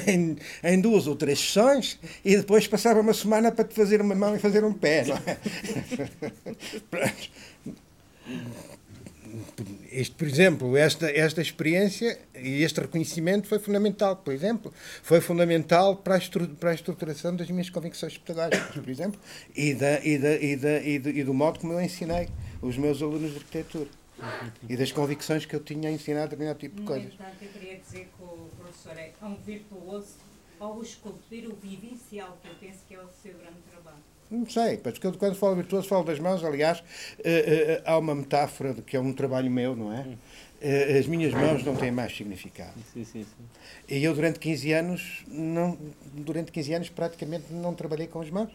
em, 0.07 0.37
em, 0.63 0.81
duas 0.81 1.07
ou 1.07 1.15
três 1.17 1.39
sessões 1.39 1.99
e 2.25 2.37
depois 2.37 2.67
passava 2.67 3.01
uma 3.01 3.15
semana 3.15 3.53
para 3.53 3.65
te 3.65 3.75
fazer 3.75 4.01
uma 4.01 4.15
mão 4.15 4.35
e 4.37 4.39
fazer 4.39 4.65
um 4.65 4.73
pé. 4.73 5.05
Não 5.05 5.17
é? 5.27 5.39
este, 9.91 10.15
por 10.15 10.27
exemplo, 10.27 10.77
esta, 10.77 11.11
esta 11.11 11.41
experiência 11.41 12.19
e 12.35 12.63
este 12.63 12.81
reconhecimento 12.81 13.49
foi 13.49 13.59
fundamental, 13.59 14.17
por 14.17 14.33
exemplo, 14.33 14.73
foi 15.03 15.21
fundamental 15.21 15.97
para 15.97 16.15
a, 16.15 16.19
estru, 16.19 16.49
para 16.49 16.71
a 16.71 16.75
estruturação 16.75 17.35
das 17.35 17.51
minhas 17.51 17.71
convicções 17.71 18.19
pedagógicas, 18.19 18.77
por 18.77 18.89
exemplo, 18.89 19.21
e, 19.55 19.75
da, 19.75 20.05
e, 20.05 20.19
da, 20.19 20.35
e, 20.37 20.57
da, 20.57 20.81
e, 20.81 20.99
do, 20.99 21.09
e 21.11 21.25
do 21.25 21.35
modo 21.35 21.61
como 21.61 21.73
eu 21.73 21.81
ensinei 21.81 22.29
os 22.61 22.77
meus 22.77 23.03
alunos 23.03 23.33
de 23.33 23.39
arquitetura 23.39 23.89
e 24.69 24.77
das 24.77 24.93
convicções 24.93 25.45
que 25.45 25.55
eu 25.55 25.61
tinha 25.61 25.89
a 25.89 25.93
ensinar 25.93 26.25
determinado 26.25 26.59
tipo 26.59 26.77
de 26.77 26.83
coisas. 26.83 27.09
No 27.09 27.15
entanto, 27.15 27.37
eu 27.43 27.49
queria 27.49 27.79
dizer 27.79 28.09
que 28.17 28.23
o 28.23 28.49
professor 28.59 28.97
é 28.97 29.13
um 29.23 29.35
virtuoso 29.37 30.15
ao 30.61 30.81
esculpir 30.81 31.49
o 31.49 31.57
vivencial, 31.57 32.39
que 32.41 32.49
eu 32.49 32.55
penso 32.61 32.79
que 32.87 32.95
é 32.95 33.01
o 33.01 33.09
seu 33.21 33.33
grande 33.33 33.59
trabalho. 33.69 33.72
Não 34.33 34.49
sei, 34.49 34.79
porque 34.79 35.07
eu, 35.07 35.13
quando 35.13 35.35
falo 35.35 35.57
virtuoso 35.57 35.87
falo 35.87 36.05
das 36.05 36.19
mãos, 36.19 36.43
aliás, 36.43 36.79
uh, 36.79 36.83
uh, 36.83 37.83
há 37.85 37.99
uma 37.99 38.15
metáfora 38.15 38.73
de 38.73 38.81
que 38.81 38.97
é 38.97 39.01
um 39.01 39.13
trabalho 39.13 39.51
meu, 39.51 39.77
não 39.77 39.93
é? 39.93 40.01
Uh, 40.01 40.99
as 40.99 41.07
minhas 41.07 41.35
mãos 41.35 41.63
não 41.63 41.77
têm 41.77 41.91
mais 41.91 42.17
significado. 42.17 42.73
Sim, 42.95 43.05
sim, 43.05 43.25
sim. 43.25 43.45
E 43.87 44.03
eu 44.03 44.15
durante 44.15 44.39
15 44.39 44.73
anos, 44.73 45.23
não, 45.29 45.77
durante 46.15 46.51
15 46.51 46.73
anos 46.73 46.89
praticamente 46.89 47.53
não 47.53 47.75
trabalhei 47.75 48.07
com 48.07 48.23
as 48.23 48.31
mãos. 48.31 48.51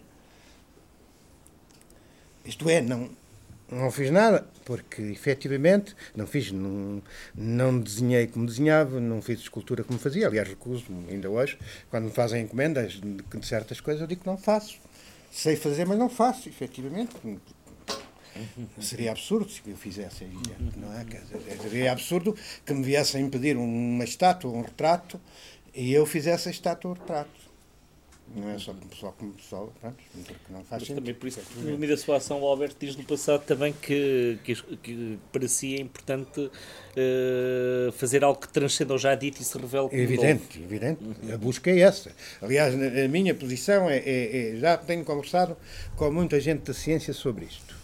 Isto 2.44 2.68
é, 2.72 2.82
não, 2.82 3.12
não 3.70 3.92
fiz 3.92 4.10
nada, 4.10 4.48
porque 4.66 5.04
efetivamente 5.04 5.96
não 6.16 6.26
fiz, 6.26 6.52
não, 6.52 7.04
não 7.36 7.80
desenhei 7.80 8.26
como 8.26 8.48
desenhava, 8.48 9.00
não 9.00 9.22
fiz 9.22 9.42
escultura 9.42 9.84
como 9.84 10.00
fazia. 10.00 10.26
Aliás, 10.26 10.50
recuso 10.50 10.86
ainda 11.08 11.30
hoje, 11.30 11.60
quando 11.92 12.06
me 12.06 12.12
fazem 12.12 12.42
encomendas 12.42 12.94
de 12.94 13.46
certas 13.46 13.80
coisas, 13.80 14.02
eu 14.02 14.08
digo 14.08 14.22
que 14.22 14.28
não 14.28 14.40
faço 14.40 14.80
sei 15.38 15.56
fazer, 15.56 15.86
mas 15.86 16.00
não 16.00 16.10
faço, 16.10 16.50
efetivamente. 16.50 17.16
Seria 18.80 19.12
absurdo 19.12 19.50
se 19.50 19.62
eu 19.66 19.78
fizesse, 19.78 20.28
não 20.76 20.92
é? 20.94 21.06
Seria 21.62 21.92
absurdo 21.92 22.36
que 22.66 22.74
me 22.74 22.84
viessem 22.84 23.30
pedir 23.30 23.56
uma 23.56 24.04
estátua, 24.04 24.52
um 24.52 24.62
retrato, 24.62 25.20
e 25.74 25.94
eu 25.94 26.06
fizesse 26.06 26.48
a 26.48 26.52
estátua 26.52 26.92
o 26.92 26.94
retrato. 26.96 27.47
Não 28.36 28.50
é 28.50 28.60
só 28.60 28.76
só 29.00 29.12
como 29.14 29.32
pessoal, 29.34 29.74
pronto, 29.80 29.96
não 30.50 30.60
faz 30.64 30.70
Mas 30.70 30.82
sentido. 30.82 30.96
também 30.98 31.14
por 31.16 31.28
isso 31.28 31.40
que 31.40 31.60
no 31.60 31.78
meio 31.78 31.92
da 31.96 31.98
sua 31.98 32.18
ação 32.18 32.42
o 32.42 32.46
Alberto 32.46 32.76
diz 32.80 32.96
no 32.96 33.04
passado 33.04 33.44
também 33.46 33.74
que, 33.74 34.38
que, 34.44 34.54
que 34.84 35.18
para 35.32 35.48
si 35.48 35.76
é 35.76 35.80
importante 35.80 36.52
eh, 36.96 37.90
fazer 37.94 38.24
algo 38.24 38.40
que 38.40 38.50
transcenda 38.50 38.94
o 38.94 38.98
já 38.98 39.16
dito 39.16 39.42
e 39.42 39.46
se 39.46 39.58
revele 39.58 39.88
como 39.90 40.02
evidente, 40.02 40.62
evidente. 40.62 41.00
A 41.34 41.38
busca 41.38 41.72
é 41.72 41.80
essa. 41.80 42.12
Aliás, 42.42 42.74
a 42.76 43.08
minha 43.08 43.34
posição 43.34 43.90
é, 43.90 43.98
é- 44.00 44.52
é- 44.52 44.56
Já 44.58 44.78
tenho 44.78 45.06
conversado 45.06 45.56
com 45.96 46.12
muita 46.12 46.40
gente 46.40 46.62
da 46.64 46.74
ciência 46.74 47.14
sobre 47.14 47.46
isto. 47.46 47.76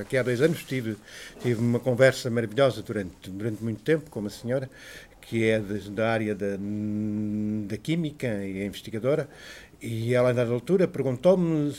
Aqui 0.00 0.16
há 0.16 0.22
dois 0.22 0.40
anos 0.40 0.64
tive, 0.64 0.96
tive 1.42 1.60
uma 1.60 1.78
conversa 1.78 2.30
maravilhosa 2.30 2.82
durante, 2.82 3.28
durante 3.30 3.62
muito 3.62 3.82
tempo 3.82 4.08
com 4.10 4.18
uma 4.20 4.30
senhora 4.30 4.68
que 5.28 5.44
é 5.44 5.58
de- 5.58 5.90
da 5.90 6.10
área 6.10 6.34
da, 6.34 6.56
da 7.66 7.76
química 7.76 8.26
e 8.44 8.60
é 8.60 8.66
investigadora. 8.66 9.28
E 9.82 10.14
ela, 10.14 10.30
a 10.30 10.32
dada 10.32 10.50
altura, 10.50 10.88
perguntou-me 10.88 11.70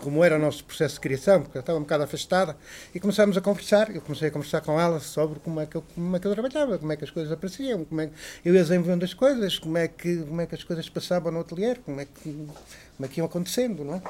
como 0.00 0.24
era 0.24 0.36
o 0.36 0.38
nosso 0.40 0.64
processo 0.64 0.94
de 0.96 1.00
criação, 1.00 1.42
porque 1.42 1.56
ela 1.56 1.62
estava 1.62 1.78
um 1.78 1.82
bocado 1.82 2.02
afastada, 2.02 2.56
e 2.92 2.98
começámos 2.98 3.36
a 3.36 3.40
conversar. 3.40 3.94
Eu 3.94 4.00
comecei 4.00 4.26
a 4.28 4.30
conversar 4.30 4.60
com 4.60 4.80
ela 4.80 4.98
sobre 4.98 5.38
como 5.38 5.60
é 5.60 5.66
que 5.66 5.76
eu, 5.76 5.84
como 5.94 6.16
é 6.16 6.18
que 6.18 6.26
eu 6.26 6.32
trabalhava, 6.32 6.76
como 6.78 6.92
é 6.92 6.96
que 6.96 7.04
as 7.04 7.10
coisas 7.10 7.30
apareciam, 7.32 7.84
como 7.84 8.00
é 8.00 8.08
que 8.08 8.12
eu 8.44 8.52
ia 8.54 8.62
desenvolvendo 8.62 9.04
as 9.04 9.14
coisas, 9.14 9.56
como 9.58 9.78
é 9.78 9.86
que, 9.86 10.16
como 10.24 10.40
é 10.40 10.46
que 10.46 10.54
as 10.56 10.64
coisas 10.64 10.88
passavam 10.88 11.30
no 11.30 11.40
ateliê, 11.40 11.76
como 11.76 12.00
é 12.00 12.06
que, 12.06 12.22
como 12.22 13.04
é 13.04 13.08
que 13.08 13.20
iam 13.20 13.26
acontecendo, 13.26 13.84
não 13.84 13.94
é? 13.94 14.02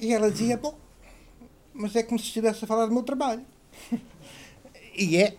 E 0.00 0.12
ela 0.12 0.30
dizia, 0.30 0.58
bom, 0.58 0.78
mas 1.72 1.96
é 1.96 2.02
como 2.02 2.18
se 2.18 2.26
estivesse 2.26 2.64
a 2.64 2.68
falar 2.68 2.86
do 2.86 2.92
meu 2.92 3.02
trabalho. 3.02 3.42
E 5.00 5.16
é. 5.16 5.36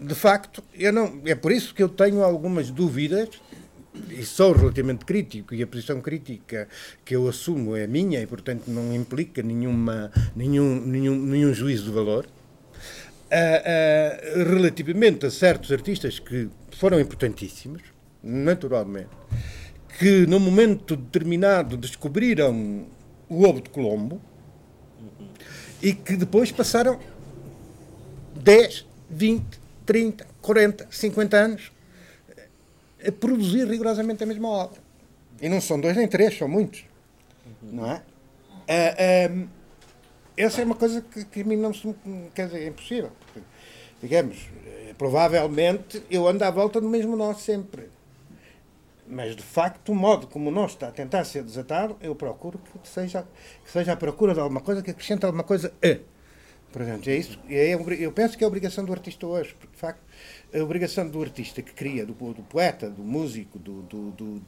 De 0.00 0.14
facto, 0.14 0.62
eu 0.74 0.92
não, 0.92 1.20
é 1.24 1.34
por 1.34 1.52
isso 1.52 1.74
que 1.74 1.82
eu 1.82 1.88
tenho 1.88 2.22
algumas 2.22 2.70
dúvidas 2.70 3.28
e 4.10 4.24
sou 4.24 4.52
relativamente 4.52 5.04
crítico 5.04 5.54
e 5.54 5.62
a 5.62 5.66
posição 5.66 6.00
crítica 6.00 6.68
que 7.04 7.16
eu 7.16 7.28
assumo 7.28 7.76
é 7.76 7.86
minha 7.86 8.20
e 8.20 8.26
portanto 8.26 8.68
não 8.68 8.94
implica 8.94 9.42
nenhuma, 9.42 10.10
nenhum, 10.36 10.80
nenhum, 10.80 11.16
nenhum 11.16 11.52
juízo 11.52 11.84
de 11.84 11.90
valor. 11.90 12.26
Ah, 13.30 13.36
ah, 13.36 14.44
relativamente 14.44 15.26
a 15.26 15.30
certos 15.30 15.70
artistas 15.70 16.18
que 16.18 16.48
foram 16.70 16.98
importantíssimos 16.98 17.82
naturalmente 18.22 19.10
que 19.98 20.26
num 20.26 20.38
momento 20.38 20.96
determinado 20.96 21.76
descobriram 21.76 22.86
o 23.28 23.44
ovo 23.44 23.60
de 23.60 23.68
Colombo 23.68 24.20
e 25.82 25.92
que 25.92 26.16
depois 26.16 26.52
passaram 26.52 27.00
10, 28.36 28.86
20, 29.10 29.60
30, 29.86 30.26
40, 30.42 30.88
50 30.90 31.36
anos 31.36 31.72
a 33.06 33.12
produzir 33.12 33.66
rigorosamente 33.66 34.22
a 34.22 34.26
mesma 34.26 34.48
obra. 34.48 34.80
E 35.40 35.48
não 35.48 35.60
são 35.60 35.80
dois 35.80 35.96
nem 35.96 36.08
três, 36.08 36.36
são 36.36 36.48
muitos. 36.48 36.84
Não 37.62 37.90
é? 37.90 38.02
Ah, 38.68 39.46
essa 40.38 40.60
é 40.60 40.64
uma 40.64 40.76
coisa 40.76 41.00
que, 41.00 41.24
que 41.24 41.40
a 41.40 41.44
mim 41.44 41.56
não 41.56 41.74
se. 41.74 41.92
Quer 42.32 42.46
dizer, 42.46 42.62
é 42.62 42.66
impossível. 42.68 43.10
Porque, 43.20 43.40
digamos, 44.00 44.48
eh, 44.64 44.94
provavelmente 44.96 46.00
eu 46.08 46.28
ando 46.28 46.44
à 46.44 46.50
volta 46.50 46.80
do 46.80 46.88
mesmo 46.88 47.16
nó 47.16 47.34
sempre. 47.34 47.90
Mas, 49.04 49.34
de 49.34 49.42
facto, 49.42 49.90
o 49.90 49.96
modo 49.96 50.28
como 50.28 50.50
o 50.50 50.52
nó 50.52 50.66
está 50.66 50.88
a 50.88 50.92
tentar 50.92 51.24
ser 51.24 51.42
desatado, 51.42 51.96
eu 52.00 52.14
procuro 52.14 52.58
que 52.58 52.88
seja, 52.88 53.26
que 53.64 53.70
seja 53.70 53.94
a 53.94 53.96
procura 53.96 54.32
de 54.32 54.38
alguma 54.38 54.60
coisa 54.60 54.80
que 54.80 54.92
acrescente 54.92 55.26
alguma 55.26 55.42
coisa 55.42 55.72
a. 55.82 55.98
Portanto, 56.72 57.08
é 57.08 57.16
isso. 57.16 57.38
É, 57.48 57.72
eu 57.74 58.12
penso 58.12 58.36
que 58.36 58.44
é 58.44 58.46
a 58.46 58.48
obrigação 58.48 58.84
do 58.84 58.92
artista 58.92 59.26
hoje, 59.26 59.54
porque, 59.58 59.72
de 59.74 59.80
facto, 59.80 60.02
a 60.54 60.58
obrigação 60.62 61.08
do 61.08 61.20
artista 61.22 61.62
que 61.62 61.72
cria, 61.72 62.04
do, 62.04 62.12
do 62.12 62.42
poeta, 62.42 62.90
do 62.90 63.02
músico, 63.02 63.58
do, 63.58 63.82
do, 63.82 64.10
do, 64.10 64.38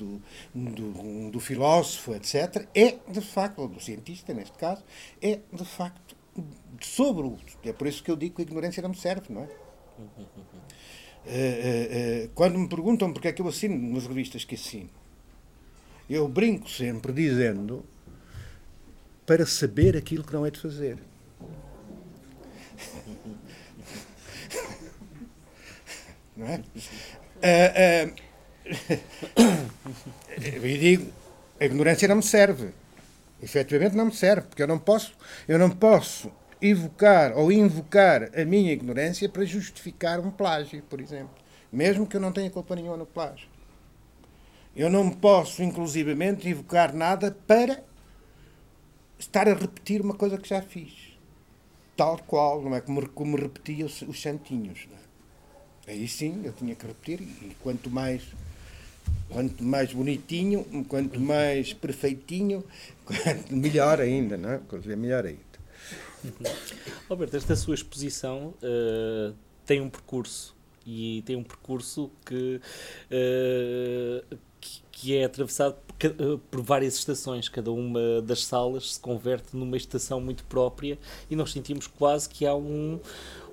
do, 0.54 1.30
do- 1.30 1.40
filósofo, 1.40 2.14
etc., 2.14 2.66
é, 2.74 2.96
de 3.10 3.20
facto, 3.22 3.60
ou 3.60 3.68
do 3.68 3.80
cientista, 3.80 4.34
neste 4.34 4.56
caso, 4.58 4.84
é, 5.22 5.40
de 5.52 5.64
facto, 5.64 6.14
sobre 6.80 7.26
o. 7.26 7.36
É 7.64 7.72
por 7.72 7.86
isso 7.86 8.02
que 8.02 8.10
eu 8.10 8.16
digo 8.16 8.36
que 8.36 8.42
a 8.42 8.44
ignorância 8.44 8.82
não 8.82 8.90
me 8.90 8.96
serve, 8.96 9.32
não 9.32 9.42
é? 9.44 9.48
Eh, 11.26 11.30
eh, 11.32 11.88
eh, 12.24 12.30
quando 12.34 12.58
me 12.58 12.66
perguntam 12.66 13.12
porque 13.12 13.28
é 13.28 13.32
que 13.32 13.42
eu 13.42 13.48
assino 13.48 13.76
nas 13.94 14.06
revistas 14.06 14.42
que 14.42 14.54
assino, 14.54 14.88
eu 16.08 16.28
brinco 16.28 16.68
sempre 16.68 17.12
dizendo 17.12 17.84
para 19.26 19.46
saber 19.46 19.96
aquilo 19.96 20.24
que 20.24 20.32
não 20.32 20.44
é 20.44 20.50
de 20.50 20.58
fazer. 20.60 20.98
Não 26.40 26.46
é? 26.46 26.62
Ah, 27.42 27.72
ah, 27.76 28.30
e 30.38 30.78
digo, 30.78 31.12
a 31.60 31.64
ignorância 31.66 32.08
não 32.08 32.16
me 32.16 32.22
serve. 32.22 32.70
Efetivamente 33.42 33.94
não 33.94 34.06
me 34.06 34.14
serve, 34.14 34.48
porque 34.48 34.62
eu 34.62 34.66
não 34.66 34.78
posso, 34.78 35.14
eu 35.46 35.58
não 35.58 35.68
posso 35.70 36.32
evocar 36.62 37.36
ou 37.36 37.52
invocar 37.52 38.30
a 38.38 38.44
minha 38.46 38.72
ignorância 38.72 39.28
para 39.28 39.44
justificar 39.44 40.18
um 40.18 40.30
plágio, 40.30 40.82
por 40.84 40.98
exemplo. 40.98 41.34
Mesmo 41.70 42.06
que 42.06 42.16
eu 42.16 42.20
não 42.20 42.32
tenha 42.32 42.50
culpa 42.50 42.74
nenhuma 42.74 42.96
no 42.96 43.06
plágio. 43.06 43.48
Eu 44.74 44.88
não 44.88 45.10
posso, 45.10 45.62
inclusivamente, 45.62 46.48
invocar 46.48 46.94
nada 46.94 47.36
para 47.46 47.84
estar 49.18 49.46
a 49.46 49.52
repetir 49.52 50.00
uma 50.00 50.14
coisa 50.14 50.38
que 50.38 50.48
já 50.48 50.62
fiz. 50.62 51.18
Tal 51.96 52.18
qual, 52.26 52.62
não 52.62 52.74
é? 52.74 52.80
Como, 52.80 53.06
como 53.10 53.36
repetia 53.36 53.84
os, 53.84 54.00
os 54.02 54.22
santinhos. 54.22 54.88
É? 54.90 54.99
Aí 55.90 56.06
sim, 56.06 56.42
eu 56.44 56.52
tinha 56.52 56.72
que 56.76 56.86
repetir, 56.86 57.20
e 57.20 57.56
quanto 57.60 57.90
mais, 57.90 58.22
quanto 59.28 59.64
mais 59.64 59.92
bonitinho, 59.92 60.64
quanto 60.88 61.18
mais 61.18 61.72
perfeitinho, 61.72 62.64
quanto 63.04 63.52
melhor 63.56 64.00
ainda, 64.00 64.36
não 64.36 64.50
é? 64.52 64.60
Quer 64.70 64.78
dizer, 64.78 64.96
melhor 64.96 65.26
ainda. 65.26 65.50
Alberto, 67.10 67.36
esta 67.36 67.56
sua 67.56 67.74
exposição 67.74 68.54
eh, 68.62 69.32
tem 69.66 69.80
um 69.80 69.90
percurso 69.90 70.54
e 70.86 71.22
tem 71.26 71.34
um 71.34 71.42
percurso 71.42 72.08
que, 72.24 72.60
eh, 73.10 74.22
que, 74.60 74.82
que 74.92 75.16
é 75.16 75.24
atravessado 75.24 75.74
por, 75.74 76.06
eh, 76.06 76.38
por 76.50 76.62
várias 76.62 76.94
estações. 76.94 77.48
Cada 77.48 77.72
uma 77.72 78.22
das 78.22 78.44
salas 78.44 78.94
se 78.94 79.00
converte 79.00 79.56
numa 79.56 79.76
estação 79.76 80.20
muito 80.20 80.44
própria 80.44 80.96
e 81.28 81.34
nós 81.34 81.50
sentimos 81.50 81.88
quase 81.88 82.28
que 82.28 82.46
há 82.46 82.54
um, 82.54 83.00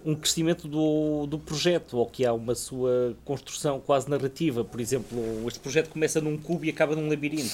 um 0.08 0.16
crescimento 0.16 0.70
do, 0.70 1.28
do 1.28 1.38
projeto 1.38 1.98
ou 1.98 2.06
que 2.06 2.26
há 2.26 2.32
uma 2.32 2.56
sua 2.56 3.14
construção 3.26 3.78
quase 3.82 4.10
narrativa. 4.10 4.64
Por 4.64 4.80
exemplo, 4.80 5.20
este 5.46 5.60
projeto 5.60 5.90
começa 5.90 6.22
num 6.22 6.38
cubo 6.38 6.64
e 6.64 6.70
acaba 6.70 6.96
num 6.96 7.10
labirinto. 7.10 7.54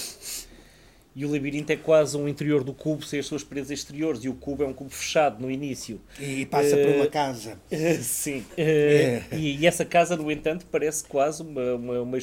E 1.16 1.26
o 1.26 1.32
labirinto 1.32 1.72
é 1.72 1.76
quase 1.76 2.18
um 2.18 2.28
interior 2.28 2.64
do 2.64 2.74
cubo 2.74 3.04
sem 3.06 3.20
as 3.20 3.28
suas 3.28 3.44
paredes 3.44 3.70
exteriores. 3.70 4.24
E 4.24 4.30
o 4.30 4.34
cubo 4.34 4.64
é 4.64 4.68
um 4.68 4.74
cubo 4.74 4.90
fechado 4.90 5.40
no 5.40 5.52
início. 5.52 6.02
E 6.20 6.44
passa 6.48 6.76
por 6.76 6.90
uma 6.96 7.08
casa. 7.08 7.60
Sim. 8.02 8.44
Eh, 8.58 9.22
e, 9.32 9.60
e 9.60 9.68
essa 9.68 9.86
casa, 9.86 10.16
no 10.18 10.32
entanto, 10.32 10.66
parece 10.72 11.04
quase 11.04 11.44
uma, 11.44 11.76
uma, 11.76 12.02
uma- 12.02 12.18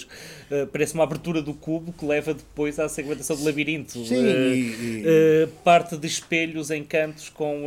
parece 0.73 0.95
uma 0.95 1.05
abertura 1.05 1.41
do 1.41 1.55
cubo 1.55 1.93
que 1.93 2.05
leva 2.05 2.35
depois 2.35 2.79
à 2.81 2.89
segmentação 2.89 3.37
do 3.37 3.45
labirinto. 3.45 4.05
Sim, 4.05 4.25
e- 4.27 5.49
parte 5.63 5.97
de 5.97 6.07
espelhos 6.09 6.71
em 6.73 6.83
cantos 6.83 7.29
com 7.29 7.67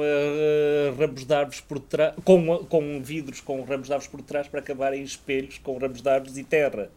ramos 0.97 1.25
de 1.25 1.33
árvores 1.33 1.61
por 1.61 1.79
trás, 1.79 2.13
com, 2.25 2.57
com 2.65 3.01
vidros 3.01 3.39
com 3.39 3.61
ramos 3.63 3.87
de 3.87 3.93
árvores 3.93 4.11
por 4.11 4.21
trás 4.21 4.47
para 4.47 4.59
acabar 4.59 4.93
em 4.93 5.03
espelhos 5.03 5.57
com 5.57 5.77
ramos 5.77 6.01
de 6.01 6.09
árvores 6.09 6.37
e 6.37 6.43
terra. 6.43 6.89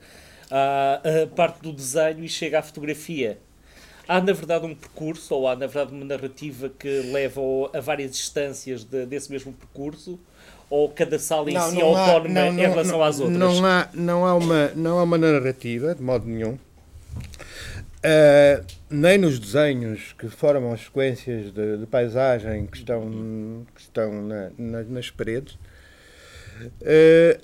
Há 0.51 1.01
a 1.23 1.27
parte 1.28 1.61
do 1.62 1.73
desenho 1.73 2.24
e 2.24 2.28
chega 2.28 2.59
à 2.59 2.62
fotografia. 2.62 3.39
Há, 4.08 4.20
na 4.20 4.32
verdade, 4.32 4.64
um 4.66 4.74
percurso, 4.74 5.34
ou 5.34 5.48
há, 5.48 5.56
na 5.56 5.66
verdade, 5.66 5.92
uma 5.94 6.04
narrativa 6.04 6.68
que 6.68 6.88
leva 7.12 7.40
a 7.74 7.80
várias 7.80 8.12
instâncias 8.12 8.84
de- 8.84 9.04
desse 9.06 9.30
mesmo 9.32 9.52
percurso, 9.52 10.18
ou 10.70 10.88
cada 10.90 11.18
sala 11.18 11.50
em 11.50 11.58
si 11.60 11.80
é 11.80 11.82
há- 11.82 11.84
autónoma 11.84 12.28
não, 12.28 12.52
em 12.52 12.56
relação 12.68 13.02
às 13.02 13.18
outras? 13.20 13.38
Não 13.38 13.64
há, 13.66 13.88
não, 13.94 14.24
há 14.26 14.34
uma, 14.34 14.68
não 14.76 14.98
há 14.98 15.02
uma 15.02 15.18
narrativa, 15.18 15.94
de 15.94 16.02
modo 16.02 16.26
nenhum. 16.26 16.56
Ah, 18.04 18.62
nem 18.88 19.18
nos 19.18 19.38
desenhos 19.40 20.14
que 20.16 20.28
formam 20.28 20.72
as 20.72 20.82
sequências 20.82 21.52
de, 21.52 21.78
de 21.78 21.86
paisagem 21.86 22.66
que 22.66 22.76
estão, 22.78 23.66
que 23.74 23.80
estão 23.80 24.22
na- 24.22 24.50
na- 24.56 24.82
nas 24.84 25.10
paredes. 25.10 25.58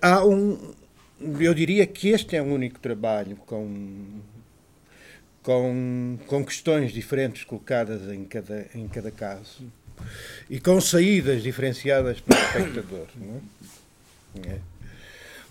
Ah, 0.00 0.16
há 0.18 0.24
um. 0.26 0.72
Eu 1.40 1.54
diria 1.54 1.86
que 1.86 2.08
este 2.10 2.36
é 2.36 2.42
um 2.42 2.52
único 2.52 2.78
trabalho 2.80 3.36
com, 3.46 4.20
com, 5.42 6.18
com 6.26 6.44
questões 6.44 6.92
diferentes 6.92 7.44
colocadas 7.44 8.10
em 8.12 8.24
cada, 8.24 8.66
em 8.74 8.88
cada 8.88 9.10
caso 9.10 9.64
e 10.48 10.60
com 10.60 10.80
saídas 10.80 11.42
diferenciadas 11.42 12.20
para 12.20 12.36
o 12.36 12.42
espectador. 12.42 13.06
É? 14.44 14.48
É. 14.48 14.58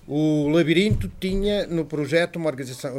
O 0.08 0.50
labirinto 0.50 1.10
tinha 1.20 1.68
no 1.68 1.86
projeto 1.86 2.36
uma 2.38 2.50
organização. 2.50 2.92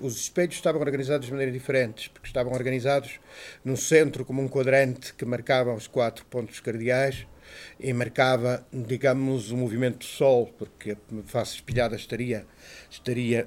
Os 0.00 0.16
espelhos 0.16 0.54
estavam 0.54 0.80
organizados 0.80 1.26
de 1.26 1.32
maneiras 1.32 1.54
diferentes, 1.54 2.08
porque 2.08 2.26
estavam 2.26 2.52
organizados 2.52 3.20
no 3.64 3.76
centro 3.76 4.24
como 4.24 4.42
um 4.42 4.48
quadrante 4.48 5.12
que 5.14 5.24
marcava 5.24 5.74
os 5.74 5.86
quatro 5.86 6.24
pontos 6.26 6.58
cardeais 6.58 7.26
e 7.78 7.92
marcava, 7.92 8.66
digamos, 8.72 9.50
o 9.50 9.56
movimento 9.56 9.98
do 9.98 10.04
Sol, 10.04 10.52
porque 10.58 10.92
a 10.92 10.96
face 11.26 11.56
espelhada 11.56 11.96
estaria, 11.96 12.46
estaria 12.90 13.46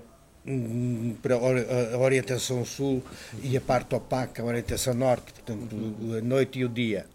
para 1.21 1.35
a 1.35 1.97
orientação 1.97 2.63
sul 2.63 3.03
e 3.41 3.57
a 3.57 3.61
parte 3.61 3.95
opaca, 3.95 4.41
a 4.41 4.45
orientação 4.45 4.93
norte, 4.93 5.33
portanto, 5.33 5.75
a 6.17 6.21
noite 6.21 6.59
e 6.59 6.65
o 6.65 6.69
dia. 6.69 7.05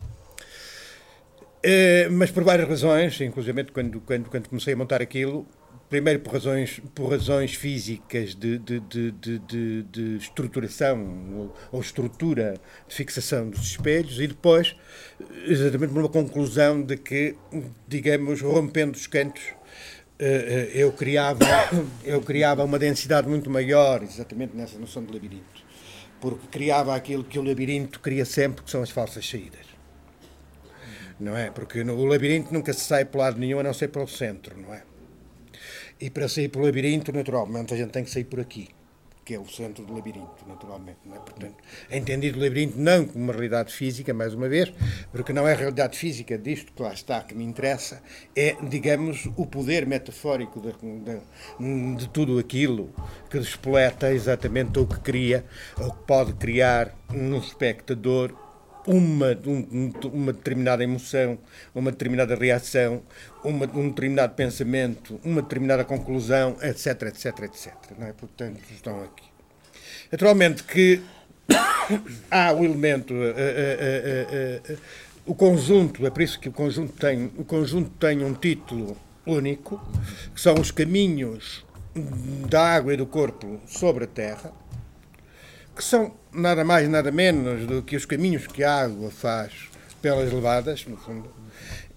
Uh, 1.64 2.10
mas 2.12 2.30
por 2.30 2.42
várias 2.42 2.68
razões, 2.68 3.20
inclusive 3.20 3.64
quando, 3.64 4.00
quando, 4.00 4.30
quando 4.30 4.48
comecei 4.48 4.72
a 4.72 4.76
montar 4.76 5.02
aquilo, 5.02 5.46
primeiro 5.90 6.20
por 6.20 6.32
razões, 6.32 6.80
por 6.94 7.10
razões 7.10 7.54
físicas 7.54 8.34
de, 8.34 8.58
de, 8.58 8.80
de, 8.80 9.82
de, 9.82 10.16
estruturação 10.16 11.52
ou, 11.72 11.80
estrutura 11.80 12.54
de 12.88 12.94
fixação 12.94 13.50
dos 13.50 13.72
espelhos 13.72 14.20
e 14.20 14.28
depois 14.28 14.76
exatamente 15.44 15.92
por 15.92 15.98
uma 15.98 16.08
conclusão 16.08 16.80
de 16.80 16.96
que, 16.96 17.34
digamos, 17.88 18.40
rompendo 18.40 18.96
os 18.96 19.08
cantos, 19.08 19.42
eh, 19.42 19.52
eh, 19.52 19.59
eu 20.74 20.92
criava, 20.92 21.44
eu 22.04 22.20
criava 22.20 22.64
uma 22.64 22.78
densidade 22.78 23.28
muito 23.28 23.48
maior 23.48 24.02
exatamente 24.02 24.54
nessa 24.54 24.78
noção 24.78 25.04
de 25.04 25.12
labirinto, 25.12 25.64
porque 26.20 26.46
criava 26.48 26.94
aquilo 26.94 27.24
que 27.24 27.38
o 27.38 27.42
labirinto 27.42 28.00
cria 28.00 28.24
sempre, 28.24 28.62
que 28.62 28.70
são 28.70 28.82
as 28.82 28.90
falsas 28.90 29.28
saídas. 29.28 29.70
Não 31.18 31.36
é? 31.36 31.50
Porque 31.50 31.80
o 31.82 32.04
labirinto 32.04 32.52
nunca 32.52 32.72
se 32.72 32.80
sai 32.80 33.04
para 33.04 33.20
lado 33.20 33.38
nenhum 33.38 33.58
a 33.60 33.62
não 33.62 33.74
ser 33.74 33.88
para 33.88 34.02
o 34.02 34.08
centro, 34.08 34.58
não 34.58 34.72
é? 34.72 34.82
E 36.00 36.08
para 36.08 36.28
sair 36.28 36.48
pelo 36.48 36.64
labirinto, 36.64 37.12
naturalmente, 37.12 37.74
a 37.74 37.76
gente 37.76 37.90
tem 37.90 38.04
que 38.04 38.10
sair 38.10 38.24
por 38.24 38.40
aqui, 38.40 38.68
que 39.30 39.36
é 39.36 39.38
o 39.38 39.46
centro 39.46 39.84
do 39.84 39.94
labirinto, 39.94 40.44
naturalmente. 40.44 40.98
Não 41.06 41.14
é? 41.14 41.20
Portanto, 41.20 41.54
é 41.88 41.96
entendido 41.96 42.36
o 42.36 42.42
labirinto 42.42 42.76
não 42.76 43.06
como 43.06 43.22
uma 43.22 43.32
realidade 43.32 43.72
física, 43.72 44.12
mais 44.12 44.34
uma 44.34 44.48
vez, 44.48 44.72
porque 45.12 45.32
não 45.32 45.46
é 45.46 45.52
a 45.52 45.56
realidade 45.56 45.96
física 45.96 46.36
disto 46.36 46.72
que 46.72 46.82
lá 46.82 46.92
está 46.92 47.22
que 47.22 47.32
me 47.32 47.44
interessa, 47.44 48.02
é, 48.34 48.56
digamos, 48.68 49.26
o 49.36 49.46
poder 49.46 49.86
metafórico 49.86 50.60
de, 50.60 50.72
de, 50.72 51.94
de 51.94 52.08
tudo 52.08 52.40
aquilo 52.40 52.92
que 53.30 53.38
despoleta 53.38 54.12
exatamente 54.12 54.80
o 54.80 54.84
que 54.84 54.98
cria, 54.98 55.44
ou 55.78 55.92
que 55.92 56.02
pode 56.08 56.32
criar 56.32 56.92
num 57.08 57.38
espectador 57.38 58.34
uma, 58.86 59.38
um, 59.46 59.92
uma 60.12 60.32
determinada 60.32 60.82
emoção, 60.82 61.38
uma 61.74 61.90
determinada 61.90 62.34
reação, 62.34 63.02
uma, 63.44 63.66
um 63.74 63.88
determinado 63.88 64.34
pensamento, 64.34 65.20
uma 65.24 65.42
determinada 65.42 65.84
conclusão, 65.84 66.56
etc, 66.62 67.02
etc, 67.02 67.26
etc. 67.44 67.74
Não 67.98 68.06
é? 68.06 68.12
Portanto, 68.12 68.60
estão 68.72 69.02
aqui. 69.02 69.24
Naturalmente 70.10 70.64
que 70.64 71.00
há 72.30 72.52
o 72.52 72.64
elemento, 72.64 73.14
uh, 73.14 73.16
uh, 73.16 74.72
uh, 74.72 74.78
o 75.26 75.34
conjunto, 75.34 76.06
é 76.06 76.10
por 76.10 76.22
isso 76.22 76.40
que 76.40 76.48
o 76.48 76.52
conjunto 76.52 76.92
tem, 76.94 77.30
o 77.36 77.44
conjunto 77.44 77.90
tem 77.90 78.24
um 78.24 78.34
título 78.34 78.96
único, 79.26 79.80
que 80.34 80.40
são 80.40 80.54
os 80.54 80.70
caminhos 80.70 81.64
da 82.48 82.74
água 82.74 82.94
e 82.94 82.96
do 82.96 83.06
corpo 83.06 83.60
sobre 83.66 84.04
a 84.04 84.06
terra, 84.06 84.52
que 85.74 85.84
são 85.84 86.14
nada 86.32 86.64
mais, 86.64 86.88
nada 86.88 87.10
menos 87.10 87.66
do 87.66 87.82
que 87.82 87.96
os 87.96 88.04
caminhos 88.04 88.46
que 88.46 88.62
a 88.62 88.82
água 88.82 89.10
faz 89.10 89.52
pelas 90.00 90.32
levadas, 90.32 90.86
no 90.86 90.96
fundo, 90.96 91.30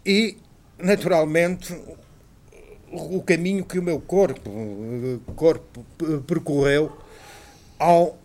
e, 0.06 0.38
naturalmente, 0.78 1.74
o 2.92 3.22
caminho 3.24 3.66
que 3.66 3.80
o 3.80 3.84
meu 3.84 4.00
corpo, 4.00 4.52
corpo 5.36 5.86
percorreu 6.28 6.96
ao, 7.80 8.18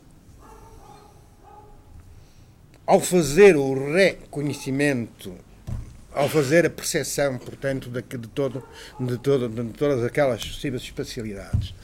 ao 2.87 3.01
fazer 3.01 3.57
o 3.57 3.93
reconhecimento, 3.93 5.35
ao 6.13 6.29
fazer 6.29 6.67
a 6.67 6.71
percepção, 6.71 7.39
portanto, 7.39 7.89
de, 7.89 8.03
de, 8.03 8.29
todo, 8.29 8.63
de, 9.01 9.19
todo, 9.19 9.49
de 9.49 9.73
todas 9.73 10.05
aquelas 10.05 10.45
possíveis 10.45 10.83
espacialidades. 10.83 11.75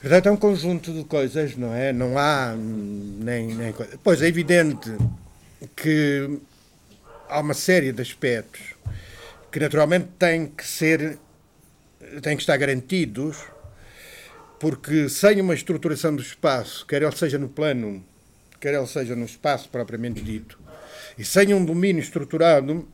Portanto, 0.00 0.26
é 0.26 0.30
um 0.30 0.36
conjunto 0.36 0.92
de 0.94 1.04
coisas, 1.04 1.56
não 1.56 1.74
é? 1.74 1.92
Não 1.92 2.16
há 2.16 2.54
nem, 2.56 3.54
nem 3.54 3.70
coisa. 3.72 3.98
Pois 4.02 4.22
é 4.22 4.28
evidente 4.28 4.90
que 5.76 6.40
há 7.28 7.38
uma 7.40 7.52
série 7.52 7.92
de 7.92 8.00
aspectos 8.00 8.74
que 9.52 9.60
naturalmente 9.60 10.08
têm 10.18 10.46
que 10.46 10.66
ser, 10.66 11.18
têm 12.22 12.34
que 12.34 12.42
estar 12.42 12.56
garantidos, 12.56 13.36
porque 14.58 15.08
sem 15.10 15.38
uma 15.40 15.52
estruturação 15.52 16.16
do 16.16 16.22
espaço, 16.22 16.86
quer 16.86 17.02
ele 17.02 17.16
seja 17.16 17.38
no 17.38 17.50
plano, 17.50 18.02
quer 18.58 18.72
ele 18.72 18.86
seja 18.86 19.14
no 19.14 19.26
espaço 19.26 19.68
propriamente 19.68 20.22
dito, 20.22 20.58
e 21.18 21.24
sem 21.26 21.52
um 21.52 21.62
domínio 21.62 22.00
estruturado 22.00 22.88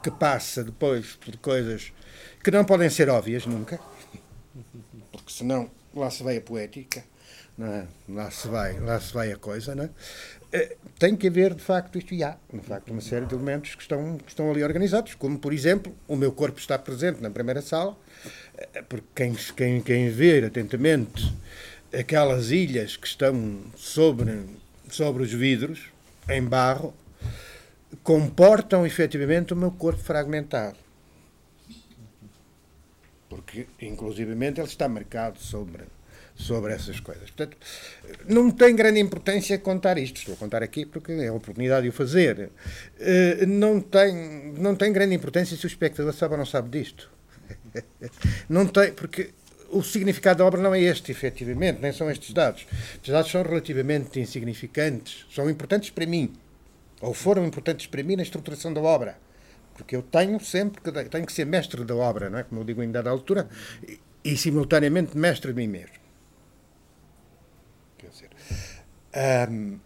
que 0.00 0.12
passa 0.12 0.62
depois 0.62 1.16
por 1.16 1.36
coisas 1.38 1.92
que 2.44 2.52
não 2.52 2.64
podem 2.64 2.88
ser 2.88 3.08
óbvias 3.08 3.46
nunca, 3.46 3.80
porque 5.10 5.32
senão 5.32 5.68
lá 5.94 6.10
se 6.10 6.22
vai 6.22 6.36
a 6.36 6.40
poética, 6.40 7.04
é? 7.58 7.84
lá, 8.08 8.30
se 8.30 8.48
vai, 8.48 8.78
lá 8.80 9.00
se 9.00 9.12
vai 9.12 9.32
a 9.32 9.36
coisa, 9.36 9.74
não 9.74 9.84
é? 9.84 9.90
Eh, 10.52 10.76
tem 10.98 11.14
que 11.16 11.28
haver, 11.28 11.54
de 11.54 11.62
facto, 11.62 11.98
isto 11.98 12.14
e 12.14 12.24
há, 12.24 12.36
de 12.52 12.60
facto, 12.60 12.90
uma 12.90 13.00
série 13.00 13.26
de 13.26 13.34
elementos 13.34 13.74
que 13.74 13.82
estão, 13.82 14.18
que 14.18 14.28
estão 14.28 14.50
ali 14.50 14.64
organizados, 14.64 15.14
como, 15.14 15.38
por 15.38 15.52
exemplo, 15.52 15.94
o 16.08 16.16
meu 16.16 16.32
corpo 16.32 16.58
está 16.58 16.78
presente 16.78 17.20
na 17.20 17.30
primeira 17.30 17.62
sala, 17.62 17.96
eh, 18.56 18.82
porque 18.88 19.06
quem, 19.14 19.34
quem, 19.56 19.80
quem 19.80 20.10
ver 20.10 20.44
atentamente 20.44 21.32
aquelas 21.92 22.50
ilhas 22.50 22.96
que 22.96 23.06
estão 23.06 23.60
sobre, 23.76 24.44
sobre 24.88 25.22
os 25.22 25.32
vidros, 25.32 25.90
em 26.28 26.42
barro, 26.42 26.94
comportam 28.02 28.86
efetivamente 28.86 29.52
o 29.52 29.56
meu 29.56 29.70
corpo 29.70 30.00
fragmentado 30.00 30.76
porque 33.30 33.68
inclusivamente 33.80 34.60
ele 34.60 34.66
está 34.66 34.88
marcado 34.88 35.38
sobre, 35.38 35.84
sobre 36.34 36.74
essas 36.74 36.98
coisas. 36.98 37.30
Portanto, 37.30 37.56
não 38.28 38.50
tem 38.50 38.74
grande 38.74 38.98
importância 38.98 39.56
contar 39.56 39.96
isto, 39.96 40.16
estou 40.16 40.34
a 40.34 40.36
contar 40.36 40.62
aqui 40.64 40.84
porque 40.84 41.12
é 41.12 41.28
a 41.28 41.32
oportunidade 41.32 41.84
de 41.84 41.90
o 41.90 41.92
fazer. 41.92 42.50
Eh, 42.98 43.46
não 43.46 43.80
tem, 43.80 44.52
não 44.58 44.74
tem 44.74 44.92
grande 44.92 45.14
importância 45.14 45.56
se 45.56 45.64
o 45.64 45.68
espectador 45.68 46.12
sabe 46.12 46.34
ou 46.34 46.38
não 46.38 46.44
sabe 46.44 46.68
disto. 46.76 47.08
Não 48.48 48.66
tem, 48.66 48.92
porque 48.92 49.30
o 49.70 49.82
significado 49.82 50.38
da 50.38 50.44
obra 50.44 50.60
não 50.60 50.72
é 50.72 50.80
este, 50.80 51.10
efetivamente, 51.10 51.80
nem 51.80 51.92
são 51.92 52.08
estes 52.08 52.32
dados. 52.32 52.64
Estes 52.94 53.12
dados 53.12 53.30
são 53.30 53.42
relativamente 53.42 54.20
insignificantes, 54.20 55.26
são 55.32 55.50
importantes 55.50 55.90
para 55.90 56.06
mim, 56.06 56.32
ou 57.00 57.12
foram 57.12 57.44
importantes 57.44 57.86
para 57.86 58.02
mim 58.04 58.14
na 58.16 58.22
estruturação 58.22 58.72
da 58.72 58.80
obra 58.80 59.16
porque 59.80 59.96
eu 59.96 60.02
tenho 60.02 60.38
sempre 60.40 60.80
que 60.80 61.08
tenho 61.08 61.26
que 61.26 61.32
ser 61.32 61.46
mestre 61.46 61.84
da 61.84 61.96
obra, 61.96 62.28
não 62.28 62.38
é? 62.38 62.42
Como 62.42 62.60
eu 62.60 62.64
digo 62.64 62.82
em 62.82 62.90
dada 62.90 63.08
altura, 63.08 63.48
e, 63.86 63.98
e 64.22 64.36
simultaneamente 64.36 65.16
mestre 65.16 65.52
de 65.52 65.56
mim 65.56 65.68
mesmo. 65.68 65.96
Quer 67.96 68.08
dizer, 68.08 68.30
um, 69.50 69.78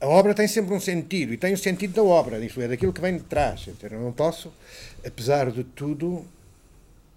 a 0.00 0.06
obra 0.06 0.34
tem 0.34 0.46
sempre 0.46 0.72
um 0.72 0.80
sentido 0.80 1.32
e 1.32 1.36
tem 1.36 1.52
o 1.52 1.58
sentido 1.58 1.94
da 1.94 2.02
obra, 2.04 2.38
isto 2.38 2.60
é, 2.60 2.68
daquilo 2.68 2.92
que 2.92 3.00
vem 3.00 3.16
de 3.16 3.24
trás. 3.24 3.66
Eu 3.66 4.00
não 4.00 4.12
posso, 4.12 4.52
apesar 5.04 5.50
de 5.50 5.64
tudo, 5.64 6.24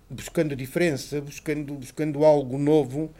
buscando 0.10 0.56
diferença, 0.56 1.22
buscando, 1.22 1.76
buscando 1.76 2.26
algo 2.26 2.58
novo, 2.58 3.14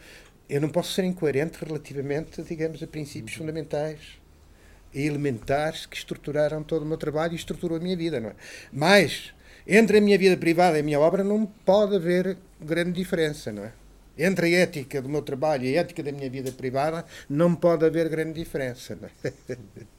eu 0.48 0.60
não 0.60 0.68
posso 0.68 0.92
ser 0.92 1.04
incoerente 1.04 1.64
relativamente, 1.64 2.42
digamos, 2.42 2.82
a 2.82 2.86
princípios 2.86 3.36
fundamentais 3.36 4.18
elementares 4.94 5.86
que 5.86 5.96
estruturaram 5.96 6.62
todo 6.62 6.82
o 6.82 6.86
meu 6.86 6.96
trabalho 6.96 7.32
e 7.32 7.36
estruturou 7.36 7.76
a 7.76 7.80
minha 7.80 7.96
vida, 7.96 8.20
não 8.20 8.30
é? 8.30 8.34
Mas 8.72 9.32
entre 9.66 9.98
a 9.98 10.00
minha 10.00 10.18
vida 10.18 10.36
privada 10.36 10.76
e 10.76 10.80
a 10.80 10.82
minha 10.82 10.98
obra 10.98 11.22
não 11.22 11.46
pode 11.46 11.96
haver 11.96 12.36
grande 12.60 12.92
diferença, 12.92 13.52
não 13.52 13.64
é? 13.64 13.72
Entre 14.18 14.46
a 14.46 14.60
ética 14.60 15.00
do 15.00 15.08
meu 15.08 15.22
trabalho 15.22 15.64
e 15.64 15.76
a 15.76 15.80
ética 15.80 16.02
da 16.02 16.10
minha 16.10 16.28
vida 16.28 16.50
privada 16.50 17.04
não 17.28 17.54
pode 17.54 17.84
haver 17.84 18.08
grande 18.08 18.32
diferença, 18.32 18.96
não 19.00 19.08
é? 19.24 19.56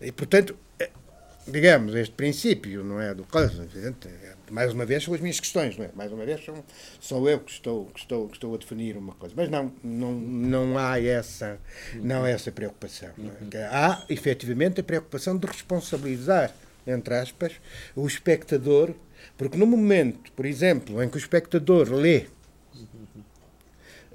E 0.00 0.12
portanto, 0.12 0.56
digamos, 1.46 1.94
este 1.94 2.14
princípio, 2.14 2.84
não 2.84 3.00
é? 3.00 3.12
Do 3.12 3.24
caso, 3.24 3.66
mais 4.50 4.72
uma 4.72 4.84
vez 4.84 5.04
são 5.04 5.14
as 5.14 5.20
minhas 5.20 5.40
questões, 5.40 5.76
não 5.76 5.84
é? 5.84 5.90
Mais 5.94 6.12
uma 6.12 6.24
vez 6.24 6.44
sou, 6.44 6.64
sou 7.00 7.28
eu 7.28 7.40
que 7.40 7.50
estou, 7.50 7.86
que, 7.86 8.00
estou, 8.00 8.28
que 8.28 8.34
estou 8.34 8.54
a 8.54 8.58
definir 8.58 8.96
uma 8.96 9.14
coisa. 9.14 9.34
Mas 9.36 9.48
não, 9.48 9.72
não, 9.82 10.12
não 10.12 10.78
há 10.78 11.00
essa, 11.00 11.58
não 11.94 12.24
há 12.24 12.30
essa 12.30 12.50
preocupação. 12.50 13.10
É? 13.52 13.64
Há, 13.64 14.04
efetivamente, 14.08 14.80
a 14.80 14.84
preocupação 14.84 15.36
de 15.36 15.46
responsabilizar, 15.46 16.52
entre 16.86 17.14
aspas, 17.14 17.52
o 17.94 18.06
espectador, 18.06 18.94
porque 19.36 19.56
no 19.56 19.66
momento, 19.66 20.32
por 20.32 20.46
exemplo, 20.46 21.02
em 21.02 21.08
que 21.08 21.16
o 21.16 21.18
espectador 21.18 21.90
lê 21.92 22.26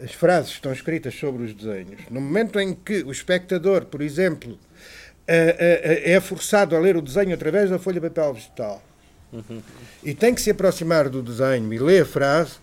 as 0.01 0.11
frases 0.11 0.51
que 0.51 0.55
estão 0.57 0.73
escritas 0.73 1.13
sobre 1.13 1.43
os 1.43 1.53
desenhos, 1.53 2.01
no 2.09 2.19
momento 2.19 2.59
em 2.59 2.73
que 2.73 3.03
o 3.03 3.11
espectador, 3.11 3.85
por 3.85 4.01
exemplo, 4.01 4.59
é, 5.25 6.03
é, 6.05 6.11
é 6.13 6.19
forçado 6.19 6.75
a 6.75 6.79
ler 6.79 6.97
o 6.97 7.01
desenho 7.01 7.33
através 7.33 7.69
da 7.69 7.79
folha 7.79 8.01
de 8.01 8.09
papel 8.09 8.33
vegetal 8.33 8.83
uhum. 9.33 9.61
e 10.03 10.13
tem 10.13 10.33
que 10.33 10.41
se 10.41 10.51
aproximar 10.51 11.09
do 11.09 11.21
desenho 11.21 11.73
e 11.73 11.79
ler 11.79 12.03
a 12.03 12.05
frase, 12.05 12.53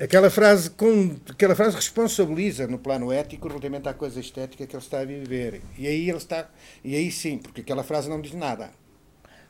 aquela 0.00 0.30
frase, 0.30 0.70
com, 0.70 1.16
aquela 1.30 1.54
frase 1.54 1.76
responsabiliza 1.76 2.66
no 2.66 2.78
plano 2.78 3.12
ético 3.12 3.48
relativamente 3.48 3.88
à 3.88 3.94
coisa 3.94 4.20
estética 4.20 4.66
que 4.66 4.76
ele 4.76 4.82
está 4.82 5.00
a 5.00 5.04
viver. 5.04 5.62
E 5.78 5.86
aí 5.86 6.08
ele 6.08 6.18
está, 6.18 6.48
e 6.82 6.94
aí 6.94 7.10
sim, 7.10 7.38
porque 7.38 7.60
aquela 7.60 7.82
frase 7.82 8.08
não 8.08 8.20
diz 8.20 8.32
nada. 8.32 8.70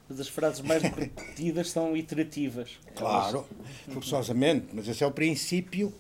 Mas 0.08 0.20
as 0.20 0.28
frases 0.28 0.60
mais 0.60 0.82
repetidas 0.82 1.70
são 1.70 1.96
iterativas. 1.96 2.78
Claro, 2.94 3.46
forçosamente, 3.90 4.66
mas 4.72 4.86
esse 4.86 5.02
é 5.02 5.06
o 5.06 5.10
princípio, 5.10 5.92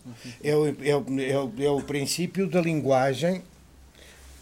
é 0.42 0.54
o, 0.54 0.66
é 0.68 0.70
o, 0.70 1.20
é 1.20 1.38
o, 1.38 1.52
é 1.58 1.70
o 1.70 1.82
princípio 1.82 2.46
da 2.46 2.60
linguagem 2.60 3.42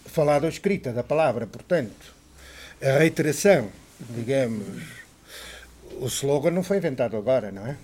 falada 0.07 0.47
ou 0.47 0.51
escrita, 0.51 0.93
da 0.93 1.05
palavra. 1.05 1.47
Portanto, 1.47 2.15
a 2.83 2.99
reiteração, 2.99 3.71
digamos, 4.11 5.02
o 6.01 6.07
slogan 6.07 6.51
não 6.51 6.63
foi 6.63 6.79
inventado 6.79 7.17
agora, 7.17 7.51
não 7.51 7.67
é? 7.67 7.77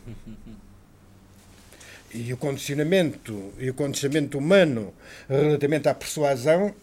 E 2.15 2.33
o 2.33 2.37
condicionamento, 2.37 3.53
e 3.59 3.69
o 3.69 3.75
condicionamento 3.75 4.39
humano 4.39 4.95
relativamente 5.29 5.89
à 5.89 5.95
persuasão 5.95 6.75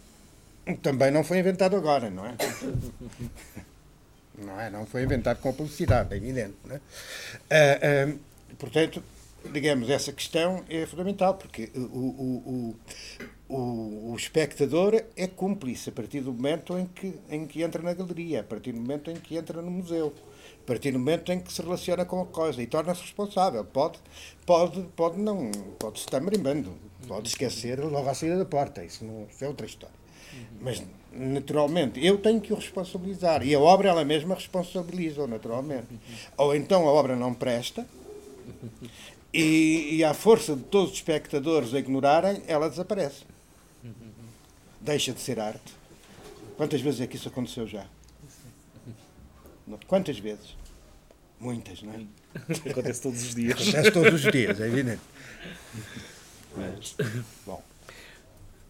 também 0.82 1.10
não 1.10 1.24
foi 1.24 1.38
inventado 1.38 1.76
agora, 1.76 2.10
não 2.10 2.26
é? 2.26 2.34
Não 4.38 4.60
é? 4.60 4.68
Não 4.68 4.84
foi 4.84 5.02
inventado 5.02 5.40
com 5.40 5.50
publicidade, 5.50 6.12
é 6.12 6.18
evidente. 6.18 6.54
Não 6.62 6.76
é? 6.76 6.80
Ah, 7.48 8.10
ah, 8.10 8.16
portanto, 8.58 9.02
digamos, 9.52 9.88
essa 9.88 10.12
questão 10.12 10.64
é 10.68 10.84
fundamental, 10.86 11.34
porque 11.34 11.70
o, 11.74 11.80
o, 11.80 12.76
o, 13.48 13.54
o, 13.54 14.12
o 14.12 14.16
espectador 14.16 15.02
é 15.16 15.26
cúmplice 15.26 15.88
a 15.88 15.92
partir 15.92 16.20
do 16.20 16.32
momento 16.32 16.78
em 16.78 16.86
que, 16.86 17.14
em 17.30 17.46
que 17.46 17.62
entra 17.62 17.82
na 17.82 17.94
galeria, 17.94 18.40
a 18.40 18.44
partir 18.44 18.72
do 18.72 18.80
momento 18.80 19.10
em 19.10 19.16
que 19.16 19.36
entra 19.36 19.62
no 19.62 19.70
museu, 19.70 20.12
a 20.66 20.68
partir 20.68 20.90
do 20.90 20.98
momento 20.98 21.30
em 21.30 21.38
que 21.38 21.52
se 21.52 21.62
relaciona 21.62 22.04
com 22.04 22.20
a 22.20 22.26
coisa 22.26 22.60
e 22.60 22.66
torna-se 22.66 23.00
responsável. 23.02 23.64
Pode, 23.64 24.00
pode, 24.44 24.82
pode 24.96 25.16
não, 25.16 25.52
pode 25.78 26.00
estar 26.00 26.20
marimbando, 26.20 26.72
pode 27.06 27.28
esquecer 27.28 27.78
logo 27.78 28.08
à 28.08 28.12
saída 28.12 28.36
da 28.36 28.44
porta, 28.44 28.84
isso, 28.84 29.04
não, 29.04 29.28
isso 29.30 29.44
é 29.44 29.46
outra 29.46 29.64
história. 29.64 29.94
Mas, 30.60 30.82
naturalmente, 31.12 32.04
eu 32.04 32.18
tenho 32.18 32.40
que 32.40 32.52
o 32.52 32.56
responsabilizar. 32.56 33.46
E 33.46 33.54
a 33.54 33.60
obra 33.60 33.90
ela 33.90 34.04
mesma 34.04 34.34
responsabiliza, 34.34 35.24
naturalmente. 35.28 35.86
Ou 36.36 36.54
então 36.54 36.88
a 36.88 36.92
obra 36.92 37.14
não 37.14 37.32
presta, 37.32 37.86
e, 39.32 39.94
e 39.94 40.04
à 40.04 40.12
força 40.12 40.56
de 40.56 40.64
todos 40.64 40.90
os 40.90 40.96
espectadores 40.96 41.74
a 41.74 41.78
ignorarem, 41.78 42.42
ela 42.48 42.68
desaparece. 42.68 43.22
Deixa 44.80 45.12
de 45.12 45.20
ser 45.20 45.38
arte. 45.38 45.76
Quantas 46.56 46.80
vezes 46.80 47.02
é 47.02 47.06
que 47.06 47.14
isso 47.14 47.28
aconteceu 47.28 47.68
já? 47.68 47.86
Quantas 49.86 50.18
vezes? 50.18 50.56
Muitas, 51.38 51.82
não 51.82 51.92
é? 51.92 52.70
Acontece 52.70 53.02
todos 53.02 53.22
os 53.22 53.34
dias. 53.34 53.60
Acontece 53.60 53.90
todos 53.90 54.24
os 54.24 54.32
dias, 54.32 54.60
é 54.60 54.66
evidente. 54.66 55.02
Bom. 57.44 57.62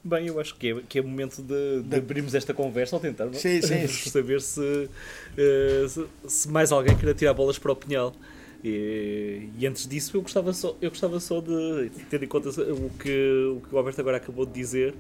Bem, 0.03 0.29
eu 0.29 0.39
acho 0.39 0.55
que 0.55 0.71
é, 0.71 0.81
que 0.89 0.99
é 0.99 1.03
momento 1.03 1.43
de, 1.43 1.83
de 1.83 1.97
abrirmos 1.97 2.35
esta 2.35 2.55
conversa 2.55 2.95
ao 2.95 3.01
tentar 3.01 3.29
Sim, 3.35 3.61
sim. 3.61 3.87
saber 4.09 4.41
se, 4.41 4.89
eh, 5.37 5.87
se, 5.89 6.07
se 6.29 6.49
mais 6.49 6.71
alguém 6.71 6.97
queira 6.97 7.13
tirar 7.13 7.35
bolas 7.35 7.59
para 7.59 7.73
o 7.73 7.77
pinhal. 7.77 8.15
E, 8.63 9.49
e 9.59 9.67
antes 9.67 9.87
disso, 9.87 10.17
eu 10.17 10.23
gostava 10.23 10.53
só, 10.53 10.77
eu 10.81 10.91
gostava 10.91 11.19
só 11.21 11.41
de, 11.41 11.91
ter 12.09 12.23
em 12.23 12.27
conta 12.29 12.49
o 12.51 12.91
que, 12.91 13.53
o 13.57 13.61
que 13.61 13.75
o 13.75 13.79
Alberto 13.79 14.01
agora 14.01 14.17
acabou 14.17 14.47
de 14.47 14.53
dizer, 14.53 14.95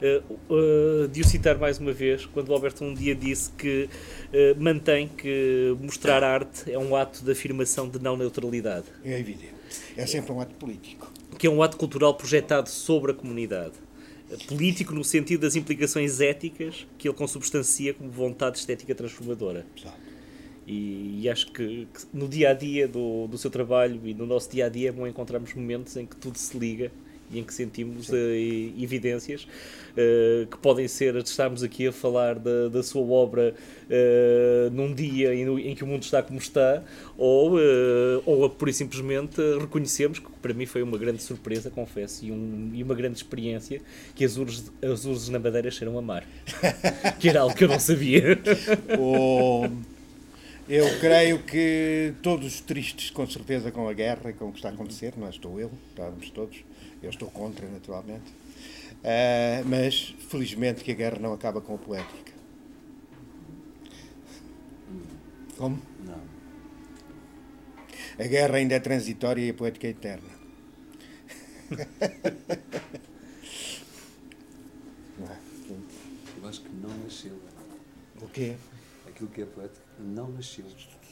eh, 0.00 0.22
eh, 0.50 1.08
de 1.08 1.20
o 1.20 1.24
citar 1.24 1.58
mais 1.58 1.78
uma 1.78 1.92
vez, 1.92 2.26
quando 2.26 2.48
o 2.50 2.52
Alberto 2.54 2.84
um 2.84 2.92
dia 2.92 3.14
disse 3.14 3.50
que 3.52 3.88
eh, 4.32 4.54
mantém 4.58 5.08
que 5.08 5.76
mostrar 5.80 6.22
arte 6.22 6.70
é 6.70 6.78
um 6.78 6.94
ato 6.94 7.24
de 7.24 7.32
afirmação 7.32 7.88
de 7.88 7.98
não 7.98 8.16
neutralidade, 8.16 8.86
É 9.04 9.18
evidente. 9.18 9.54
É 9.96 10.06
sempre 10.06 10.32
um 10.32 10.40
ato 10.40 10.54
político. 10.54 11.10
que 11.38 11.46
é 11.46 11.50
um 11.50 11.62
ato 11.62 11.76
cultural 11.76 12.14
projetado 12.14 12.68
sobre 12.68 13.12
a 13.12 13.14
comunidade. 13.14 13.74
Político 14.48 14.92
no 14.92 15.04
sentido 15.04 15.42
das 15.42 15.54
implicações 15.54 16.20
éticas 16.20 16.86
que 16.98 17.08
ele 17.08 17.14
consubstancia 17.16 17.94
como 17.94 18.10
vontade 18.10 18.58
estética 18.58 18.94
transformadora. 18.94 19.64
Exato. 19.76 19.96
E, 20.66 21.20
e 21.22 21.28
acho 21.28 21.52
que, 21.52 21.86
que 21.86 22.06
no 22.12 22.26
dia 22.28 22.50
a 22.50 22.52
dia 22.52 22.88
do, 22.88 23.28
do 23.28 23.38
seu 23.38 23.50
trabalho 23.50 24.00
e 24.04 24.12
no 24.12 24.26
nosso 24.26 24.50
dia 24.50 24.66
a 24.66 24.68
dia 24.68 24.88
é 24.88 24.92
bom 24.92 25.06
encontrarmos 25.06 25.54
momentos 25.54 25.96
em 25.96 26.04
que 26.04 26.16
tudo 26.16 26.36
se 26.38 26.58
liga 26.58 26.90
e 27.32 27.38
em 27.38 27.44
que 27.44 27.52
sentimos 27.54 28.08
eh, 28.12 28.70
evidências 28.78 29.46
eh, 29.96 30.46
que 30.50 30.56
podem 30.58 30.86
ser, 30.88 31.14
estarmos 31.16 31.62
aqui 31.62 31.86
a 31.86 31.92
falar 31.92 32.38
da, 32.38 32.68
da 32.68 32.82
sua 32.82 33.02
obra 33.02 33.54
eh, 33.90 34.68
num 34.72 34.92
dia 34.94 35.34
em, 35.34 35.70
em 35.70 35.74
que 35.74 35.82
o 35.84 35.86
mundo 35.86 36.02
está 36.02 36.22
como 36.22 36.38
está, 36.38 36.82
ou, 37.16 37.54
ou 38.24 38.44
a 38.44 38.50
pura 38.50 38.70
e 38.70 38.74
simplesmente 38.74 39.40
reconhecemos 39.60 40.18
que 40.18 40.26
para 40.42 40.52
mim 40.54 40.66
foi 40.66 40.82
uma 40.82 40.98
grande 40.98 41.22
surpresa, 41.22 41.70
confesso, 41.70 42.24
e, 42.24 42.30
um- 42.30 42.70
e 42.74 42.82
uma 42.82 42.94
grande 42.94 43.16
experiência 43.16 43.80
que 44.14 44.24
as 44.24 44.36
urzes, 44.36 44.70
as 44.82 45.04
urzes 45.04 45.28
na 45.28 45.38
Madeira 45.38 45.70
cheiram 45.70 45.98
a 45.98 46.02
mar, 46.02 46.24
que 47.18 47.28
era 47.28 47.40
algo 47.40 47.54
que 47.54 47.64
eu 47.64 47.68
não 47.68 47.80
sabia. 47.80 48.38
O- 48.98 49.68
Eu 50.68 50.98
creio 50.98 51.38
que 51.38 52.12
todos 52.22 52.60
tristes, 52.60 53.08
com 53.10 53.24
certeza, 53.24 53.70
com 53.70 53.88
a 53.88 53.92
guerra 53.92 54.30
e 54.30 54.32
com 54.32 54.46
o 54.46 54.50
que 54.50 54.58
está 54.58 54.68
a 54.68 54.72
acontecer, 54.72 55.12
não 55.16 55.28
estou 55.30 55.60
eu, 55.60 55.70
estamos 55.90 56.28
todos, 56.30 56.56
eu 57.02 57.10
estou 57.10 57.30
contra, 57.30 57.66
naturalmente, 57.68 58.32
Ah, 59.04 59.62
mas 59.64 60.14
felizmente 60.28 60.82
que 60.82 60.90
a 60.92 60.94
guerra 60.94 61.18
não 61.18 61.32
acaba 61.32 61.60
com 61.60 61.74
a 61.74 61.78
poética. 61.78 62.32
Como? 65.56 65.80
Não. 66.04 66.20
A 68.18 68.28
guerra 68.28 68.56
ainda 68.56 68.74
é 68.74 68.80
transitória 68.80 69.42
e 69.42 69.50
a 69.50 69.54
poética 69.54 69.86
é 69.86 69.90
eterna. 69.90 70.28
Não 75.18 75.26
é? 75.32 75.38
Eu 76.40 76.48
acho 76.48 76.60
que 76.60 76.68
não 76.68 76.90
nasceu. 76.98 77.32
O 78.20 78.28
quê? 78.28 78.54
Aquilo 79.08 79.28
que 79.30 79.42
é 79.42 79.46
poético 79.46 79.80
não 79.98 80.30
nasceu. 80.30 80.64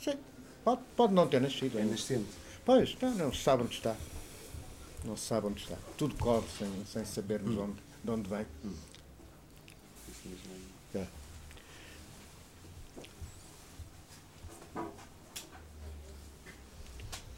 Sim, 0.02 0.14
pode, 0.62 0.82
pode 0.94 1.14
não 1.14 1.26
ter 1.26 1.40
nascido. 1.40 1.76
É 1.78 1.80
ainda. 1.80 1.92
nascente. 1.92 2.28
Pois, 2.64 2.96
não, 3.00 3.14
não 3.14 3.32
se 3.32 3.42
sabe 3.42 3.62
onde 3.64 3.74
está. 3.74 3.96
Não 5.04 5.16
se 5.16 5.26
sabe 5.26 5.46
onde 5.46 5.60
está. 5.62 5.76
Tudo 5.98 6.14
corre 6.16 6.46
sem, 6.58 6.68
sem 6.86 7.04
sabermos 7.04 7.56
onde, 7.56 7.76
de 8.02 8.10
onde 8.10 8.28
vem. 8.28 8.46
Mesmo 10.24 10.38
é-. 10.94 11.06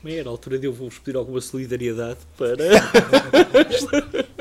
Bem, 0.02 0.18
Era 0.18 0.28
a 0.28 0.32
altura 0.32 0.58
de 0.58 0.66
eu 0.66 0.72
vos 0.72 0.98
pedir 0.98 1.16
alguma 1.16 1.40
solidariedade 1.40 2.20
para. 2.36 2.64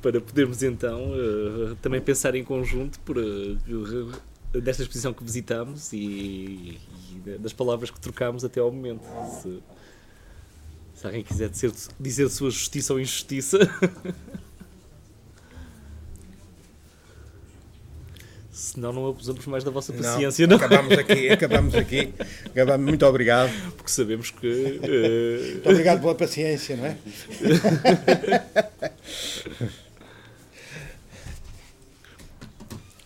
para 0.00 0.20
podermos 0.20 0.62
então 0.62 1.12
eh, 1.14 1.74
também 1.82 2.00
pensar 2.00 2.36
em 2.36 2.44
conjunto 2.44 3.00
por, 3.00 3.16
eh, 3.18 3.56
desta 4.60 4.82
exposição 4.82 5.12
que 5.12 5.24
visitámos 5.24 5.92
e, 5.92 6.78
e 7.12 7.38
das 7.40 7.52
palavras 7.52 7.90
que 7.90 7.98
trocámos 7.98 8.44
até 8.44 8.60
ao 8.60 8.70
momento. 8.70 9.02
Se, 9.42 9.60
se 10.98 11.06
alguém 11.06 11.22
quiser 11.22 11.48
dizer, 11.48 11.72
dizer 12.00 12.28
sua 12.28 12.50
justiça 12.50 12.92
ou 12.92 12.98
injustiça. 12.98 13.56
Senão 18.50 18.92
não 18.92 19.08
abusamos 19.08 19.46
mais 19.46 19.62
da 19.62 19.70
vossa 19.70 19.92
paciência, 19.92 20.44
não, 20.48 20.56
Acabamos 20.56 20.98
aqui, 20.98 21.28
acabamos 21.28 21.76
aqui. 21.76 22.12
Acabamos, 22.46 22.88
muito 22.88 23.06
obrigado. 23.06 23.52
porque 23.76 23.92
sabemos 23.92 24.32
que 24.32 24.80
eh, 24.82 25.52
Muito 25.52 25.70
obrigado 25.70 26.00
pela 26.00 26.16
paciência, 26.16 26.76
não 26.76 26.86
é? 26.86 26.96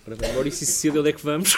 Ora 0.06 0.16
bem, 0.16 0.32
Maurício 0.32 0.64
e 0.64 0.66
Cecília, 0.66 0.98
onde 0.98 1.10
é 1.10 1.12
que 1.12 1.22
vamos? 1.22 1.54